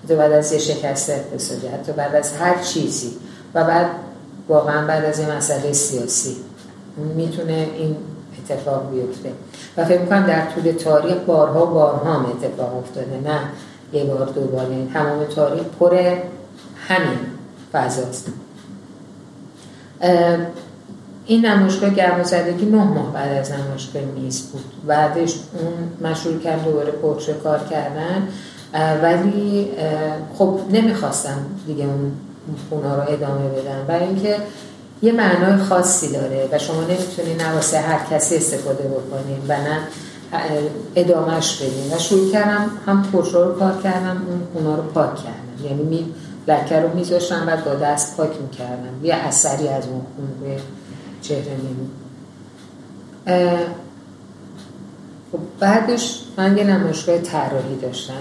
حتی 0.04 0.16
بعد 0.16 0.32
از 0.32 0.52
یه 0.52 0.60
شکست 0.60 1.10
اقتصادی 1.10 1.68
حتی 1.68 1.92
بعد 1.92 2.16
از 2.16 2.34
هر 2.38 2.62
چیزی. 2.62 3.12
و 3.54 3.64
بعد 3.64 3.88
واقعا 4.50 4.88
بعد 4.88 5.06
از 5.06 5.20
یه 5.20 5.32
مسئله 5.32 5.74
سیاسی 5.74 6.36
می‌تونه 7.16 7.68
این 7.78 7.96
اتفاق 8.40 8.92
بیفته. 8.92 9.32
و 9.78 9.86
فکر 9.86 10.02
می‌کنم 10.02 10.26
در 10.26 10.46
طول 10.46 10.72
تاریخ 10.72 11.18
بارها 11.18 11.66
بارها 11.66 12.14
هم 12.14 12.26
اتفاق 12.26 12.78
افتاده 12.78 13.20
نه 13.26 13.40
یه 13.94 14.04
بار 14.04 14.26
دو 14.26 14.42
بار. 14.42 14.68
تمام 14.94 15.26
تاریخ 15.26 15.64
پر 15.80 16.16
همین 16.88 17.20
فضاست. 17.74 18.28
این 21.26 21.46
نمایشگاه 21.46 21.90
گرمازدگی 21.90 22.66
نه 22.66 22.84
ماه 22.84 23.14
بعد 23.14 23.38
از 23.38 23.52
نمایشگاه 23.52 24.02
میز 24.02 24.42
بود. 24.42 24.64
بعدش 24.88 25.36
اون 25.54 26.12
مشروع 26.12 26.40
کرد 26.40 26.66
دوباره 26.66 26.92
پورتره 26.92 27.36
کار 27.36 27.60
کردن. 27.70 28.28
ولی 29.02 29.68
خب 30.38 30.60
نمی‌خواستم 30.72 31.38
دیگه 31.68 31.84
اون 31.84 32.12
خونه 32.70 32.96
رو 32.96 33.02
ادامه 33.02 33.50
بدم 33.50 33.86
برای 33.88 34.08
اینکه 34.08 34.38
یه 35.02 35.12
معنای 35.12 35.58
خاصی 35.58 36.14
داره 36.14 36.50
و 36.52 36.58
شما 36.58 36.82
نمی‌تونی 36.82 37.34
نه 37.34 37.80
هر 37.80 38.00
کسی 38.12 38.36
استفاده 38.36 38.84
بکنین 38.84 39.38
و 39.48 39.54
نه 39.54 39.80
ادامهش 40.96 41.56
بدین. 41.56 41.94
و 41.96 42.00
شروع 42.00 42.32
کردم 42.32 42.70
هم 42.86 43.04
پورتره 43.04 43.44
رو 43.44 43.54
کار 43.54 43.82
کردم 43.84 44.22
اون 44.28 44.42
خونه 44.54 44.76
رو 44.76 44.82
پاک 44.82 45.16
کردم. 45.16 45.66
یعنی 45.66 45.84
می 45.84 46.06
لکه 46.48 46.80
رو 46.80 46.96
میذاشتم 46.96 47.46
بعد 47.46 47.66
با 47.66 47.76
دست 47.76 48.18
پاک 48.18 48.32
می‌کردم. 48.42 49.06
یه 49.06 49.16
اثری 49.16 49.68
از 49.68 49.88
اون 49.88 50.02
خون 50.16 50.50
به 50.50 50.58
چهره 51.22 51.52
نمی 51.52 51.90
خب 55.32 55.40
بعدش 55.60 56.22
من 56.38 56.58
یه 56.58 56.64
نمایشگاه 56.64 57.18
طراحی 57.18 57.76
داشتم. 57.82 58.14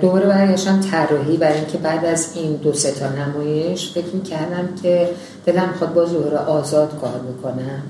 دوباره 0.00 0.26
برگشتم 0.26 0.80
طراحی 0.80 1.36
برای 1.36 1.58
اینکه 1.58 1.78
بعد 1.78 2.04
از 2.04 2.32
این 2.34 2.56
دو 2.56 2.72
سه 2.72 2.90
تا 2.90 3.08
نمایش 3.08 3.92
فکر 3.92 4.14
می‌کردم 4.14 4.68
که 4.82 5.10
دلم 5.46 5.74
خود 5.78 5.94
با 5.94 6.06
ظهور 6.06 6.34
آزاد 6.34 7.00
کار 7.00 7.18
بکنم. 7.18 7.82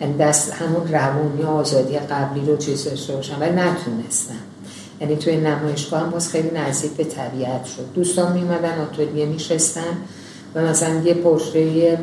یعنی 0.00 0.16
دست 0.16 0.52
همون 0.52 0.92
روانی 0.92 1.42
آزادی 1.42 1.98
قبلی 1.98 2.46
رو 2.46 2.56
چیز 2.56 2.84
داشته 2.84 3.16
باشم 3.16 3.36
ولی 3.40 3.52
نتونستم. 3.52 4.34
یعنی 5.00 5.16
توی 5.16 5.36
نمایشگاه 5.36 6.00
هم 6.00 6.10
باز 6.10 6.28
خیلی 6.28 6.50
نزدیک 6.50 6.92
به 6.92 7.04
طبیعت 7.04 7.64
شد. 7.64 7.86
دوستان 7.94 8.32
میمدن 8.32 8.80
آتولیه 8.80 9.26
میشستن 9.26 9.96
و 10.54 10.62
مثلا 10.62 11.00
یه 11.04 11.14
پشته 11.14 11.60
یه 11.60 11.98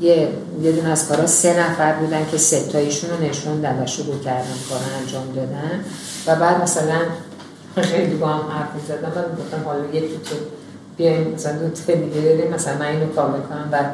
یه 0.00 0.28
یه 0.62 0.72
دونه 0.72 0.88
از 0.88 1.08
کارا 1.08 1.26
سه 1.26 1.60
نفر 1.60 1.92
بودن 1.92 2.26
که 2.30 2.38
ستایشون 2.38 3.10
رو 3.10 3.24
نشوندن 3.24 3.82
و 3.82 3.86
شروع 3.86 4.18
کردن 4.18 4.54
کار 4.70 4.80
انجام 5.00 5.26
دادن. 5.36 5.84
و 6.26 6.36
بعد 6.36 6.62
مثلا 6.62 7.00
خیلی 7.76 8.14
با 8.14 8.26
هم 8.26 8.50
حرف 8.50 8.74
می‌زدن. 8.74 9.08
و 9.08 9.42
گفتم 9.42 9.64
حالا 9.64 9.86
یکی 9.92 10.20
تو 10.30 10.36
بیایم 10.96 11.34
مثلا 11.34 11.52
دو 11.52 11.68
تا 11.68 11.92
دیگه 11.92 12.20
بریم 12.20 12.54
مثلا 12.54 12.78
من 12.78 12.86
اینو 12.86 13.06
کار 13.06 13.30
کنم 13.30 13.68
و 13.72 13.84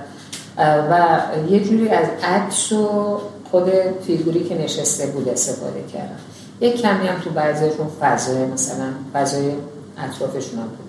و 0.58 1.18
یه 1.50 1.64
جوری 1.64 1.88
از 1.88 2.06
عکس 2.22 2.72
و 2.72 3.20
خود 3.50 3.70
فیگوری 4.06 4.44
که 4.44 4.54
نشسته 4.54 5.06
بود 5.06 5.28
استفاده 5.28 5.84
کردم 5.92 6.18
یک 6.60 6.82
کمی 6.82 7.06
هم 7.06 7.20
تو 7.20 7.30
بعضیشون 7.30 7.86
فضای 8.00 8.46
مثلا 8.46 8.86
فضای 9.14 9.52
اطرافشون 9.98 10.58
هم 10.58 10.66
بود. 10.66 10.86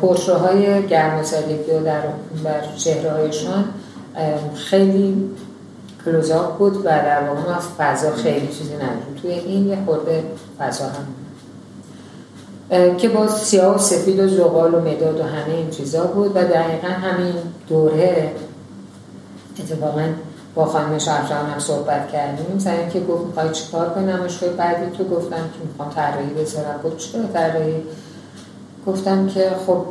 پرشه 0.00 0.34
های 0.34 0.86
گرمازدگی 0.86 1.70
و 1.70 1.84
در 1.84 2.02
بر 2.44 2.60
چهره 2.76 3.10
هایشان 3.10 3.64
خیلی 4.54 5.30
کلوزاپ 6.04 6.58
بود 6.58 6.76
و 6.76 6.82
در 6.82 7.22
واقع 7.28 7.58
فضا 7.78 8.10
خیلی 8.10 8.46
چیزی 8.46 8.74
نداریم. 8.74 9.14
توی 9.22 9.30
این 9.30 9.68
یه 9.68 9.78
خورده 9.86 10.24
فضا 10.58 10.84
هم 10.84 11.06
که 12.96 13.08
با 13.08 13.28
سیاه 13.28 13.74
و 13.74 13.78
سفید 13.78 14.18
و 14.18 14.28
زغال 14.28 14.74
و 14.74 14.80
مداد 14.80 15.20
و 15.20 15.22
همه 15.22 15.54
این 15.54 15.70
چیزا 15.70 16.04
بود 16.04 16.30
و 16.36 16.44
دقیقا 16.44 16.88
همین 16.88 17.34
دوره 17.68 18.32
اتفاقا 19.58 20.04
با 20.54 20.64
خانم 20.64 20.98
شرفران 20.98 21.50
هم 21.50 21.58
صحبت 21.58 22.12
کردیم. 22.12 22.58
سر 22.58 22.76
اینکه 22.76 23.00
گفت 23.00 23.26
می‌خوای 23.26 23.50
چیکار 23.50 23.94
کنم؟ 23.94 24.20
مشکل 24.20 24.48
بعدی 24.48 24.96
تو 24.96 25.04
گفتم 25.04 25.36
که 25.36 25.68
می‌خوام 25.68 25.90
طراحی 25.90 26.34
بذارم. 26.34 26.80
گفت 26.84 26.98
چرا 26.98 27.22
طراحی؟ 27.32 27.82
گفتم 28.86 29.26
که 29.26 29.50
خب 29.66 29.84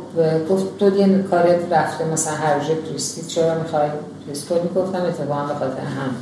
گفت 0.50 0.78
تو 0.78 0.96
یه 0.96 1.22
کارت 1.22 1.72
رفته 1.72 2.04
مثلا 2.04 2.34
هر 2.34 2.60
توریستی 2.60 3.22
چرا 3.22 3.58
می‌خوای 3.58 3.88
توریست 4.24 4.48
کنی؟ 4.48 4.68
گفتم 4.76 5.02
اتفاقا 5.02 5.42
به 5.42 5.54
خاطر 5.54 5.80
هم 5.80 6.14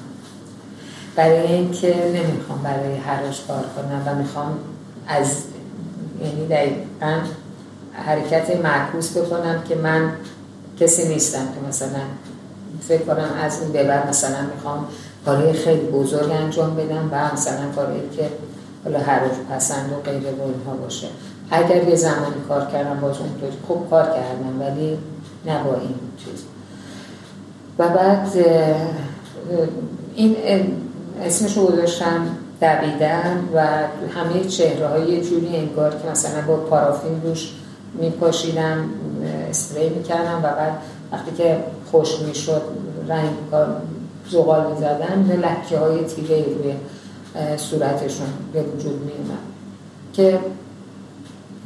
برای 1.16 1.52
اینکه 1.52 1.94
نمی‌خوام 2.14 2.62
برای 2.62 2.97
هرش 2.97 3.44
کار 3.48 3.64
کنم 3.77 4.02
و 4.06 4.14
می‌خوام 4.14 4.59
از 5.09 5.36
یعنی 6.20 6.47
دقیقا 6.47 7.19
حرکت 7.93 8.56
معکوس 8.56 9.16
بکنم 9.16 9.62
که 9.69 9.74
من 9.74 10.12
کسی 10.81 11.09
نیستم 11.09 11.39
که 11.39 11.69
مثلا 11.69 12.01
فکر 12.81 13.03
کنم 13.03 13.28
از 13.43 13.61
این 13.62 13.73
به 13.73 13.85
بعد 13.85 14.09
مثلا 14.09 14.36
می‌خوام 14.55 14.86
کاری 15.24 15.53
خیلی 15.53 15.86
بزرگ 15.86 16.31
انجام 16.31 16.74
بدم 16.77 17.09
و 17.12 17.32
مثلا 17.32 17.70
کاری 17.77 18.01
که 18.16 18.28
حالا 18.85 18.99
هر 18.99 19.20
پسند 19.51 19.93
و 19.93 20.11
غیر 20.11 20.23
اینها 20.27 20.77
باشه. 20.82 21.07
اگر 21.51 21.89
یه 21.89 21.97
زمانی 21.97 22.35
کار 22.49 22.66
کردم 22.66 23.01
باز 23.01 23.16
اونطوری 23.19 23.53
خوب 23.66 23.90
کار 23.90 24.05
کردم 24.05 24.61
ولی 24.61 24.99
نه 25.47 25.62
با 25.65 25.74
این 25.74 25.94
چیز. 26.24 26.44
و 27.78 27.89
بعد 27.89 28.28
این 30.15 30.36
اسمش 31.24 31.57
رو 31.57 31.66
گذاشتم 31.66 32.27
دویدن 32.61 33.49
و 33.55 33.66
همه 34.15 34.44
چهره 34.49 34.86
های 34.86 35.11
یه 35.11 35.20
جوری 35.20 35.57
انگار 35.57 35.90
که 35.90 36.11
مثلا 36.11 36.43
با 36.47 36.57
پارافین 36.57 37.23
روش 37.24 37.53
میپاشیدم 37.94 38.85
اسپری 39.51 39.89
می‌کردم 39.89 40.39
و 40.39 40.43
بعد 40.43 40.73
وقتی 41.12 41.31
که 41.36 41.57
خوش 41.93 42.19
می‌شد 42.19 42.62
رنگ 43.09 43.28
زغال 44.31 44.73
می‌زدن 44.73 45.43
لکه 45.43 45.78
های 45.78 46.05
تیره 46.05 46.36
روی 46.36 46.74
صورتشون 47.56 48.27
به 48.52 48.62
وجود 48.62 49.01
میومد 49.01 49.39
که 50.12 50.39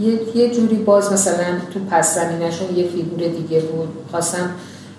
یه،, 0.00 0.36
یه 0.36 0.54
جوری 0.54 0.76
باز 0.76 1.12
مثلا 1.12 1.44
تو 1.74 1.80
پس 1.90 2.14
زمینشون 2.14 2.76
یه 2.76 2.88
فیگور 2.88 3.28
دیگه 3.28 3.60
بود. 3.60 3.88
خواستم 4.10 4.50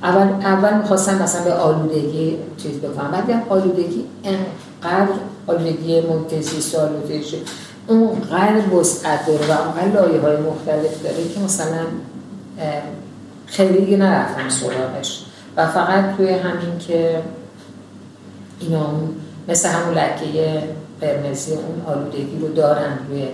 اول 0.04 0.28
اول 0.46 0.78
می‌خواستم 0.78 1.24
مثلا 1.24 1.44
به 1.44 1.54
آلودگی 1.54 2.38
چیز 2.58 2.78
بکنم 2.78 3.12
بعد 3.12 3.44
آلودگی 3.50 4.06
انقدر 4.24 5.14
آلودگی 5.48 6.02
منتزی 6.02 6.78
آلودگی 6.78 7.38
اونقدر 7.88 8.74
وسعت 8.74 9.26
داره 9.28 9.48
و 9.48 9.52
اونقدر 9.52 10.02
لایه 10.02 10.22
های 10.22 10.38
مختلف 10.38 11.04
داره 11.04 11.30
که 11.34 11.40
مثلا 11.40 11.86
خیلی 13.48 13.86
دیگه 13.86 13.98
نرفتم 13.98 14.50
سراغش. 14.50 15.26
و 15.58 15.68
فقط 15.68 16.18
توی 16.18 16.30
همین 16.30 16.78
که 16.80 17.22
اینا 18.60 18.90
مثل 19.48 19.70
همون 19.70 19.94
لکه 19.98 20.64
قرمزی 21.02 21.52
اون 21.52 21.82
آلودگی 21.96 22.40
رو 22.40 22.54
دارن 22.54 22.98
روی 23.10 23.28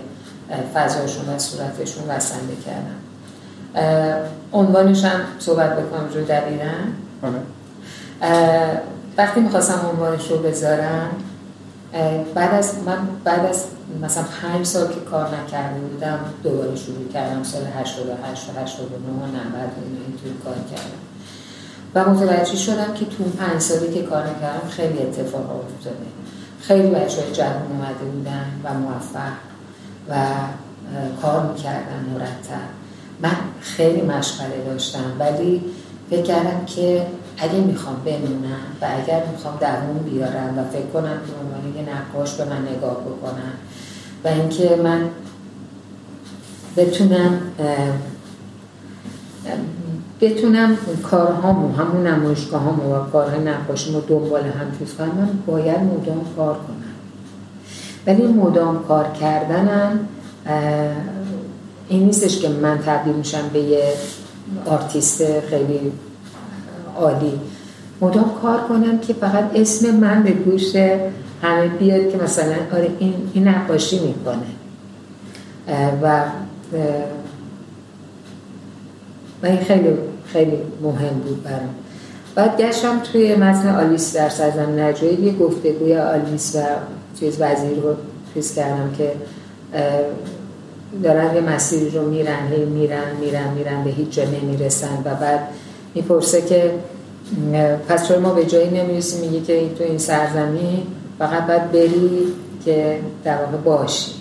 فضاشون 0.74 1.36
و 1.36 1.40
صورتشون 1.40 2.04
وسنده 2.10 2.54
کردن 2.66 2.96
عنوانش 4.54 5.06
هم 5.06 5.20
صحبت 5.40 5.78
بکنم 5.78 6.10
رو 6.14 6.22
دبیرن 6.22 6.94
آره. 7.24 7.42
وقتی 9.18 9.42
می‌خواستم 9.42 9.90
عنوانش 9.92 10.32
رو 10.32 10.38
بذارم 10.38 11.10
بعد 12.36 12.54
از 12.54 12.76
من 12.86 12.98
بعد 13.24 13.46
از 13.46 13.66
مثلا 14.02 14.24
پنج 14.42 14.66
سال 14.66 14.88
که 14.88 15.00
کار 15.00 15.28
نکرده 15.36 15.80
بودم 15.80 16.20
دوباره 16.44 16.76
شروع 16.76 17.08
کردم 17.14 17.44
سال 17.44 17.62
88 17.80 18.50
و 18.50 18.62
89 18.62 19.08
و 19.24 19.26
90 19.26 19.70
اینطور 20.08 20.44
کار 20.44 20.56
کردم. 20.72 21.04
و 21.96 22.10
متوجه 22.10 22.56
شدم 22.56 22.94
که 22.94 23.06
تو 23.06 23.24
پنج 23.24 23.62
سالی 23.62 23.94
که 23.94 24.02
کار 24.02 24.24
نکردم 24.24 24.70
خیلی 24.70 25.00
اتفاق 25.00 25.66
افتاده. 25.66 26.06
خیلی 26.62 26.88
بچه 26.88 27.22
های 27.22 27.32
جوان 27.32 27.64
اومده 27.70 28.06
بودن 28.14 28.46
و 28.64 28.74
موفق 28.74 29.34
و 30.10 30.16
کار 31.22 31.52
می‌کردن 31.52 32.06
مرتب. 32.14 32.68
من 33.22 33.36
خیلی 33.62 34.02
مشغله 34.02 34.64
داشتم 34.66 35.12
ولی 35.20 35.62
فکر 36.10 36.22
کردم 36.22 36.66
که 36.66 37.08
اگه 37.38 37.60
می‌خوام 37.60 37.96
بمونم 38.06 38.64
و 38.82 38.88
اگر 39.04 39.24
می‌خوام 39.32 39.58
دووم 39.60 40.04
بیارم 40.10 40.60
و 40.60 40.64
فکر 40.64 40.88
کنم 40.94 41.04
که 41.04 41.34
عنوان 41.42 41.76
یه 41.76 41.94
نقاش 41.94 42.34
به 42.34 42.46
من 42.46 42.62
نگاه 42.62 42.98
بکنم 43.02 43.54
و 44.24 44.28
اینکه 44.28 44.76
من 44.84 45.10
بتونم 46.78 47.42
بتونم 50.22 50.78
کارهامو 51.04 51.76
همون 51.76 52.08
همو 52.08 52.96
و 52.96 53.10
کارهای 53.12 53.40
نقاشیمو 53.40 54.02
دنبال 54.02 54.44
هم 54.44 54.80
چیز 54.80 54.94
کنم 54.94 55.08
من 55.08 55.30
باید 55.48 55.80
مدام 55.80 56.26
کار 56.36 56.54
کنم. 56.54 56.94
ولی 58.08 58.28
مدام 58.28 58.84
کار 58.84 59.12
کردنم 59.22 60.00
این 61.90 62.04
نیستش 62.04 62.40
که 62.40 62.50
من 62.50 62.78
تبدیل 62.78 63.14
میشم 63.14 63.50
به 63.54 63.60
یه 63.60 63.94
آرتیست 64.66 65.40
خیلی 65.40 65.92
عالی. 66.98 67.40
مدام 68.02 68.32
کار 68.42 68.60
کنم 68.62 69.00
که 69.00 69.14
فقط 69.14 69.44
اسم 69.56 69.96
من 69.96 70.24
به 70.24 70.32
گوش 70.32 70.76
همه 71.42 71.68
بیاد 71.80 72.12
که 72.12 72.18
مثلا 72.18 72.56
آره 72.74 72.90
این, 73.00 73.14
این 73.34 73.48
نقاشی 73.48 74.00
می‌کنه. 74.00 74.38
و 76.02 76.24
و 79.44 79.46
این 79.46 79.58
خیلی 79.58 79.90
خیلی 80.26 80.58
مهم 80.82 81.20
بود 81.20 81.44
برام. 81.44 81.70
بعد 82.36 82.62
گشتم 82.62 83.00
توی 83.00 83.36
متن 83.36 83.76
آلیس 83.76 84.16
در 84.16 84.30
سرزمین 84.30 84.80
عجایب 84.80 85.14
یه 85.14 85.34
گفتگوی 85.34 85.98
آلیس 85.98 86.56
و 86.56 86.60
چیز 87.20 87.38
وزیر 87.40 87.80
رو 87.80 87.96
چیز 88.34 88.56
کردم 88.56 88.92
که 88.98 89.12
دارن 91.04 91.36
یه 91.36 91.42
مسیری 91.42 91.90
رو 91.90 92.10
میرن 92.10 92.48
هی 92.52 92.66
میرن 92.66 93.16
میرن 93.20 93.54
میرن 93.54 93.84
به 93.84 93.90
هیچ 93.90 94.10
جا 94.10 94.24
نمی‌رسن. 94.24 94.98
و 95.06 95.16
بعد 95.16 95.40
می‌پرسه 95.96 96.42
که 96.42 96.72
پس 97.90 98.08
چون 98.08 98.20
ما 98.20 98.34
به 98.34 98.46
جایی 98.46 98.70
نمی‌رسیم 98.70 99.22
میگه 99.22 99.46
که 99.46 99.76
تو 99.78 99.84
این 99.84 99.98
سرزمین 99.98 100.84
فقط 101.20 101.48
باید 101.48 101.72
بری 101.72 102.28
که 102.66 103.00
در 103.24 103.38
واقع 103.38 103.58
باشی. 103.58 104.12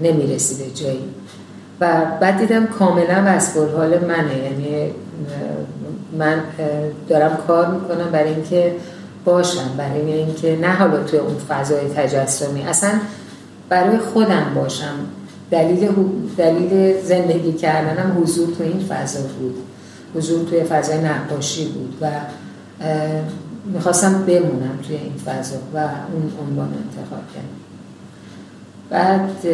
نمی‌رسی 0.00 0.64
به 0.64 0.70
جایی. 0.70 1.04
و 1.80 2.02
بعد 2.20 2.38
دیدم 2.38 2.66
کاملا 2.66 3.22
وصف 3.26 3.56
حال 3.56 3.98
منه. 4.04 4.38
یعنی 4.38 4.90
من 6.18 6.42
دارم 7.08 7.38
کار 7.46 7.66
می‌کنم 7.66 8.10
برای 8.12 8.34
اینکه 8.34 8.74
باشم 9.24 9.70
برای 9.78 10.12
اینکه 10.12 10.56
نه 10.56 10.68
حالا 10.68 11.02
توی 11.02 11.18
اون 11.18 11.36
فضای 11.48 11.88
تجسمی 11.96 12.62
اصلا 12.62 12.90
برای 13.68 13.98
خودم 13.98 14.52
باشم. 14.54 14.94
دلیل, 15.50 15.88
دلیل 16.36 17.00
زندگی 17.02 17.52
کردنم 17.52 18.22
حضور 18.22 18.48
تو 18.58 18.64
این 18.64 18.80
فضا 18.88 19.20
بود. 19.20 19.54
حضور 20.14 20.48
توی 20.48 20.64
فضای 20.64 20.98
نقاشی 20.98 21.68
بود 21.68 21.98
و 22.00 22.10
می‌خواستم 23.64 24.24
بمونم 24.24 24.78
توی 24.86 24.96
این 24.96 25.14
فضا 25.26 25.56
و 25.74 25.78
اون 25.78 26.32
عنوان 26.48 26.68
انتخاب 26.68 27.22
کردم. 27.34 27.48
بعد 28.90 29.46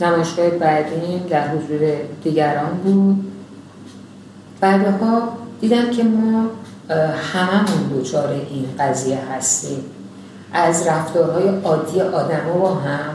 نمایشگاه 0.00 0.50
بعدیم 0.50 1.26
در 1.30 1.48
حضور 1.48 1.94
دیگران 2.24 2.70
بود. 2.84 3.24
بعدها 4.60 5.28
دیدم 5.60 5.90
که 5.90 6.02
ما 6.02 6.46
هممون 7.32 7.88
دوچار 7.90 8.28
این 8.28 8.66
قضیه 8.78 9.18
هستیم. 9.32 9.84
از 10.52 10.86
رفتارهای 10.86 11.48
عادی 11.64 12.00
آدم 12.00 12.40
با 12.58 12.74
هم 12.74 13.14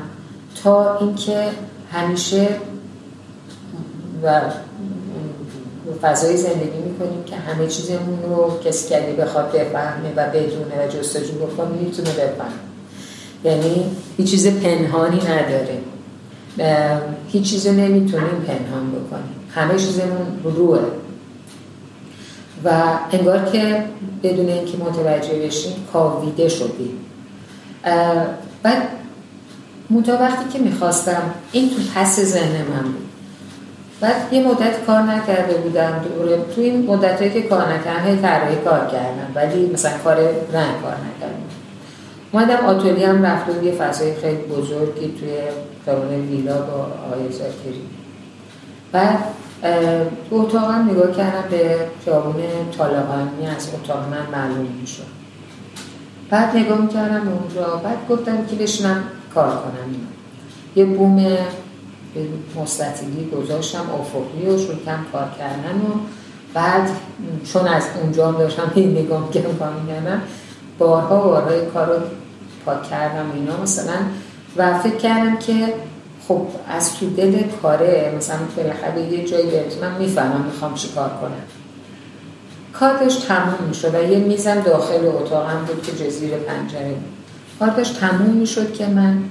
تا 0.63 0.97
اینکه 0.97 1.49
همیشه 1.91 2.47
و 4.23 4.41
فضای 6.01 6.37
زندگی 6.37 6.79
می‌کنیم 6.85 7.23
که 7.25 7.35
همه 7.35 7.67
چیزمون 7.67 8.23
رو 8.29 8.59
کسی 8.65 8.89
که 8.89 9.15
بخواد 9.19 9.51
بفهمه 9.51 10.13
و 10.15 10.29
بدونه 10.29 10.85
و 10.85 10.87
جستجو 10.87 11.33
بکنه 11.33 11.69
می‌تونه 11.69 12.09
بفهمه. 12.09 12.51
یعنی 13.43 13.85
هیچ 14.17 14.31
چیز 14.31 14.47
پنهانی 14.47 15.19
نداره. 15.21 15.77
هیچ 17.27 17.51
چیز 17.51 17.67
نمی‌تونیم 17.67 18.45
پنهان 18.47 18.91
بکنیم. 18.91 19.35
همه 19.55 19.79
چیزمون 19.79 20.39
روه 20.43 20.79
و 22.63 22.83
انگار 23.11 23.45
که 23.45 23.83
بدون 24.23 24.49
اینکه 24.49 24.77
متوجه 24.77 25.39
بشیم 25.45 25.73
کاویده 25.93 26.49
شدیم. 26.49 26.99
بعد 28.63 28.81
منتها 29.89 30.17
وقتی 30.17 30.49
که 30.53 30.59
می‌خواستم 30.59 31.21
این 31.51 31.69
تو 31.69 31.75
پس 31.95 32.19
ذهن 32.19 32.61
من 32.61 32.83
بود. 32.83 33.08
بعد 34.01 34.33
یه 34.33 34.47
مدت 34.47 34.85
کار 34.87 35.01
نکرده 35.01 35.57
بودم. 35.57 36.05
دوره 36.17 36.37
تو 36.55 36.61
این 36.61 36.85
مدت 36.85 37.33
که 37.33 37.41
کار 37.41 37.73
نکردم 37.73 38.05
هی 38.05 38.15
طراحی 38.15 38.55
کار 38.55 38.87
کردم 38.87 39.31
ولی 39.35 39.71
مثلا 39.73 39.91
کار 40.03 40.15
رنگ 40.53 40.81
کار 40.81 40.93
نکردم. 40.93 41.43
اومدم 42.31 42.65
آتولی 42.65 43.03
هم 43.03 43.25
رفته 43.25 43.63
یه 43.63 43.71
فضای 43.71 44.15
خیلی 44.15 44.41
بزرگی 44.41 45.15
توی 45.19 45.29
خیابان 45.85 46.09
ویلا 46.09 46.61
با 46.61 46.87
آقای 47.07 47.31
زاکری. 47.31 47.81
بعد 48.91 49.19
تو 50.29 50.35
اتاقم 50.35 50.89
نگاه 50.91 51.11
کردم 51.11 51.43
به 51.51 51.75
خیابون 52.05 52.35
طالقانی 52.77 53.47
از 53.57 53.69
اتاق 53.73 53.97
من 53.97 54.39
معلوم 54.39 54.67
می‌شد. 54.81 55.03
بعد 56.29 56.57
نگاه 56.57 56.81
می‌کردم 56.81 57.27
اونجا 57.27 57.75
بعد 57.83 57.97
گفتم 58.09 58.45
که 58.45 58.55
بشنم 58.55 59.03
کار 59.33 59.49
کنم. 59.49 59.95
یه 60.75 60.85
بوم 60.85 61.37
مستطیلی 62.55 63.29
گذاشتم 63.29 63.85
افقی 63.99 64.49
و 64.49 64.57
شروع 64.57 64.75
کم 64.85 65.05
کار 65.11 65.27
کردن 65.39 65.75
و 65.75 65.99
بعد 66.53 66.89
چون 67.53 67.67
از 67.67 67.83
اونجا 68.01 68.31
داشتم 68.31 68.71
این 68.75 68.91
نگاه 68.91 69.29
کردم 69.31 70.21
بارها 70.77 71.23
بارهای 71.23 71.65
کار 71.65 71.87
رو 71.87 72.01
پاک 72.65 72.89
کردم 72.89 73.31
اینا 73.35 73.61
مثلا. 73.61 73.95
و 74.57 74.79
فکر 74.79 74.95
کردم 74.95 75.37
که 75.37 75.73
خب 76.27 76.47
از 76.67 76.95
تو 76.95 77.09
دل 77.09 77.43
کاره 77.61 78.13
مثلا 78.17 78.37
بالاخره 78.57 79.01
یه 79.01 79.25
جایی 79.25 79.47
من 79.81 79.97
می‌فهمم 79.99 80.45
می‌خوام 80.45 80.73
چی 80.73 80.89
کار 80.89 81.09
کنم. 81.09 81.43
کار 82.73 82.97
تموم 83.27 83.67
می‌شد 83.67 83.95
و 83.95 84.11
یه 84.11 84.19
میزم 84.19 84.61
داخل 84.61 85.05
اتاقم 85.05 85.65
بود 85.67 85.83
که 85.83 85.91
جزیر 85.91 86.37
پنجره 86.37 86.89
بود. 86.89 87.03
کار 87.59 87.83
تموم 87.83 88.35
می‌شد 88.35 88.73
که 88.73 88.87
من 88.87 89.23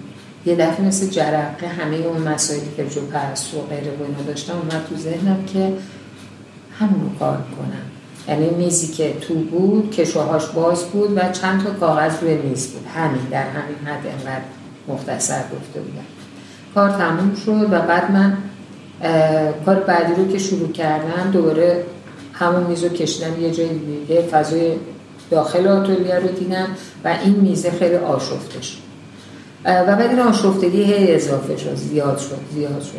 یه 0.49 0.57
دفعه 0.57 0.87
مثل 0.87 1.07
جرقه 1.07 1.69
همه 1.69 1.97
اون 1.97 2.23
مسائلی 2.23 2.69
که 2.77 2.87
جو 2.87 3.01
پرستو 3.01 3.59
و 3.59 3.63
غیره 3.63 3.91
و 4.01 4.03
اینا 4.03 4.23
داشتم 4.27 4.53
اومد 4.53 4.87
تو 4.89 4.97
ذهنم 4.97 5.45
که 5.45 5.73
همونو 6.79 7.19
کار 7.19 7.37
کنم 7.37 7.89
یعنی 8.29 8.51
میزی 8.51 8.93
که 8.93 9.15
تو 9.21 9.35
بود 9.35 9.91
کشوهاش 9.91 10.47
باز 10.47 10.85
بود 10.85 11.17
و 11.17 11.33
چند 11.33 11.65
تا 11.65 11.71
کاغذ 11.71 12.23
روی 12.23 12.35
میز 12.35 12.67
بود. 12.67 12.87
همین 12.95 13.23
در 13.31 13.43
همین 13.43 13.77
حد 13.85 14.07
انقدر 14.07 14.45
مختصر 14.89 15.41
گفته 15.43 15.81
بودم. 15.81 16.05
کار 16.75 16.91
تموم 16.91 17.35
شد 17.35 17.73
و 17.73 17.79
بعد 17.81 18.11
من 18.11 18.37
کار 19.67 19.75
بعدی 19.75 20.15
رو 20.15 20.33
که 20.33 20.39
شروع 20.39 20.73
کردم 20.73 21.31
دوباره 21.33 21.85
همون 22.33 22.63
میز 22.63 22.85
رو 22.85 22.89
کشیدم 22.89 23.41
یه 23.41 23.51
جای 23.51 23.69
دیگه 23.69 24.23
فضای 24.23 24.73
داخل 25.31 25.67
آتولیه 25.69 26.15
رو 26.15 26.29
دیدم 26.29 26.67
و 27.05 27.17
این 27.25 27.35
میزه 27.35 27.71
خیلی 27.71 27.97
آشفته 27.97 28.63
شد. 28.63 28.88
و 29.65 29.97
بعد 29.97 30.11
این 30.11 30.21
آشفتگی 30.21 30.83
هی 30.83 31.15
اضافه 31.15 31.57
شد 31.57 31.75
زیاد 31.75 32.19
شد 32.19 32.41
زیاد 32.55 32.83
شد. 32.83 32.99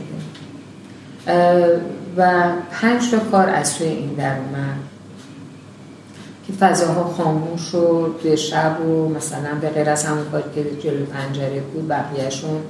و 2.18 2.52
پنج 2.72 3.12
تا 3.12 3.20
کار 3.20 3.50
از 3.50 3.78
توی 3.78 3.88
این 3.88 4.14
در 4.14 4.38
اومد 4.38 4.80
که 6.48 6.54
فضاها 6.54 7.04
خاموش 7.04 7.62
شد 7.62 8.36
شب 8.36 8.82
و 8.86 9.10
مثلا 9.10 9.56
به 9.62 9.70
غیر 9.70 9.90
از 9.90 10.06
همون 10.06 10.26
کاری 10.32 10.44
که 10.56 10.64
جلو 10.84 11.06
پنجره 11.06 11.60
بود 11.60 11.88
بقیهشون 11.88 12.62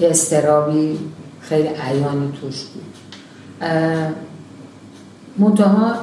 یه 0.00 0.10
استرابی 0.10 0.98
خیلی 1.40 1.68
عیانی 1.68 2.32
توش 2.40 2.64
بود. 2.64 2.94
منتها 5.38 5.94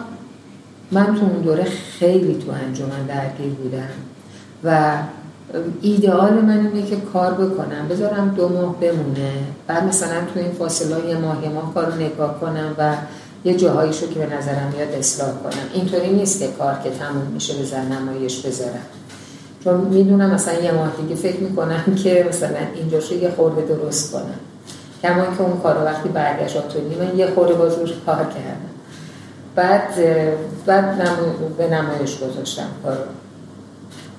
من 0.91 1.05
تو 1.05 1.25
اون 1.25 1.41
دوره 1.41 1.63
خیلی 1.99 2.43
تو 2.45 2.51
انجمن 2.51 3.05
درگیر 3.07 3.53
بودم 3.53 3.89
و 4.63 4.97
ایدئال 5.81 6.33
من 6.33 6.69
اینه 6.73 6.89
که 6.89 6.95
کار 7.13 7.33
بکنم. 7.33 7.87
بذارم 7.89 8.33
دو 8.37 8.49
ماه 8.49 8.75
بمونه. 8.79 9.31
بعد 9.67 9.83
مثلا 9.83 10.17
تو 10.33 10.39
این 10.39 10.51
فاصله 10.51 11.09
یه 11.09 11.17
ماه 11.17 11.43
یه 11.43 11.49
ماه 11.49 11.73
کار 11.73 11.85
رو 11.85 11.95
نگاه 11.95 12.39
کنم 12.39 12.75
و 12.77 12.93
یه 13.43 13.57
جاهاییشو 13.57 14.07
که 14.07 14.19
به 14.19 14.35
نظرم 14.35 14.73
میاد 14.77 14.91
اصلاح 14.91 15.29
کنم. 15.29 15.63
اینطوری 15.73 16.13
نیست 16.13 16.39
که 16.39 16.47
کار 16.47 16.79
که 16.83 16.89
تموم 16.89 17.27
میشه 17.33 17.53
بزن 17.53 17.91
نمایش 17.91 18.45
بذارم. 18.45 18.85
چون 19.63 19.75
می‌دونم 19.75 20.29
مثلا 20.29 20.53
یه 20.59 20.71
ماه 20.71 20.91
دیگه 21.01 21.15
فکر 21.15 21.39
می‌کنم 21.39 21.95
که 22.03 22.25
مثلا 22.29 22.57
اینجاشو 22.75 23.15
یه 23.15 23.31
خورده 23.31 23.61
درست 23.61 24.11
کنم. 24.11 24.39
کما 25.03 25.23
که 25.37 25.41
اون 25.41 25.59
کار 25.61 25.85
وقتی 25.85 26.09
برگشت 26.09 26.57
آتونی 26.57 26.95
من 26.95 27.17
یه 27.17 27.27
خورده 27.27 27.53
باز 27.53 27.79
روش 27.79 27.93
کار 28.05 28.15
کردم. 28.15 28.71
بعد 29.55 29.95
بعد 30.65 30.97
به 31.57 31.67
نمایش 31.67 32.17
گذاشتم 32.19 32.67
کارو. 32.83 32.97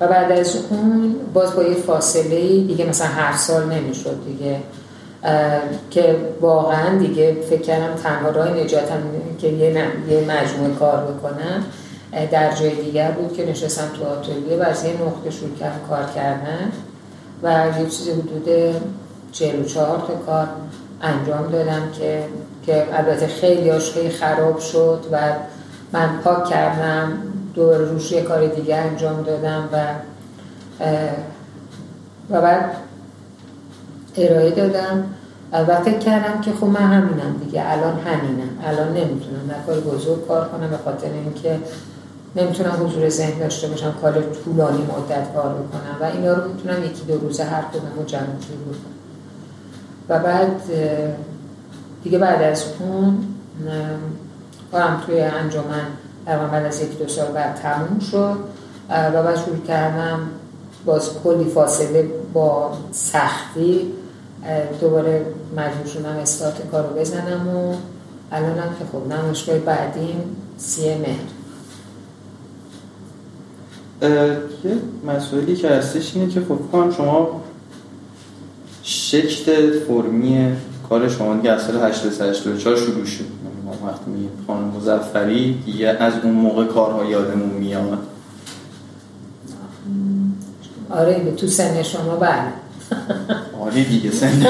و 0.01 0.09
بعد 0.09 0.33
از 0.33 0.57
اون 0.71 1.17
باز 1.35 1.55
با 1.55 1.63
یه 1.63 1.75
فاصله 1.75 2.41
دیگه 2.47 2.85
مثلا 2.85 3.07
هر 3.07 3.37
سال 3.37 3.65
نمی‌شد 3.65 4.17
دیگه 4.27 4.57
که 5.91 6.17
واقعا 6.41 6.99
دیگه 6.99 7.37
فکر 7.51 7.63
کردم 7.63 7.95
تنها 7.95 8.31
راه 8.31 8.49
نجاتم 8.49 9.03
که 9.39 9.49
یه, 9.49 9.71
یه 10.11 10.21
مجموعه 10.21 10.75
کار 10.79 11.03
بکنم. 11.03 11.65
در 12.31 12.55
جای 12.55 12.75
دیگر 12.75 13.11
بود 13.11 13.37
که 13.37 13.51
نشستم 13.51 13.89
تو 13.99 14.05
آتولیه 14.05 14.57
و 14.57 14.63
از 14.63 14.85
یه 14.85 14.91
نقطه 14.93 15.31
شروع 15.31 15.55
کردم 15.55 15.89
کار 15.89 16.05
کردن. 16.15 16.73
و 17.43 17.65
یه 17.81 17.87
چیز 17.87 18.09
حدود 18.09 18.75
44 19.33 19.99
تا 19.99 20.15
کار 20.27 20.49
انجام 21.03 21.51
دادم 21.53 21.83
که 21.99 22.25
که 22.67 22.87
البته 22.93 23.27
خیلی 23.27 23.79
خیلی 23.79 24.11
خراب 24.11 24.59
شد 24.59 25.01
و 25.13 25.19
من 25.93 26.19
پاک 26.25 26.45
کردم. 26.45 27.13
دور 27.55 27.77
روش 27.77 28.13
یه 28.13 28.23
کار 28.23 28.47
دیگه 28.47 28.77
انجام 28.77 29.23
دادم 29.23 29.69
و 29.73 29.85
و 32.31 32.41
بعد 32.41 32.77
ارائه 34.17 34.51
دادم. 34.51 35.05
و 35.53 35.81
فکر 35.81 35.99
کردم 35.99 36.41
که 36.41 36.53
خب 36.53 36.67
من 36.67 36.81
همینم 36.81 37.37
دیگه 37.45 37.63
الان 37.67 37.99
همینم 37.99 38.49
الان 38.65 38.89
نمی‌تونم 38.89 39.47
در 39.49 39.61
کار 39.67 39.81
بزرگ 39.81 40.27
کار 40.29 40.49
کنم 40.49 40.71
به 40.71 40.77
خاطر 40.77 41.09
اینکه 41.13 41.59
نمی‌تونم 42.37 42.87
حضور 42.87 43.09
ذهن 43.09 43.39
داشته 43.39 43.69
باشم 43.69 43.95
کار 44.03 44.23
طولانی 44.45 44.83
مدت 44.83 45.35
کار 45.35 45.55
بکنم 45.55 45.97
و 46.01 46.05
اینا 46.05 46.33
رو 46.33 46.53
می‌تونم 46.53 46.85
یکی 46.85 47.05
دو 47.05 47.19
روزه 47.19 47.45
هر 47.45 47.63
کدوم 47.63 47.91
رو 47.97 48.05
جمع 48.05 48.23
بکنم. 48.23 48.93
و 50.09 50.19
بعد 50.19 50.61
دیگه 52.05 52.19
بعد 52.19 52.43
از 52.43 52.65
اون 52.79 53.19
کارم 54.73 55.03
توی 55.07 55.21
انجمن 55.21 55.87
در 56.27 56.39
بعد 56.39 56.67
از 56.67 56.83
یک 56.83 56.99
دو 56.99 57.09
سال 57.09 57.27
بعد 57.33 57.55
تموم 57.55 57.99
شد. 57.99 58.37
و 58.89 59.23
بعد 59.23 59.37
شروع 59.37 59.67
کردم 59.69 60.29
باز 60.85 61.11
کلی 61.25 61.45
فاصله 61.45 62.11
با 62.33 62.73
سختی 62.93 63.93
دوباره 64.81 65.27
مجبور 65.57 65.87
شدم 65.87 66.17
استارت 66.23 66.71
کار 66.71 66.87
رو 66.89 67.01
بزنم 67.01 67.49
و 67.49 67.75
الان 68.33 68.59
هم 68.59 68.69
که 68.79 68.85
خب 68.93 69.13
نمایشگاه 69.13 69.59
بعدیم 69.59 70.37
سی 70.57 70.95
مهر 70.95 71.19
یه 74.65 74.77
مسئولی 75.07 75.57
که 75.57 75.69
هستش 75.69 76.17
اینه 76.17 76.33
که 76.33 76.41
خب 76.41 76.59
کنم 76.73 76.93
شما 76.93 77.41
شکل 78.83 79.71
فرمی 79.79 80.57
کار 80.89 81.09
شما 81.09 81.35
دیگه 81.35 81.51
از 81.51 81.63
سال 81.63 81.77
884 81.77 82.77
شروع 82.77 83.05
شد. 83.05 83.25
وقتی 83.87 84.11
میگیم 84.11 84.31
خانم 84.47 84.65
مزفری 84.65 85.63
دیگه 85.67 85.89
از 85.89 86.13
اون 86.23 86.33
موقع 86.33 86.65
کارها 86.65 87.05
یادمون 87.05 87.51
میاد. 87.51 87.99
آره 90.91 91.19
به 91.19 91.31
تو 91.31 91.47
سن 91.47 91.83
شما 91.83 92.17
بله. 92.17 92.43
آره 93.61 93.85
دیگه 93.85 94.11
سن 94.11 94.43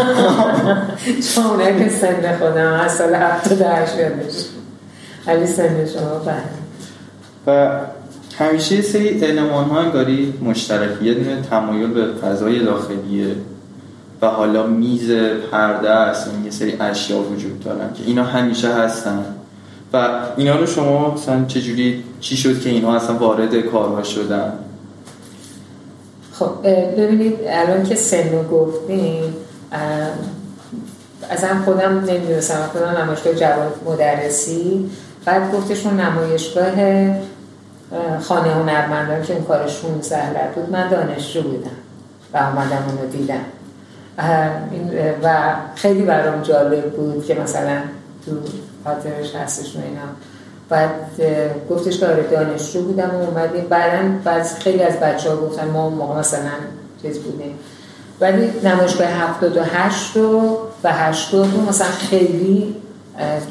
شما 1.35 1.57
که 1.57 1.89
سن 1.89 2.39
خودم 2.39 2.73
از 2.73 2.93
سال 2.93 3.15
78 3.15 3.99
یادش 3.99 4.45
ولی 5.27 5.47
سن 5.47 5.87
شما 5.87 6.19
بله. 6.19 6.43
و 7.47 7.81
همیشه 8.39 8.83
سری 8.83 9.09
علمان 9.09 9.65
ها 9.65 9.81
انگاری 9.81 10.35
مشترکی 10.43 11.05
یه 11.05 11.15
دونه 11.15 11.43
تمایل 11.43 11.87
به 11.87 12.07
فضای 12.15 12.65
داخلیه 12.65 13.37
و 14.23 14.27
حالا 14.27 14.67
میز 14.67 15.11
پرده 15.51 15.91
است 15.91 16.27
یعنی 16.27 16.45
یه 16.45 16.51
سری 16.51 16.77
اشیا 16.81 17.19
وجود 17.19 17.61
دارن 17.61 17.93
که 17.95 18.03
اینا 18.07 18.25
همیشه 18.25 18.75
هستن. 18.75 19.25
و 19.93 20.09
اینا 20.37 20.57
رو 20.57 20.67
شما 20.67 21.15
مثلا 21.15 21.45
چجوری 21.45 22.05
چی 22.21 22.37
شد 22.37 22.61
که 22.61 22.71
اینا 22.71 22.97
اصلا 22.97 23.17
وارد 23.17 23.57
کارها 23.57 24.03
شدن؟ 24.03 24.53
خب 26.33 26.51
ببینید 26.99 27.35
الان 27.49 27.85
که 27.85 27.95
سن 27.95 28.33
رو 28.33 28.43
گفتیم 28.43 29.35
از 31.31 31.45
هم 31.45 31.65
خودم 31.65 32.05
نمی‌دونستم 32.05 32.69
خودم 32.73 32.89
نمایشگاه 32.89 33.35
جواد 33.35 33.75
مدرسی. 33.87 34.91
بعد 35.25 35.53
گفتشون 35.53 36.01
نمایشگاه 36.01 36.73
خانه 38.21 38.55
هنرمندان 38.55 39.23
که 39.23 39.33
اون 39.33 39.45
کارشون 39.45 40.01
سهلت 40.01 40.55
بود 40.55 40.71
من 40.71 40.89
دانشجو 40.89 41.43
بودم 41.43 41.71
و 42.35 42.37
آمدم 42.37 42.85
اونو 42.89 43.13
دیدم. 43.13 43.45
و 45.23 45.55
خیلی 45.75 46.03
برام 46.03 46.43
جالب 46.43 46.93
بود 46.93 47.27
که 47.27 47.35
مثلا 47.35 47.79
تو 48.27 48.33
خاطرش 48.85 49.35
هستش 49.35 49.77
و 49.77 49.79
اینا. 49.79 50.03
بعد 50.69 50.91
گفتش 51.71 51.99
که 51.99 52.07
آره 52.07 52.23
دانشجو 52.23 52.83
بودم 52.83 53.11
و 53.11 53.19
اومدیم 53.19 53.67
بعدا 53.69 54.09
بعد 54.25 54.43
خیلی 54.43 54.83
از 54.83 55.01
بچه 55.01 55.31
ها 55.31 55.37
گفتن 55.37 55.71
ما 55.71 55.85
اون 55.85 55.95
موقع 55.95 56.19
مثلا 56.19 56.51
چیز 57.03 57.19
بودیم. 57.19 57.59
ولی 58.21 58.51
نمایشگاه 58.65 59.09
هفتاد 59.09 59.57
و 59.57 59.63
هشت 59.63 60.17
و 60.17 60.59
و 60.85 60.93
هشتاد 60.93 61.49
مثلا 61.69 61.87
خیلی 61.87 62.77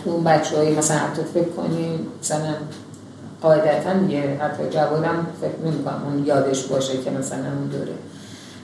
تو 0.03 0.09
اون 0.09 0.23
بچه 0.23 0.57
هایی 0.57 0.75
مثلا 0.75 0.97
حتی 0.97 1.21
فکر 1.33 1.49
کنیم 1.49 2.07
مثلا 2.21 2.53
قاعدتا 3.41 3.91
یه 4.09 4.37
حتی 4.41 4.69
جوانم 4.69 5.27
فکر 5.41 5.69
نمی 5.69 5.83
اون 6.05 6.25
یادش 6.25 6.63
باشه 6.63 6.97
که 6.97 7.11
مثلا 7.11 7.37
اون 7.37 7.67
دوره. 7.71 7.93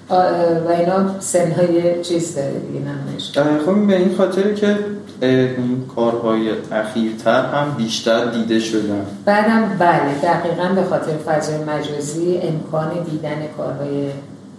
و 0.10 0.70
اینا 0.80 1.20
سنهای 1.20 2.04
چیز 2.04 2.36
داره 2.36 2.60
دیگه 2.60 2.80
نمایش. 2.80 3.32
خب 3.66 3.88
به 3.88 3.98
این 3.98 4.16
خاطر 4.16 4.54
که 4.54 4.78
این 5.22 5.84
کارهای 5.96 6.52
اخیرتر 6.72 7.46
هم 7.46 7.76
بیشتر 7.78 8.26
دیده 8.26 8.60
شدن. 8.60 9.06
بعدم 9.26 9.78
بله 9.80 10.20
دقیقا 10.24 10.68
به 10.76 10.84
خاطر 10.84 11.18
فضای 11.26 11.64
مجازی 11.64 12.40
امکان 12.44 12.92
دیدن 13.12 13.48
کارهای 13.58 14.10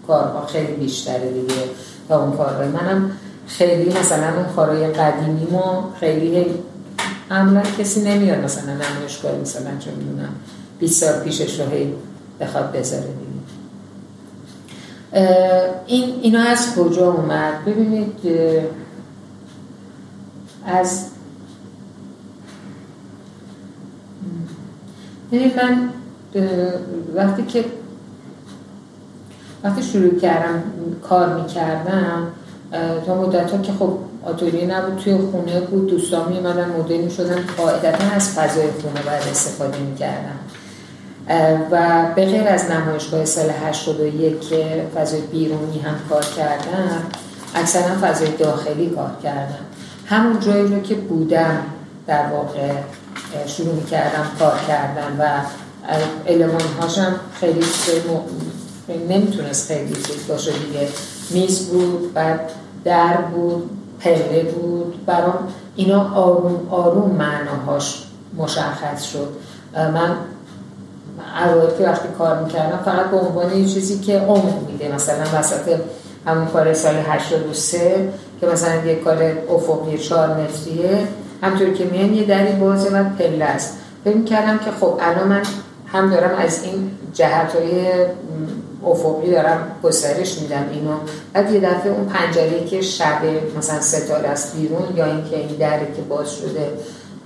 کارها 0.07 0.47
خیلی 0.47 0.73
بیشتره 0.73 1.33
دیگه 1.33 1.63
تا 2.09 2.25
اون 2.25 2.37
کارهای. 2.37 2.69
منم 2.69 3.11
خیلی 3.47 3.99
مثلا 4.01 4.35
اون 4.37 4.55
کارهای 4.57 4.87
قدیمی 4.87 5.47
ما 5.51 5.95
خیلی 6.01 6.47
عملا 7.31 7.63
کسی 7.79 8.01
نمیاد 8.01 8.39
مثلا 8.39 8.73
نمایشگاه 8.73 9.33
مثلا 9.43 9.71
چون 9.79 9.95
می‌دونم 9.95 10.33
20 10.79 11.05
سال 11.05 11.21
پیشش 11.21 11.61
رو 11.61 11.67
هی 11.71 11.95
بخواد 12.41 12.73
بذاره 12.73 13.03
دیگه. 13.03 13.28
این 15.87 16.21
اینا 16.23 16.43
از 16.43 16.75
کجا 16.75 17.13
اومد؟ 17.13 17.65
ببینید 17.65 18.13
از 20.67 21.05
ببینید 25.33 25.57
من 25.57 25.89
وقتی 27.15 27.43
که 27.43 27.65
وقتی 29.65 29.83
شروع 29.83 30.19
کردم 30.19 30.63
کار 31.03 31.41
می‌کردم 31.41 32.27
تا 33.07 33.23
مدت 33.23 33.63
که 33.63 33.73
خب 33.73 33.99
آتوریه 34.25 34.67
نبود 34.67 34.99
توی 34.99 35.17
خونه 35.17 35.61
بود 35.61 35.87
دوستان 35.91 36.33
میمدن 36.33 36.69
مدل 36.69 36.97
می‌شدن 36.97 37.45
قاعدتا 37.57 38.05
از 38.15 38.31
فضای 38.31 38.71
خونه 38.71 39.03
باید 39.07 39.23
استفاده 39.31 39.79
می‌کردم. 39.79 40.39
و 41.71 42.07
به 42.15 42.25
غیر 42.25 42.49
از 42.49 42.71
نمایشگاه 42.71 43.25
سال 43.25 43.51
81 43.51 44.41
که 44.41 44.87
فضای 44.95 45.21
بیرونی 45.21 45.79
هم 45.79 45.95
کار 46.09 46.25
کردم 46.25 47.03
اکثرا 47.55 47.99
فضای 48.03 48.31
داخلی 48.31 48.91
کار 48.91 49.11
کردم. 49.23 49.65
همون 50.07 50.41
جایی 50.41 50.75
رو 50.75 50.81
که 50.81 50.95
بودم 50.95 51.63
در 52.07 52.27
واقع 52.27 52.73
شروع 53.47 53.75
می 53.75 53.85
کردم 53.85 54.27
کار 54.39 54.59
کردن 54.69 55.17
و 55.19 55.29
علمان 56.27 56.61
هاشم 56.81 57.15
خیلی 57.41 57.65
نمی‌تونست 59.09 59.69
خیلی 59.69 59.95
چیز 59.95 60.27
باشه 60.29 60.53
دیگه. 60.53 60.89
میز 61.31 61.69
بود 61.69 62.15
بعد 62.15 62.41
در 62.85 63.17
بود 63.17 63.71
پله 64.01 64.43
بود. 64.43 65.07
برام 65.07 65.49
اینا 65.77 66.15
آروم 66.15 66.69
آروم 66.71 67.11
معناهاش 67.11 68.03
مشخص 68.37 69.03
شد. 69.03 69.29
من 69.75 70.17
اوایل 71.45 71.71
که 71.79 71.85
وقتی 71.85 72.09
کار 72.19 72.43
می‌کردم 72.43 72.81
فقط 72.85 73.11
به 73.11 73.17
عنوان 73.17 73.57
یه 73.57 73.69
چیزی 73.69 73.99
که 73.99 74.19
عمق 74.19 74.71
میده. 74.71 74.95
مثلا 74.95 75.39
وسط 75.39 75.77
همون 76.27 76.47
کار 76.47 76.75
سال 76.75 76.95
83 76.95 78.13
که 78.41 78.47
مثلا 78.47 78.85
یه 78.87 78.95
کار 78.95 79.33
افقی 79.51 79.99
چهار 79.99 80.29
متریه 80.29 80.99
همطور 81.43 81.73
که 81.73 81.85
میان 81.85 82.15
یه 82.15 82.25
دری 82.25 82.53
بازه 82.53 82.91
و 82.91 83.05
پله 83.19 83.45
است. 83.45 83.79
فکر 84.05 84.23
کردم 84.25 84.59
که 84.59 84.71
خب 84.81 84.99
الان 85.01 85.29
من 85.29 85.43
هم 85.87 86.11
دارم 86.11 86.39
از 86.39 86.65
این 86.65 86.91
جهت 87.15 87.57
های 87.57 87.87
افقی 88.87 89.31
دارم 89.31 89.71
گسترش 89.83 90.39
میدم 90.39 90.65
اینو. 90.73 90.95
بعد 91.33 91.53
یه 91.53 91.61
دفعه 91.61 91.93
اون 91.93 92.05
پنجره 92.05 92.65
که 92.65 92.81
شب 92.81 93.19
مثلا 93.59 93.81
ستاره 93.81 94.29
است 94.29 94.57
بیرون 94.57 94.97
یا 94.97 95.05
اینکه 95.05 95.37
این 95.37 95.57
دره 95.59 95.87
که 95.97 96.03
باز 96.03 96.35
شده 96.35 96.71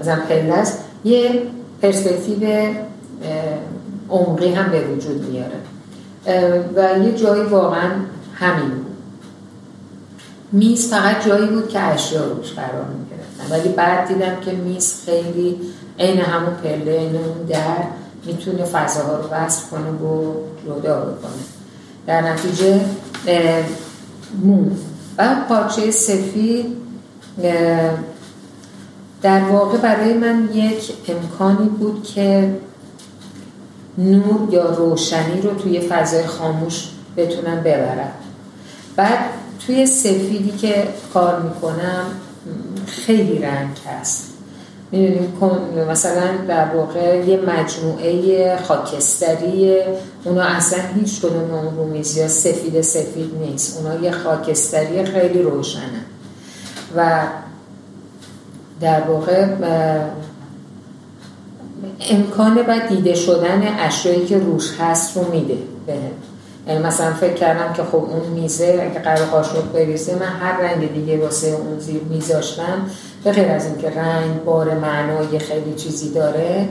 مثلا 0.01 0.19
پله 0.29 0.55
است 0.55 0.79
یه 1.05 1.43
پرسپکتیو 1.83 2.69
عمقی 4.13 4.55
هم 4.55 4.71
به 4.71 4.81
وجود 4.81 5.29
میاره 5.29 5.61
و 6.77 7.05
یه 7.05 7.13
جایی 7.13 7.43
واقعا 7.43 7.91
همین 8.35 8.71
بود. 8.71 8.87
میز 10.53 10.91
فقط 10.91 11.27
جایی 11.27 11.47
بود 11.47 11.69
که 11.69 11.81
اشیا 11.81 12.25
روش 12.25 12.53
قرار 12.53 12.85
می 12.85 13.03
ولی 13.51 13.69
بعد 13.69 14.09
دیدم 14.09 14.41
که 14.41 14.53
میز 14.53 15.03
خیلی 15.07 15.61
عین 15.99 16.21
همون 16.21 16.55
پله 16.55 16.99
عین 16.99 17.17
اون 17.17 17.47
در 17.49 17.77
می‌تونه 18.27 18.65
فضاها 18.65 19.17
رو 19.17 19.29
وصل 19.31 19.67
کنه 19.71 19.91
و 19.91 20.35
جدا 20.67 21.01
بکنه. 21.01 21.43
در 22.07 22.33
نتیجه 22.33 22.81
مون. 24.43 24.77
و 25.19 25.37
پارچه 25.49 25.91
سفید 25.91 26.67
در 29.23 29.41
واقع 29.41 29.79
برای 29.79 30.13
من 30.13 30.49
یک 30.55 30.93
امکانی 31.09 31.69
بود 31.69 32.03
که 32.03 32.55
نور 33.99 34.49
یا 34.51 34.71
روشنی 34.71 35.41
رو 35.41 35.55
توی 35.55 35.81
فضای 35.81 36.27
خاموش 36.27 36.89
بتونم 37.17 37.61
ببرم. 37.61 38.13
بعد 38.97 39.19
توی 39.67 39.87
سفیدی 39.87 40.51
که 40.61 40.89
کار 41.15 41.41
می‌کنم 41.41 42.07
خیلی 42.87 43.39
رنگ 43.39 43.77
هست. 43.87 44.29
می‌دونیم 44.93 45.33
مثلا 45.91 46.37
در 46.49 46.77
واقع 46.77 47.25
یه 47.27 47.37
مجموعه 47.37 48.57
خاکستری 48.57 49.81
اونا 50.25 50.43
اصلا 50.43 50.79
هیچ 50.95 51.21
کدوم 51.21 51.55
اون 51.55 51.77
رومیزی 51.77 52.21
یا 52.21 52.29
سفید 52.29 52.81
سفید 52.81 53.31
نیست. 53.41 53.79
اونا 53.79 54.05
یه 54.05 54.11
خاکستری 54.11 55.05
خیلی 55.05 55.43
روشنه. 55.43 56.05
و 56.97 57.23
در 58.81 59.01
واقع 59.01 59.47
امکان 62.11 62.59
و 62.69 62.81
دیده 62.89 63.15
شدن 63.15 63.63
اشیایی 63.79 64.27
که 64.27 64.39
روش 64.39 64.71
هست 64.81 65.17
رو 65.17 65.31
میده 65.33 65.57
به 65.87 65.95
یعنی 66.69 66.85
مثلا 66.85 67.13
فکر 67.13 67.35
کردم 67.35 67.73
که 67.73 67.83
خب 67.83 67.95
اون 67.95 68.27
میزه 68.35 68.91
اگه 68.91 69.01
قرار 69.01 69.27
قاشق 69.27 69.73
بریزه 69.73 70.15
من 70.15 70.27
هر 70.41 70.61
رنگ 70.61 70.93
دیگه 70.95 71.19
واسه 71.19 71.47
اون 71.47 71.79
زیر 71.79 72.01
میذاشتم. 72.11 72.87
به 73.25 73.33
غیر 73.33 73.49
از 73.49 73.67
اینکه 73.67 73.91
رنگ 73.91 74.45
بار 74.45 74.75
معنای 74.75 75.39
خیلی 75.39 75.75
چیزی 75.75 76.11
داره 76.11 76.69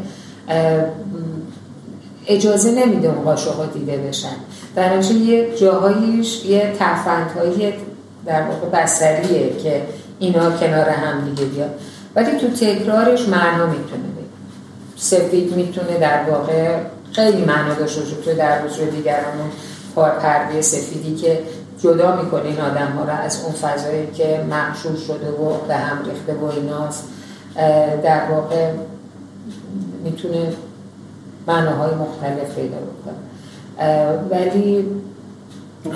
اجازه 2.28 2.72
نمیده 2.72 3.08
اون 3.08 3.24
قاشق 3.24 3.52
ها 3.52 3.66
دیده 3.66 3.98
بشن. 3.98 4.36
در 4.76 5.12
یه 5.12 5.56
جاهاییش 5.56 6.46
یه 6.46 6.74
تفندهایی 6.80 7.74
در 8.26 8.42
واقع 8.42 8.84
بسریه 8.84 9.58
که 9.64 9.82
اینا 10.20 10.52
کنار 10.52 10.90
هم 10.90 11.30
دیگه 11.30 11.46
بیاد. 11.46 11.70
ولی 12.16 12.38
تو 12.38 12.48
تکرارش 12.48 13.28
معنا 13.28 13.66
می‌تونه. 13.66 14.11
سفید 15.02 15.56
می‌تونه 15.56 15.98
در 16.00 16.24
واقع 16.30 16.78
خیلی 17.12 17.46
معنا 17.46 17.74
داشته 17.74 18.02
باشه 18.02 18.16
تو 18.16 18.34
در 18.34 18.62
روز 18.62 18.80
رو 18.80 18.86
دیگرمون 18.86 19.50
پرده 19.96 20.62
سفیدی 20.62 21.16
که 21.16 21.40
جدا 21.80 22.16
می‌کنه 22.16 22.46
این 22.46 22.62
آدم 22.62 22.88
ها 22.98 23.04
رو 23.04 23.10
از 23.10 23.44
اون 23.44 23.54
فضایی 23.54 24.08
که 24.14 24.46
معشول 24.50 24.96
شده 24.96 25.30
و 25.30 25.68
به 25.68 25.76
هم 25.76 25.98
ریخته 26.06 26.34
و 26.34 26.46
ایناست 26.46 27.04
در 28.04 28.22
واقع 28.32 28.72
می‌تونه 30.04 30.54
معناهای 31.48 31.92
مختلف 31.96 32.56
پیدا 32.56 32.78
بکنه. 32.78 33.16
ولی 34.30 34.86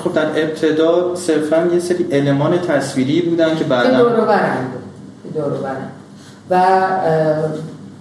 خب 0.04 0.14
در 0.14 0.26
ابتدا 0.26 1.16
صرفا 1.16 1.70
یه 1.74 1.80
سری 1.80 2.08
المان 2.12 2.62
تصویری 2.62 3.22
بودن 3.22 3.56
که 3.56 3.64
بعدا 3.64 4.04
دورو 4.04 4.26
برن 4.26 5.90
و 6.50 6.56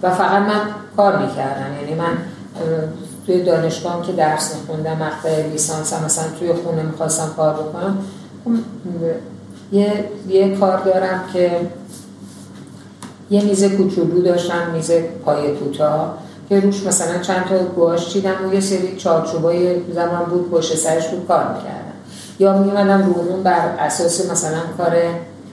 و 0.03 0.11
فقط 0.11 0.41
من 0.41 0.61
کار 0.97 1.25
می‌کردم 1.25 1.73
یعنی 1.81 1.93
من 1.93 2.17
توی 3.25 3.43
دانشگاه 3.43 4.07
که 4.07 4.13
درس 4.13 4.55
میخوندم 4.55 5.03
مقطع 5.03 5.47
لیسانس 5.47 5.93
هم 5.93 6.05
مثلا 6.05 6.25
توی 6.39 6.53
خونه 6.53 6.83
می‌خواستم 6.83 7.33
کار 7.37 7.53
بکنم 7.53 7.97
خب، 8.45 8.51
یه, 9.71 10.09
یه 10.27 10.57
کار 10.57 10.79
دارم 10.79 11.21
که 11.33 11.51
یه 13.29 13.43
میز 13.43 13.63
کوچولو 13.63 14.21
داشتم 14.21 14.71
میز 14.73 14.91
پای 15.25 15.57
که 16.49 16.59
روش 16.59 16.83
مثلا 16.83 17.19
چند 17.19 17.45
تا 17.45 17.57
گواش 17.57 18.09
چیدم 18.09 18.49
و 18.49 18.53
یه 18.53 18.59
سری 18.59 18.95
چارچوبای 18.97 19.81
زمان 19.93 20.25
بود 20.25 20.51
پشت 20.51 20.75
سرش 20.75 21.07
بود 21.07 21.27
کار 21.27 21.43
می‌کردم. 21.43 21.93
یا 22.39 22.57
میمدم 22.57 23.03
رومون 23.03 23.43
بر 23.43 23.75
اساس 23.79 24.31
مثلا 24.31 24.59
کار 24.77 24.95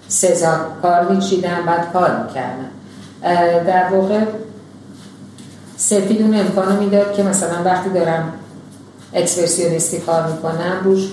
سزار 0.08 0.58
کار 0.82 1.08
میچیدم 1.08 1.62
بعد 1.66 1.92
کار 1.92 2.24
می‌کردم. 2.26 2.70
در 3.64 3.88
واقع 3.92 4.20
سفید 5.82 6.22
اون 6.22 6.34
امکانو 6.34 6.80
می‌داد 6.80 7.12
که 7.12 7.22
مثلا 7.22 7.62
وقتی 7.64 7.90
دارم 7.90 8.32
اکسپرسیونیستی 9.14 9.98
کار 9.98 10.32
می‌کنم 10.32 10.80
روش 10.84 11.08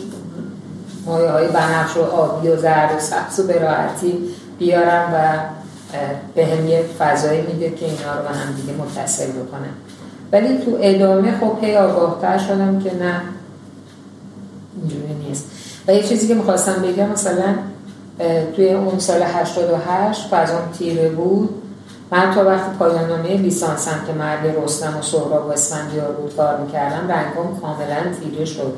مایه 1.05 1.29
های 1.29 1.47
بنفش 1.47 1.97
و 1.97 2.01
آبی 2.01 2.47
و 2.47 2.57
زرد 2.57 2.95
و 2.95 2.99
سبز 2.99 3.39
و 3.39 3.43
براحتی 3.43 4.17
بیارم 4.59 5.13
و 5.13 5.37
به 6.35 6.45
هم 6.45 6.67
یه 6.67 6.83
فضایی 6.99 7.41
میده 7.41 7.69
که 7.69 7.85
اینا 7.85 8.15
رو 8.15 8.21
به 8.21 8.29
هم 8.29 8.53
دیگه 8.53 8.73
متصل 8.73 9.27
بکنم. 9.27 9.73
ولی 10.31 10.57
تو 10.57 10.77
ادامه 10.81 11.39
خب 11.39 11.57
هی 11.61 11.77
آگاهتر 11.77 12.37
شدم 12.37 12.79
که 12.79 12.95
نه 12.95 13.21
اینجوری 14.81 15.13
نیست. 15.27 15.45
و 15.87 15.93
یه 15.93 16.03
چیزی 16.03 16.27
که 16.27 16.33
می‌خواستم 16.33 16.81
بگم 16.81 17.09
مثلا 17.09 17.55
توی 18.55 18.73
اون 18.73 18.99
سال 18.99 19.21
88 19.21 20.27
فضام 20.27 20.71
تیره 20.77 21.09
بود. 21.09 21.58
من 22.11 22.33
تا 22.33 22.45
وقتی 22.45 22.77
پایان 22.79 23.09
نامه 23.09 23.37
لیسانسم 23.37 24.03
که 24.07 24.13
مرد 24.13 24.55
رستم 24.63 24.97
و 24.99 25.01
سهراب 25.01 25.47
و 25.47 25.51
اسفندیار 25.51 26.11
بود 26.11 26.35
کار 26.35 26.57
می‌کردم 26.61 27.11
رنگام 27.11 27.59
کاملا 27.61 28.13
تیره 28.21 28.45
شد. 28.45 28.73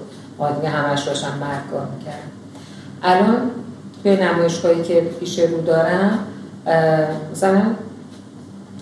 دیگه 0.55 0.69
همش 0.69 1.03
داشتم 1.03 1.37
مرد 1.41 1.63
کار 1.71 1.87
می‌کردم. 1.97 2.31
الان 3.03 3.51
توی 4.03 4.17
نمایشگاهی 4.17 4.83
که 4.83 5.01
پیش 5.19 5.39
رو 5.39 5.61
دارم 5.61 6.19
مثلا 7.31 7.61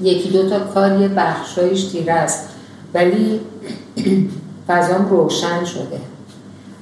یکی 0.01 0.29
دو 0.29 0.49
تا 0.49 0.59
کار 0.59 1.01
یه 1.01 1.07
بخشایش 1.07 1.83
تیره 1.83 2.13
است 2.13 2.49
ولی 2.93 3.41
فضام 4.67 5.09
روشن 5.09 5.65
شده 5.65 6.01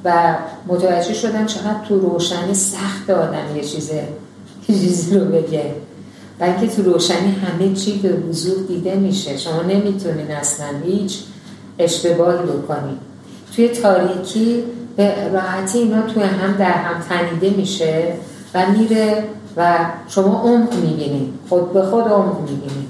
و 0.05 0.35
متوجه 0.67 1.13
شدم 1.13 1.45
چقدر 1.45 1.79
تو 1.87 1.99
روشنی 1.99 2.53
سخت 2.53 3.09
آدم 3.09 3.55
یه 3.55 3.63
چیزه 3.63 4.07
چیزی 4.67 5.19
رو 5.19 5.25
بگه. 5.25 5.75
بلکه 6.39 6.67
تو 6.67 6.83
روشنی 6.83 7.31
همه 7.31 7.73
چی 7.73 7.99
به 7.99 8.09
وضوح 8.09 8.67
دیده 8.67 8.95
میشه. 8.95 9.37
شما 9.37 9.61
نمی‌تونین 9.61 10.31
اصلا 10.31 10.67
هیچ 10.85 11.19
اشتباهی 11.79 12.37
بکنید 12.37 12.97
توی 13.55 13.67
تاریکی 13.67 14.63
به 14.97 15.29
راحتی 15.33 15.77
اینا 15.77 16.01
توی 16.01 16.23
هم 16.23 16.53
در 16.53 16.71
هم 16.71 17.01
تنیده 17.09 17.57
میشه 17.57 18.13
و 18.53 18.65
میره 18.71 19.23
و 19.57 19.75
شما 20.07 20.41
عمق 20.41 20.73
می‌بینید 20.73 21.33
خود 21.49 21.73
به 21.73 21.81
خود 21.81 22.03
عمق 22.03 22.39
می‌بینید 22.39 22.87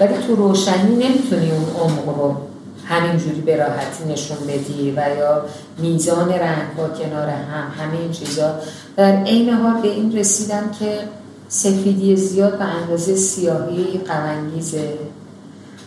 ولی 0.00 0.14
تو 0.26 0.36
روشنی 0.36 0.96
نمی‌تونی 0.96 1.50
اون 1.50 1.82
عمق 1.82 2.18
رو 2.18 2.36
همینجوری 2.84 3.40
به 3.40 3.56
راحتی 3.56 4.04
نشون 4.12 4.36
بدی 4.48 4.90
و 4.96 5.16
یا 5.18 5.44
میزان 5.78 6.28
رنگ 6.28 6.78
ها 6.78 6.88
کنار 6.88 7.28
هم 7.28 7.72
همه 7.78 7.98
این 8.00 8.10
چیزا. 8.10 8.54
در 8.96 9.22
عین 9.22 9.50
حال 9.50 9.82
به 9.82 9.88
این 9.88 10.16
رسیدم 10.16 10.70
که 10.78 10.98
سفیدی 11.48 12.16
زیاد 12.16 12.58
به 12.58 12.64
اندازه 12.64 13.16
سیاهی 13.16 14.00
قوانگیزه 14.08 14.98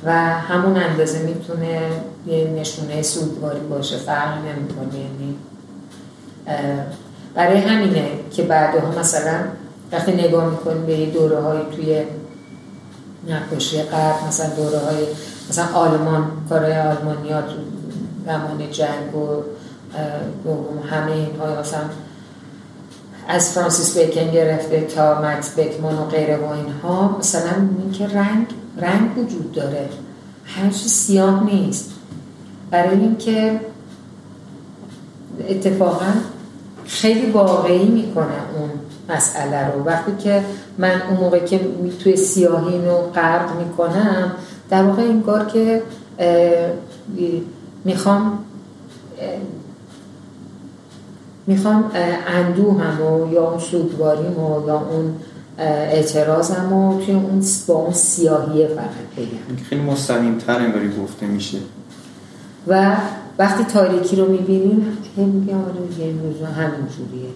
و 0.06 0.12
همون 0.20 0.78
اندازه 0.78 1.20
می‌تونه 1.20 1.82
یه 2.28 2.54
نشونه 2.60 3.02
سودواری 3.02 3.60
باشه 3.60 3.98
فرق 3.98 4.38
نمی‌کنه 4.38 5.00
یعنی 5.00 5.36
برای 7.36 7.58
همینه 7.58 8.10
که 8.32 8.44
بعدها 8.44 9.00
مثلا 9.00 9.40
وقتی 9.92 10.12
نگاه 10.12 10.50
می‌کنیم 10.50 10.86
به 10.86 11.06
دوره 11.06 11.40
های 11.40 11.60
توی 11.76 12.04
نقاشی 13.28 13.82
قرد 13.82 14.16
مثلا 14.28 14.50
دوره 14.50 14.78
های 14.78 15.06
مثلا 15.50 15.66
آلمان 15.74 16.32
کارهای 16.50 16.80
آلمانیا 16.80 17.42
تو 17.42 17.54
زمان 18.26 18.72
جنگ 18.72 19.16
و 19.16 19.44
همه 20.90 21.12
اینها 21.12 21.60
مثلا 21.60 21.82
از 23.28 23.52
فرانسیس 23.52 23.98
بیکن 23.98 24.32
گرفته 24.32 24.82
تا 24.82 25.22
مکس 25.22 25.60
بکمان 25.60 25.98
و 25.98 26.06
غیره 26.06 26.38
و 26.38 26.50
اینها. 26.50 27.18
مثلا 27.20 27.52
این 27.80 27.92
که 27.92 28.08
رنگ 28.08 28.48
رنگ 28.78 29.18
وجود 29.18 29.52
داره. 29.52 29.90
همه 30.46 30.72
سیاه 30.72 31.44
نیست. 31.44 31.92
برای 32.72 33.00
اینکه 33.00 33.60
اتفاقا 35.50 36.14
خیلی 36.86 37.32
واقعی 37.32 37.86
می‌کنه 37.86 38.26
اون 38.26 38.70
مسئله 39.10 39.72
رو. 39.72 39.84
وقتی 39.84 40.12
که 40.24 40.44
من 40.78 41.02
اون 41.10 41.20
موقع 41.20 41.40
که 41.40 41.60
توی 42.04 42.16
سیاهی 42.16 42.86
رو 42.86 42.98
غرق 42.98 43.56
می‌کنم 43.60 44.32
در 44.70 44.84
واقع 44.84 45.02
انگار 45.02 45.46
که 45.46 45.84
می‌خوام 47.86 48.40
می‌خوام 51.48 51.92
اندوهم 52.28 53.02
و 53.02 53.34
یا 53.34 53.50
اون 53.50 53.60
سودواریم 53.60 54.40
و 54.40 54.68
یا 54.68 54.88
اون 54.92 55.16
اعتراضم 55.58 56.74
و 56.74 57.02
توی 57.06 57.14
اون 57.14 57.44
با 57.68 57.74
اون 57.74 57.94
سیاهیه 57.94 58.68
فقط 58.68 59.18
بگم. 59.18 59.64
خیلی 59.70 59.82
مستقیم 59.82 60.38
تر 60.38 60.56
انگاری 60.56 60.90
گفته 61.04 61.26
میشه. 61.26 61.58
و 62.68 62.96
وقتی 63.40 63.64
تاریکی 63.64 64.16
رو 64.16 64.32
می‌بینیم 64.32 64.98
هم 65.18 65.24
میگه 65.24 65.56
آره 65.56 66.00
یه 66.00 66.48
همین 66.48 66.88
جوریه. 66.98 67.30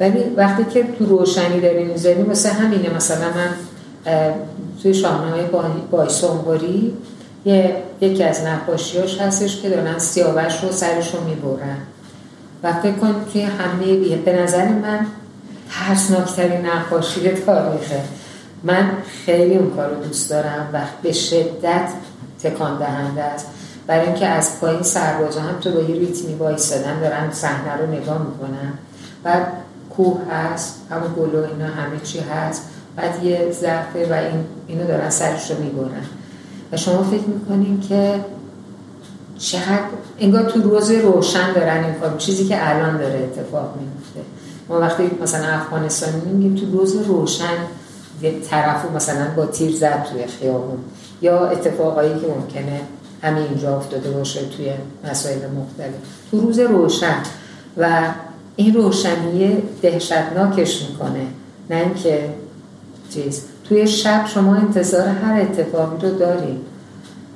ولی 0.00 0.34
وقتی 0.36 0.64
که 0.64 0.84
تو 0.98 1.06
روشنی 1.06 1.60
داریم 1.60 1.86
می‌ذاریم 1.86 2.26
مثل 2.26 2.48
همینه. 2.48 2.94
مثلا 2.96 3.26
من 3.26 3.50
توی 4.82 4.94
شاهنامه 4.94 5.42
بای 5.90 6.08
سنباری 6.08 6.92
یه 7.44 7.76
یکی 8.00 8.24
از 8.24 8.40
نقاشیاش 8.42 9.20
هستش 9.20 9.62
که 9.62 9.68
دارن 9.68 9.98
سیاوش 9.98 10.64
رو 10.64 10.72
سرش 10.72 11.14
رو 11.14 11.24
می‌برن. 11.24 11.76
و 12.64 12.72
فکر 12.72 12.92
کن 12.92 13.14
توی 13.32 13.42
همه 13.42 13.96
بیه 13.96 14.16
به 14.16 14.42
نظر 14.42 14.68
من 14.68 15.06
ترسناکترین 15.70 16.66
نقاشی 16.66 17.28
تاریخه. 17.28 18.00
من 18.62 18.90
خیلی 19.26 19.56
اون 19.56 19.70
کار 19.70 19.90
رو 19.90 20.04
دوست 20.04 20.30
دارم 20.30 20.68
و 20.72 20.80
به 21.02 21.12
شدت 21.12 21.88
تکان 22.42 22.78
دهنده 22.78 23.22
است. 23.22 23.46
برای 23.86 24.06
اینکه 24.06 24.26
از 24.26 24.60
پایین 24.60 24.82
سربازا 24.82 25.40
هم 25.40 25.60
تو 25.60 25.70
با 25.70 25.80
یه 25.80 25.98
ریتمی 25.98 26.34
وایستادن 26.34 27.00
دارن 27.00 27.30
صحنه 27.32 27.76
رو 27.76 27.86
نگاه 27.86 28.26
می‌کنن. 28.26 28.72
بعد 29.22 29.46
کوه 29.90 30.20
هست 30.30 30.82
همون 30.90 31.12
گلو 31.16 31.44
اینا 31.44 31.66
همه 31.66 32.00
چی 32.02 32.20
هست. 32.20 32.62
بعد 32.96 33.24
یه 33.24 33.48
ظرفه 33.60 34.06
و 34.10 34.12
این 34.12 34.44
اینو 34.68 34.86
دارن 34.86 35.10
سرش 35.10 35.50
رو 35.50 35.62
می‌برن. 35.62 36.04
و 36.72 36.76
شما 36.76 37.02
فکر 37.02 37.26
می‌کنین 37.26 37.80
که 37.80 38.20
چقدر 39.38 39.80
انگار 40.18 40.42
تو 40.42 40.60
روز 40.60 40.90
روشن 40.90 41.52
دارن 41.52 41.84
این 41.84 41.94
کار. 41.94 42.16
چیزی 42.18 42.44
که 42.44 42.70
الان 42.70 42.96
داره 42.96 43.14
اتفاق 43.14 43.74
میفته 43.80 44.20
ما 44.68 44.80
وقتی 44.80 45.10
مثلا 45.22 45.46
افغانستان 45.46 46.10
میگیم 46.26 46.54
تو 46.54 46.78
روز 46.78 46.96
روشن 46.96 47.58
یه 48.22 48.40
طرف 48.50 48.92
مثلا 48.96 49.26
با 49.36 49.46
تیر 49.46 49.76
زد 49.76 50.06
توی 50.12 50.26
خیابون. 50.26 50.78
یا 51.22 51.46
اتفاقایی 51.46 52.20
که 52.20 52.26
ممکنه 52.26 52.80
همین 53.22 53.42
اینجا 53.42 53.76
افتاده 53.76 54.10
باشه 54.10 54.40
توی 54.56 54.72
مسائل 55.10 55.36
مختلف. 55.36 55.94
تو 56.30 56.40
روز 56.40 56.58
روشن. 56.58 57.16
و 57.76 58.00
این 58.56 58.74
روشنی 58.74 59.62
دهشتناکش 59.82 60.82
می‌کنه. 60.90 61.26
نه 61.70 61.76
اینکه 61.76 62.28
چیز. 63.10 63.44
توی 63.68 63.86
شب 63.86 64.26
شما 64.26 64.54
انتظار 64.54 65.08
هر 65.08 65.40
اتفاقی 65.40 66.08
رو 66.08 66.18
دارید. 66.18 66.73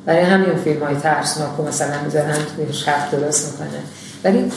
برای 0.07 0.23
همین 0.23 0.55
فیلم 0.55 0.83
های 0.83 0.97
ترسناک 0.97 1.61
مثلا 1.69 2.03
می‌ذارن 2.05 2.37
توی 2.57 2.73
شب 2.73 3.11
درست 3.11 3.53
می‌کنه. 3.53 3.81
ولی 4.25 4.53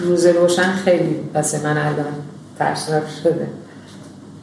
روز 0.00 0.26
روشن 0.26 0.72
خیلی 0.72 1.20
بس 1.34 1.64
من 1.64 1.78
الان 1.78 2.12
ترسناک 2.58 3.02
شده. 3.22 3.48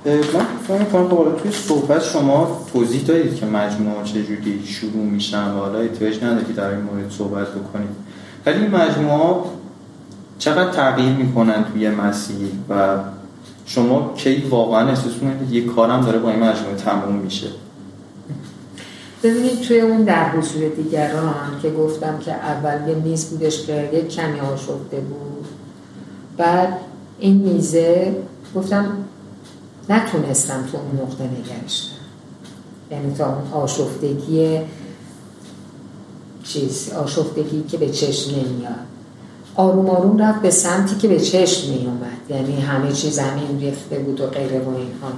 من 0.06 0.46
فهم 0.68 0.86
کنم 0.86 1.36
که 1.36 1.42
توی 1.42 1.52
صحبت 1.52 2.04
شما 2.04 2.66
توضیح 2.74 3.04
دارید 3.06 3.36
که 3.36 3.46
مجموعه 3.46 4.04
چجوری 4.04 4.64
شروع 4.68 5.04
میشن 5.04 5.48
و 5.52 5.60
حالا 5.60 5.80
احتیاج 5.80 6.24
نداره 6.24 6.46
که 6.46 6.54
در 6.54 6.70
این 6.70 6.82
مورد 6.82 7.12
صحبت 7.12 7.48
بکنید. 7.48 7.90
ولی 8.46 8.60
این 8.60 8.76
مجموعه 8.76 9.44
چقدر 10.40 10.72
تغییر 10.72 11.14
می‌کنن 11.14 11.66
توی 11.74 11.90
مسیر 11.90 12.50
و 12.70 12.98
شما 13.66 14.14
کی 14.18 14.48
واقعا 14.50 14.88
احساس 14.88 15.14
می‌کنید 15.14 15.52
یه 15.52 15.66
کارم 15.66 16.06
داره 16.06 16.20
با 16.20 16.30
این 16.30 16.40
مجموعه 16.40 16.76
تموم 16.76 17.16
میشه؟ 17.16 17.48
ببینید 19.26 19.62
توی 19.62 19.82
اون 19.82 20.04
در 20.04 20.30
حصول 20.30 20.70
دیگران 20.70 21.60
که 21.62 21.70
گفتم 21.70 22.20
که 22.20 22.32
اول 22.32 22.90
یه 22.90 22.96
میز 22.96 23.26
بودش 23.26 23.66
که 23.66 23.90
یه 23.94 24.02
کمی 24.02 24.40
آشفته 24.40 24.98
بود. 25.00 25.46
بعد 26.38 26.78
این 27.20 27.36
میزه 27.36 28.16
گفتم 28.56 28.98
نتونستم 29.90 30.66
تو 30.72 30.78
اون 30.78 31.02
نقطه 31.02 31.24
نگرشتم 31.24 31.96
یعنی 32.92 33.14
تا 33.14 33.26
اون 33.26 33.62
آشفتگی 33.64 34.60
چیز 36.44 36.92
آشفتگی 36.94 37.64
که 37.64 37.78
به 37.78 37.90
چشم 37.90 38.32
نمیاد. 38.32 38.86
آروم 39.56 39.90
آروم 39.90 40.18
رفت 40.18 40.42
به 40.42 40.52
سمتی 40.52 40.96
که 40.96 41.08
به 41.08 41.20
چشم 41.20 41.70
می 41.70 41.88
یعنی 42.30 42.62
همه 42.62 42.92
چیز 42.92 43.14
زمین 43.14 43.60
ریخته 43.60 44.00
بود 44.00 44.22
و 44.22 44.28
غیره 44.28 44.60
و 44.60 44.70
اینها. 44.70 45.12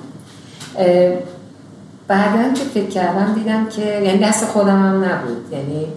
بعدا 2.07 2.53
که 2.53 2.63
فکر 2.63 2.89
کردم 2.89 3.34
دیدم 3.34 3.67
که 3.69 3.81
یعنی 3.81 4.17
دست 4.17 4.45
خودم 4.45 4.79
هم 4.79 5.03
نبود. 5.03 5.53
یعنی 5.53 5.88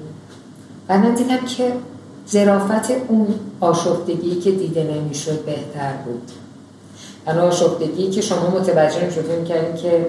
بعدا 0.89 1.11
دیدم 1.11 1.47
که 1.47 1.73
زرافت 2.27 2.91
اون 3.09 3.27
آشفتگی 3.61 4.35
که 4.35 4.51
دیده 4.51 4.82
نمی‌شد 4.82 5.45
بهتر 5.45 5.93
بود. 6.05 6.31
یعنی 7.27 7.39
آشفتگی 7.39 8.11
که 8.11 8.20
شما 8.20 8.51
متوجه 8.51 9.03
نمی‌شد 9.03 9.20
فکر 9.20 9.45
کردیم 9.45 9.74
که 9.77 10.07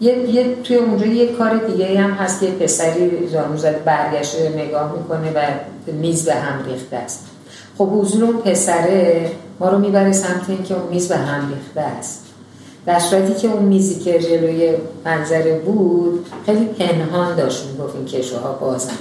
یه, 0.00 0.30
یه 0.30 0.54
توی 0.64 0.76
اونجا 0.76 1.06
یه 1.06 1.32
کار 1.32 1.56
دیگه 1.56 2.00
هم 2.00 2.10
هست 2.10 2.40
که 2.40 2.46
پسری 2.46 3.28
زانو 3.28 3.56
زده 3.56 3.78
برگشته 3.78 4.52
نگاه 4.56 4.92
می‌کنه 4.96 5.32
و 5.32 5.46
میز 5.92 6.24
به 6.24 6.34
هم 6.34 6.64
ریخته 6.64 6.96
است. 6.96 7.26
خب 7.78 7.88
حضور 7.92 8.24
اون 8.24 8.36
پسره 8.36 9.30
ما 9.60 9.68
رو 9.68 9.78
می‌بره 9.78 10.12
سمت 10.12 10.50
اینکه 10.50 10.74
اون 10.74 10.88
میز 10.90 11.08
به 11.08 11.16
هم 11.16 11.48
ریخته 11.48 11.80
است. 11.80 12.25
در 12.86 12.98
صورتی 12.98 13.34
که 13.34 13.48
اون 13.48 13.62
میزی 13.62 14.00
که 14.00 14.18
جلوی 14.18 14.74
منظره 15.04 15.58
بود 15.58 16.26
خیلی 16.46 16.64
پنهان 16.64 17.36
داشت 17.36 17.64
می‌گفت 17.66 17.96
این 17.96 18.04
کشوها 18.04 18.52
بازم 18.52 18.98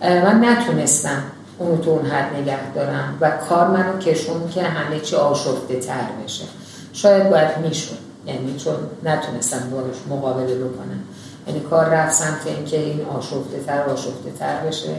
من 0.00 0.44
نتونستم 0.44 1.22
اونو 1.58 1.76
تو 1.76 1.90
اون 1.90 2.06
حد 2.06 2.36
نگه 2.36 2.72
دارم 2.74 3.18
و 3.20 3.30
کار 3.30 3.68
منو 3.68 3.98
کشون 3.98 4.48
که 4.48 4.62
همه 4.62 5.00
چی 5.00 5.16
آشفته 5.16 5.76
تر 5.76 6.06
بشه. 6.24 6.44
شاید 6.92 7.30
باید 7.30 7.58
میشون 7.58 7.98
یعنی 8.26 8.56
چون 8.58 8.74
نتونستم 9.04 9.70
باش 9.70 10.18
مقابله 10.18 10.54
بکنم. 10.54 11.00
یعنی 11.46 11.60
کار 11.60 11.84
رفت 11.84 12.14
سمت 12.14 12.46
اینکه 12.46 12.78
این 12.78 13.00
آشفته 13.04 13.58
تر 13.66 13.82
آشفته 13.82 14.30
تر 14.38 14.66
بشه 14.66 14.96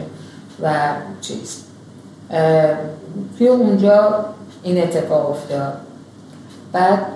و 0.62 0.74
چیز. 1.20 1.56
توی 3.38 3.48
اونجا 3.48 4.24
این 4.62 4.82
اتفاق 4.82 5.30
افتاد. 5.30 5.72
بعد 6.72 7.06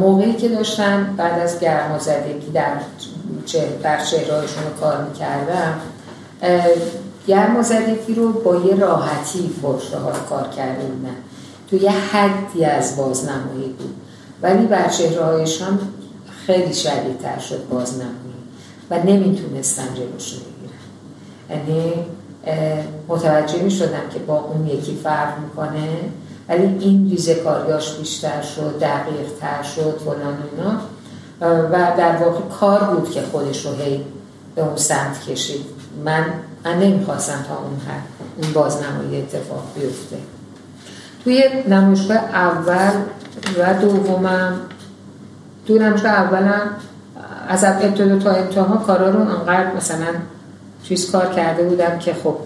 موقعی 0.00 0.32
که 0.32 0.48
داشتم 0.48 1.14
بعد 1.16 1.38
از 1.38 1.60
گرمازدگی 1.60 2.50
در 2.54 2.72
در 3.82 4.04
چهرهایشون 4.04 4.62
رو 4.64 4.80
کار 4.80 5.04
می‌کردم 5.04 5.74
گرمازدگی 7.26 8.14
رو 8.14 8.32
با 8.32 8.56
یه 8.56 8.76
راحتی 8.76 9.50
فرشته 9.62 9.98
ها 9.98 10.10
کار 10.10 10.48
کرده 10.48 10.86
بودن 10.86 11.16
تو 11.70 11.76
یه 11.76 11.90
حدی 11.90 12.64
از 12.64 12.96
بازنمایی 12.96 13.68
بود. 13.78 13.94
ولی 14.42 14.66
بر 14.66 14.88
چهره 14.88 15.24
هایشان 15.24 15.78
خیلی 16.46 16.74
شدیدتر 16.74 17.38
شد 17.38 17.68
بازنمایی 17.68 18.14
و 18.90 18.98
نمی‌تونستن 18.98 19.94
جلوش 19.94 20.32
رو 20.32 20.38
بگیرن 20.38 20.80
یعنی 21.50 21.92
متوجه 23.08 23.62
می 23.62 23.70
شدم 23.70 24.08
که 24.12 24.18
با 24.18 24.40
اون 24.40 24.66
یکی 24.66 24.98
فرق 25.04 25.38
می‌کنه. 25.38 25.88
ولی 26.50 26.76
این 26.80 27.10
ریزه 27.10 27.34
کاریاش 27.34 27.96
بیشتر 27.96 28.42
شد 28.42 28.78
دقیق 28.80 29.28
تر 29.40 29.62
شد 29.62 30.00
فلان 30.04 30.38
اینا. 30.52 30.80
و 31.70 31.96
در 31.98 32.16
واقع 32.16 32.40
کار 32.60 32.84
بود 32.84 33.10
که 33.10 33.22
خودش 33.32 33.66
رو 33.66 33.72
هی 33.72 34.04
به 34.54 34.62
اون 34.62 34.76
سمت 34.76 35.20
کشید. 35.20 35.64
من 36.04 36.24
من 36.64 36.78
نمی‌خواستم 36.78 37.44
تا 37.48 37.56
اون 37.56 37.80
حد 37.88 38.02
اون 38.42 38.52
بازنمایی 38.52 39.18
اتفاق 39.18 39.62
بیفته. 39.74 40.16
توی 41.24 41.44
نمایشگاه 41.68 42.16
اول 42.16 42.92
و 43.58 43.74
دومم 43.74 44.60
توی 45.66 45.78
نمایشگاه 45.78 46.12
اولم 46.12 46.70
از 47.48 47.64
ابتدا 47.64 48.18
تا 48.18 48.30
انتها 48.30 48.76
کارا 48.76 49.10
رو 49.10 49.20
انقدر 49.20 49.74
مثلا 49.74 50.14
چیز 50.84 51.10
کار 51.10 51.32
کرده 51.32 51.62
بودم 51.62 51.98
که 51.98 52.14
خب 52.14 52.36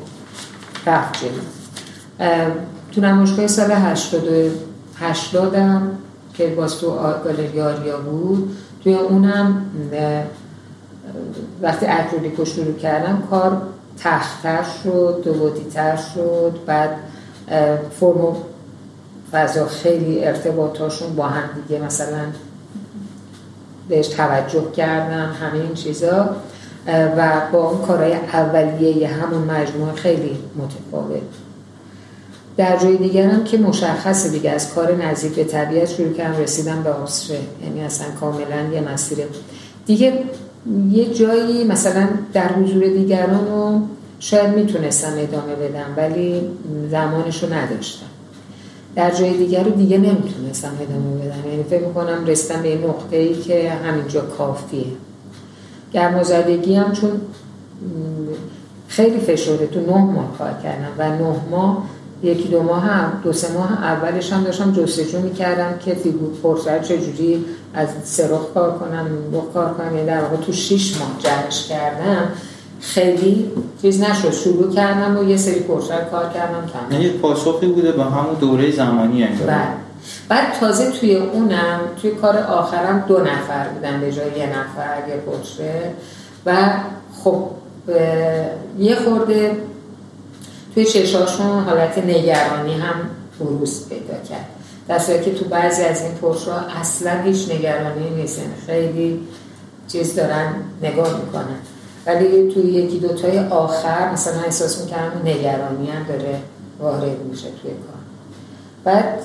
رفت 0.86 1.14
جلو. 1.20 1.40
تو 2.94 3.00
نمایشگاه 3.00 3.46
سال 3.46 3.72
88 3.72 5.34
هم 5.34 5.90
که 6.34 6.46
باز 6.46 6.78
تو 6.78 6.90
گالری 7.24 7.60
آریا 7.60 7.98
بود 7.98 8.56
توی 8.84 8.94
اونم 8.94 9.66
وقتی 11.62 11.86
اکرولیکو 11.86 12.44
شروع 12.44 12.74
کردم 12.74 13.22
کار 13.30 13.62
تختتر 13.98 14.62
شد 14.82 15.22
دوودیتر 15.24 15.96
شد 15.96 16.58
بعد 16.66 16.90
فرم 18.00 18.20
و 18.20 18.34
فضا 19.32 19.66
خیلی 19.66 20.24
ارتباطاشون 20.24 21.16
با 21.16 21.26
هم 21.26 21.48
دیگه 21.62 21.82
مثلا 21.84 22.26
بهش 23.88 24.08
توجه 24.08 24.70
کردم 24.70 25.32
همه 25.40 25.60
این 25.60 25.74
چیزا. 25.74 26.28
و 27.16 27.40
با 27.52 27.70
اون 27.70 27.86
کارهای 27.86 28.12
اولیه 28.12 29.08
همون 29.08 29.42
مجموعه 29.42 29.94
خیلی 29.94 30.38
متفاوت. 30.56 31.43
در 32.56 32.76
جای 32.76 32.96
دیگر 32.96 33.28
هم 33.28 33.44
که 33.44 33.58
مشخصه 33.58 34.28
دیگه. 34.28 34.50
از 34.50 34.74
کار 34.74 35.04
نزدیک 35.04 35.32
به 35.32 35.44
طبیعت 35.44 35.88
شروع 35.88 36.12
کردم 36.12 36.40
رسیدم 36.42 36.82
به 36.82 36.90
آسره 36.90 37.38
یعنی 37.64 37.80
اصلا 37.80 38.06
کاملا 38.20 38.72
یه 38.72 38.80
مسیر. 38.80 39.18
دیگه 39.86 40.12
یه 40.90 41.14
جایی 41.14 41.64
مثلا 41.64 42.08
در 42.32 42.52
حضور 42.52 42.84
دیگران 42.84 43.46
رو 43.46 43.80
شاید 44.20 44.54
می‌تونستم 44.54 45.12
ادامه 45.18 45.54
بدم 45.54 45.94
ولی 45.96 46.40
زمانش 46.90 47.42
رو 47.42 47.52
نداشتم. 47.52 48.06
در 48.96 49.10
جای 49.10 49.36
دیگر 49.36 49.64
رو 49.64 49.70
دیگه 49.70 49.98
نمی‌تونستم 49.98 50.72
ادامه 50.80 51.24
بدم. 51.24 51.50
یعنی 51.50 51.62
فکر 51.62 51.86
می‌کنم 51.86 52.26
رسیدم 52.26 52.62
به 52.62 52.78
نقطه 52.88 53.16
ای 53.16 53.34
که 53.34 53.70
همینجا 53.70 54.20
کافیه. 54.20 54.86
گرمازدگی 55.92 56.74
هم 56.74 56.92
چون 56.92 57.10
خیلی 58.88 59.18
فشرده. 59.18 59.66
تو 59.66 59.80
نه 59.80 60.04
ماه 60.04 60.38
کار 60.38 60.54
کردم 60.62 60.92
و 60.98 61.08
نه 61.08 61.34
ماه 61.50 61.84
یکی 62.24 62.48
دو 62.48 62.62
ماه 62.62 62.82
هم 62.82 63.12
دو 63.24 63.32
سه 63.32 63.52
ماه 63.52 63.84
اولش 63.84 64.32
هم 64.32 64.44
داشتم 64.44 64.72
جستجو 64.72 65.20
می‌کردم 65.20 65.78
که 65.84 65.94
فیگور 65.94 66.30
پرسر 66.42 66.78
چجوری 66.78 67.44
از 67.74 67.88
سرخ 68.04 68.52
کار 68.54 68.78
کنم 68.78 69.08
نوع 69.32 69.52
کار 69.54 69.74
کنم 69.74 69.94
یعنی 69.94 70.06
در 70.06 70.20
واقع 70.20 70.36
تو 70.36 70.52
شیش 70.52 70.98
ماه 70.98 71.10
جرش 71.18 71.68
کردم. 71.68 72.28
خیلی 72.80 73.50
چیز 73.82 74.02
نشد. 74.02 74.32
شروع 74.32 74.74
کردم 74.74 75.18
و 75.18 75.24
یه 75.24 75.36
سری 75.36 75.60
پرسر 75.60 76.04
کار 76.04 76.28
کردم. 76.34 76.66
کردم 76.66 76.92
یعنی 76.92 77.08
پاسخی 77.08 77.66
بوده 77.66 77.92
به 77.92 78.04
همون 78.04 78.34
دوره 78.40 78.70
زمانی 78.70 79.24
انگار 79.24 79.46
بعد 79.46 79.68
بعد 80.28 80.52
تازه 80.60 80.90
توی 80.90 81.16
اونم 81.16 81.80
توی 82.02 82.10
کار 82.10 82.38
آخرم 82.38 83.04
دو 83.08 83.18
نفر 83.18 83.68
بودن 83.74 84.00
به 84.00 84.12
جای 84.12 84.26
یه 84.38 84.46
نفر 84.46 85.08
یه 85.08 85.16
پرسه 85.16 85.92
و 86.46 86.52
خب 87.24 87.50
یه 88.78 88.94
خورده 88.94 89.56
توی 90.74 90.84
چشاشون 90.84 91.64
حالت 91.64 91.98
نگرانی 91.98 92.74
هم 92.74 92.94
بروز 93.40 93.88
پیدا 93.88 94.14
کرد. 94.28 94.46
در 94.88 95.22
که 95.22 95.34
تو 95.34 95.44
بعضی 95.44 95.82
از 95.82 96.02
این 96.02 96.14
پرسا 96.14 96.54
اصلا 96.54 97.22
هیچ 97.22 97.50
نگرانی 97.50 98.10
نیست 98.10 98.38
یعنی 98.38 98.54
خیلی 98.66 99.20
چیز 99.88 100.14
دارن 100.14 100.54
نگاه 100.82 101.20
می‌کنن. 101.20 101.56
ولی 102.06 102.54
توی 102.54 102.62
یکی 102.62 102.98
دوتای 102.98 103.38
آخر 103.38 104.12
مثلا 104.12 104.40
احساس 104.40 104.84
می‌کنم 104.84 105.12
نگرانی 105.24 105.90
هم 105.90 106.02
داره 106.08 106.38
وارد 106.80 107.22
میشه 107.30 107.46
توی 107.62 107.70
کار. 107.70 107.94
بعد 108.84 109.22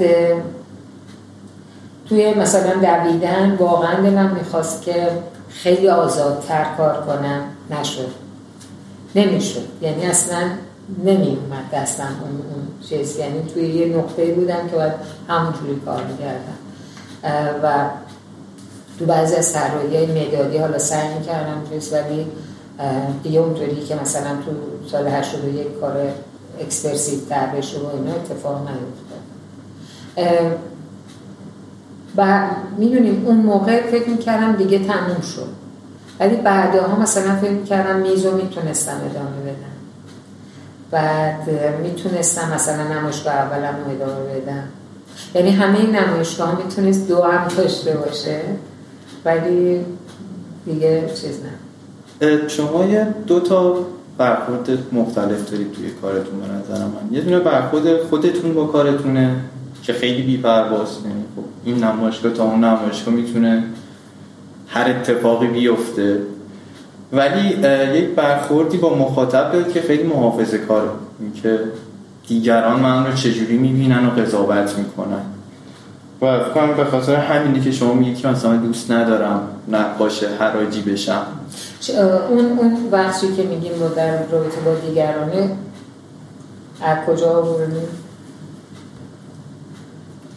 توی 2.09 2.33
مثلا 2.33 2.73
دویدن 2.73 3.55
واقعا 3.59 4.01
دلم 4.01 4.35
می‌خواست 4.39 4.81
که 4.81 5.09
خیلی 5.49 5.89
آزادتر 5.89 6.65
کار 6.77 7.03
کنم. 7.05 7.41
نشد. 7.71 8.11
نمی‌شد. 9.15 9.65
یعنی 9.81 10.05
اصلا 10.05 10.41
نمی 10.97 11.37
اومد 11.41 11.71
دستم 11.73 12.03
اون, 12.03 12.31
اون 12.31 12.67
چیز. 12.89 13.17
یعنی 13.17 13.41
توی 13.53 13.67
یه 13.67 13.97
نقطه 13.97 14.33
بودم 14.33 14.67
که 14.67 14.75
باید 14.75 14.93
همونجوری 15.27 15.81
کار 15.85 16.03
می‌کردم 16.03 16.57
و 17.63 17.89
تو 18.99 19.05
بعضی 19.05 19.35
از 19.35 19.45
سرایی 19.45 20.05
مدادی 20.05 20.57
حالا 20.57 20.77
سعی 20.77 21.13
می‌کردم 21.13 21.61
چیز 21.69 21.93
ولی 21.93 22.27
دیگه 23.23 23.39
اونطوری 23.39 23.85
که 23.85 23.95
مثلا 23.95 24.29
تو 24.45 24.51
سال 24.91 25.07
81 25.07 25.79
کار 25.81 25.97
اکسپرسیو 26.59 27.19
تر 27.29 27.45
بشه 27.45 27.79
و 27.79 27.85
اینا 27.95 28.15
اتفاق 28.15 28.61
نیفتاد. 28.61 29.19
و 32.17 32.49
می‌دونیم 32.77 33.25
اون 33.25 33.37
موقع 33.37 33.81
فکر 33.81 34.09
می‌کردم 34.09 34.55
دیگه 34.55 34.79
تموم 34.79 35.21
شد. 35.21 35.47
ولی 36.19 36.35
بعدها 36.35 36.99
مثلا 36.99 37.35
فکر 37.35 37.51
می‌کردم 37.51 37.99
میزو 37.99 38.37
می‌تونستم 38.37 39.01
ادامه 39.09 39.41
بدم. 39.41 39.68
بعد 40.91 41.49
می‌تونستم 41.83 42.51
مثلا 42.55 42.99
نمایشگاه 42.99 43.33
اولم 43.33 43.75
رو 43.85 43.91
ادامه 43.91 44.39
بدم. 44.41 44.63
یعنی 45.35 45.51
همه 45.51 45.79
این 45.79 45.95
نمایشگاه 45.95 46.63
می‌تونست 46.65 47.07
دو 47.07 47.21
هم 47.21 47.47
داشته 47.57 47.97
باشه 47.97 48.41
ولی 49.25 49.85
دیگه 50.65 51.09
چیز 51.15 51.39
نه. 51.43 52.47
شما 52.47 52.85
یه 52.85 53.07
دو 53.27 53.39
تا 53.39 53.85
برخورد 54.17 54.69
مختلف 54.91 55.51
دارید 55.51 55.71
توی 55.71 55.89
کارتون 56.01 56.39
به 56.39 56.47
نظر 56.47 56.85
من. 56.85 57.11
یه 57.11 57.21
دونه 57.21 57.39
برخورد 57.39 58.03
خودتون 58.03 58.53
با 58.53 58.65
کارتونه 58.65 59.35
که 59.83 59.93
خیلی 59.93 60.21
بی‌پرواز 60.21 60.97
یعنی 61.03 61.23
خب 61.35 61.43
این 61.65 61.83
نمایشگاه 61.83 62.33
تا 62.33 62.43
اون 62.43 62.63
نمایشگاه 62.63 63.13
می‌تونه 63.13 63.63
هر 64.67 64.89
اتفاقی 64.89 65.47
بیفته. 65.47 66.21
ولی 67.13 67.47
یک 67.99 68.15
برخوردی 68.15 68.77
با 68.77 68.95
مخاطب 68.95 69.73
که 69.73 69.81
خیلی 69.81 70.03
محافظه 70.03 70.57
کاره 70.57 70.89
که 71.43 71.59
دیگران 72.27 72.79
من 72.79 73.05
رو 73.05 73.13
چجوری 73.13 73.57
می‌بینن 73.57 74.05
و 74.05 74.09
قضاوت 74.09 74.77
می‌کنن. 74.77 75.21
و 76.21 76.39
فکر 76.39 76.73
به 76.73 76.85
خاطر 76.85 77.15
همینی 77.15 77.61
که 77.61 77.71
شما 77.71 77.93
میگید 77.93 78.17
که 78.17 78.27
مثلا 78.27 78.55
دوست 78.55 78.91
ندارم 78.91 79.41
نقاش 79.67 80.23
حراجی 80.23 80.81
بشم. 80.81 81.21
اون 82.29 82.59
اون 82.59 82.89
بحثی 82.91 83.35
که 83.35 83.43
میگیم 83.43 83.71
رو 83.79 83.89
در 83.95 84.11
رابطه 84.11 84.61
با 84.65 84.73
دیگرانه 84.87 85.51
از 86.81 86.97
کجا 87.07 87.29
آوردیم 87.29 87.87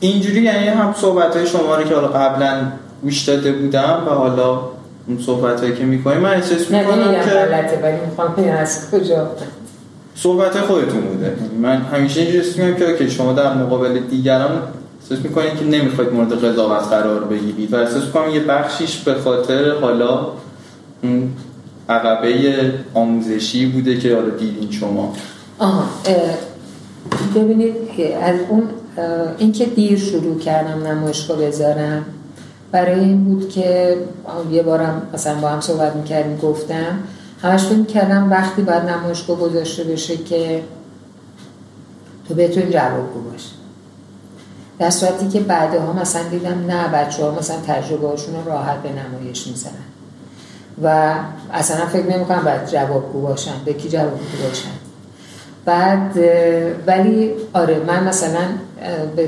اینجوری 0.00 0.42
یعنی 0.42 0.68
هم 0.68 0.94
صحبت 0.96 1.36
های 1.36 1.46
شما 1.46 1.76
رو 1.76 1.84
که 1.84 1.94
حالا 1.94 2.08
قبلا 2.08 2.66
گوش 3.02 3.24
داده 3.28 3.52
بودم 3.52 4.02
و 4.06 4.10
حالا 4.10 4.60
اون 5.06 5.18
صحبت 5.18 5.60
هایی 5.60 5.74
که 5.74 5.84
می‌کنیم 5.84 6.18
من 6.18 6.30
احساس 6.30 6.70
می‌کنم 6.70 7.12
که 7.12 7.30
غلطه 7.30 7.80
ولی 7.82 7.96
می‌خوام 8.10 8.34
از 8.58 8.90
کجا؟ 8.90 9.30
صحبت 10.14 10.56
خودتون 10.60 11.00
بوده. 11.00 11.36
من 11.62 11.76
همیشه 11.76 12.20
اینجوری 12.20 12.74
که 12.74 12.96
که 12.98 13.08
شما 13.08 13.32
در 13.32 13.54
مقابل 13.54 13.98
دیگران 13.98 14.62
احساس 15.02 15.18
می‌کنید 15.24 15.56
که 15.58 15.64
نمی‌خواید 15.64 16.12
مورد 16.12 16.44
قضاوت 16.44 16.82
قرار 16.82 17.24
بگیرید 17.24 17.72
و 17.72 17.76
احساس 17.76 18.04
می‌کنم 18.04 18.30
یه 18.30 18.40
بخشیش 18.40 18.98
به 18.98 19.14
خاطر 19.14 19.70
حالا 19.70 20.26
اون 21.02 21.30
عقبه 21.88 22.72
آموزشی 22.94 23.66
بوده 23.66 23.98
که 23.98 24.14
حالا 24.14 24.30
دیدین 24.30 24.70
شما. 24.70 25.14
آها 25.58 25.84
ببینید 27.34 27.74
از 28.22 28.36
اون 28.48 28.62
اینکه 29.38 29.66
دیر 29.66 29.98
شروع 29.98 30.38
کردم 30.38 30.86
نمایشگاه 30.86 31.38
بذارم 31.38 32.04
برای 32.72 33.00
این 33.00 33.24
بود 33.24 33.48
که 33.48 33.96
یه 34.50 34.62
بارم 34.62 35.02
مثلا 35.14 35.34
با 35.34 35.48
هم 35.48 35.60
صحبت 35.60 35.96
می‌کردیم 35.96 36.36
گفتم. 36.36 36.98
همش 37.42 37.64
فکر 37.64 37.82
کردم 37.84 38.30
وقتی 38.30 38.62
باید 38.62 38.82
نمایشگاه 38.82 39.38
گذاشته 39.38 39.84
بشه 39.84 40.16
که 40.16 40.62
تو 42.28 42.34
بتونی 42.34 42.70
جوابگو 42.70 43.20
باشی 43.30 43.50
در 44.78 44.90
صورتی 44.90 45.28
که 45.28 45.40
بعدها 45.40 45.92
مثلا 45.92 46.22
دیدم 46.22 46.66
نه 46.66 46.88
بچه 46.88 47.24
ها 47.24 47.30
مثلا 47.30 47.56
تجربه 47.66 48.08
هاشون 48.08 48.34
راحت 48.46 48.82
به 48.82 48.88
نمایش 48.88 49.46
می‌زنن. 49.46 49.72
و 50.82 51.14
اصلا 51.52 51.86
فکر 51.86 52.06
نمی 52.06 52.24
کنم 52.24 52.44
باید 52.44 52.66
جوابگو 52.66 53.20
باشن 53.20 53.52
به 53.64 53.72
کی 53.72 53.88
جوابگو 53.88 54.46
باشن. 54.48 54.70
بعد 55.64 56.18
ولی 56.86 57.32
آره 57.52 57.82
من 57.86 58.04
مثلا 58.04 58.42
به 59.16 59.26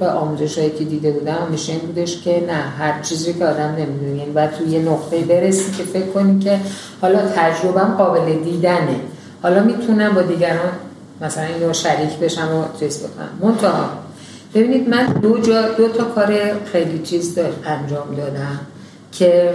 به 0.00 0.08
آموزش 0.08 0.58
هایی 0.58 0.70
که 0.70 0.84
دیده 0.84 1.10
بودم 1.10 1.32
همیشه 1.46 1.72
این 1.72 1.80
بودش 1.80 2.20
که 2.20 2.44
نه 2.46 2.52
هر 2.52 3.00
چیزی 3.02 3.34
که 3.34 3.46
آدم 3.46 3.74
نمی‌دونه. 3.78 4.16
یعنی 4.16 4.30
باید 4.30 4.50
توی 4.50 4.66
یه 4.66 4.78
نقطه 4.78 5.20
برسی 5.20 5.72
که 5.72 5.82
فکر 5.82 6.06
کنی 6.06 6.38
که 6.38 6.60
حالا 7.00 7.18
تجربهم 7.36 7.94
قابل 7.96 8.32
دیدنه. 8.32 9.00
حالا 9.42 9.62
می‌تونم 9.62 10.14
با 10.14 10.22
دیگران 10.22 10.72
مثلا 11.20 11.44
اینو 11.44 11.72
شریک 11.72 12.18
بشم 12.18 12.54
و 12.54 12.78
چیز 12.80 12.98
بکنم. 12.98 13.28
منتها 13.40 13.88
ببینید 14.54 14.88
من 14.88 15.06
دو, 15.06 15.38
جا 15.38 15.68
دو 15.68 15.88
تا 15.88 16.04
کار 16.04 16.60
خیلی 16.72 16.98
چیز 16.98 17.34
دار 17.34 17.52
انجام 17.64 18.14
دادم 18.16 18.60
که 19.12 19.54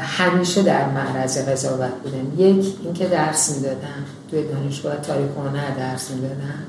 همیشه 0.00 0.62
در 0.62 0.84
معرض 0.88 1.48
قضاوت 1.48 1.90
بودم. 2.02 2.48
یک 2.48 2.74
اینکه 2.84 3.06
درس 3.06 3.56
می‌دادم. 3.56 4.04
توی 4.30 4.44
دانشگاه 4.44 4.96
تاریخ 4.96 5.28
درس 5.78 6.10
می‌دادم. 6.10 6.64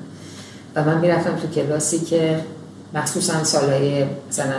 و 0.76 0.84
من 0.84 0.98
می‌رفتم 0.98 1.36
تو 1.36 1.48
کلاسی 1.48 2.00
که 2.00 2.40
مخصوصا 2.94 3.44
سالهای 3.44 4.06
مثلا 4.30 4.54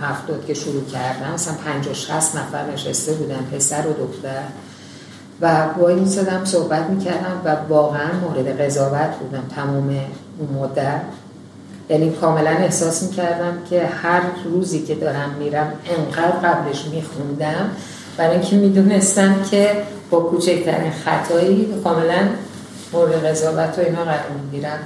هفتاد 0.00 0.46
که 0.46 0.54
شروع 0.54 0.84
کردم 0.84 1.32
مثلا 1.34 1.54
پنجاه 1.54 1.94
شست 1.94 2.36
نفر 2.36 2.72
نشسته 2.72 3.12
بودن 3.12 3.48
پسر 3.52 3.86
و 3.86 3.92
دختر. 3.92 4.42
و 5.40 5.66
وای 5.78 5.94
می‌زدم 5.94 6.44
صحبت 6.44 6.90
می‌کردم 6.90 7.40
و 7.44 7.56
واقعا 7.68 8.12
مورد 8.22 8.60
قضاوت 8.60 9.10
بودم 9.20 9.42
تمام 9.56 9.88
اون 10.38 10.48
مدت. 10.58 11.00
یعنی 11.90 12.10
کاملا 12.10 12.50
احساس 12.50 13.02
می‌کردم 13.02 13.58
که 13.70 13.86
هر 13.86 14.22
روزی 14.44 14.82
که 14.82 14.94
دارم 14.94 15.30
میرم 15.38 15.72
انقدر 15.98 16.30
قبلش 16.30 16.84
میخوندم 16.84 17.70
برای 18.16 18.32
اینکه 18.32 18.56
می‌دونستم 18.56 19.42
که 19.50 19.82
با 20.10 20.20
کوچکترین 20.20 20.90
خطایی 21.04 21.74
کاملا 21.84 22.28
مورد 22.92 23.26
قضاوت 23.26 23.78
و 23.78 23.80
اینا 23.80 24.04
قرار 24.04 24.30
می‌گیرم. 24.44 24.78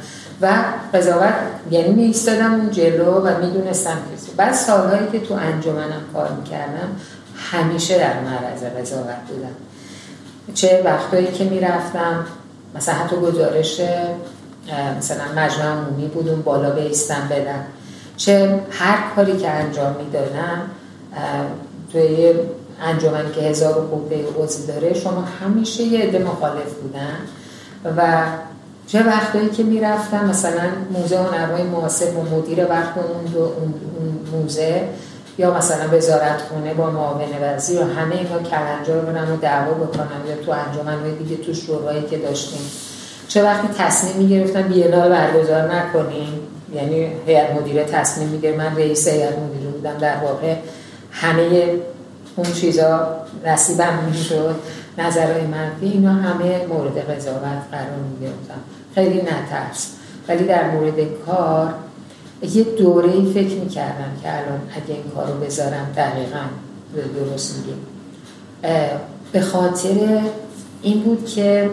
و 0.43 0.49
قضاوت 0.95 1.35
یعنی 1.71 1.89
می 1.89 2.03
ایستادم 2.03 2.55
اون 2.55 2.71
جلو 2.71 3.13
و 3.13 3.47
می‌دونستم 3.47 3.97
که 4.27 4.33
بعد 4.37 4.55
سالهایی 4.55 5.09
که 5.13 5.21
تو 5.21 5.35
انجمنم 5.35 6.03
کار 6.13 6.31
می‌کردم 6.33 6.89
همیشه 7.37 7.99
در 7.99 8.21
معرض 8.21 8.63
قضاوت 8.63 9.17
بودم. 9.29 9.55
چه 10.55 10.83
وقتایی 10.85 11.27
که 11.27 11.45
می‌رفتم 11.45 12.27
مثلا 12.75 12.95
حتی 12.95 13.17
گزارش 13.17 13.81
مثلا 14.99 15.25
مجمع 15.37 15.67
عمومی 15.67 16.07
بود 16.07 16.29
اون 16.29 16.43
بالا 16.43 16.71
بیستم 16.71 17.29
بدم. 17.31 17.65
چه 18.17 18.61
هر 18.71 18.99
کاری 19.17 19.37
که 19.37 19.51
انجام 19.51 19.97
می‌دادم 19.97 20.63
توی 21.93 22.35
انجمن 22.83 23.33
که 23.35 23.41
هزار 23.41 23.79
و 23.79 23.81
قوه 23.81 24.45
عضو 24.45 24.67
داره 24.67 24.95
شما 24.95 25.25
همیشه 25.41 25.83
یه 25.83 26.01
عده 26.01 26.19
مخالف 26.19 26.75
بودن 26.83 27.17
و 27.97 28.23
چه 28.93 29.03
وقتایی 29.03 29.49
که 29.49 29.63
می‌رفتم 29.63 30.25
مثلا 30.27 30.69
موزه 30.91 31.19
هنرهای 31.19 31.63
معاصر 31.63 32.11
با 32.11 32.23
مدیر 32.23 32.65
وقت 32.65 32.93
اون, 32.97 33.35
اون 33.35 33.75
موزه 34.33 34.83
یا 35.39 35.55
مثلا 35.55 35.97
وزارت 35.97 36.43
خونه 36.43 36.75
با 36.75 36.91
معاون 36.91 37.29
وزیر 37.43 37.81
و 37.81 37.85
همه 37.85 38.15
اینا 38.15 38.39
کلنجار 38.39 39.01
برم 39.01 39.33
و 39.33 39.37
دعوا 39.37 39.75
بکنم 39.75 40.21
یا 40.29 40.37
تو 40.37 40.53
انجمن 40.53 41.15
دیگه 41.19 41.43
تو 41.43 41.55
شورایی 41.55 42.03
که 42.03 42.19
داشتیم. 42.19 42.61
چه 43.29 43.43
وقتی 43.43 43.69
تصمیم 43.79 44.17
می‌گرفتم 44.17 44.63
بیانال 44.63 45.09
برگزار 45.09 45.75
نکنیم؟ 45.75 46.33
یعنی 46.75 47.13
هیئت 47.27 47.51
مدیره 47.51 47.85
تصمیم 47.85 48.29
می‌گیره 48.29 48.57
من 48.57 48.77
رئیس 48.77 49.09
هیئت 49.09 49.39
مدیره 49.39 49.71
بودم 49.71 49.99
در 49.99 50.17
واقع. 50.17 50.57
همه 51.11 51.75
اون 52.37 52.53
چیزا 52.53 53.17
نصیبم 53.47 53.99
می‌شد. 54.07 54.55
نظرهای 54.99 55.47
منفی 55.47 55.87
اینا 55.87 56.13
همه 56.13 56.67
مورد 56.67 56.99
قضاوت 56.99 57.63
قرار 57.73 58.01
می‌گرفتم 58.11 58.61
خیلی 58.95 59.23
نترس. 59.23 59.93
ولی 60.29 60.45
در 60.45 60.71
مورد 60.71 60.95
کار 61.27 61.75
یه 62.43 62.63
دوره 62.65 63.11
ای 63.13 63.33
فکر 63.33 63.55
می‌کردم 63.55 64.17
که 64.23 64.39
الان 64.39 64.61
اگه 64.71 64.95
این 64.95 65.11
کار 65.15 65.27
رو 65.27 65.41
بذارم 65.41 65.93
دقیقا 65.97 66.41
درست 66.95 67.57
میگیم 67.57 67.87
به 69.33 69.41
خاطر 69.41 70.21
این 70.83 71.03
بود 71.03 71.27
که 71.27 71.71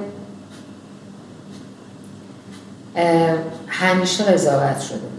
همیشه 3.67 4.23
قضاوت 4.23 4.79
شده 4.79 4.97
بودم. 4.97 5.17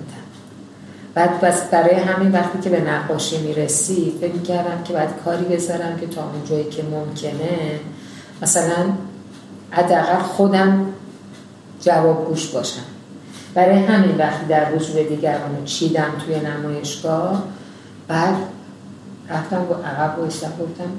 بعد 1.15 1.41
بس 1.41 1.63
برای 1.63 1.95
همین 1.95 2.33
وقتی 2.33 2.59
که 2.59 2.71
به 2.71 2.81
نقاشی 2.81 3.39
می‌رسی 3.39 4.15
فکر 4.21 4.33
می‌کردم 4.33 4.83
که 4.85 4.93
باید 4.93 5.11
کاری 5.25 5.45
بذارم 5.45 5.99
که 6.01 6.07
تا 6.07 6.31
اونجایی 6.35 6.65
که 6.65 6.83
ممکنه 6.83 7.81
مثلا 8.43 8.93
حداقل 9.71 10.19
خودم 10.19 10.87
جواب 11.89 12.27
گوش 12.29 12.47
باشم. 12.47 12.83
برای 13.55 13.85
همین 13.85 14.17
وقتی 14.17 14.47
در 14.47 14.65
حضور 14.65 15.03
دیگران 15.03 15.57
رو 15.59 15.65
چیدم 15.65 16.13
توی 16.27 16.35
نمایشگاه 16.41 17.43
بعد 18.09 18.35
رفتم 19.29 19.65
با 19.65 19.77
عقب 19.77 20.19
و 20.19 20.23
گفتم 20.23 20.91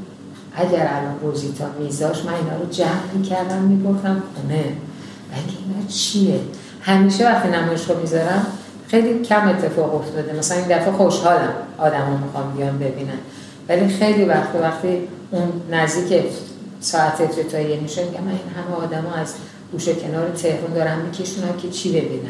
اگر 0.56 0.90
الان 0.94 1.20
روزیتا 1.22 1.66
میذاش 1.80 2.26
من 2.26 2.34
اینا 2.34 2.58
رو 2.58 2.70
جمع 2.72 3.14
می‌کردم 3.14 3.58
میبردم 3.58 4.24
خونه 4.36 4.64
ولی 5.32 5.58
اینا 5.60 5.88
چیه؟ 5.88 6.40
همیشه 6.82 7.26
وقتی 7.26 7.50
نمایشگاه 7.50 7.98
می‌ذارم 7.98 8.46
خیلی 8.88 9.22
کم 9.22 9.48
اتفاق 9.48 9.96
افتاده. 9.96 10.34
مثلا 10.34 10.58
این 10.58 10.68
دفعه 10.68 10.92
خوشحالم 10.92 11.54
آدم 11.78 12.02
رو 12.12 12.26
می‌خوام 12.26 12.54
بیان 12.58 12.80
ببینن 12.80 13.20
ولی 13.70 13.88
خیلی 13.88 14.26
وقت 14.26 14.56
وقتی 14.62 15.08
اون 15.32 15.52
نزدیک 15.72 16.24
ساعت 16.80 17.22
افتتاحیه 17.22 17.80
میشه 17.80 18.04
میگم 18.06 18.24
من 18.24 18.32
این 18.32 18.40
همه 18.40 18.76
آدم 18.76 19.06
از 19.22 19.34
گوشه 19.72 19.94
کنار 19.96 20.30
تهران 20.30 20.74
دارم 20.74 21.00
میکشونم 21.00 21.58
که 21.58 21.70
چی 21.70 21.90
ببینن. 21.90 22.30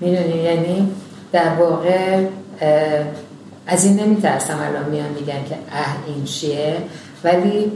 می‌دونی؟ 0.00 0.42
یعنی 0.42 0.92
در 1.32 1.54
واقع 1.54 2.26
از 3.66 3.84
این 3.84 4.00
نمیترسم 4.00 4.58
الان 4.60 4.90
میان 4.90 5.08
میگن 5.08 5.44
که 5.48 5.54
اه 5.72 5.96
این 6.06 6.24
چیه. 6.24 6.76
ولی 7.24 7.72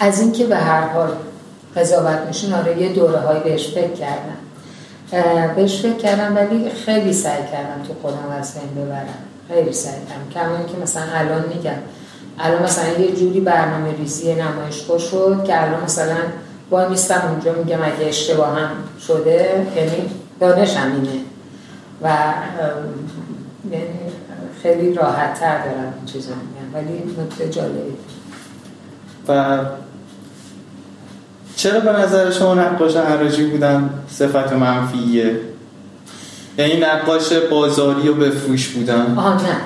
از 0.00 0.20
اینکه 0.20 0.46
به 0.46 0.56
هر 0.56 0.88
حال 0.88 1.16
قضاوت 1.76 2.18
میشون 2.26 2.52
آره 2.52 2.82
یه 2.82 2.92
دوره 2.92 3.18
های 3.18 3.40
بهش 3.40 3.68
فکر 3.68 3.92
کردم. 3.92 4.36
بهش 5.56 5.80
فکر 5.80 5.96
کردم 5.96 6.36
ولی 6.36 6.70
خیلی 6.70 7.12
سعی 7.12 7.42
کردم 7.52 7.82
تو 7.86 7.94
خودم 8.02 8.36
از 8.40 8.54
بین 8.54 8.84
ببرم. 8.84 9.06
خیلی 9.48 9.72
سعی 9.72 10.00
کردم. 10.08 10.28
کما 10.34 10.64
که 10.64 10.78
مثلا 10.82 11.02
الان 11.14 11.44
میگم 11.48 11.78
الان 12.38 12.62
مثلا 12.62 12.98
یه 12.98 13.12
جوری 13.12 13.40
برنامه 13.40 13.96
ریزی 13.96 14.34
نمایشگاه 14.34 14.98
شد 14.98 15.44
که 15.46 15.62
الان 15.62 15.82
مثلا 15.84 16.16
با 16.70 16.88
نیستم 16.88 17.22
اونجا 17.30 17.52
میگم 17.52 17.82
اگه 17.82 18.08
اشتباه 18.08 18.58
هم 18.58 18.70
شده 19.06 19.66
یعنی 19.76 20.10
دانشم 20.40 20.92
اینه. 20.94 21.20
و 22.02 22.34
یعنی 23.70 23.86
خیلی 24.62 24.94
راحت 24.94 25.40
تر 25.40 25.64
دارم 25.64 25.94
این 25.96 26.06
چیزا 26.06 26.32
میگم 26.34 26.74
ولی 26.74 27.22
نکته 27.22 27.48
جالبی. 27.48 27.96
و 29.28 29.58
چرا 31.56 31.80
به 31.80 31.92
نظر 31.92 32.30
شما 32.30 32.54
نقاش 32.54 32.96
عراجی 32.96 33.44
بودن 33.44 33.90
صفت 34.08 34.52
منفیه؟ 34.52 35.40
یعنی 36.58 36.80
نقاش 36.80 37.32
بازاری 37.32 38.08
و 38.08 38.14
بفروش 38.14 38.68
بودن؟ 38.68 39.18
آه 39.18 39.46
نه. 39.46 39.56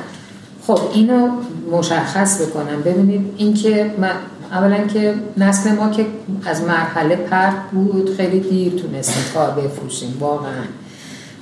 خب 0.66 0.80
اینو 0.92 1.30
مشخص 1.72 2.42
بکنم. 2.42 2.82
ببینید 2.84 3.34
اینکه 3.36 3.90
من 3.98 4.10
اولا 4.52 4.86
که 4.86 5.14
نسل 5.36 5.72
ما 5.72 5.90
که 5.90 6.06
از 6.46 6.62
مرحله 6.62 7.16
پرت 7.16 7.70
بود 7.72 8.16
خیلی 8.16 8.40
دیر 8.40 8.82
تونستیم 8.82 9.22
کار 9.34 9.50
بفروشیم. 9.50 10.16
واقعا. 10.20 10.64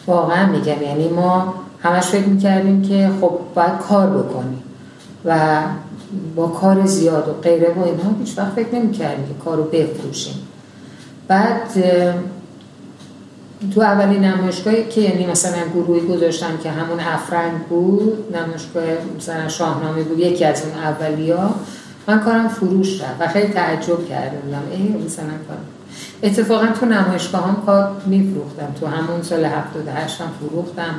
واقعا 0.07 0.47
میگم. 0.47 0.83
یعنی 0.83 1.09
ما 1.09 1.55
همش 1.83 2.05
فکر 2.05 2.29
می‌کردیم 2.29 2.83
که 2.83 3.11
خب 3.21 3.39
باید 3.55 3.79
کار 3.89 4.07
بکنیم 4.07 4.63
و 5.25 5.61
با 6.37 6.47
کار 6.47 6.87
زیاد 6.87 7.29
و 7.29 7.33
غیره 7.33 7.75
و 7.77 7.85
اینها 7.85 8.11
هیچ 8.25 8.39
وقت 8.39 8.53
فکر 8.53 8.75
نمی‌کردیم 8.75 9.27
که 9.27 9.35
کار 9.45 9.57
رو 9.57 9.65
بفروشیم. 9.65 10.35
بعد 11.29 11.71
تو 13.75 13.81
اولین 13.81 14.25
نمایشگاهی 14.25 14.85
که 14.85 15.01
یعنی 15.01 15.27
مثلا 15.27 15.59
گروهی 15.75 16.01
گذاشتم 16.01 16.59
که 16.63 16.71
همون 16.71 17.01
افرنگ 17.01 17.59
بود 17.69 18.37
نمایشگاه 18.37 18.83
مثلا 19.17 19.49
شاهنامه 19.49 20.03
بود 20.03 20.19
یکی 20.19 20.45
از 20.45 20.63
اون 20.63 20.85
اولیا 20.85 21.55
من 22.09 22.21
کارم 22.21 22.49
فروش 22.49 23.01
رفت 23.01 23.21
و 23.21 23.29
خیلی 23.29 23.53
تعجب 23.53 24.09
کردم 24.09 24.63
ای 24.73 25.05
مثلا 25.07 25.25
کارم 25.49 25.65
اتفاقا 26.23 26.67
تو 26.67 26.87
نمایشگاه 26.87 27.49
هم 27.49 27.63
کار 27.67 27.91
میفروختم. 28.07 28.75
تو 28.81 28.87
همون 28.87 29.23
سال 29.23 29.45
78 29.45 30.21
هم 30.21 30.31
فروختم 30.41 30.95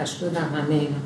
80 0.00 0.36
هم 0.36 0.60
همه 0.60 0.74
اینا. 0.74 0.96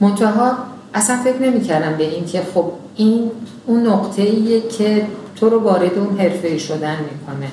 منتها 0.00 0.58
اصلا 0.94 1.16
فکر 1.16 1.42
نمی 1.42 1.60
کردم 1.60 1.96
به 1.96 2.04
این 2.04 2.26
که 2.26 2.42
خب 2.54 2.72
این 2.96 3.30
اون 3.66 3.86
نقطه 3.86 4.22
ایه 4.22 4.68
که 4.68 5.06
تو 5.36 5.50
رو 5.50 5.60
وارد 5.60 5.98
اون 5.98 6.20
حرفه 6.20 6.58
شدن 6.58 6.96
می‌کنه. 6.96 7.50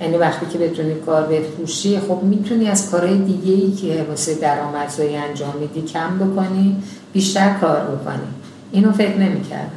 یعنی 0.00 0.16
وقتی 0.16 0.46
که 0.46 0.58
بتونی 0.58 0.94
کار 0.94 1.22
بفروشی 1.22 1.98
خب 1.98 2.22
می‌تونی 2.22 2.68
از 2.68 2.90
کارهای 2.90 3.18
دیگه 3.18 3.52
ای 3.52 3.72
که 3.72 4.06
واسه 4.08 4.34
درآمدزایی 4.34 5.16
انجام 5.16 5.54
میدی 5.60 5.82
کم 5.82 6.18
بکنی 6.18 6.82
بیشتر 7.12 7.54
کار 7.60 7.80
بکنی. 7.80 8.28
اینو 8.72 8.92
فکر 8.92 9.16
نمی‌کردم. 9.16 9.70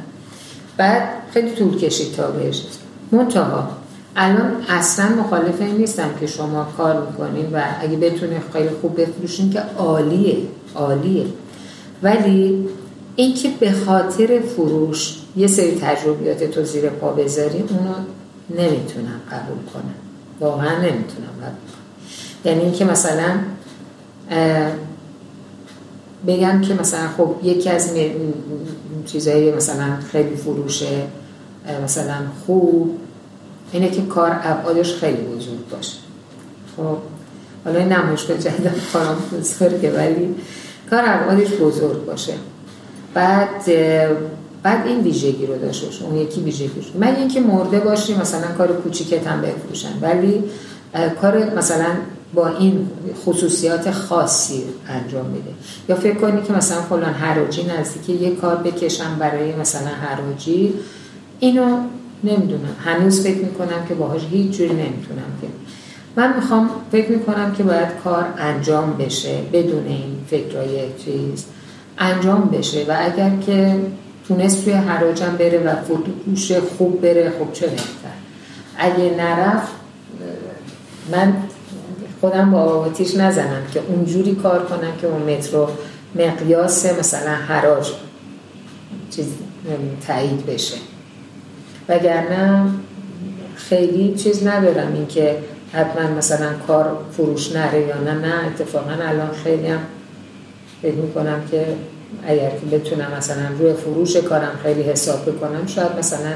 بعد 0.76 1.08
خیلی 1.32 1.50
طول 1.50 1.78
کشید 1.78 2.14
تا 2.14 2.30
بهش. 2.30 2.62
منتها 3.12 3.68
الان 4.16 4.52
اصلا 4.68 5.08
مخالف 5.08 5.60
این 5.60 5.76
نیستم 5.76 6.10
که 6.20 6.26
شما 6.26 6.66
کار 6.76 7.06
می‌کنین 7.06 7.46
و 7.52 7.62
اگه 7.80 7.96
بتونی 7.96 8.36
خیلی 8.52 8.70
خوب 8.80 9.00
بفروشین 9.00 9.50
که 9.50 9.62
عالیه 9.78 10.36
عالیه. 10.74 11.26
ولی 12.02 12.68
اینکه 13.16 13.48
به 13.60 13.72
خاطر 13.72 14.40
فروش 14.40 15.18
یه 15.36 15.46
سری 15.46 15.78
تجربیات 15.80 16.44
تو 16.44 16.64
زیر 16.64 16.88
پا 16.88 17.12
بذاری 17.12 17.58
اونو 17.58 17.94
نمی‌تونم 18.50 19.20
قبول 19.30 19.72
کنم. 19.72 20.01
واقعا 20.42 20.78
نمی‌تونم 20.78 21.32
کنم 21.40 21.56
یعنی 22.44 22.60
اینکه 22.60 22.84
مثلا 22.84 23.30
بگم 26.26 26.60
که 26.60 26.74
مثلا 26.74 27.08
خب 27.16 27.34
یکی 27.42 27.70
از 27.70 27.90
چیزایی 29.06 29.52
مثلا 29.52 29.96
خیلی 30.12 30.36
فروشه 30.36 31.06
مثلا 31.84 32.16
خوب 32.46 32.98
اینه 33.72 33.90
که 33.90 34.02
کار 34.02 34.40
ابعادش 34.42 34.94
خیلی 34.94 35.22
بزرگ 35.22 35.68
باشه. 35.70 35.96
خب 36.76 36.96
حالا 37.64 37.78
این 37.78 37.92
نمایشگاه 37.92 38.38
جدیدم 38.38 38.74
کارم 38.92 39.16
بزرگه 39.32 39.92
ولی 39.96 40.34
کار 40.90 41.02
ابعادش 41.06 41.48
بزرگ 41.50 42.06
باشه. 42.06 42.34
بعد 43.14 43.70
بعد 44.62 44.86
این 44.86 45.00
ویژگی 45.00 45.46
رو 45.46 45.58
داشته 45.58 45.86
باشه 45.86 46.04
اون 46.04 46.16
یکی 46.16 46.40
ویژگی 46.40 46.66
رو 46.66 47.00
من 47.00 47.16
اینکه 47.16 47.40
مرده 47.40 47.80
باشی 47.80 48.14
مثلا 48.14 48.52
کار 48.58 48.72
کوچیکت 48.72 49.26
هم 49.26 49.40
بفروشن 49.40 49.92
ولی 50.02 50.44
کار 51.20 51.54
مثلا 51.54 51.86
با 52.34 52.48
این 52.48 52.88
خصوصیات 53.24 53.90
خاصی 53.90 54.62
انجام 54.88 55.26
میده. 55.26 55.50
یا 55.88 55.96
فکر 55.96 56.14
کنی 56.14 56.42
که 56.42 56.52
مثلا 56.52 56.82
فلان 56.82 57.12
حراجی 57.12 57.62
نزدیک 57.62 58.22
یه 58.22 58.30
کار 58.30 58.56
بکشم 58.56 59.16
برای 59.18 59.56
مثلا 59.56 59.88
حراجی 59.88 60.74
اینو 61.40 61.78
نمی‌دونم. 62.24 62.76
هنوز 62.84 63.22
فکر 63.22 63.38
می‌کنم 63.38 63.86
که 63.88 63.94
باهاش 63.94 64.20
هیچ 64.30 64.50
جوری 64.50 64.70
نمی‌تونم 64.70 65.32
که 65.40 65.46
من 66.16 66.36
می‌خوام 66.36 66.70
فکر 66.92 67.10
می‌کنم 67.10 67.52
که 67.52 67.62
باید 67.62 67.88
کار 68.04 68.24
انجام 68.38 68.96
بشه 68.96 69.38
بدون 69.52 69.86
این 69.86 70.16
فکرهای 70.30 70.78
چیز. 71.04 71.44
انجام 71.98 72.50
بشه 72.52 72.84
و 72.88 72.96
اگر 73.00 73.30
که 73.46 73.80
تونست 74.32 74.64
توی 74.64 74.72
حراجم 74.72 75.36
بره 75.38 75.58
و 75.58 75.74
فروش 75.76 76.52
خوب 76.52 77.00
بره 77.00 77.32
خب 77.38 77.52
چه 77.52 77.66
بهتر. 77.66 77.82
اگه 78.78 79.14
نرفت 79.18 79.72
من 81.12 81.34
خودم 82.20 82.50
با 82.50 82.58
آتیش 82.58 83.16
نزنم 83.16 83.62
که 83.74 83.80
اونجوری 83.88 84.34
کار 84.34 84.66
کنم 84.66 84.96
که 85.00 85.06
اون 85.06 85.34
مترو 85.34 85.68
مقیاس 86.14 86.86
مثلا 86.86 87.30
حراج 87.30 87.90
چیز 89.10 89.26
تایید 90.06 90.46
بشه. 90.46 90.76
وگرنه 91.88 92.70
خیلی 93.56 94.14
چیز 94.14 94.46
ندارم 94.46 94.92
این 94.94 95.06
که 95.06 95.36
حتما 95.72 96.18
مثلا 96.18 96.52
کار 96.66 96.98
فروش 97.12 97.52
نره 97.52 97.80
یا 97.80 97.98
نه 97.98 98.12
نه 98.14 98.46
اتفاقا 98.46 98.90
الان 98.90 99.30
خیلی 99.44 99.66
هم 99.66 99.80
فکر 100.82 100.94
می‌کنم 100.94 101.42
که 101.50 101.66
اگر 102.26 102.50
که 102.50 102.66
بتونم 102.66 103.06
مثلا 103.18 103.42
روی 103.58 103.72
فروش 103.72 104.16
کارم 104.16 104.52
خیلی 104.62 104.82
حساب 104.82 105.30
بکنم 105.30 105.66
شاید 105.66 105.98
مثلا 105.98 106.32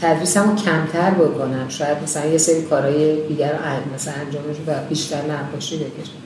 تدریسمو 0.00 0.54
کمتر 0.54 1.10
بکنم. 1.10 1.68
شاید 1.68 2.02
مثلا 2.02 2.26
یه 2.26 2.38
سری 2.38 2.62
کارهای 2.62 3.26
دیگر 3.26 3.52
رو 3.52 3.94
مثلا 3.94 4.14
انجامش 4.14 4.56
و 4.66 4.88
بیشتر 4.88 5.16
نقاشی 5.16 5.76
بکشم. 5.76 6.24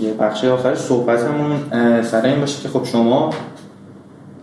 یه 0.00 0.12
بخش 0.12 0.44
آخر 0.44 0.74
صحبتمون 0.74 1.56
سر 2.02 2.26
این 2.26 2.40
باشه 2.40 2.62
که 2.62 2.68
خب 2.68 2.84
شما 2.84 3.30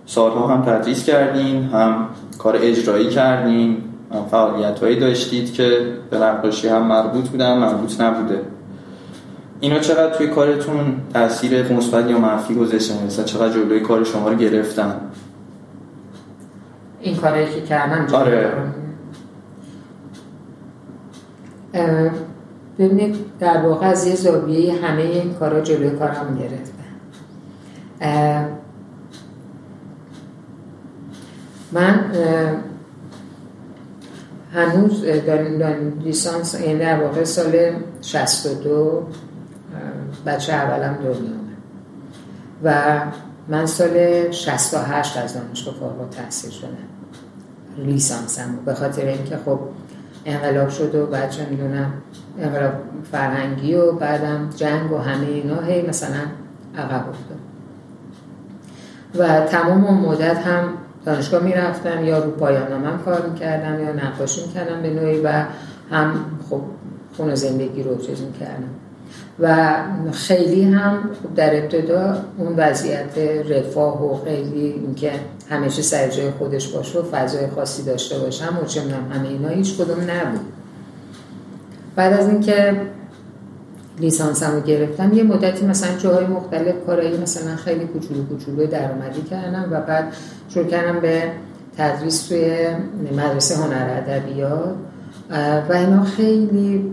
سالها 0.06 0.48
هم 0.48 0.66
تدریس 0.66 1.04
کردین 1.04 1.64
هم 1.64 2.08
کار 2.38 2.58
اجرایی 2.62 3.10
کردین 3.10 3.78
هم 4.14 4.26
فعالیت 4.32 4.80
هایی 4.80 5.00
داشتید 5.00 5.54
که 5.54 5.94
به 6.10 6.18
نقاشی 6.18 6.68
هم 6.68 6.88
مربوط 6.88 7.28
بودن 7.28 7.58
مربوط 7.58 8.02
نبوده. 8.02 8.42
اینا 9.62 9.80
چقدر 9.80 10.18
توی 10.18 10.28
کارتون 10.28 10.98
تاثیر 11.14 11.74
مثبت 11.74 12.10
یا 12.10 12.20
منفی 12.20 12.56
گذاشتن؟ 12.56 13.06
مثلا 13.06 13.26
چقدر 13.26 13.54
جلوی 13.54 13.80
کار 13.80 14.04
شما 14.04 14.30
رو 14.30 14.36
گرفتن؟ 14.36 15.02
این 17.02 17.18
کاری 17.18 17.46
که 17.46 17.62
کردم 17.62 18.16
آره. 18.16 18.52
ببینید 22.80 23.16
در 23.40 23.58
واقع 23.58 23.88
از 23.88 24.08
یه 24.08 24.16
زاویه 24.16 24.86
همه 24.86 25.02
این 25.02 25.34
کارا 25.34 25.62
جلوی 25.62 25.90
کارم 25.90 26.38
گرفتن. 26.40 26.80
من 31.72 32.12
هنوز 34.54 35.04
لیسانس 36.04 36.62
یعنی 36.62 36.80
در 36.80 37.04
واقع 37.04 37.24
سال 37.24 37.72
62 38.02 39.08
بچه 40.26 40.54
اولم 40.54 40.94
دنیا 40.94 41.40
و 42.64 43.02
من 43.48 43.66
سال 43.66 44.32
68 44.32 45.18
از 45.18 45.34
دانشگاه 45.34 45.74
فارغ 45.74 46.10
تحصیل 46.10 46.52
شدم. 46.52 46.68
لیسانسم 47.78 48.60
به 48.66 48.74
خاطر 48.74 49.06
اینکه 49.06 49.38
خب 49.46 49.60
انقلاب 50.26 50.70
شد 50.70 50.96
و 50.96 51.06
بعد 51.06 51.30
چه 51.30 51.46
می‌دونم 51.50 51.94
انقلاب 52.40 52.74
فرهنگی 53.12 53.74
و 53.74 53.92
بعدم 53.92 54.50
جنگ 54.56 54.92
و 54.92 54.98
همه 54.98 55.28
اینا 55.28 55.62
هی 55.62 55.82
مثلا 55.88 56.22
عقب 56.78 57.06
افتاد. 57.10 57.40
و 59.16 59.46
تمام 59.46 59.86
اون 59.86 59.98
مدت 59.98 60.38
هم 60.38 60.64
دانشگاه 61.06 61.44
می‌رفتم 61.44 62.06
یا 62.06 62.20
رو 62.20 62.32
پایان 62.32 62.98
کار 63.06 63.30
می‌کردم 63.30 63.84
یا 63.84 63.92
نقاشی 63.92 64.48
می‌کردم 64.48 64.82
به 64.82 64.90
نوعی 64.90 65.22
و 65.22 65.44
هم 65.92 66.14
خب 66.50 66.62
خون 67.18 67.36
زندگی 67.36 67.84
رو 67.84 67.98
چیز 67.98 68.22
می‌کردم. 68.22 68.70
و 69.42 69.76
خیلی 70.12 70.64
هم 70.64 71.10
در 71.36 71.58
ابتدا 71.58 72.18
اون 72.38 72.54
وضعیت 72.58 73.18
رفاه 73.50 74.12
و 74.12 74.24
خیلی 74.26 74.66
اینکه 74.66 75.12
همیشه 75.50 75.82
سر 75.82 76.08
جای 76.08 76.32
خودش 76.32 76.68
باشه 76.68 77.00
و 77.00 77.04
فضای 77.04 77.48
خاصی 77.48 77.84
داشته 77.84 78.20
باشم 78.20 78.60
و 78.62 78.66
چه 78.66 78.82
همه 78.82 79.30
اینا 79.30 79.48
هیچ 79.48 79.78
کدوم 79.78 79.98
نبود. 80.02 80.40
بعد 81.96 82.14
از 82.14 82.28
اینکه 82.28 82.82
لیسانسم 84.00 84.52
رو 84.56 84.62
گرفتم 84.62 85.14
یه 85.14 85.24
مدتی 85.24 85.66
مثلا 85.66 85.98
جاهای 85.98 86.28
مختلف 86.28 86.76
کارایی 86.86 87.18
مثلا 87.18 87.56
خیلی 87.56 87.86
کوچولو 87.86 88.26
کوچولو 88.26 88.68
درآمدی 88.68 89.22
کردم 89.22 89.68
و 89.72 89.82
بعد 89.82 90.14
شروع 90.50 90.68
کردم 90.68 91.00
به 91.00 91.24
تدریس 91.78 92.28
توی 92.28 92.68
مدرسه 93.12 93.56
هنر 93.56 93.90
ادبیات. 93.98 94.76
و 95.70 95.74
اینا 95.74 96.04
خیلی 96.04 96.92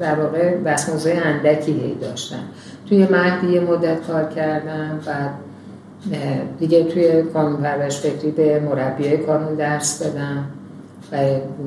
در 0.00 0.14
واقع 0.20 0.56
دستموزه 0.56 1.22
اندکی 1.24 1.72
هی 1.72 1.94
داشتن 1.94 2.42
توی 2.88 3.06
مهدی 3.10 3.52
یه 3.52 3.60
مدت 3.60 4.06
کار 4.06 4.24
کردم 4.24 5.00
بعد 5.06 5.30
دیگه 6.58 6.84
توی 6.84 7.22
کانون 7.22 7.56
پرورش 7.62 8.00
فکری 8.00 8.30
به 8.30 8.60
مربیای 8.60 9.16
کانون 9.16 9.54
درس 9.54 10.02
دادم 10.02 10.44
و 11.12 11.16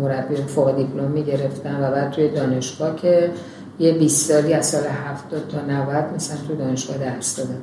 مربی 0.02 0.36
فوق 0.36 0.76
دیپلم 0.76 1.12
می‌گرفتم 1.12 1.80
و 1.82 1.92
بعد 1.92 2.12
توی 2.12 2.30
دانشگاه 2.30 2.96
که 2.96 3.32
یه 3.80 3.94
20 3.94 4.32
سالی 4.32 4.54
از 4.54 4.66
سال 4.66 4.84
70 4.84 5.48
تا 5.48 5.62
90 5.62 6.16
مثلا 6.16 6.38
توی 6.48 6.56
دانشگاه 6.56 6.98
درس 6.98 7.36
دادم. 7.36 7.62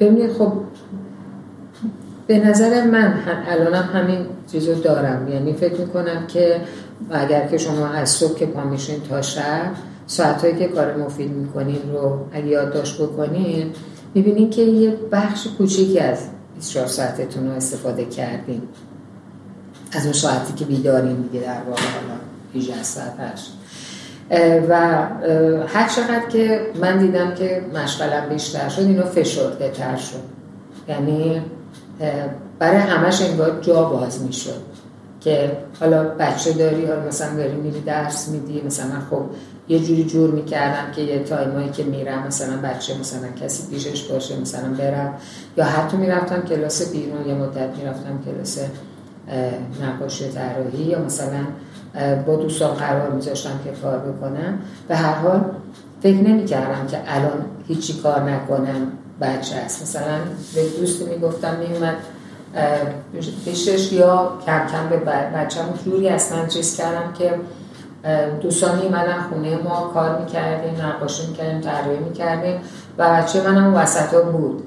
ببینید 0.00 0.32
خب 0.32 0.52
به 2.26 2.38
نظر 2.38 2.84
من 2.84 3.14
الانم 3.48 3.88
همین 3.92 4.26
چیزو 4.52 4.74
دارم. 4.74 5.28
یعنی 5.28 5.52
فکر 5.52 5.80
می‌کنم 5.80 6.26
که 6.28 6.60
اگر 7.10 7.46
که 7.46 7.58
شما 7.58 7.86
از 7.86 8.10
صبح 8.10 8.38
که 8.38 8.46
پا 8.46 8.64
میشین 8.64 9.00
تا 9.00 9.22
شب 9.22 9.72
ساعتهایی 10.06 10.58
که 10.58 10.68
کار 10.68 10.96
مفید 10.96 11.30
می‌کنین 11.30 11.92
رو 11.92 12.18
اگه 12.32 12.46
یادداشت 12.46 13.02
بکنین 13.02 13.72
می‌بینین 14.14 14.50
که 14.50 14.62
یه 14.62 14.96
بخش 15.12 15.46
کوچیکی 15.58 15.98
از 15.98 16.18
24 16.54 16.86
ساعتتون 16.86 17.46
رو 17.46 17.52
استفاده 17.52 18.04
کردین. 18.04 18.62
از 19.92 20.04
اون 20.04 20.12
ساعتی 20.12 20.52
که 20.52 20.64
بیدارین 20.64 21.16
دیگه 21.16 21.44
در 21.44 21.62
واقع 21.68 21.82
حالا 21.82 22.20
18 22.54 22.82
ساعت 22.82 23.40
و 24.68 25.06
هر 25.66 25.88
چقدر 25.88 26.28
که 26.28 26.60
من 26.80 26.98
دیدم 26.98 27.34
که 27.34 27.64
مشغلم 27.74 28.28
بیشتر 28.28 28.68
شد 28.68 28.80
اینو 28.82 29.02
فشرده 29.02 29.70
تر 29.70 29.96
شد. 29.96 30.22
یعنی 30.88 31.42
برای 32.58 32.78
همش 32.78 33.22
انگار 33.22 33.60
جا 33.60 33.84
باز 33.84 34.22
می‌شد. 34.22 34.62
که 35.20 35.52
حالا 35.80 36.04
بچه 36.04 36.52
داری 36.52 36.86
حالا 36.86 37.06
مثلا 37.06 37.36
داری 37.36 37.52
میری 37.54 37.80
درس 37.80 38.28
میدی 38.28 38.62
مثلا 38.66 39.00
خب 39.10 39.22
یه 39.68 39.78
جوری 39.78 40.04
جور 40.04 40.30
می‌کردم 40.30 40.92
که 40.92 41.02
یه 41.02 41.24
تایمایی 41.24 41.68
که 41.68 41.84
میرم 41.84 42.26
مثلا 42.26 42.56
بچه 42.56 42.98
مثلا 42.98 43.28
کسی 43.42 43.70
پیشش 43.70 44.02
باشه 44.02 44.40
مثلا 44.40 44.68
برم. 44.78 45.14
یا 45.56 45.64
حتی 45.64 45.96
می‌رفتم 45.96 46.42
کلاس 46.42 46.92
بیرون 46.92 47.28
یه 47.28 47.34
مدت 47.34 47.78
می‌رفتم 47.78 48.20
کلاس 48.24 48.58
نقاشی 49.82 50.28
طراحی 50.28 50.82
یا 50.82 50.98
مثلا 50.98 51.46
با 52.26 52.36
دوستان 52.36 52.74
قرار 52.74 53.10
میذاشتم 53.10 53.60
که 53.64 53.70
کار 53.82 53.98
بکنم. 53.98 54.58
به 54.88 54.96
هر 54.96 55.14
حال 55.14 55.44
فکر 56.02 56.16
نمی‌کردم 56.16 56.86
که 56.86 56.98
الان 57.06 57.44
هیچی 57.68 58.00
کار 58.02 58.30
نکنم 58.30 58.92
بچه 59.20 59.56
است. 59.56 59.82
مثلا 59.82 60.18
به 60.54 60.68
دوستی 60.80 61.04
می‌گفتم 61.04 61.56
میومد 61.56 61.96
پیشش 63.44 63.92
یا 63.92 64.32
کم 64.46 64.66
کم 64.66 64.88
به 64.90 64.96
بچه 65.36 65.60
جوری 65.84 66.08
اصلا 66.08 66.46
چیز 66.46 66.76
کردم 66.76 67.12
که 67.12 67.34
دوستانی 68.42 68.88
منم 68.88 69.26
خونه 69.30 69.56
ما 69.56 69.90
کار 69.94 70.18
می‌کردیم 70.18 70.86
نقاشی 70.86 71.26
می‌کردیم 71.26 71.60
طراحی 71.60 71.98
می‌کردیم 71.98 72.60
و 72.98 73.14
بچه 73.14 73.50
منم 73.50 73.74
وسط 73.74 74.14
ها 74.14 74.22
بود. 74.22 74.62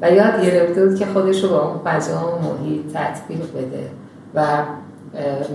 و 0.00 0.10
یاد 0.10 0.44
گرفته 0.44 0.86
بود 0.86 0.98
که 0.98 1.06
خودش 1.06 1.44
رو 1.44 1.48
با 1.48 1.68
اون 1.68 1.78
فضا 1.84 2.12
و 2.12 2.42
محیط 2.42 2.92
تطبیق 2.94 3.40
بده 3.40 3.90
و 4.34 4.62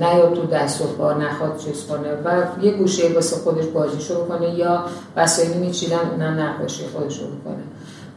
نیاد 0.02 0.34
تو 0.34 0.46
دست 0.46 0.82
و 0.82 0.86
پا 0.86 1.14
نخواد 1.14 1.58
چیز 1.58 1.86
کنه 1.88 2.14
و 2.26 2.44
یه 2.66 2.72
گوشه 2.72 3.14
واسه 3.14 3.36
خودش 3.36 3.66
بازیشو 3.66 4.26
بکنه 4.26 4.50
یا 4.50 4.84
وسایلی 5.16 5.60
میچیدن 5.60 6.10
اونم 6.12 6.40
نقاشی 6.40 6.84
خودشو 6.94 7.26
بکنه. 7.26 7.64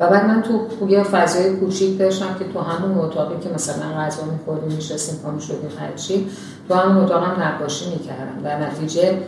و 0.01 0.11
بعد 0.11 0.25
من 0.25 0.43
تو 0.43 0.89
یه 0.89 1.03
فضای 1.03 1.57
کوچیک 1.57 1.99
داشتم 1.99 2.37
که 2.39 2.45
تو 2.53 2.61
همون 2.61 2.99
اتاقی 2.99 3.41
که 3.41 3.55
مثلا 3.55 3.93
غذا 3.99 4.23
می‌خوریم 4.25 4.73
میشستیم 4.73 5.19
پا 5.19 5.31
می‌شدیم 5.31 5.71
هرچی 5.81 6.27
تو 6.69 6.75
همون 6.75 7.05
اتاق 7.05 7.25
هم 7.25 7.43
نقاشی 7.43 7.91
می‌کردم. 7.91 8.43
در 8.45 8.59
نتیجه 8.59 9.19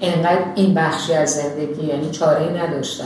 انقدر 0.00 0.44
این 0.54 0.74
بخشی 0.74 1.14
از 1.14 1.30
زندگی 1.30 1.86
یعنی 1.86 2.10
چاره 2.10 2.42
ای 2.42 2.58
نداشتم. 2.58 3.04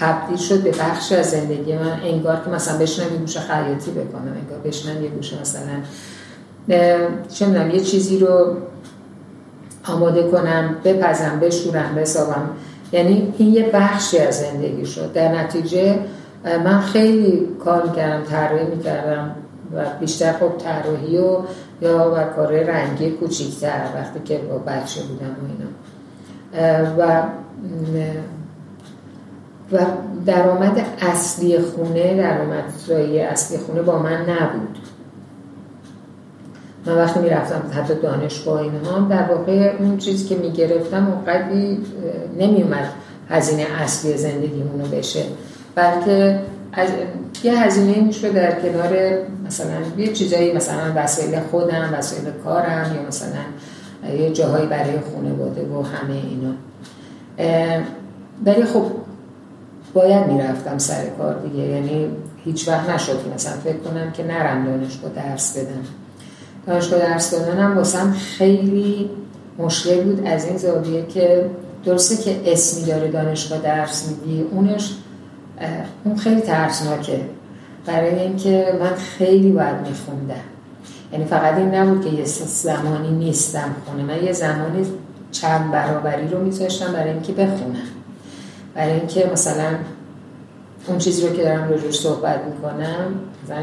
تبدیل 0.00 0.36
شد 0.36 0.62
به 0.62 0.70
بخشی 0.70 1.14
از 1.14 1.30
زندگی 1.30 1.72
من 1.72 2.00
انگار 2.04 2.40
که 2.44 2.50
مثلا 2.50 2.78
بشنم 2.78 3.12
یه 3.12 3.18
گوشه 3.18 3.40
خیاطی 3.40 3.90
بکنم 3.90 4.36
انگار 4.42 4.58
بشنم 4.64 5.04
یه 5.04 5.10
گوشه 5.10 5.40
مثلا 5.40 5.62
چه 7.28 7.74
یه 7.74 7.80
چیزی 7.80 8.18
رو 8.18 8.56
آماده 9.88 10.22
کنم 10.30 10.76
بپزم 10.84 11.40
بشورم 11.40 11.94
بسابم. 11.94 12.50
یعنی 12.92 13.34
این 13.38 13.54
یه 13.54 13.70
بخشی 13.72 14.18
از 14.18 14.40
زندگی 14.40 14.86
شد 14.86 15.12
در 15.12 15.34
نتیجه 15.34 15.98
من 16.44 16.80
خیلی 16.80 17.48
کار 17.64 17.86
می‌کردم 17.86 18.24
طراحی 18.24 18.64
می‌کردم 18.64 19.34
و 19.74 19.84
بیشتر 20.00 20.32
خب 20.32 20.52
طراحی 20.58 21.18
و 21.18 21.38
یا 21.82 22.14
و 22.16 22.34
کار 22.36 22.52
رنگی 22.52 23.10
کوچیکتر 23.10 23.82
وقتی 23.94 24.20
که 24.24 24.38
با 24.38 24.58
بچه 24.58 25.00
بودم 25.02 25.26
و 25.26 25.46
اینا. 25.50 25.70
و 26.98 27.22
و 29.72 29.78
درآمد 30.26 30.86
اصلی 31.00 31.58
خونه 31.58 32.16
درآمد 32.16 32.64
اصلی 33.30 33.58
خونه 33.58 33.82
با 33.82 33.98
من 33.98 34.20
نبود. 34.20 34.78
من 36.86 36.94
وقتی 36.94 37.20
می‌رفتم 37.20 37.62
حتی 37.72 37.94
دانشگاه 37.94 38.60
اینها 38.60 39.08
در 39.08 39.22
واقع 39.22 39.74
اون 39.78 39.98
چیزی 39.98 40.28
که 40.28 40.34
می‌گرفتم 40.34 41.12
اونقدری 41.12 41.78
نمیومد 42.38 42.88
هزینه 43.28 43.66
اصلی 43.82 44.16
زندگیمونو 44.16 44.84
بشه. 44.84 45.22
بلکه 45.74 46.40
از 46.72 46.88
یه 47.42 47.62
هزینه 47.62 48.00
میشه 48.00 48.30
در 48.30 48.60
کنار 48.60 49.18
مثلا 49.46 49.76
یه 49.98 50.12
چیزایی 50.12 50.52
مثلا 50.52 50.92
وسایل 50.96 51.40
خودم 51.40 51.90
وسایل 51.98 52.30
کارم 52.44 52.94
یا 52.94 53.08
مثلا 53.08 53.40
یه 54.18 54.30
جاهایی 54.30 54.66
برای 54.66 54.98
خانواده 55.14 55.62
و 55.62 55.82
همه 55.82 56.14
اینا. 56.14 56.54
ولی 58.46 58.64
خب 58.64 58.84
باید 59.94 60.26
می‌رفتم 60.26 60.78
سر 60.78 61.06
کار 61.18 61.38
دیگه. 61.38 61.62
یعنی 61.62 62.08
هیچ 62.44 62.68
وقت 62.68 62.90
نشد 62.90 63.18
مثلا 63.34 63.52
فکر 63.64 63.76
کنم 63.76 64.12
که 64.12 64.24
نرم 64.24 64.64
دانشگاه 64.64 65.10
درس 65.12 65.58
بدم. 65.58 65.84
دانشگاه 66.66 66.98
درس 66.98 67.30
دادنم 67.30 67.76
واسم 67.76 68.12
خیلی 68.12 69.10
مشکل 69.58 70.04
بود 70.04 70.26
از 70.26 70.44
این 70.44 70.56
زاویه 70.56 71.06
که 71.06 71.50
درسته 71.84 72.22
که 72.22 72.52
اسمی 72.52 72.84
داره 72.84 73.08
دانشگاه 73.08 73.58
درس 73.58 74.08
میدی 74.08 74.42
اونش 74.42 74.94
اون 76.04 76.16
خیلی 76.16 76.40
ترسناکه. 76.40 77.20
برای 77.86 78.18
اینکه 78.18 78.78
من 78.80 78.94
خیلی 78.94 79.52
باید 79.52 79.76
میخوندم. 79.88 80.34
یعنی 81.12 81.24
فقط 81.24 81.54
این 81.54 81.74
نبود 81.74 82.04
که 82.04 82.10
یه 82.10 82.24
زمانی 82.24 83.10
نیستم 83.10 83.74
خونه. 83.86 84.02
من 84.02 84.24
یه 84.24 84.32
زمانی 84.32 84.86
چند 85.32 85.70
برابری 85.70 86.28
رو 86.28 86.44
میذاشتم 86.44 86.92
برای 86.92 87.10
اینکه 87.10 87.32
بخونم. 87.32 87.88
برای 88.74 88.92
اینکه 88.92 89.30
مثلا 89.32 89.74
اون 90.86 90.98
چیزی 90.98 91.28
رو 91.28 91.36
که 91.36 91.42
دارم 91.42 91.68
روش 91.68 92.00
صحبت 92.00 92.40
می‌کنم 92.44 93.14
مثلا 93.44 93.62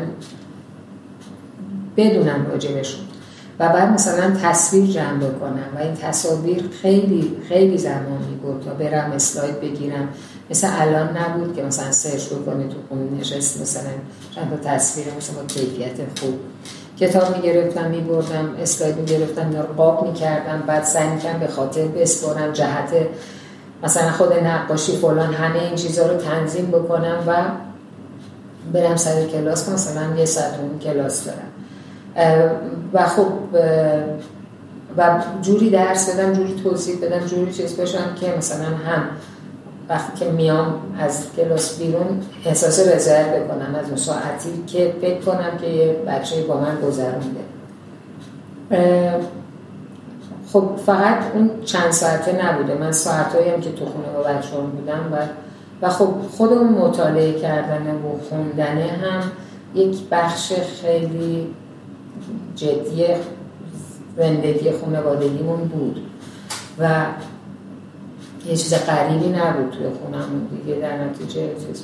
بدونم 1.97 2.45
راجبشون. 2.51 3.01
و 3.59 3.69
بعد 3.69 3.93
مثلا 3.93 4.35
تصویر 4.43 4.85
جمع 4.85 5.17
بکنم 5.17 5.69
و 5.75 5.79
این 5.79 5.95
تصاویر 5.95 6.69
خیلی 6.81 7.37
خیلی 7.49 7.77
زمان 7.77 8.21
می‌برد 8.29 8.65
تا 8.65 8.73
برم 8.73 9.11
اسلاید 9.11 9.61
بگیرم. 9.61 10.09
مثل 10.49 10.67
الان 10.79 11.17
نبود 11.17 11.55
که 11.55 11.63
مثلا 11.63 11.91
سرچ 11.91 12.25
بکنی 12.25 12.63
تو 12.63 12.75
خونه 12.89 13.19
نشست 13.19 13.61
مثلا 13.61 13.89
چند 14.35 14.49
تا 14.49 14.69
تصویر 14.69 15.05
مثلا 15.17 15.41
با 15.41 15.47
کیفیت 15.47 16.19
خوب. 16.19 16.33
کتاب 16.99 17.35
می‌گرفتم 17.35 17.89
میبردم 17.89 18.55
اسلاید 18.61 18.97
می‌گرفتم 18.97 19.51
رو 19.51 19.73
قاب 19.77 20.07
می‌کردم 20.07 20.63
بعد 20.67 20.83
سعی 20.83 21.09
می‌کردم 21.09 21.39
به 21.39 21.47
خاطر 21.47 21.85
بسپرم 21.85 22.51
جهت 22.51 22.93
مثلا 23.83 24.11
خود 24.11 24.33
نقاشی 24.33 24.97
فلان 24.97 25.33
همه 25.33 25.59
این 25.63 25.75
چیزها 25.75 26.07
رو 26.07 26.17
تنظیم 26.17 26.65
بکنم 26.65 27.23
و 27.27 27.35
برم 28.73 28.95
سر 28.95 29.25
کلاس 29.25 29.69
مثلا 29.69 30.15
یه 30.17 30.25
ساعت 30.25 30.53
اون 30.59 30.79
کلاس 30.79 31.25
دارم 31.25 31.56
و 32.93 33.05
خب 33.05 33.27
و 34.97 35.19
جوری 35.41 35.69
درس 35.69 36.15
بدم 36.15 36.33
جوری 36.33 36.55
توضیح 36.63 36.95
بدم 37.01 37.25
جوری 37.25 37.53
چیز 37.53 37.77
بشم 37.77 38.15
که 38.21 38.33
مثلا 38.37 38.65
هم 38.65 39.03
وقتی 39.89 40.25
که 40.25 40.31
میام 40.31 40.73
از 40.99 41.27
کلاس 41.35 41.79
بیرون 41.79 42.21
احساس 42.45 42.87
رضایت 42.87 43.27
بکنم 43.27 43.75
از 43.75 43.87
اون 43.87 43.95
ساعتی 43.95 44.63
که 44.67 44.93
فکر 45.01 45.19
کنم 45.19 45.57
که 45.61 45.67
یه 45.67 45.93
بچه 46.07 46.43
با 46.43 46.59
من 46.59 46.75
گذرونده 46.81 47.39
خب 50.53 50.69
فقط 50.85 51.17
اون 51.33 51.49
چند 51.65 51.91
ساعته 51.91 52.45
نبوده. 52.45 52.75
من 52.75 52.91
ساعتهایی 52.91 53.49
هم 53.49 53.61
که 53.61 53.71
تو 53.71 53.85
خونه 53.85 54.07
با 54.15 54.23
بچه 54.23 54.49
بودم 54.49 55.13
و 55.13 55.15
و 55.81 55.89
خب 55.89 56.13
خود 56.37 56.53
اون 56.53 56.67
مطالعه 56.67 57.39
کردن 57.39 57.87
و 57.87 58.29
خوندنه 58.29 58.87
هم 58.87 59.31
یک 59.75 59.97
بخش 60.11 60.53
خیلی 60.81 61.47
جدی 62.55 63.05
زندگی 64.17 64.71
خانوادگیمون 64.71 65.59
بود. 65.59 66.01
و 66.79 67.05
یه 68.45 68.55
چیز 68.55 68.73
غریبی 68.73 69.29
نبود 69.29 69.71
توی 69.71 69.87
خونمون 69.89 70.47
دیگه 70.51 70.79
در 70.79 71.03
نتیجه 71.03 71.55
چیز 71.67 71.83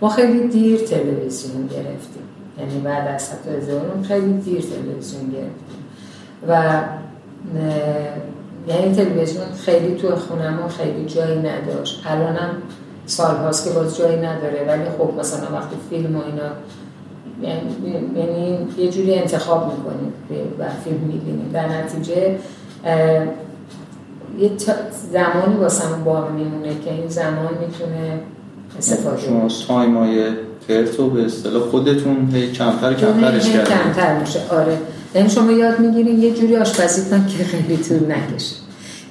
ما 0.00 0.08
خیلی 0.08 0.48
دیر 0.48 0.78
تلویزیون 0.78 1.66
گرفتیم. 1.66 2.22
یعنی 2.58 2.80
بعد 2.80 3.08
از 3.08 3.32
حتی 3.32 3.50
ازدواجم 3.50 4.02
خیلی 4.02 4.32
دیر 4.32 4.60
تلویزیون 4.60 5.30
گرفتیم. 5.30 5.84
و 6.48 6.82
یعنی 8.68 8.94
تلویزیون 8.94 9.44
خیلی 9.64 9.94
توی 9.94 10.10
خونمون 10.10 10.68
خیلی 10.68 11.04
جایی 11.04 11.38
نداشت. 11.38 12.02
الانم 12.06 12.50
سال 13.06 13.36
هاست 13.36 13.68
که 13.68 13.70
باز 13.70 13.96
جایی 13.96 14.16
نداره. 14.16 14.64
ولی 14.68 14.84
خب 14.98 15.20
مثلا 15.20 15.56
وقتی 15.56 15.76
فیلم 15.90 16.16
و 16.16 16.22
اینا 16.24 16.50
یعنی 17.42 18.58
یه 18.78 18.90
جوری 18.90 19.14
انتخاب 19.14 19.72
می‌کنیم 19.72 20.12
و 20.58 20.64
فیلم 20.84 20.96
می‌بینیم. 20.96 21.50
در 21.52 21.68
نتیجه 21.68 22.38
یه 24.40 24.50
زمانی 25.12 25.56
واسه 25.60 25.84
باقی 26.04 26.32
میمونه 26.32 26.68
که 26.84 26.92
این 26.92 27.08
زمان 27.08 27.50
می‌تونه 27.60 28.20
استفاده 28.78 29.20
شما 29.20 29.48
تایم 29.68 29.96
های 29.96 30.28
فرتو 30.68 31.10
به 31.10 31.24
اصطلاح 31.24 31.62
خودتون 31.62 32.30
هی 32.32 32.52
کمتر 32.52 32.94
کمترش 32.94 33.48
کردیم. 33.48 33.76
کمتر 33.76 34.18
میشه. 34.20 34.40
آره. 34.50 34.78
یعنی 35.14 35.30
شما 35.30 35.52
یاد 35.52 35.80
می‌گیرین 35.80 36.22
یه 36.22 36.34
جوری 36.34 36.56
آشپزی 36.56 37.10
کن 37.10 37.26
که 37.26 37.44
خیلی 37.44 37.76
طول 37.76 38.12
نکشه. 38.12 38.56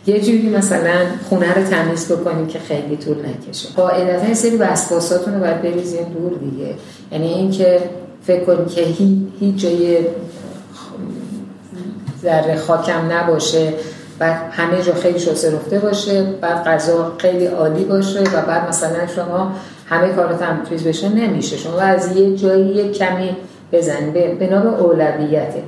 یه 0.07 0.21
جوری 0.21 0.49
مثلا 0.49 0.95
خونه 1.29 1.53
رو 1.53 1.63
تمیز 1.63 2.11
بکنیم 2.11 2.47
که 2.47 2.59
خیلی 2.59 2.97
طول 2.97 3.15
نکشه. 3.17 3.69
قاعدتا 3.75 4.25
این 4.25 4.33
سری 4.33 4.57
وسواساتون 4.57 5.33
رو 5.33 5.39
باید 5.39 5.61
بریزین 5.61 6.03
دور 6.03 6.31
دیگه. 6.39 6.75
یعنی 7.11 7.27
اینکه 7.27 7.81
فکر 8.27 8.43
کنی 8.43 8.65
که 8.65 8.81
هیچ 9.39 9.55
جای 9.55 9.97
ذره 12.21 12.55
خاکم 12.55 13.11
نباشه 13.11 13.73
بعد 14.19 14.41
همه 14.51 14.81
جا 14.81 14.93
خیلی 14.93 15.19
شسته 15.19 15.55
رفته 15.55 15.79
باشه 15.79 16.23
بعد 16.41 16.63
غذا 16.63 17.13
خیلی 17.17 17.45
عالی 17.45 17.83
باشه 17.83 18.19
و 18.19 18.41
بعد 18.47 18.69
مثلا 18.69 19.07
شما 19.15 19.51
همه 19.85 20.09
کارات 20.09 20.41
هم 20.41 20.63
تویز 20.63 20.83
بشه 20.83 21.09
نمیشه. 21.09 21.57
شما 21.57 21.79
از 21.79 22.17
یه 22.17 22.35
جایی 22.35 22.65
یه 22.65 22.91
کمی 22.91 23.35
بزنی. 23.71 24.11
به 24.11 24.47
نام 24.51 24.67
اولویته. 24.67 25.63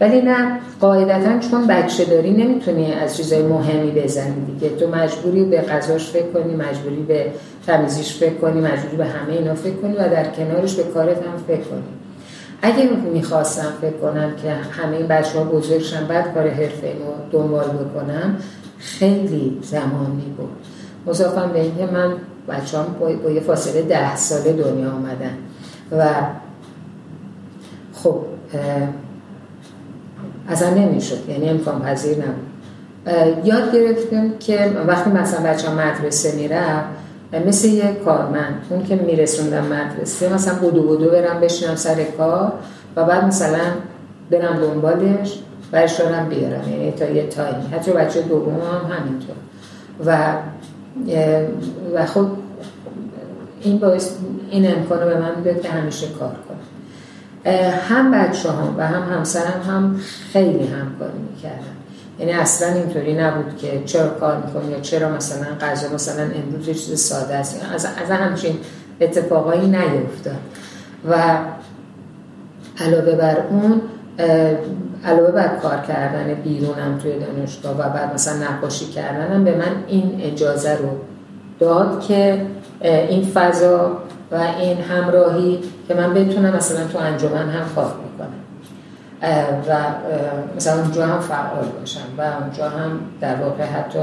ولی 0.00 0.22
نه 0.22 0.60
قاعدتا 0.80 1.48
چون 1.50 1.66
بچه 1.66 2.04
داری 2.04 2.30
نمی‌تونی 2.30 2.92
از 2.92 3.16
چیزای 3.16 3.42
مهمی 3.42 3.90
بزنی 3.90 4.44
دیگه. 4.46 4.76
تو 4.76 4.88
مجبوری 4.88 5.44
به 5.44 5.60
غذاش 5.60 6.10
فکر 6.10 6.26
کنی 6.26 6.54
مجبوری 6.54 7.02
به 7.08 7.26
تمیزیش 7.70 8.16
فکر 8.16 8.34
کنی 8.34 8.60
مجبوری 8.60 8.96
به 8.96 9.06
همه 9.06 9.32
اینا 9.32 9.54
فکر 9.54 9.74
کنی 9.74 9.92
و 9.92 10.08
در 10.08 10.30
کنارش 10.30 10.74
به 10.74 10.82
کارت 10.82 11.16
هم 11.16 11.36
فکر 11.46 11.60
کنی. 11.60 11.82
اگه 12.62 12.88
می‌خواستم 13.12 13.72
فکر 13.80 13.96
کنم 13.96 14.36
که 14.42 14.52
همه 14.52 14.96
این 14.96 15.06
بچه 15.06 15.38
ها 15.38 15.44
بزرگشن 15.44 16.06
بعد 16.06 16.34
کار 16.34 16.48
حرفه 16.48 16.92
رو 16.92 17.14
دنبال 17.30 17.64
بکنم 17.64 18.36
خیلی 18.78 19.58
زمان 19.62 20.10
میبود 20.10 20.48
مضافم 21.06 21.50
به 21.52 21.60
اینکه 21.60 21.86
من 21.86 22.12
بچه 22.48 22.78
هم 22.78 22.86
با 23.22 23.30
یه 23.30 23.40
فاصله 23.40 23.82
ده 23.82 24.16
ساله 24.16 24.52
دنیا 24.52 24.90
آمدن 24.90 25.36
و 25.92 26.06
خب 27.92 28.20
اصلا 30.48 30.70
نمی‌شد 30.74 31.28
یعنی 31.28 31.48
امکان 31.48 31.82
پذیر 31.82 32.16
نبود. 32.18 33.46
یاد 33.46 33.74
گرفتیم 33.74 34.38
که 34.38 34.72
وقتی 34.86 35.10
مثلا 35.10 35.50
بچه 35.50 35.70
مدرسه 35.70 36.36
میرم 36.36 36.84
مثل 37.38 37.68
یه 37.68 37.92
کارمند. 38.04 38.62
اون 38.70 38.84
که 38.84 38.96
میرسوندم 38.96 39.64
مدرسه 39.64 40.34
مثلا 40.34 40.54
بودو 40.54 40.82
بودو 40.82 41.10
برم 41.10 41.40
بشینم 41.40 41.74
سر 41.74 42.04
کار 42.04 42.52
و 42.96 43.04
بعد 43.04 43.24
مثلا 43.24 43.60
برم 44.30 44.56
دنبالش 44.60 45.38
برش 45.72 46.00
دارم 46.00 46.28
بیارم. 46.28 46.68
یعنی 46.68 46.92
تا 46.92 47.04
یه 47.04 47.26
تایمی. 47.26 47.68
حتی 47.72 47.92
بچه 47.92 48.22
دوم 48.22 48.54
هم 48.54 48.96
همینطور. 48.96 49.36
و 50.06 50.34
و 51.94 52.06
خب 52.06 52.26
این 53.62 53.78
باعث 53.78 54.10
این 54.50 54.74
امکان 54.76 54.98
به 54.98 55.18
من 55.18 55.36
میده 55.36 55.60
که 55.60 55.68
همیشه 55.68 56.06
کار 56.08 56.36
کنم. 56.48 56.56
هم 57.88 58.10
بچه 58.10 58.50
هم 58.50 58.74
و 58.78 58.86
هم 58.86 59.16
همسرم 59.16 59.62
هم 59.68 60.00
خیلی 60.32 60.66
همکاری 60.66 61.18
می‌کردن. 61.30 61.79
یعنی 62.20 62.32
اصلا 62.32 62.72
اینطوری 62.72 63.14
نبود 63.14 63.56
که 63.56 63.82
چرا 63.86 64.08
کار 64.08 64.42
می‌کنی 64.46 64.70
یا 64.70 64.80
چرا 64.80 65.08
مثلا 65.08 65.46
غذا 65.60 65.94
مثلا 65.94 66.22
امروز 66.22 66.68
یه 66.68 66.74
چیز 66.74 67.00
ساده 67.00 67.34
است. 67.34 67.62
از, 67.74 67.86
از 68.02 68.10
همچین 68.10 68.58
اتفاقایی 69.00 69.66
نیفتاد. 69.66 70.36
و 71.10 71.38
علاوه 72.80 73.16
بر 73.16 73.36
اون 73.50 73.80
علاوه 75.04 75.30
بر 75.30 75.48
کار 75.48 75.76
کردن 75.88 76.34
بیرونم 76.34 76.98
توی 77.02 77.12
دانشگاه 77.18 77.72
و 77.78 77.88
بعد 77.88 78.14
مثلا 78.14 78.46
نقاشی 78.46 78.86
کردنم 78.86 79.44
به 79.44 79.56
من 79.56 79.84
این 79.86 80.20
اجازه 80.22 80.76
رو 80.76 80.88
داد 81.60 82.00
که 82.00 82.46
این 82.80 83.24
فضا 83.24 83.98
و 84.32 84.34
این 84.34 84.78
همراهی 84.78 85.58
که 85.88 85.94
من 85.94 86.14
بتونم 86.14 86.56
مثلا 86.56 86.86
تو 86.92 86.98
انجمن 86.98 87.48
هم 87.48 87.68
کار 87.74 87.92
و 89.68 89.76
مثلا 90.56 90.82
اونجا 90.82 91.06
هم 91.06 91.20
فعال 91.20 91.64
باشم 91.80 92.00
و 92.18 92.22
اونجا 92.40 92.68
هم 92.68 93.00
در 93.20 93.36
واقع 93.36 93.64
حتی 93.64 93.98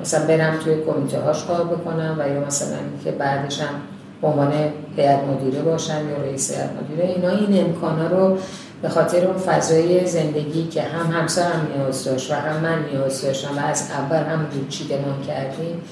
مثلا 0.00 0.26
برم 0.26 0.56
توی 0.56 0.74
کمیته 0.82 1.20
هاش 1.20 1.44
کار 1.44 1.64
بکنم 1.64 2.16
و 2.18 2.28
یا 2.28 2.40
مثلا 2.46 2.78
که 3.04 3.10
بعدش 3.10 3.60
هم 3.60 3.74
به 4.22 4.28
عنوان 4.28 4.52
هیئت 4.96 5.20
مدیره 5.24 5.62
باشم 5.62 6.08
یا 6.10 6.16
رئیس 6.16 6.52
هیئت 6.52 6.70
مدیره. 6.82 7.08
اینا 7.08 7.28
این 7.28 7.64
امکانا 7.64 8.06
رو 8.06 8.38
به 8.82 8.88
خاطر 8.88 9.26
اون 9.26 9.38
فضای 9.38 10.06
زندگی 10.06 10.66
که 10.66 10.82
هم 10.82 11.12
همسرم 11.12 11.66
نیاز 11.76 12.04
داشت 12.04 12.32
و 12.32 12.34
هم 12.34 12.60
من 12.60 12.84
نیاز 12.92 13.22
داشتم 13.22 13.58
و 13.58 13.66
از 13.66 13.90
اول 13.90 14.24
هم 14.24 14.46
چیدمان 14.68 15.22
کردیم 15.26 15.82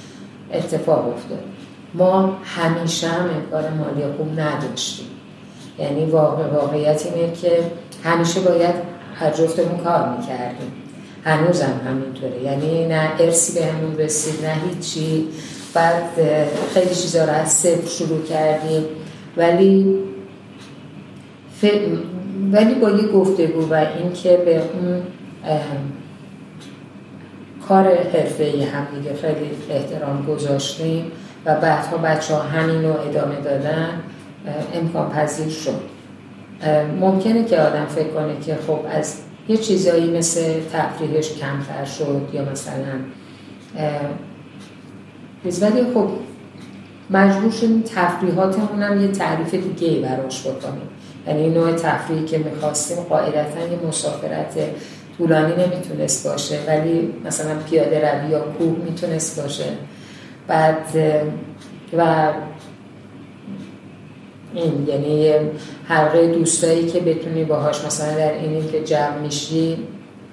اتفاق 0.52 1.08
افتاد. 1.08 1.38
ما 1.94 2.36
همیشه 2.44 3.08
هم 3.08 3.30
امکان 3.30 3.64
مالی 3.74 4.12
خوب 4.16 4.40
نداشتیم. 4.40 5.06
یعنی 5.78 6.04
واقع 6.04 6.46
واقعیت 6.46 7.06
اینه 7.06 7.32
که 7.32 7.50
همیشه 8.04 8.40
باید 8.40 8.74
هر 9.14 9.30
جفتمون 9.30 9.78
کار 9.84 10.16
می‌کردیم. 10.18 10.72
هنوزم 11.24 11.80
همینطوره. 11.86 12.42
یعنی 12.42 12.86
نه 12.86 13.10
ارسی 13.20 13.60
به 13.60 13.66
همون 13.66 13.98
رسید 13.98 14.46
نه 14.46 14.54
هیچی. 14.68 15.28
بعد 15.74 16.02
خیلی 16.74 16.94
چیزا 16.94 17.24
رو 17.24 17.32
از 17.32 17.52
صفر 17.52 17.86
شروع 17.88 18.22
کردیم. 18.22 18.84
ولی 19.36 19.98
ولی 22.52 22.74
با 22.74 22.90
یه 22.90 23.08
گفتگو 23.08 23.70
و 23.70 23.74
اینکه 23.98 24.36
به 24.36 24.56
اون 24.56 25.02
کار 27.68 27.84
حرفه 27.84 28.68
هم 28.74 28.86
دیگه 28.98 29.16
خیلی 29.16 29.50
احترام 29.70 30.26
گذاشتیم 30.26 31.12
و 31.44 31.54
بعدها 31.54 31.96
بچه 31.96 32.34
ها 32.34 32.42
همین 32.42 32.84
رو 32.84 32.90
ادامه 32.90 33.40
دادن 33.44 33.88
امکان 34.74 35.10
پذیر 35.10 35.48
شد. 35.48 35.97
ممکنه 37.00 37.44
که 37.44 37.60
آدم 37.60 37.86
فکر 37.86 38.08
کنه 38.08 38.40
که 38.46 38.58
خب 38.66 38.78
از 38.90 39.16
یه 39.48 39.56
چیزایی 39.56 40.18
مثل 40.18 40.40
تفریحش 40.72 41.32
کمتر 41.32 41.84
شد 41.84 42.28
یا 42.32 42.42
مثلا 42.42 42.94
ولی 45.44 45.84
خب 45.94 46.08
مجبور 47.10 47.50
شدیم 47.50 47.82
تفریحاتمون 47.94 48.82
هم 48.82 49.00
یه 49.00 49.08
تعریف 49.08 49.54
دیگه 49.54 50.00
براش 50.00 50.46
بکنیم. 50.46 50.88
یعنی 51.26 51.50
نوع 51.50 51.72
تفریحی 51.72 52.24
که 52.24 52.38
می‌خواستیم 52.38 52.96
قاعدتا 52.96 53.60
یه 53.60 53.88
مسافرت 53.88 54.54
طولانی 55.18 55.52
نمی‌تونست 55.52 56.28
باشه 56.28 56.58
ولی 56.66 57.12
مثلا 57.24 57.54
پیاده 57.70 58.12
روی 58.12 58.30
یا 58.30 58.40
کوه 58.40 58.76
می‌تونست 58.84 59.42
باشه. 59.42 59.64
بعد 60.48 60.86
و 61.98 62.32
این 64.54 64.88
یعنی 64.88 65.34
حلقه 65.84 66.26
دوستایی 66.26 66.86
که 66.86 67.00
بتونی 67.00 67.44
باهاش 67.44 67.84
مثلا 67.84 68.14
در 68.14 68.32
اینی 68.32 68.68
که 68.68 68.80
جمع 68.84 69.18
میشی 69.18 69.78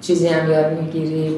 چیزی 0.00 0.28
هم 0.28 0.50
یاد 0.50 0.80
می‌گیری 0.80 1.36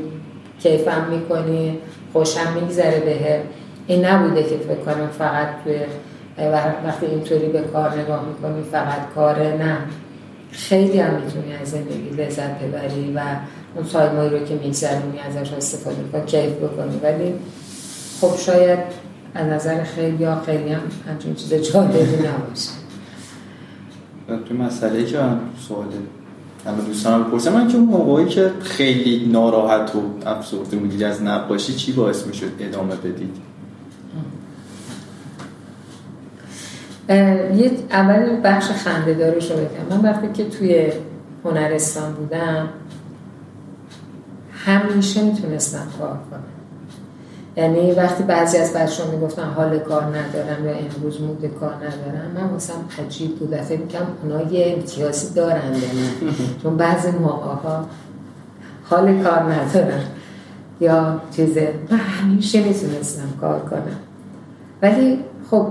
کیفم 0.63 1.07
می‌کنی 1.11 1.79
خوشم 2.13 2.53
میگذره 2.61 3.01
بهه. 3.01 3.43
این 3.87 4.05
نبوده 4.05 4.43
که 4.43 4.57
فکر 4.57 4.81
کنم 4.95 5.09
فقط 5.19 5.49
توی 5.65 5.77
وقتی 6.85 7.07
اینطوری 7.07 7.47
به 7.47 7.61
کار 7.61 7.99
نگاه 7.99 8.25
می‌کنی 8.29 8.63
فقط 8.73 9.15
کاره 9.15 9.47
نه. 9.47 9.77
خیلی 10.53 10.99
هم 10.99 11.15
می‌تونی 11.15 11.55
از 11.63 11.69
زندگی 11.69 12.23
لذت 12.23 12.59
ببری 12.59 13.13
و 13.17 13.21
اون 13.75 13.87
تایمایی 13.93 14.31
رو 14.31 14.39
که 14.39 14.55
میگذرونی 14.55 15.19
ازش 15.29 15.53
استفاده 15.53 15.97
کنی 16.13 16.23
کیف 16.27 16.53
بکنی. 16.53 17.01
ولی 17.03 17.35
خب 18.21 18.37
شاید 18.39 18.79
از 19.39 19.47
نظر 19.47 19.85
خیلی 19.85 20.17
یا 20.17 20.43
خیلی 20.47 20.73
هم 20.73 20.81
همچون 21.09 21.35
چیز 21.35 21.55
جالبی 21.55 21.99
نباشه. 21.99 22.71
تو 24.49 24.55
مسئله 24.55 25.05
که 25.05 25.19
من 25.19 25.41
سوال 25.69 25.87
همه 26.67 26.81
دوستان 26.87 27.25
بپرسم 27.25 27.53
من 27.53 27.69
که 27.69 27.77
اون 27.77 27.87
موقعی 27.87 28.27
که 28.27 28.53
خیلی 28.63 29.27
ناراحت 29.27 29.97
و 29.97 30.01
افسرده 30.27 30.77
بودید 30.77 31.03
از 31.03 31.23
نقاشی 31.23 31.75
چی 31.75 31.93
باعث 31.93 32.27
می‌شد 32.27 32.51
ادامه 32.61 32.97
بدید؟ 32.97 33.37
یه 37.63 37.73
اول 37.91 38.41
بخش 38.45 38.71
خنده 38.71 39.15
دارش 39.15 39.51
رو 39.51 39.57
بگم 39.57 39.97
من 39.97 40.11
وقتی 40.11 40.29
که 40.33 40.51
توی 40.51 40.93
هنرستان 41.45 42.13
بودم 42.13 42.69
همیشه 44.53 45.23
می‌تونستم 45.23 45.87
کار 45.99 46.19
کنم. 46.31 46.58
یعنی 47.59 47.93
وقتی 47.93 48.23
بعضی 48.23 48.59
از 48.59 48.73
بچه 48.73 49.05
ها 49.05 49.11
می‌گفتن 49.11 49.43
حال 49.43 49.79
کار 49.79 50.03
ندارم 50.03 50.67
یا 50.67 50.73
امروز 50.73 51.21
مود 51.21 51.47
کار 51.61 51.75
ندارم 51.75 52.31
من 52.35 52.45
واسم 52.45 52.75
عجیب 52.99 53.39
بود. 53.39 53.51
دفعه 53.51 53.77
میگم 53.77 54.01
اونا 54.23 54.53
یه 54.53 54.75
امتیازی 54.77 55.35
دارن 55.35 55.71
من 55.71 56.31
چون 56.63 56.77
بعضی 56.77 57.11
موقع 57.11 57.71
حال 58.85 59.23
کار 59.23 59.53
ندارم 59.53 60.05
یا 60.81 61.21
چیزه 61.37 61.75
من 61.91 61.99
همیشه 61.99 62.65
می‌تونستم 62.65 63.29
کار 63.41 63.61
کنم. 63.61 63.99
ولی 64.83 65.19
خب 65.51 65.67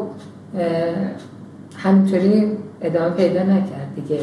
همینطوری 1.77 2.57
ادامه 2.81 3.09
پیدا 3.09 3.43
نکرد 3.43 3.95
دیگه. 3.95 4.19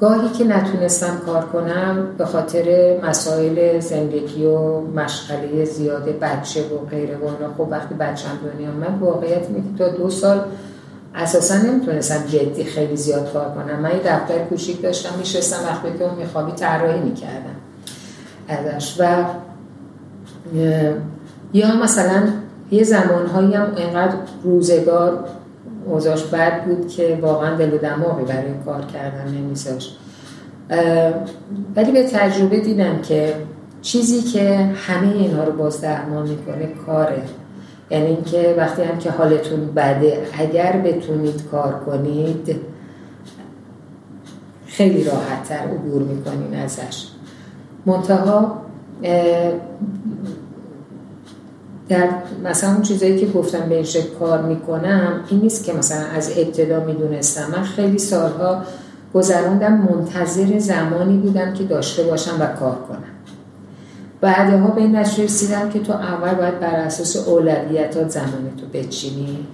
گاهی 0.00 0.28
که 0.28 0.44
نتونستم 0.44 1.20
کار 1.26 1.44
کنم 1.44 2.06
به 2.18 2.24
خاطر 2.24 2.96
مسائل 3.02 3.80
زندگی 3.80 4.44
و 4.44 4.80
مشغله 4.80 5.64
زیاده 5.64 6.12
بچه 6.12 6.62
و 6.62 6.86
غیره 6.90 7.16
و 7.16 7.24
اینا 7.24 7.54
خب 7.58 7.68
وقتی 7.70 7.94
بچم 7.94 8.30
دنیا 8.44 8.70
من 8.70 8.98
واقعیت 8.98 9.42
اینه 9.48 9.78
تا 9.78 9.88
دو 9.88 10.10
سال 10.10 10.40
اساسا 11.14 11.56
نمی‌تونستم 11.56 12.26
جدی 12.26 12.64
خیلی 12.64 12.96
زیاد 12.96 13.32
کار 13.32 13.54
کنم. 13.54 13.80
من 13.80 13.90
یه 13.90 14.02
دفتر 14.04 14.38
کوچیک 14.38 14.82
داشتم 14.82 15.18
میشستم 15.18 15.64
وقتی 15.64 15.98
که 15.98 16.04
اون 16.04 16.14
میخوابی 16.14 16.52
طراحی 16.52 17.00
می‌کردم 17.00 17.56
ازش. 18.48 18.96
و 18.98 19.24
یا 21.52 21.76
مثلا 21.82 22.22
یه 22.70 22.84
زمانهایی 22.84 23.54
هم 23.54 23.72
اینقدر 23.76 24.14
روزگار 24.42 25.24
اوضاش 25.86 26.24
بد 26.24 26.64
بود 26.64 26.88
که 26.88 27.18
واقعا 27.22 27.56
دل 27.56 27.74
و 27.74 27.78
دماغی 27.78 28.24
برای 28.24 28.54
کار 28.64 28.84
کردن 28.84 29.28
نمیذاشت. 29.28 29.98
ولی 31.76 31.92
به 31.92 32.02
تجربه 32.02 32.60
دیدم 32.60 32.98
که 32.98 33.34
چیزی 33.82 34.22
که 34.22 34.70
همه 34.74 35.12
اینها 35.12 35.44
رو 35.44 35.52
باز 35.52 35.80
درمان 35.80 36.28
می‌کنه 36.28 36.66
کاره. 36.86 37.22
یعنی 37.90 38.06
اینکه 38.06 38.54
وقتی 38.58 38.82
هم 38.82 38.98
که 38.98 39.10
حالتون 39.10 39.66
بده 39.66 40.26
اگر 40.38 40.72
بتونید 40.72 41.42
کار 41.50 41.72
کنید 41.86 42.56
خیلی 44.66 45.04
راحت 45.04 45.48
تر 45.48 45.54
عبور 45.54 46.02
می‌کنین 46.02 46.54
ازش. 46.54 47.08
منتها 47.86 48.62
در 51.88 52.08
مثلا 52.44 52.72
اون 52.72 52.82
چیزایی 52.82 53.18
که 53.18 53.26
گفتم 53.26 53.68
به 53.68 53.84
کار 54.20 54.42
می‌کنم 54.42 55.20
این 55.30 55.40
نیست 55.40 55.64
که 55.64 55.72
مثلا 55.72 56.06
از 56.16 56.38
ابتدا 56.38 56.84
می‌دونستم. 56.84 57.50
من 57.56 57.62
خیلی 57.62 57.98
سالها 57.98 58.62
گذراندم 59.14 59.72
منتظر 59.72 60.58
زمانی 60.58 61.16
بودم 61.16 61.52
که 61.52 61.64
داشته 61.64 62.02
باشم 62.02 62.40
و 62.40 62.46
کار 62.46 62.76
کنم. 62.88 63.04
بعدها 64.20 64.68
به 64.68 64.80
این 64.80 64.96
نتیجه 64.96 65.24
رسیدم 65.24 65.70
که 65.70 65.78
تو 65.78 65.92
اول 65.92 66.34
باید 66.34 66.60
بر 66.60 66.74
اساس 66.74 67.28
اولویتات 67.28 68.08
زمانی 68.08 68.50
تو 68.60 68.78
بچینی. 68.78 69.46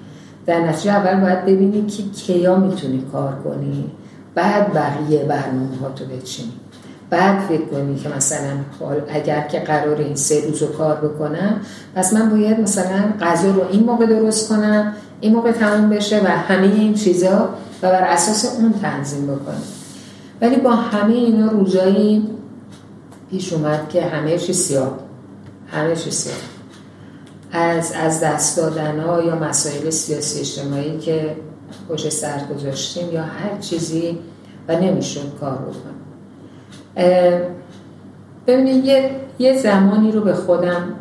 در 0.47 0.61
نتیجه 0.61 0.91
اول 0.91 1.21
باید 1.21 1.43
ببینی 1.45 1.87
که 1.87 2.03
کیا 2.03 2.57
می‌تونی 2.57 3.05
کار 3.13 3.33
کنی. 3.45 3.91
بعد 4.35 4.75
بقیه 4.75 5.25
برنامه 5.25 5.77
ها 5.83 5.89
تو 5.89 6.05
بچینی. 6.05 6.53
بعد 7.11 7.41
فکر 7.49 7.65
کنی 7.65 7.97
که 7.97 8.09
مثلا 8.09 8.51
اگر 9.09 9.41
که 9.41 9.61
قرار 9.61 9.97
این 9.97 10.17
سه 10.17 10.47
روز 10.49 10.63
رو 10.63 10.69
کار 10.69 10.97
بکنم 10.97 11.61
پس 11.95 12.13
من 12.13 12.31
باید 12.31 12.61
مثلا 12.61 13.03
غذا 13.21 13.51
رو 13.51 13.63
این 13.71 13.85
موقع 13.85 14.07
درست 14.07 14.49
کنم 14.49 14.93
این 15.21 15.35
موقع 15.35 15.53
تمام 15.53 15.91
بشه 15.91 16.21
و 16.25 16.27
همه 16.27 16.67
این 16.67 16.95
چیزا 16.95 17.49
و 17.83 17.91
بر 17.91 18.03
اساس 18.03 18.57
اون 18.59 18.73
تنظیم 18.73 19.27
بکنم. 19.27 19.63
ولی 20.41 20.57
با 20.57 20.71
همه 20.71 21.15
اینا 21.15 21.51
روزایی 21.51 22.29
پیش 23.31 23.53
اومد 23.53 23.89
که 23.89 24.03
همه 24.03 24.39
چی 24.39 24.53
سیاه 24.53 24.99
همه 25.73 25.97
چی 25.97 26.11
سیاه. 26.11 26.37
از, 27.53 27.93
از 27.93 28.21
دست 28.21 28.57
دادن 28.57 29.01
ها 29.01 29.23
یا 29.23 29.37
مسائل 29.37 29.91
سیاسی 29.91 30.41
اجتماعی 30.41 30.99
که 30.99 31.37
پشت 31.89 32.09
سر 32.09 32.41
گذاشتیم 32.55 33.13
یا 33.13 33.23
هر 33.23 33.59
چیزی 33.61 34.19
و 34.69 34.81
نمی‌شد 34.81 35.39
کار 35.41 35.59
بکنم. 35.59 36.00
ببینید 38.47 38.85
یه،, 38.85 39.11
یه 39.39 39.59
زمانی 39.59 40.13
رو 40.13 40.21
به 40.21 40.35
خودم 40.35 40.95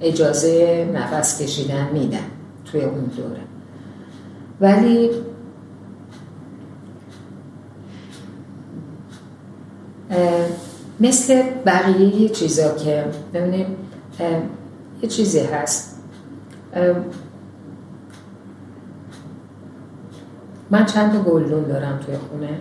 اجازه 0.00 0.88
نفس 0.94 1.42
کشیدن 1.42 1.88
میدم 1.92 2.18
توی 2.64 2.80
اون 2.80 3.04
دوره. 3.04 3.40
ولی 4.60 5.10
مثل 11.00 11.42
بقیه 11.66 12.28
چیزا 12.28 12.74
که 12.74 13.04
ببینیم 13.34 13.76
یه 15.02 15.08
چیزی 15.08 15.40
هست. 15.40 15.96
من 20.70 20.84
چند 20.84 21.12
تا 21.12 21.22
گلدون 21.22 21.62
دارم 21.62 22.00
توی 22.06 22.14
خونه. 22.16 22.58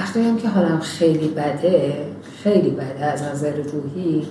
وقتی 0.00 0.20
هم 0.20 0.38
که 0.38 0.48
حالم 0.48 0.80
خیلی 0.80 1.28
بده 1.28 2.06
خیلی 2.42 2.70
بده 2.70 3.04
از 3.04 3.22
نظر 3.22 3.52
روحی 3.56 4.26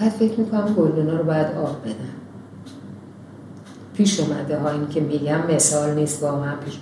بعد 0.00 0.08
فکر 0.08 0.40
می‌کنم 0.40 0.74
گلدونا 0.74 1.16
رو 1.16 1.24
باید 1.24 1.46
آب 1.46 1.82
بدم. 1.82 2.14
پیش 3.94 4.20
اومده 4.20 4.58
ها 4.58 4.70
این 4.70 4.88
که 4.88 5.00
میگم 5.00 5.46
مثال 5.54 5.94
نیست 5.94 6.22
واقعا 6.22 6.56
پیش. 6.56 6.78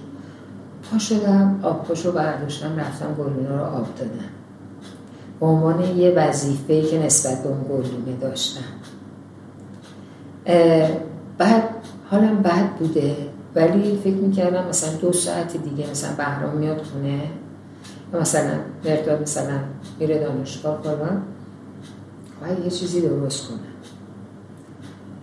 پا 0.90 0.98
شدم 0.98 1.60
آب 1.62 1.86
رو 2.04 2.12
برداشتم 2.12 2.76
رفتم 2.76 3.14
گلدونا 3.14 3.56
رو 3.56 3.64
آب 3.64 3.86
دادم. 3.98 4.30
به 5.40 5.46
عنوان 5.46 5.96
یه 5.96 6.10
وظیفه 6.10 6.82
که 6.82 6.98
نسبت 6.98 7.42
به 7.42 7.48
اون 7.48 7.62
گلدونه 7.62 8.16
داشتم. 8.20 8.60
بعد 11.38 11.64
حالم 12.10 12.42
بد 12.42 12.68
بوده 12.78 13.16
ولی 13.54 14.00
فکر 14.04 14.16
می‌کردم 14.16 14.68
مثلا 14.68 14.94
دو 14.96 15.12
ساعت 15.12 15.56
دیگه 15.56 15.90
مثلا 15.90 16.10
بهرام 16.16 16.56
میاد 16.56 16.82
خونه. 16.82 17.20
مثلا 18.20 18.54
مرداد 18.84 19.22
مثلا 19.22 19.58
میره 19.98 20.18
دانشگاه 20.18 20.82
کنم 20.82 21.22
باید 22.40 22.64
یه 22.64 22.70
چیزی 22.70 23.00
درست 23.00 23.48
کنم. 23.48 23.58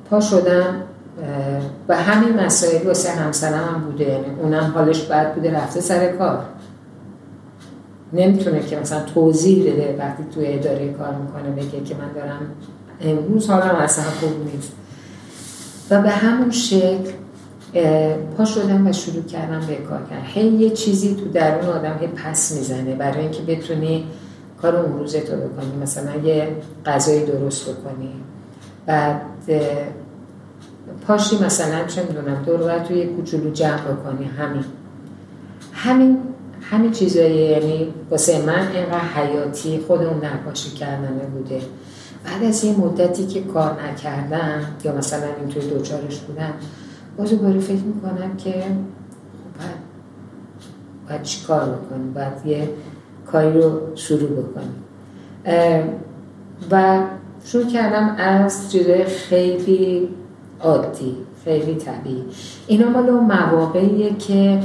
پا 0.10 0.20
شدم 0.20 0.84
و 1.88 1.95
همین 1.95 2.40
مسائل 2.40 2.88
واسه 2.88 3.10
همسرم 3.10 3.76
هم 3.76 3.82
بوده 3.82 4.03
یعنی 4.03 4.40
اونم 4.41 4.72
حالش 4.76 5.02
بد 5.02 5.36
بوده 5.36 5.53
رفته 5.53 5.82
سر 5.82 6.11
کار. 6.11 6.45
نمی‌تونه 8.14 8.60
که 8.60 8.80
مثلا 8.80 9.03
توضیح 9.03 9.74
بده 9.74 9.95
وقتی 9.99 10.24
توی 10.36 10.53
اداره 10.53 10.94
کار 10.94 11.14
می‌کنه 11.16 11.52
بگه 11.52 11.84
که 11.84 11.95
من 11.95 12.14
دارم 12.16 12.41
امروز 13.02 13.49
حالم 13.49 13.76
اصلا 13.76 14.06
خوب 14.06 14.53
نیست. 14.53 14.72
و 15.90 16.02
به 16.02 16.10
همون 16.10 16.52
شکل 16.52 17.11
پا 18.38 18.46
شدم 18.46 18.88
و 18.88 18.94
شروع 18.94 19.24
کردم 19.24 19.60
به 19.68 19.76
کار 19.76 20.02
کردن. 20.10 20.26
هی 20.26 20.48
یه 20.48 20.70
چیزی 20.70 21.16
تو 21.16 21.30
درون 21.30 21.66
آدم 21.66 21.98
هی 22.00 22.08
پس 22.08 22.52
می‌زنه 22.52 22.96
برای 22.96 23.22
اینکه 23.22 23.41
بتونی 23.41 24.06
کار 24.62 24.76
اون 24.76 25.00
رو 25.00 25.06
بکنی. 25.06 25.82
مثلا 25.82 26.16
یه 26.24 26.48
غذای 26.86 27.26
درست 27.26 27.70
بکنی. 27.70 28.12
بعد 28.86 29.22
پاشی 31.08 31.38
مثلا 31.38 31.88
چه 31.88 32.04
می‌دونم 32.04 32.44
دور 32.46 32.62
و 32.62 32.80
توی 32.80 33.06
کوچولو 33.06 33.52
جمع 33.52 33.82
بکنی. 33.82 34.26
همین. 34.26 34.64
همین 35.74 36.18
همین 36.62 36.91
چیزایی. 36.91 37.36
یعنی 37.36 37.94
واسه 38.10 38.41
من 38.46 38.68
اینقدر 38.76 39.00
حیاتی 39.00 39.80
خود 39.88 40.02
اون 40.02 40.26
نقاشی 40.26 40.70
کردنه 40.70 41.26
بوده. 41.34 41.62
بعد 42.26 42.44
از 42.44 42.64
یه 42.64 42.80
مدتی 42.80 43.28
که 43.28 43.41
کار 43.41 43.78
نکردم 43.84 44.62
یا 44.84 44.96
مثلا 44.96 45.28
اینطوری 45.40 45.70
دوچارش 45.70 46.20
بودم 46.20 46.54
باز 47.20 47.30
دوباره 47.30 47.60
فکر 47.60 47.84
می‌کنم 47.84 48.38
که 48.38 48.52
خب 48.52 49.60
باید, 49.60 49.78
باید 51.10 51.22
چی 51.22 51.46
کار 51.46 51.70
بکنیم؟ 51.70 52.14
باید 52.14 52.46
یه 52.46 52.70
کاری 53.32 53.62
رو 53.62 53.96
شروع 53.96 54.30
بکنیم. 54.30 54.84
و 56.72 57.04
شروع 57.46 57.66
کردم 57.66 58.16
از 58.18 58.72
چیزای 58.72 59.06
خیلی 59.06 60.10
عادی 60.60 61.16
خیلی 61.46 61.76
طبیعی. 61.76 62.24
اینا 62.68 62.90
مال 62.90 63.10
اون 63.10 63.24
مواقعیه 63.24 64.16
که 64.16 64.60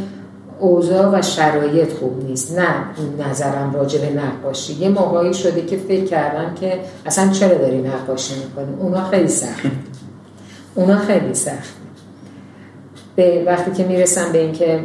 اوضاع 0.58 1.18
و 1.18 1.22
شرایط 1.22 1.92
خوب 1.92 2.24
نیست. 2.24 2.58
نه 2.58 2.74
نظرم 3.28 3.72
راجع 3.74 4.00
به 4.00 4.22
نقاشی 4.22 4.72
یه 4.72 4.88
موقعی 4.88 5.34
شده 5.34 5.66
که 5.66 5.76
فکر 5.76 6.04
کردم 6.04 6.54
که 6.54 6.80
اصلا 7.06 7.28
چرا 7.28 7.58
داری 7.58 7.82
نقاشی 7.82 8.34
می‌کنی 8.34 8.76
اونا 8.78 9.04
خیلی 9.10 9.28
سخت. 9.28 9.66
اونا 10.74 10.98
خیلی 10.98 11.34
سخت. 11.34 11.83
به 13.16 13.44
وقتی 13.46 13.70
که 13.70 13.84
می‌رسم 13.84 14.32
به 14.32 14.38
اینکه 14.38 14.80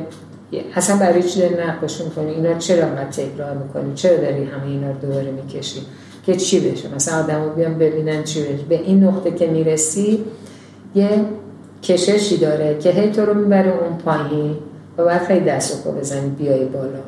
اصلا 0.75 0.95
برای 0.97 1.23
چی 1.23 1.39
داری 1.39 1.55
نقاشی 1.55 2.03
می‌کنی 2.03 2.31
اینا 2.31 2.53
چرا 2.53 2.85
انقدر 2.85 3.09
تکرار 3.09 3.57
می‌کنی؟ 3.57 3.93
چرا 3.95 4.17
داری 4.17 4.43
همه 4.43 4.65
اینا 4.65 4.87
رو 4.91 4.97
دوباره 5.01 5.31
می‌کشی؟ 5.31 5.81
که 6.25 6.35
چی 6.35 6.71
بشه؟ 6.71 6.95
مثلا 6.95 7.19
آدم 7.23 7.53
بیان 7.55 7.77
ببینن 7.77 8.23
چی 8.23 8.41
بشه. 8.41 8.63
به 8.69 8.81
این 8.81 9.03
نقطه 9.03 9.31
که 9.31 9.47
می‌رسی 9.47 10.25
یه 10.95 11.09
کششی 11.83 12.37
داره 12.37 12.77
که 12.79 12.91
هی 12.91 13.11
تو 13.11 13.25
رو 13.25 13.33
می‌بره 13.33 13.73
اون 13.83 13.97
پایین 13.97 14.55
و 14.97 15.05
بعد 15.05 15.23
خیلی 15.23 15.45
دست 15.45 15.87
و 15.87 15.91
بزنی 15.91 16.29
بیای 16.29 16.65
بالا. 16.65 16.99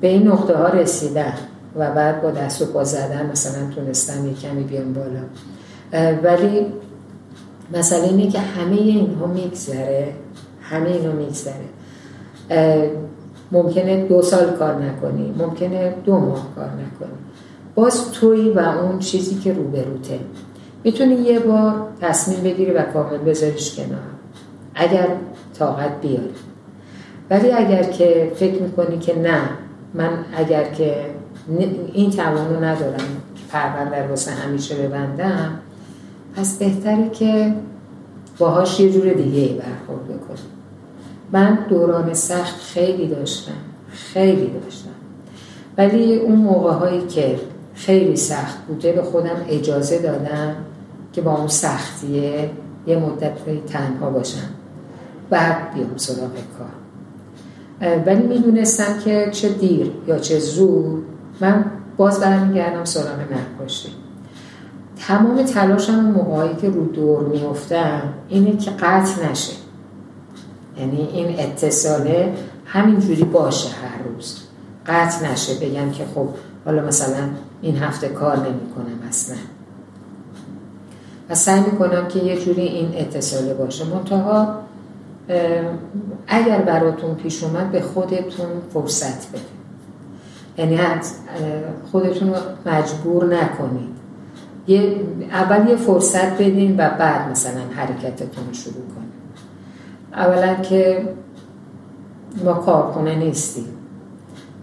به 0.00 0.08
این 0.08 0.28
نقطه 0.28 0.54
ها 0.56 0.68
رسیدن 0.68 1.34
و 1.76 1.90
بعد 1.90 2.22
با 2.22 2.30
دست 2.30 2.62
و 2.62 2.64
پا 2.64 2.84
زدن 2.84 3.30
مثلا 3.32 3.70
تونستم 3.74 4.26
یه 4.26 4.34
کمی 4.34 4.62
بیان 4.62 4.92
بالا. 4.92 5.20
ولی 6.22 6.66
مسئله 7.74 8.04
اینه 8.04 8.30
که 8.30 8.38
همه 8.38 8.76
اینها 8.76 9.26
میگذره. 9.26 10.12
همه 10.74 10.88
اینو 10.88 11.12
میگذره. 11.12 11.64
ممکنه 13.52 14.06
دو 14.06 14.22
سال 14.22 14.50
کار 14.50 14.74
نکنی 14.74 15.34
ممکنه 15.38 15.94
دو 16.04 16.18
ماه 16.18 16.54
کار 16.54 16.64
نکنی. 16.64 17.18
باز 17.74 18.12
توی 18.12 18.50
و 18.50 18.58
اون 18.58 18.98
چیزی 18.98 19.34
که 19.34 19.52
روبروته 19.52 20.18
می‌تونی 20.84 21.14
یه 21.14 21.38
بار 21.38 21.74
تصمیم 22.00 22.40
بگیری 22.40 22.70
و 22.70 22.82
کامل 22.82 23.18
بذاریش 23.18 23.76
کنار. 23.76 23.98
اگر 24.74 25.08
طاقت 25.58 26.00
بیاری. 26.00 26.34
ولی 27.30 27.50
اگر 27.50 27.82
که 27.82 28.32
فکر 28.36 28.62
می‌کنی 28.62 28.98
که 28.98 29.18
نه 29.18 29.40
من 29.94 30.10
اگر 30.36 30.64
که 30.64 30.96
این 31.92 32.10
توانو 32.10 32.64
ندارم 32.64 33.08
که 33.34 33.42
پرونده 33.50 34.08
واسه 34.08 34.30
همیشه 34.30 34.74
ببندم 34.74 35.58
پس 36.36 36.58
بهتره 36.58 37.10
که 37.10 37.54
باهاش 38.38 38.80
یه 38.80 38.92
جور 38.92 39.12
دیگه 39.12 39.40
ای 39.40 39.48
برخورد 39.54 40.04
بکنی. 40.04 40.53
من 41.32 41.58
دوران 41.68 42.14
سخت 42.14 42.60
خیلی 42.60 43.08
داشتم 43.08 43.52
خیلی 43.88 44.46
داشتم. 44.46 44.90
ولی 45.78 46.16
اون 46.16 46.36
موقع 46.36 46.72
هایی 46.72 47.06
که 47.06 47.40
خیلی 47.74 48.16
سخت 48.16 48.58
بوده 48.68 48.92
به 48.92 49.02
خودم 49.02 49.36
اجازه 49.48 49.98
دادم 49.98 50.56
که 51.12 51.20
با 51.20 51.36
اون 51.36 51.48
سختیه 51.48 52.50
یه 52.86 52.96
مدت 52.96 53.66
تنها 53.66 54.10
باشم 54.10 54.50
بعد 55.30 55.74
بیام 55.74 55.96
سراغ 55.96 56.30
کار. 56.58 56.68
ولی 58.06 58.26
می‌دونستم 58.26 58.98
که 59.04 59.28
چه 59.32 59.48
دیر 59.48 59.92
یا 60.06 60.18
چه 60.18 60.38
زود 60.38 61.04
من 61.40 61.64
باز 61.96 62.20
برمیگردم 62.20 62.84
سراغ 62.84 63.18
نقاشی. 63.58 63.88
تمام 65.06 65.42
تلاشم 65.42 66.00
موقعی 66.00 66.54
که 66.60 66.70
رو 66.70 66.84
دور 66.84 67.20
میفتم 67.20 68.02
اینه 68.28 68.56
که 68.56 68.70
قطع 68.70 69.30
نشه. 69.30 69.52
یعنی 70.78 71.08
این 71.12 71.40
اتصاله 71.40 72.32
همینجوری 72.66 73.24
باشه 73.24 73.68
هر 73.68 74.02
روز. 74.02 74.40
قطع 74.86 75.32
نشه 75.32 75.54
بگم 75.54 75.90
که 75.90 76.04
خب 76.14 76.28
حالا 76.64 76.82
مثلا 76.82 77.28
این 77.62 77.76
هفته 77.76 78.08
کار 78.08 78.36
نمی 78.36 78.72
کنم 78.74 79.08
اصلا. 79.08 79.36
و 81.30 81.34
سعی 81.34 81.60
می‌کنم 81.60 82.08
که 82.08 82.18
یه 82.18 82.40
جوری 82.40 82.62
این 82.62 82.92
اتصاله 82.96 83.54
باشه. 83.54 83.84
منتها 83.84 84.58
اگر 86.26 86.60
براتون 86.60 87.14
پیش 87.14 87.44
اومد 87.44 87.72
به 87.72 87.80
خودتون 87.80 88.46
فرصت 88.74 89.28
بدید 89.28 89.64
یعنی 90.58 90.78
خودتون 91.92 92.28
رو 92.28 92.36
مجبور 92.66 93.24
نکنید. 93.24 93.94
یه 94.66 94.96
اول 95.32 95.68
یه 95.68 95.76
فرصت 95.76 96.34
بدین 96.34 96.76
و 96.78 96.90
بعد 96.98 97.30
مثلا 97.30 97.60
حرکتتون 97.76 98.52
شروع 98.52 98.74
کنید. 98.74 99.03
اولا 100.16 100.54
که 100.54 101.08
ما 102.44 102.52
کارخونه 102.52 103.14
نیستیم. 103.14 103.66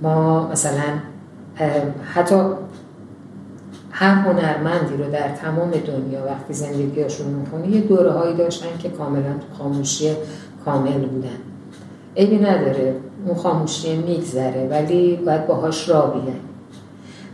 ما 0.01 0.47
مثلا 0.47 0.83
حتی 2.13 2.35
هر 3.91 4.13
هنرمندی 4.13 4.97
رو 4.97 5.11
در 5.11 5.29
تمام 5.29 5.71
دنیا 5.71 6.25
وقتی 6.25 6.53
زندگیشون 6.53 7.27
می‌کنه 7.27 7.67
یه 7.67 7.81
دوره 7.81 8.11
هایی 8.11 8.35
داشتن 8.35 8.77
که 8.79 8.89
کاملا 8.89 9.35
خاموشی 9.57 10.11
کامل 10.65 10.99
بودن. 11.07 11.29
عیبی 12.17 12.37
نداره 12.37 12.95
اون 13.25 13.35
خاموشی 13.35 13.97
میگذره 13.97 14.67
ولی 14.71 15.15
باید 15.15 15.47
باهاش 15.47 15.89
را 15.89 16.01
بیه 16.01 16.33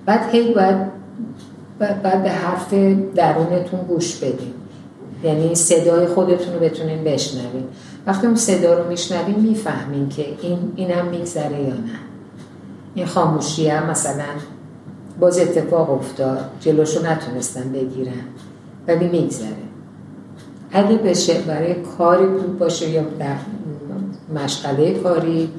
بعد 0.06 0.30
هی 0.32 0.54
باید, 0.54 0.78
باید 1.80 2.24
به 2.24 2.30
حرف 2.30 2.74
درونتون 3.16 3.80
گوش 3.88 4.16
بدین. 4.16 4.54
یعنی 5.24 5.56
صدای 5.56 6.08
خودتون 6.08 6.54
رو 6.54 6.60
بتونین 6.60 7.04
بشنوین. 7.04 7.64
وقتی 8.08 8.28
اون 8.28 8.36
صدا 8.36 8.80
رو 8.80 8.90
میشنوین 8.90 9.40
می‌فهمین 9.40 10.10
که 10.10 10.26
این 10.42 10.74
اینم 10.76 11.06
میگذره 11.06 11.62
یا 11.62 11.74
نه. 11.74 12.00
این 12.96 13.06
خاموشی 13.06 13.68
هم 13.68 13.90
مثلا 13.90 14.24
باز 15.20 15.40
اتفاق 15.40 15.92
افتاد 15.92 16.50
جلوشو 16.60 17.06
نتونستن 17.06 17.72
بگیرن 17.72 18.12
ولی 18.88 19.08
میگذره. 19.08 19.68
اگه 20.72 20.98
بشه 20.98 21.42
برای 21.42 21.76
کاری 21.98 22.26
بود 22.28 22.60
باشه 22.60 22.90
یا 22.90 23.04
در 23.20 23.36
مشغله 24.36 25.00
کاری 25.00 25.50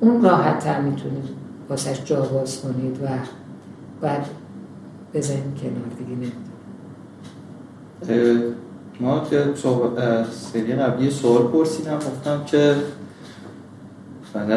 اون 0.00 0.22
راحت 0.22 0.58
تر 0.58 0.80
می‌تونید 0.80 1.28
واسش 1.68 2.04
جا 2.04 2.20
باز 2.20 2.60
کنید 2.60 2.98
و 3.02 3.06
بعد 4.00 4.26
بزنید 5.14 5.60
کنار 5.62 5.74
دیگه. 5.98 6.32
ما 9.02 9.26
که 9.30 9.44
سری 10.52 10.72
قبلی 10.72 11.10
سوال 11.10 11.42
پرسیدم 11.42 11.96
گفتم 11.96 12.44
که 12.46 12.74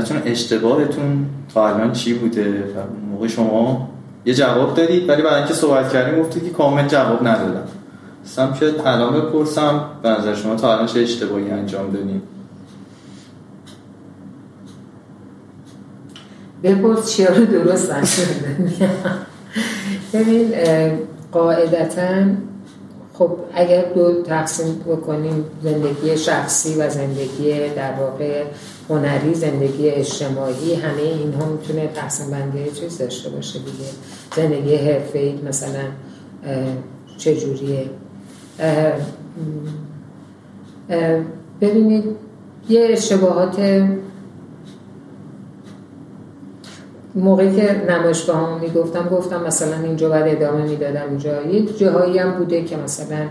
چون 0.07 0.21
اشتباهتون 0.25 1.25
تا 1.53 1.67
الان 1.67 1.91
چی 1.91 2.13
بوده؟ 2.13 2.63
موقع 3.11 3.27
شما 3.27 3.89
یه 4.25 4.33
جواب 4.33 4.75
دادید 4.75 5.09
ولی 5.09 5.21
بعد 5.21 5.33
اینکه 5.33 5.53
صحبت 5.53 5.93
کردیم 5.93 6.21
گفتید 6.21 6.43
که 6.43 6.49
کامل 6.49 6.87
جواب 6.87 7.27
ندادم. 7.27 7.67
سم 8.23 8.53
که 8.53 8.87
الان 8.87 9.21
بپرسم 9.21 9.85
به 10.03 10.09
نظر 10.09 10.35
شما 10.35 10.55
تا 10.55 10.73
الان 10.73 10.85
چه 10.85 10.99
اشتباهی 10.99 11.49
انجام 11.49 11.91
دادیم؟ 11.91 12.21
بپرس 16.63 17.09
چیا 17.09 17.33
رو 17.33 17.45
درست 17.45 17.91
انجام 17.91 18.27
ببین 20.13 20.53
قاعدتا 21.31 22.25
خب 23.17 23.31
اگر 23.53 23.85
دو 23.93 24.21
تقسیم 24.21 24.75
بکنیم 24.87 25.45
زندگی 25.63 26.17
شخصی 26.17 26.75
و 26.75 26.89
زندگی 26.89 27.69
در 27.75 27.93
واقع 27.99 28.43
هنری 28.89 29.33
زندگی 29.33 29.89
اجتماعی 29.89 30.73
همه 30.73 31.01
اینها 31.01 31.45
می‌تونه 31.45 31.87
تقسیم 31.87 32.31
بندی 32.31 32.71
چیز 32.71 32.97
داشته 32.97 33.29
باشه 33.29 33.59
دیگه. 33.59 33.89
زندگی 34.35 34.75
حرفه‌ای 34.75 35.39
مثلا 35.49 35.83
چجوریه؟ 37.17 37.89
ببینید 41.61 42.03
یه 42.69 42.87
اشتباهات 42.89 43.59
موقعی 47.15 47.55
که 47.55 47.85
نمایشگاه 47.89 48.37
هم 48.37 48.59
می‌گفتم 48.59 49.09
گفتم 49.09 49.43
مثلا 49.43 49.83
اینجا 49.83 50.09
باید 50.09 50.35
ادامه 50.35 50.63
می‌دادم 50.63 51.09
اینجا 51.09 51.41
یه 51.41 51.65
جاهایی 51.65 52.17
هم 52.17 52.31
بوده 52.31 52.63
که 52.63 52.77
مثلا 52.77 53.27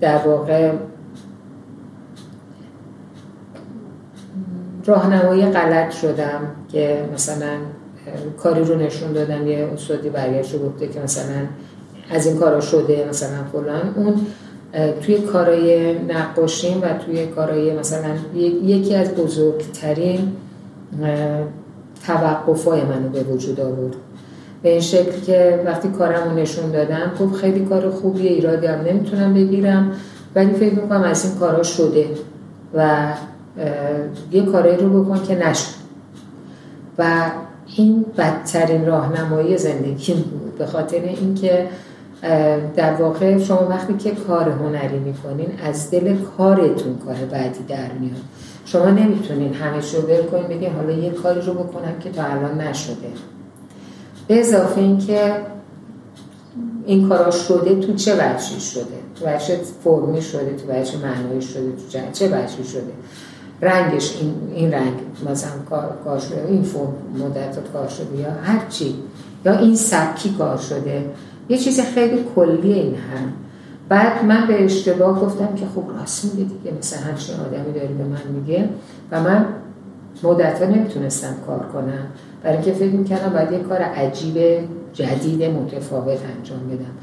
در 0.00 0.18
واقع 0.26 0.72
راهنمایی 4.86 5.46
غلط 5.46 5.90
شدم 5.90 6.40
که 6.72 7.08
مثلا 7.14 7.56
کاری 8.38 8.64
رو 8.64 8.74
نشون 8.74 9.12
دادم 9.12 9.46
یه 9.46 9.68
استادی 9.74 10.08
برگشت 10.08 10.54
و 10.54 10.58
گفته 10.58 10.88
که 10.88 11.00
مثلا 11.00 11.46
از 12.10 12.26
این 12.26 12.36
کارا 12.36 12.60
شده 12.60 13.06
مثلا 13.08 13.44
فلان. 13.52 13.94
اون 13.96 14.14
توی 15.00 15.18
کارای 15.18 15.98
نقاشیم 15.98 16.82
و 16.82 16.98
توی 17.06 17.26
کارای 17.26 17.78
مثلا 17.78 18.10
یکی 18.64 18.94
از 18.94 19.14
بزرگترین 19.14 20.32
توقفای 22.06 22.82
منو 22.84 23.08
به 23.08 23.22
وجود 23.22 23.60
آورد. 23.60 23.94
به 24.62 24.70
این 24.70 24.80
شکل 24.80 25.20
که 25.20 25.62
وقتی 25.66 25.88
کارم 25.88 26.30
رو 26.30 26.36
نشون 26.36 26.70
دادم 26.70 27.12
خب 27.18 27.32
خیلی 27.32 27.64
کار 27.64 27.90
خوبیه 27.90 28.30
ایرادی 28.30 28.66
هم 28.66 28.80
نمی‌تونم 28.80 29.34
بگیرم 29.34 29.92
ولی 30.34 30.52
فکر 30.54 30.74
می‌کنم 30.74 31.02
از 31.02 31.24
این 31.24 31.34
کارا 31.34 31.62
شده 31.62 32.06
و 32.74 33.08
یه 34.32 34.42
کارایی 34.42 34.76
رو 34.76 35.02
بکن 35.02 35.22
که 35.22 35.48
نشد. 35.48 35.74
و 36.98 37.30
این 37.76 38.04
بدترین 38.18 38.86
راهنمایی 38.86 39.58
زندگی 39.58 40.14
بود 40.14 40.58
به 40.58 40.66
خاطر 40.66 41.00
اینکه 41.00 41.66
در 42.76 42.94
واقع 42.94 43.38
شما 43.38 43.66
وقتی 43.68 43.94
که 43.94 44.10
کار 44.10 44.48
هنری 44.48 44.98
می‌کنین 44.98 45.48
از 45.64 45.90
دل 45.90 46.16
کارتون 46.38 46.98
کار 47.06 47.14
بعدی 47.14 47.64
در 47.68 47.92
میاد. 48.00 48.22
شما 48.64 48.90
نمی‌تونین 48.90 49.54
همه 49.54 49.80
شو 49.80 49.98
ول 49.98 50.22
کنین 50.22 50.48
بگین 50.48 50.72
حالا 50.72 50.92
یه 50.92 51.10
کاری 51.10 51.40
رو 51.40 51.54
بکنم 51.54 51.98
که 52.00 52.10
تا 52.10 52.22
الان 52.22 52.60
نشده. 52.60 53.12
به 54.28 54.40
اضافه 54.40 54.80
اینکه 54.80 55.36
این 56.86 57.08
کارا 57.08 57.30
شده 57.30 57.80
تو 57.80 57.94
چه 57.94 58.14
وجهی 58.14 58.60
شده؟ 58.60 58.84
تو 59.20 59.26
وجه 59.26 59.60
فرمی 59.84 60.22
شده 60.22 60.56
تو 60.56 60.72
وجه 60.72 60.98
معنایی 60.98 61.42
شده 61.42 61.72
تو 61.72 62.10
چه 62.12 62.26
وجهی 62.28 62.64
شده؟ 62.64 62.92
رنگش 63.62 64.16
این, 64.20 64.34
این 64.54 64.72
رنگ 64.72 64.94
مثلا 65.30 65.50
کار, 65.70 65.98
کار 66.04 66.18
شده 66.18 66.46
این 66.48 66.62
فرم 66.62 66.94
مدت 67.18 67.72
کار 67.72 67.88
شده 67.88 68.20
یا 68.20 68.30
هر 68.42 68.66
چی. 68.68 68.94
یا 69.44 69.58
این 69.58 69.76
سبکی 69.76 70.34
کار 70.38 70.56
شده. 70.56 71.10
یه 71.48 71.58
چیز 71.58 71.80
خیلی 71.80 72.24
کلی 72.34 72.72
این 72.72 72.94
هم. 72.94 73.32
بعد 73.88 74.24
من 74.24 74.46
به 74.46 74.64
اشتباه 74.64 75.20
گفتم 75.20 75.54
که 75.54 75.66
خب 75.74 75.84
راست 75.98 76.24
میگه 76.24 76.48
دیگه 76.48 76.76
مثلا 76.78 77.00
همچین 77.00 77.34
آدمی 77.36 77.72
داری 77.72 77.94
به 77.94 78.04
من 78.04 78.22
میگه 78.34 78.68
و 79.10 79.20
من 79.20 79.46
مدت 80.22 80.62
نمی‌تونستم 80.62 81.34
کار 81.46 81.66
کنم. 81.72 82.06
برای 82.42 82.56
اینکه 82.56 82.72
فکر 82.72 82.92
می‌کردم 82.92 83.32
باید 83.32 83.52
یه 83.52 83.58
کار 83.58 83.78
عجیب 83.78 84.68
جدید 84.92 85.42
متفاوت 85.42 86.18
انجام 86.38 86.68
بدم. 86.68 86.94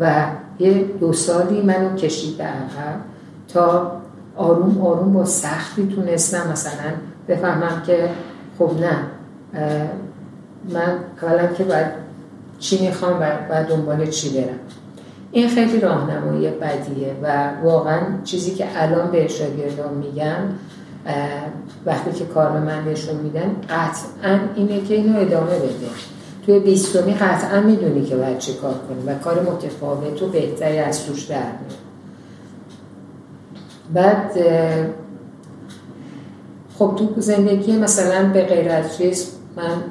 و 0.00 0.26
یه 0.58 0.84
دو 1.00 1.12
سالی 1.12 1.62
منو 1.62 1.96
کشید 1.96 2.36
به 2.36 2.44
عقب 2.44 3.00
تا 3.48 3.92
آروم 4.36 4.80
آروم 4.80 5.12
با 5.12 5.24
سختی 5.24 5.88
تونستم 5.96 6.50
مثلا 6.52 6.92
بفهمم 7.28 7.82
که 7.86 8.10
خب 8.58 8.70
نه 8.80 8.96
من 10.74 10.98
اولا 11.22 11.46
که 11.46 11.64
باید 11.64 11.86
چی 12.58 12.86
می‌خوام 12.86 13.20
و 13.50 13.64
دنبال 13.64 14.06
چی 14.06 14.40
برم. 14.40 14.58
این 15.32 15.48
خیلی 15.48 15.80
راهنمایی 15.80 16.50
بدیه 16.50 17.16
و 17.22 17.50
واقعا 17.64 18.00
چیزی 18.24 18.54
که 18.54 18.66
الان 18.82 19.10
به 19.10 19.28
شاگردان 19.28 19.94
میگم 19.94 20.40
وقتی 21.86 22.12
که 22.12 22.24
کار 22.24 22.50
به 22.50 22.60
من 22.60 22.84
نشون 22.84 23.16
میدن 23.16 23.56
قطعا 23.68 24.38
اینه 24.54 24.80
که 24.80 24.94
اینو 24.94 25.20
ادامه 25.20 25.58
بده. 25.58 25.88
توی 26.46 26.58
بیستمی 26.58 27.14
قطعا 27.14 27.60
می‌دونی 27.60 28.04
که 28.04 28.16
باید 28.16 28.38
چه 28.38 28.52
کار 28.52 28.74
کنی 28.74 29.06
و 29.06 29.18
کار 29.18 29.42
متفاوت 29.42 30.22
و 30.22 30.28
بهتری 30.28 30.78
از 30.78 31.06
توش 31.06 31.24
در 31.24 31.42
بعد 33.94 34.32
خب 36.78 36.94
تو 36.98 37.20
زندگی 37.20 37.76
مثلا 37.76 38.28
به 38.28 38.44
غیر 38.44 38.68
از 38.68 38.96
چیز 38.96 39.32
من 39.56 39.82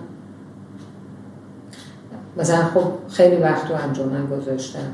مثلا 2.38 2.66
خب 2.66 2.92
خیلی 3.10 3.36
وقت 3.36 3.72
رو 3.72 3.76
انجامن 3.76 4.28
گذاشتم. 4.28 4.94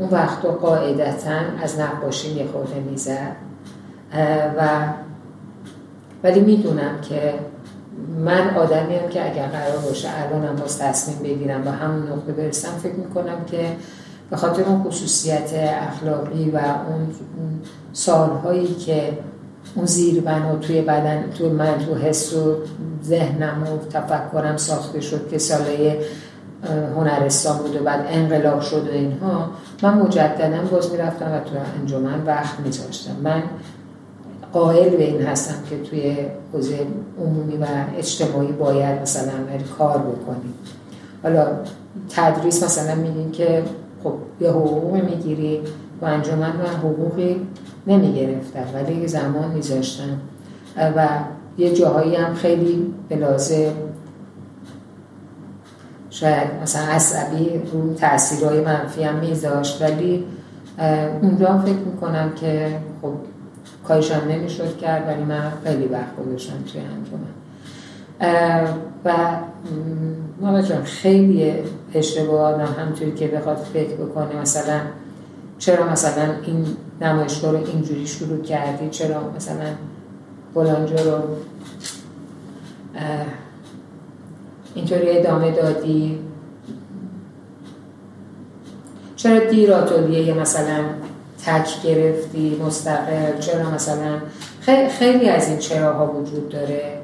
اون 0.00 0.08
وقت 0.10 0.44
قاعدتا 0.44 1.38
از 1.62 1.80
نقاشی 1.80 2.30
یه 2.30 2.46
خورده 2.46 2.80
می‌زد. 2.90 3.36
و 4.58 4.68
ولی 6.24 6.40
می‌دونم 6.40 7.00
که 7.00 7.34
من 8.18 8.56
آدمیم 8.56 9.08
که 9.10 9.30
اگر 9.30 9.46
قرار 9.46 9.78
باشه 9.78 10.08
الانم 10.16 10.56
باز 10.56 10.78
تصمیم 10.78 11.18
بگیرم 11.18 11.66
و 11.66 11.70
همون 11.70 12.12
نقطه 12.12 12.32
برسم 12.32 12.78
فکر 12.82 12.94
می‌کنم 12.94 13.44
که 13.46 13.76
به 14.30 14.36
خاطر 14.36 14.62
اون 14.62 14.82
خصوصیت 14.82 15.50
اخلاقی 15.54 16.50
و 16.50 16.56
اون 16.56 17.08
سالهایی 17.92 18.74
که 18.74 19.18
اون 19.74 19.86
زیر 19.86 20.20
بنا 20.20 20.56
توی 20.56 20.82
بدن 20.82 21.30
تو 21.38 21.48
من 21.48 21.78
تو 21.78 21.94
حس 21.94 22.32
و 22.32 22.56
ذهنم 23.04 23.62
و 23.62 23.88
تفکرم 23.90 24.56
ساخته 24.56 25.00
شد 25.00 25.28
که 25.30 25.38
ساله 25.38 25.98
هنرستان 26.96 27.58
بود 27.58 27.76
و 27.76 27.84
بعد 27.84 28.06
انقلاب 28.08 28.60
شد 28.60 28.88
و 28.88 28.92
اینها 28.92 29.50
من 29.82 29.94
مجددا 29.94 30.62
باز 30.70 30.92
می‌رفتم 30.92 31.26
و 31.32 31.38
تو 31.38 31.56
انجمن 31.80 32.24
وقت 32.26 32.60
میذاشتم. 32.60 33.16
من 33.22 33.42
قائل 34.52 34.96
به 34.96 35.04
این 35.04 35.22
هستم 35.22 35.54
که 35.70 35.78
توی 35.90 36.16
حوزه 36.52 36.78
عمومی 37.20 37.56
و 37.56 37.66
اجتماعی 37.98 38.52
باید 38.52 39.02
مثلا 39.02 39.32
کار 39.78 39.98
بکنیم 39.98 40.54
حالا 41.22 41.46
تدریس 42.10 42.64
مثلا 42.64 42.94
میگین 42.94 43.30
که 43.30 43.62
خب 44.04 44.12
یه 44.40 44.50
حقوق 44.50 44.94
می‌گیری 44.94 45.60
و 46.02 46.04
انجمن 46.04 46.38
من 46.56 46.66
حقوقی 46.82 47.46
نمی‌گرفتم 47.86 48.64
ولی 48.74 49.08
زمان 49.08 49.50
میذاشتم. 49.54 50.20
و 50.76 51.08
یه 51.58 51.74
جاهایی 51.74 52.14
هم 52.14 52.34
خیلی 52.34 52.94
به 53.08 53.16
لازم 53.16 53.72
شاید 56.14 56.48
مثلا 56.62 56.82
عصبی 56.82 57.62
رو 57.72 57.94
تاثیرهای 57.94 58.60
منفی 58.60 59.02
هم 59.02 59.14
میذاشت 59.14 59.82
ولی 59.82 60.24
اونجا 61.22 61.58
فکر 61.58 61.72
می‌کنم 61.72 62.32
که 62.40 62.78
خب 63.02 63.12
کارشم 63.88 64.22
نمی‌شد 64.28 64.78
کرد 64.78 65.08
ولی 65.08 65.24
من 65.24 65.52
خیلی 65.64 65.86
وقت 65.86 66.16
گذاشتم 66.16 66.54
توی 66.72 66.80
انجمن. 66.80 67.34
و 69.04 69.14
ماما 70.40 70.62
جان 70.62 70.82
خیلی 70.82 71.54
اشتباه 71.94 72.54
آدم 72.54 72.74
همطوری 72.78 73.12
که 73.12 73.28
بخواد 73.28 73.56
فکر 73.56 73.94
بکنه 73.94 74.36
مثلا 74.40 74.80
چرا 75.58 75.92
مثلا 75.92 76.34
این 76.42 76.66
نمایشگاه 77.00 77.52
رو 77.52 77.58
اینجوری 77.66 78.06
شروع 78.06 78.42
کردی؟ 78.42 78.88
چرا 78.90 79.32
مثلا 79.36 79.66
بلانجا 80.54 80.96
رو؟ 80.96 81.20
اینطوری 84.74 85.18
ادامه 85.18 85.50
دادی؟ 85.50 86.18
چرا 89.16 89.38
دیر 89.38 89.72
آتولیه 89.72 90.34
مثلا 90.34 90.84
تک 91.46 91.82
گرفتی 91.82 92.60
مستقل؟ 92.66 93.38
چرا 93.40 93.70
مثلا 93.70 94.18
خیلی 94.98 95.28
از 95.28 95.48
این 95.48 95.58
چراها 95.58 96.06
وجود 96.06 96.48
داره. 96.48 96.98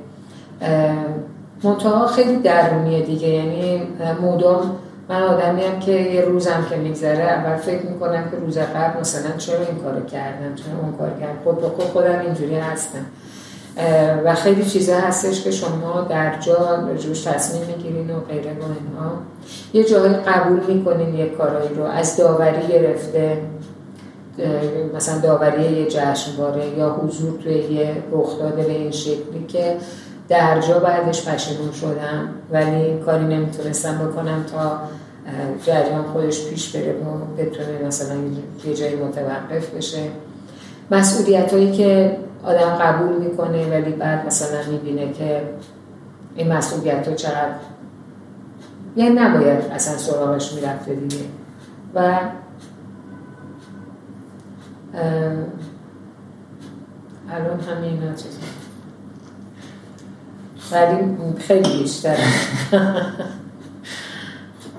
منتها 1.63 2.07
خیلی 2.07 2.37
درونیه 2.37 3.03
دیگه. 3.03 3.29
یعنی 3.29 3.83
مدام 4.23 4.77
من 5.09 5.23
آدمی 5.23 5.63
هم 5.65 5.81
که 5.81 5.93
یه 5.93 6.21
روزم 6.21 6.67
که 6.71 6.77
میگذره 6.77 7.25
اول 7.25 7.57
فکر 7.57 7.87
می‌کنم 7.87 8.31
که 8.31 8.37
روز 8.37 8.59
قبل 8.59 9.01
مثلا 9.01 9.37
چرا 9.37 9.59
این 9.59 9.79
کارو 9.79 10.07
کردم؟ 10.07 10.55
چرا 10.55 10.79
اون 10.83 10.93
کار 10.93 11.11
کردم؟ 11.21 11.39
خود 11.45 11.61
به 11.61 11.69
خود 11.69 11.85
خودم 11.85 12.19
اینجوری 12.21 12.55
هستم. 12.55 13.07
و 14.25 14.35
خیلی 14.35 14.65
چیزا 14.65 14.97
هستش 14.97 15.43
که 15.43 15.51
شما 15.51 16.01
در 16.01 16.39
جا 16.39 16.89
جوش 16.99 17.23
تصمیم 17.23 17.63
می‌گیرین 17.67 18.11
و 18.11 18.21
غیره 18.21 18.51
و 18.51 18.63
اینها. 18.63 19.13
یه 19.73 19.85
جایی 19.85 20.15
قبول 20.15 20.75
می‌کنین 20.75 21.15
یه 21.15 21.27
کارایی 21.27 21.75
رو 21.75 21.85
از 21.85 22.17
داوری 22.17 22.67
گرفته 22.67 23.39
مثلا 24.95 25.19
داوری 25.19 25.63
یه 25.63 25.87
جشنواره 25.87 26.79
یا 26.79 26.91
حضور 26.91 27.41
توی 27.43 27.55
یه 27.55 28.03
رخداد 28.13 28.55
به 28.55 28.71
این 28.71 28.91
شکلی 28.91 29.45
که 29.49 29.77
در 30.29 30.61
جا 30.61 30.79
بعدش 30.79 31.29
پشیمون 31.29 31.73
شدم 31.73 32.29
ولی 32.51 32.99
کاری 33.07 33.25
نمی‌تونستم 33.25 33.99
بکنم 33.99 34.45
تا 34.53 34.79
جریان 35.67 36.05
خودش 36.13 36.47
پیش 36.47 36.77
بره 36.77 36.93
و 36.93 37.43
بتونه 37.43 37.87
مثلا 37.87 38.17
یه 38.67 38.75
جایی 38.75 38.97
متوقف 38.97 39.71
بشه. 39.77 40.03
مسئولیت 40.91 41.53
هایی 41.53 41.73
که 41.73 42.17
آدم 42.45 42.75
قبول 42.81 43.17
می‌کنه 43.17 43.71
ولی 43.71 43.93
بعد 43.93 44.27
مثلا 44.27 44.71
می‌بینه 44.71 45.13
که 45.13 45.43
این 46.37 46.53
مسئولیت 46.53 47.09
ها 47.09 47.15
چقدر 47.15 47.55
یعنی 48.97 49.15
نباید 49.15 49.65
اصلا 49.65 49.97
سراغش 49.97 50.53
می‌رفته 50.53 50.95
دیگه. 50.95 51.25
و 51.95 52.19
الان 57.31 57.61
همین 57.61 58.15
چیز. 58.17 58.39
ولی 60.73 61.17
خیلی 61.39 61.79
بیشتر. 61.79 62.17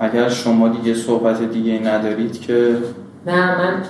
اگر 0.00 0.28
شما 0.28 0.68
دیگه 0.68 0.94
صحبت 0.94 1.42
دیگه 1.42 1.78
ندارید 1.78 2.40
که 2.40 2.76
نه 3.26 3.58
من 3.58 3.82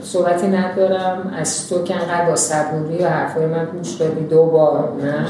صحبتی 0.00 0.46
ندارم. 0.46 1.32
از 1.36 1.68
تو 1.68 1.82
که 1.82 1.94
انقدر 1.94 2.24
با 2.30 2.36
صبوری 2.36 2.98
و 2.98 3.08
حرفای 3.08 3.46
من 3.46 3.64
گوش 3.64 3.94
دادی 3.94 4.24
دو 4.24 4.46
بار 4.46 4.92
نه؟ 5.02 5.26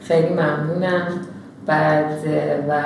خیلی 0.00 0.34
ممنونم. 0.34 1.08
بعد 1.66 2.18
و 2.68 2.82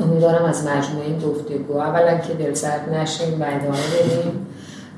امیدوارم 0.00 0.44
از 0.44 0.66
مجموعه 0.66 1.06
این 1.06 1.18
گفتگو. 1.18 1.78
اولا 1.78 2.18
که 2.18 2.34
دلسرد 2.34 2.94
نشیم 2.94 3.40
و 3.40 3.44
ادامه 3.44 3.78
بدیم 3.78 4.46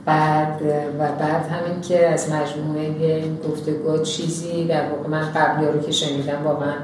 بعد 0.04 0.62
و 0.98 1.12
بعد 1.18 1.46
همین 1.46 1.80
که 1.80 2.08
از 2.08 2.30
مجموعه 2.30 2.80
این 2.80 3.38
گفتگو 3.48 3.98
چیزی 4.02 4.64
در 4.64 4.82
واقع 4.90 5.08
من 5.08 5.32
قبلی 5.32 5.66
رو 5.66 5.80
که 5.80 5.92
شنیدم 5.92 6.44
واقعا 6.44 6.74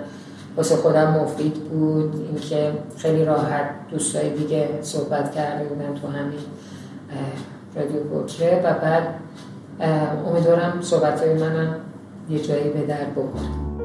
واسه 0.56 0.76
خودم 0.76 1.10
مفید 1.10 1.54
بود. 1.54 2.14
اینکه 2.14 2.72
خیلی 2.96 3.24
راحت 3.24 3.64
دوستای 3.90 4.30
دیگه 4.30 4.68
صحبت 4.82 5.32
کرده 5.32 5.64
بودن 5.64 6.00
تو 6.00 6.08
همین. 6.08 6.38
رادیو 7.76 8.04
بوکره 8.04 8.62
و 8.64 8.74
بعد 8.74 9.02
امیدوارم 10.26 10.78
صحبت 10.80 11.20
های 11.20 11.34
منم 11.34 11.76
یه 12.30 12.42
جایی 12.42 12.70
به 12.70 12.86
در 12.86 13.04
بخوره 13.04 13.75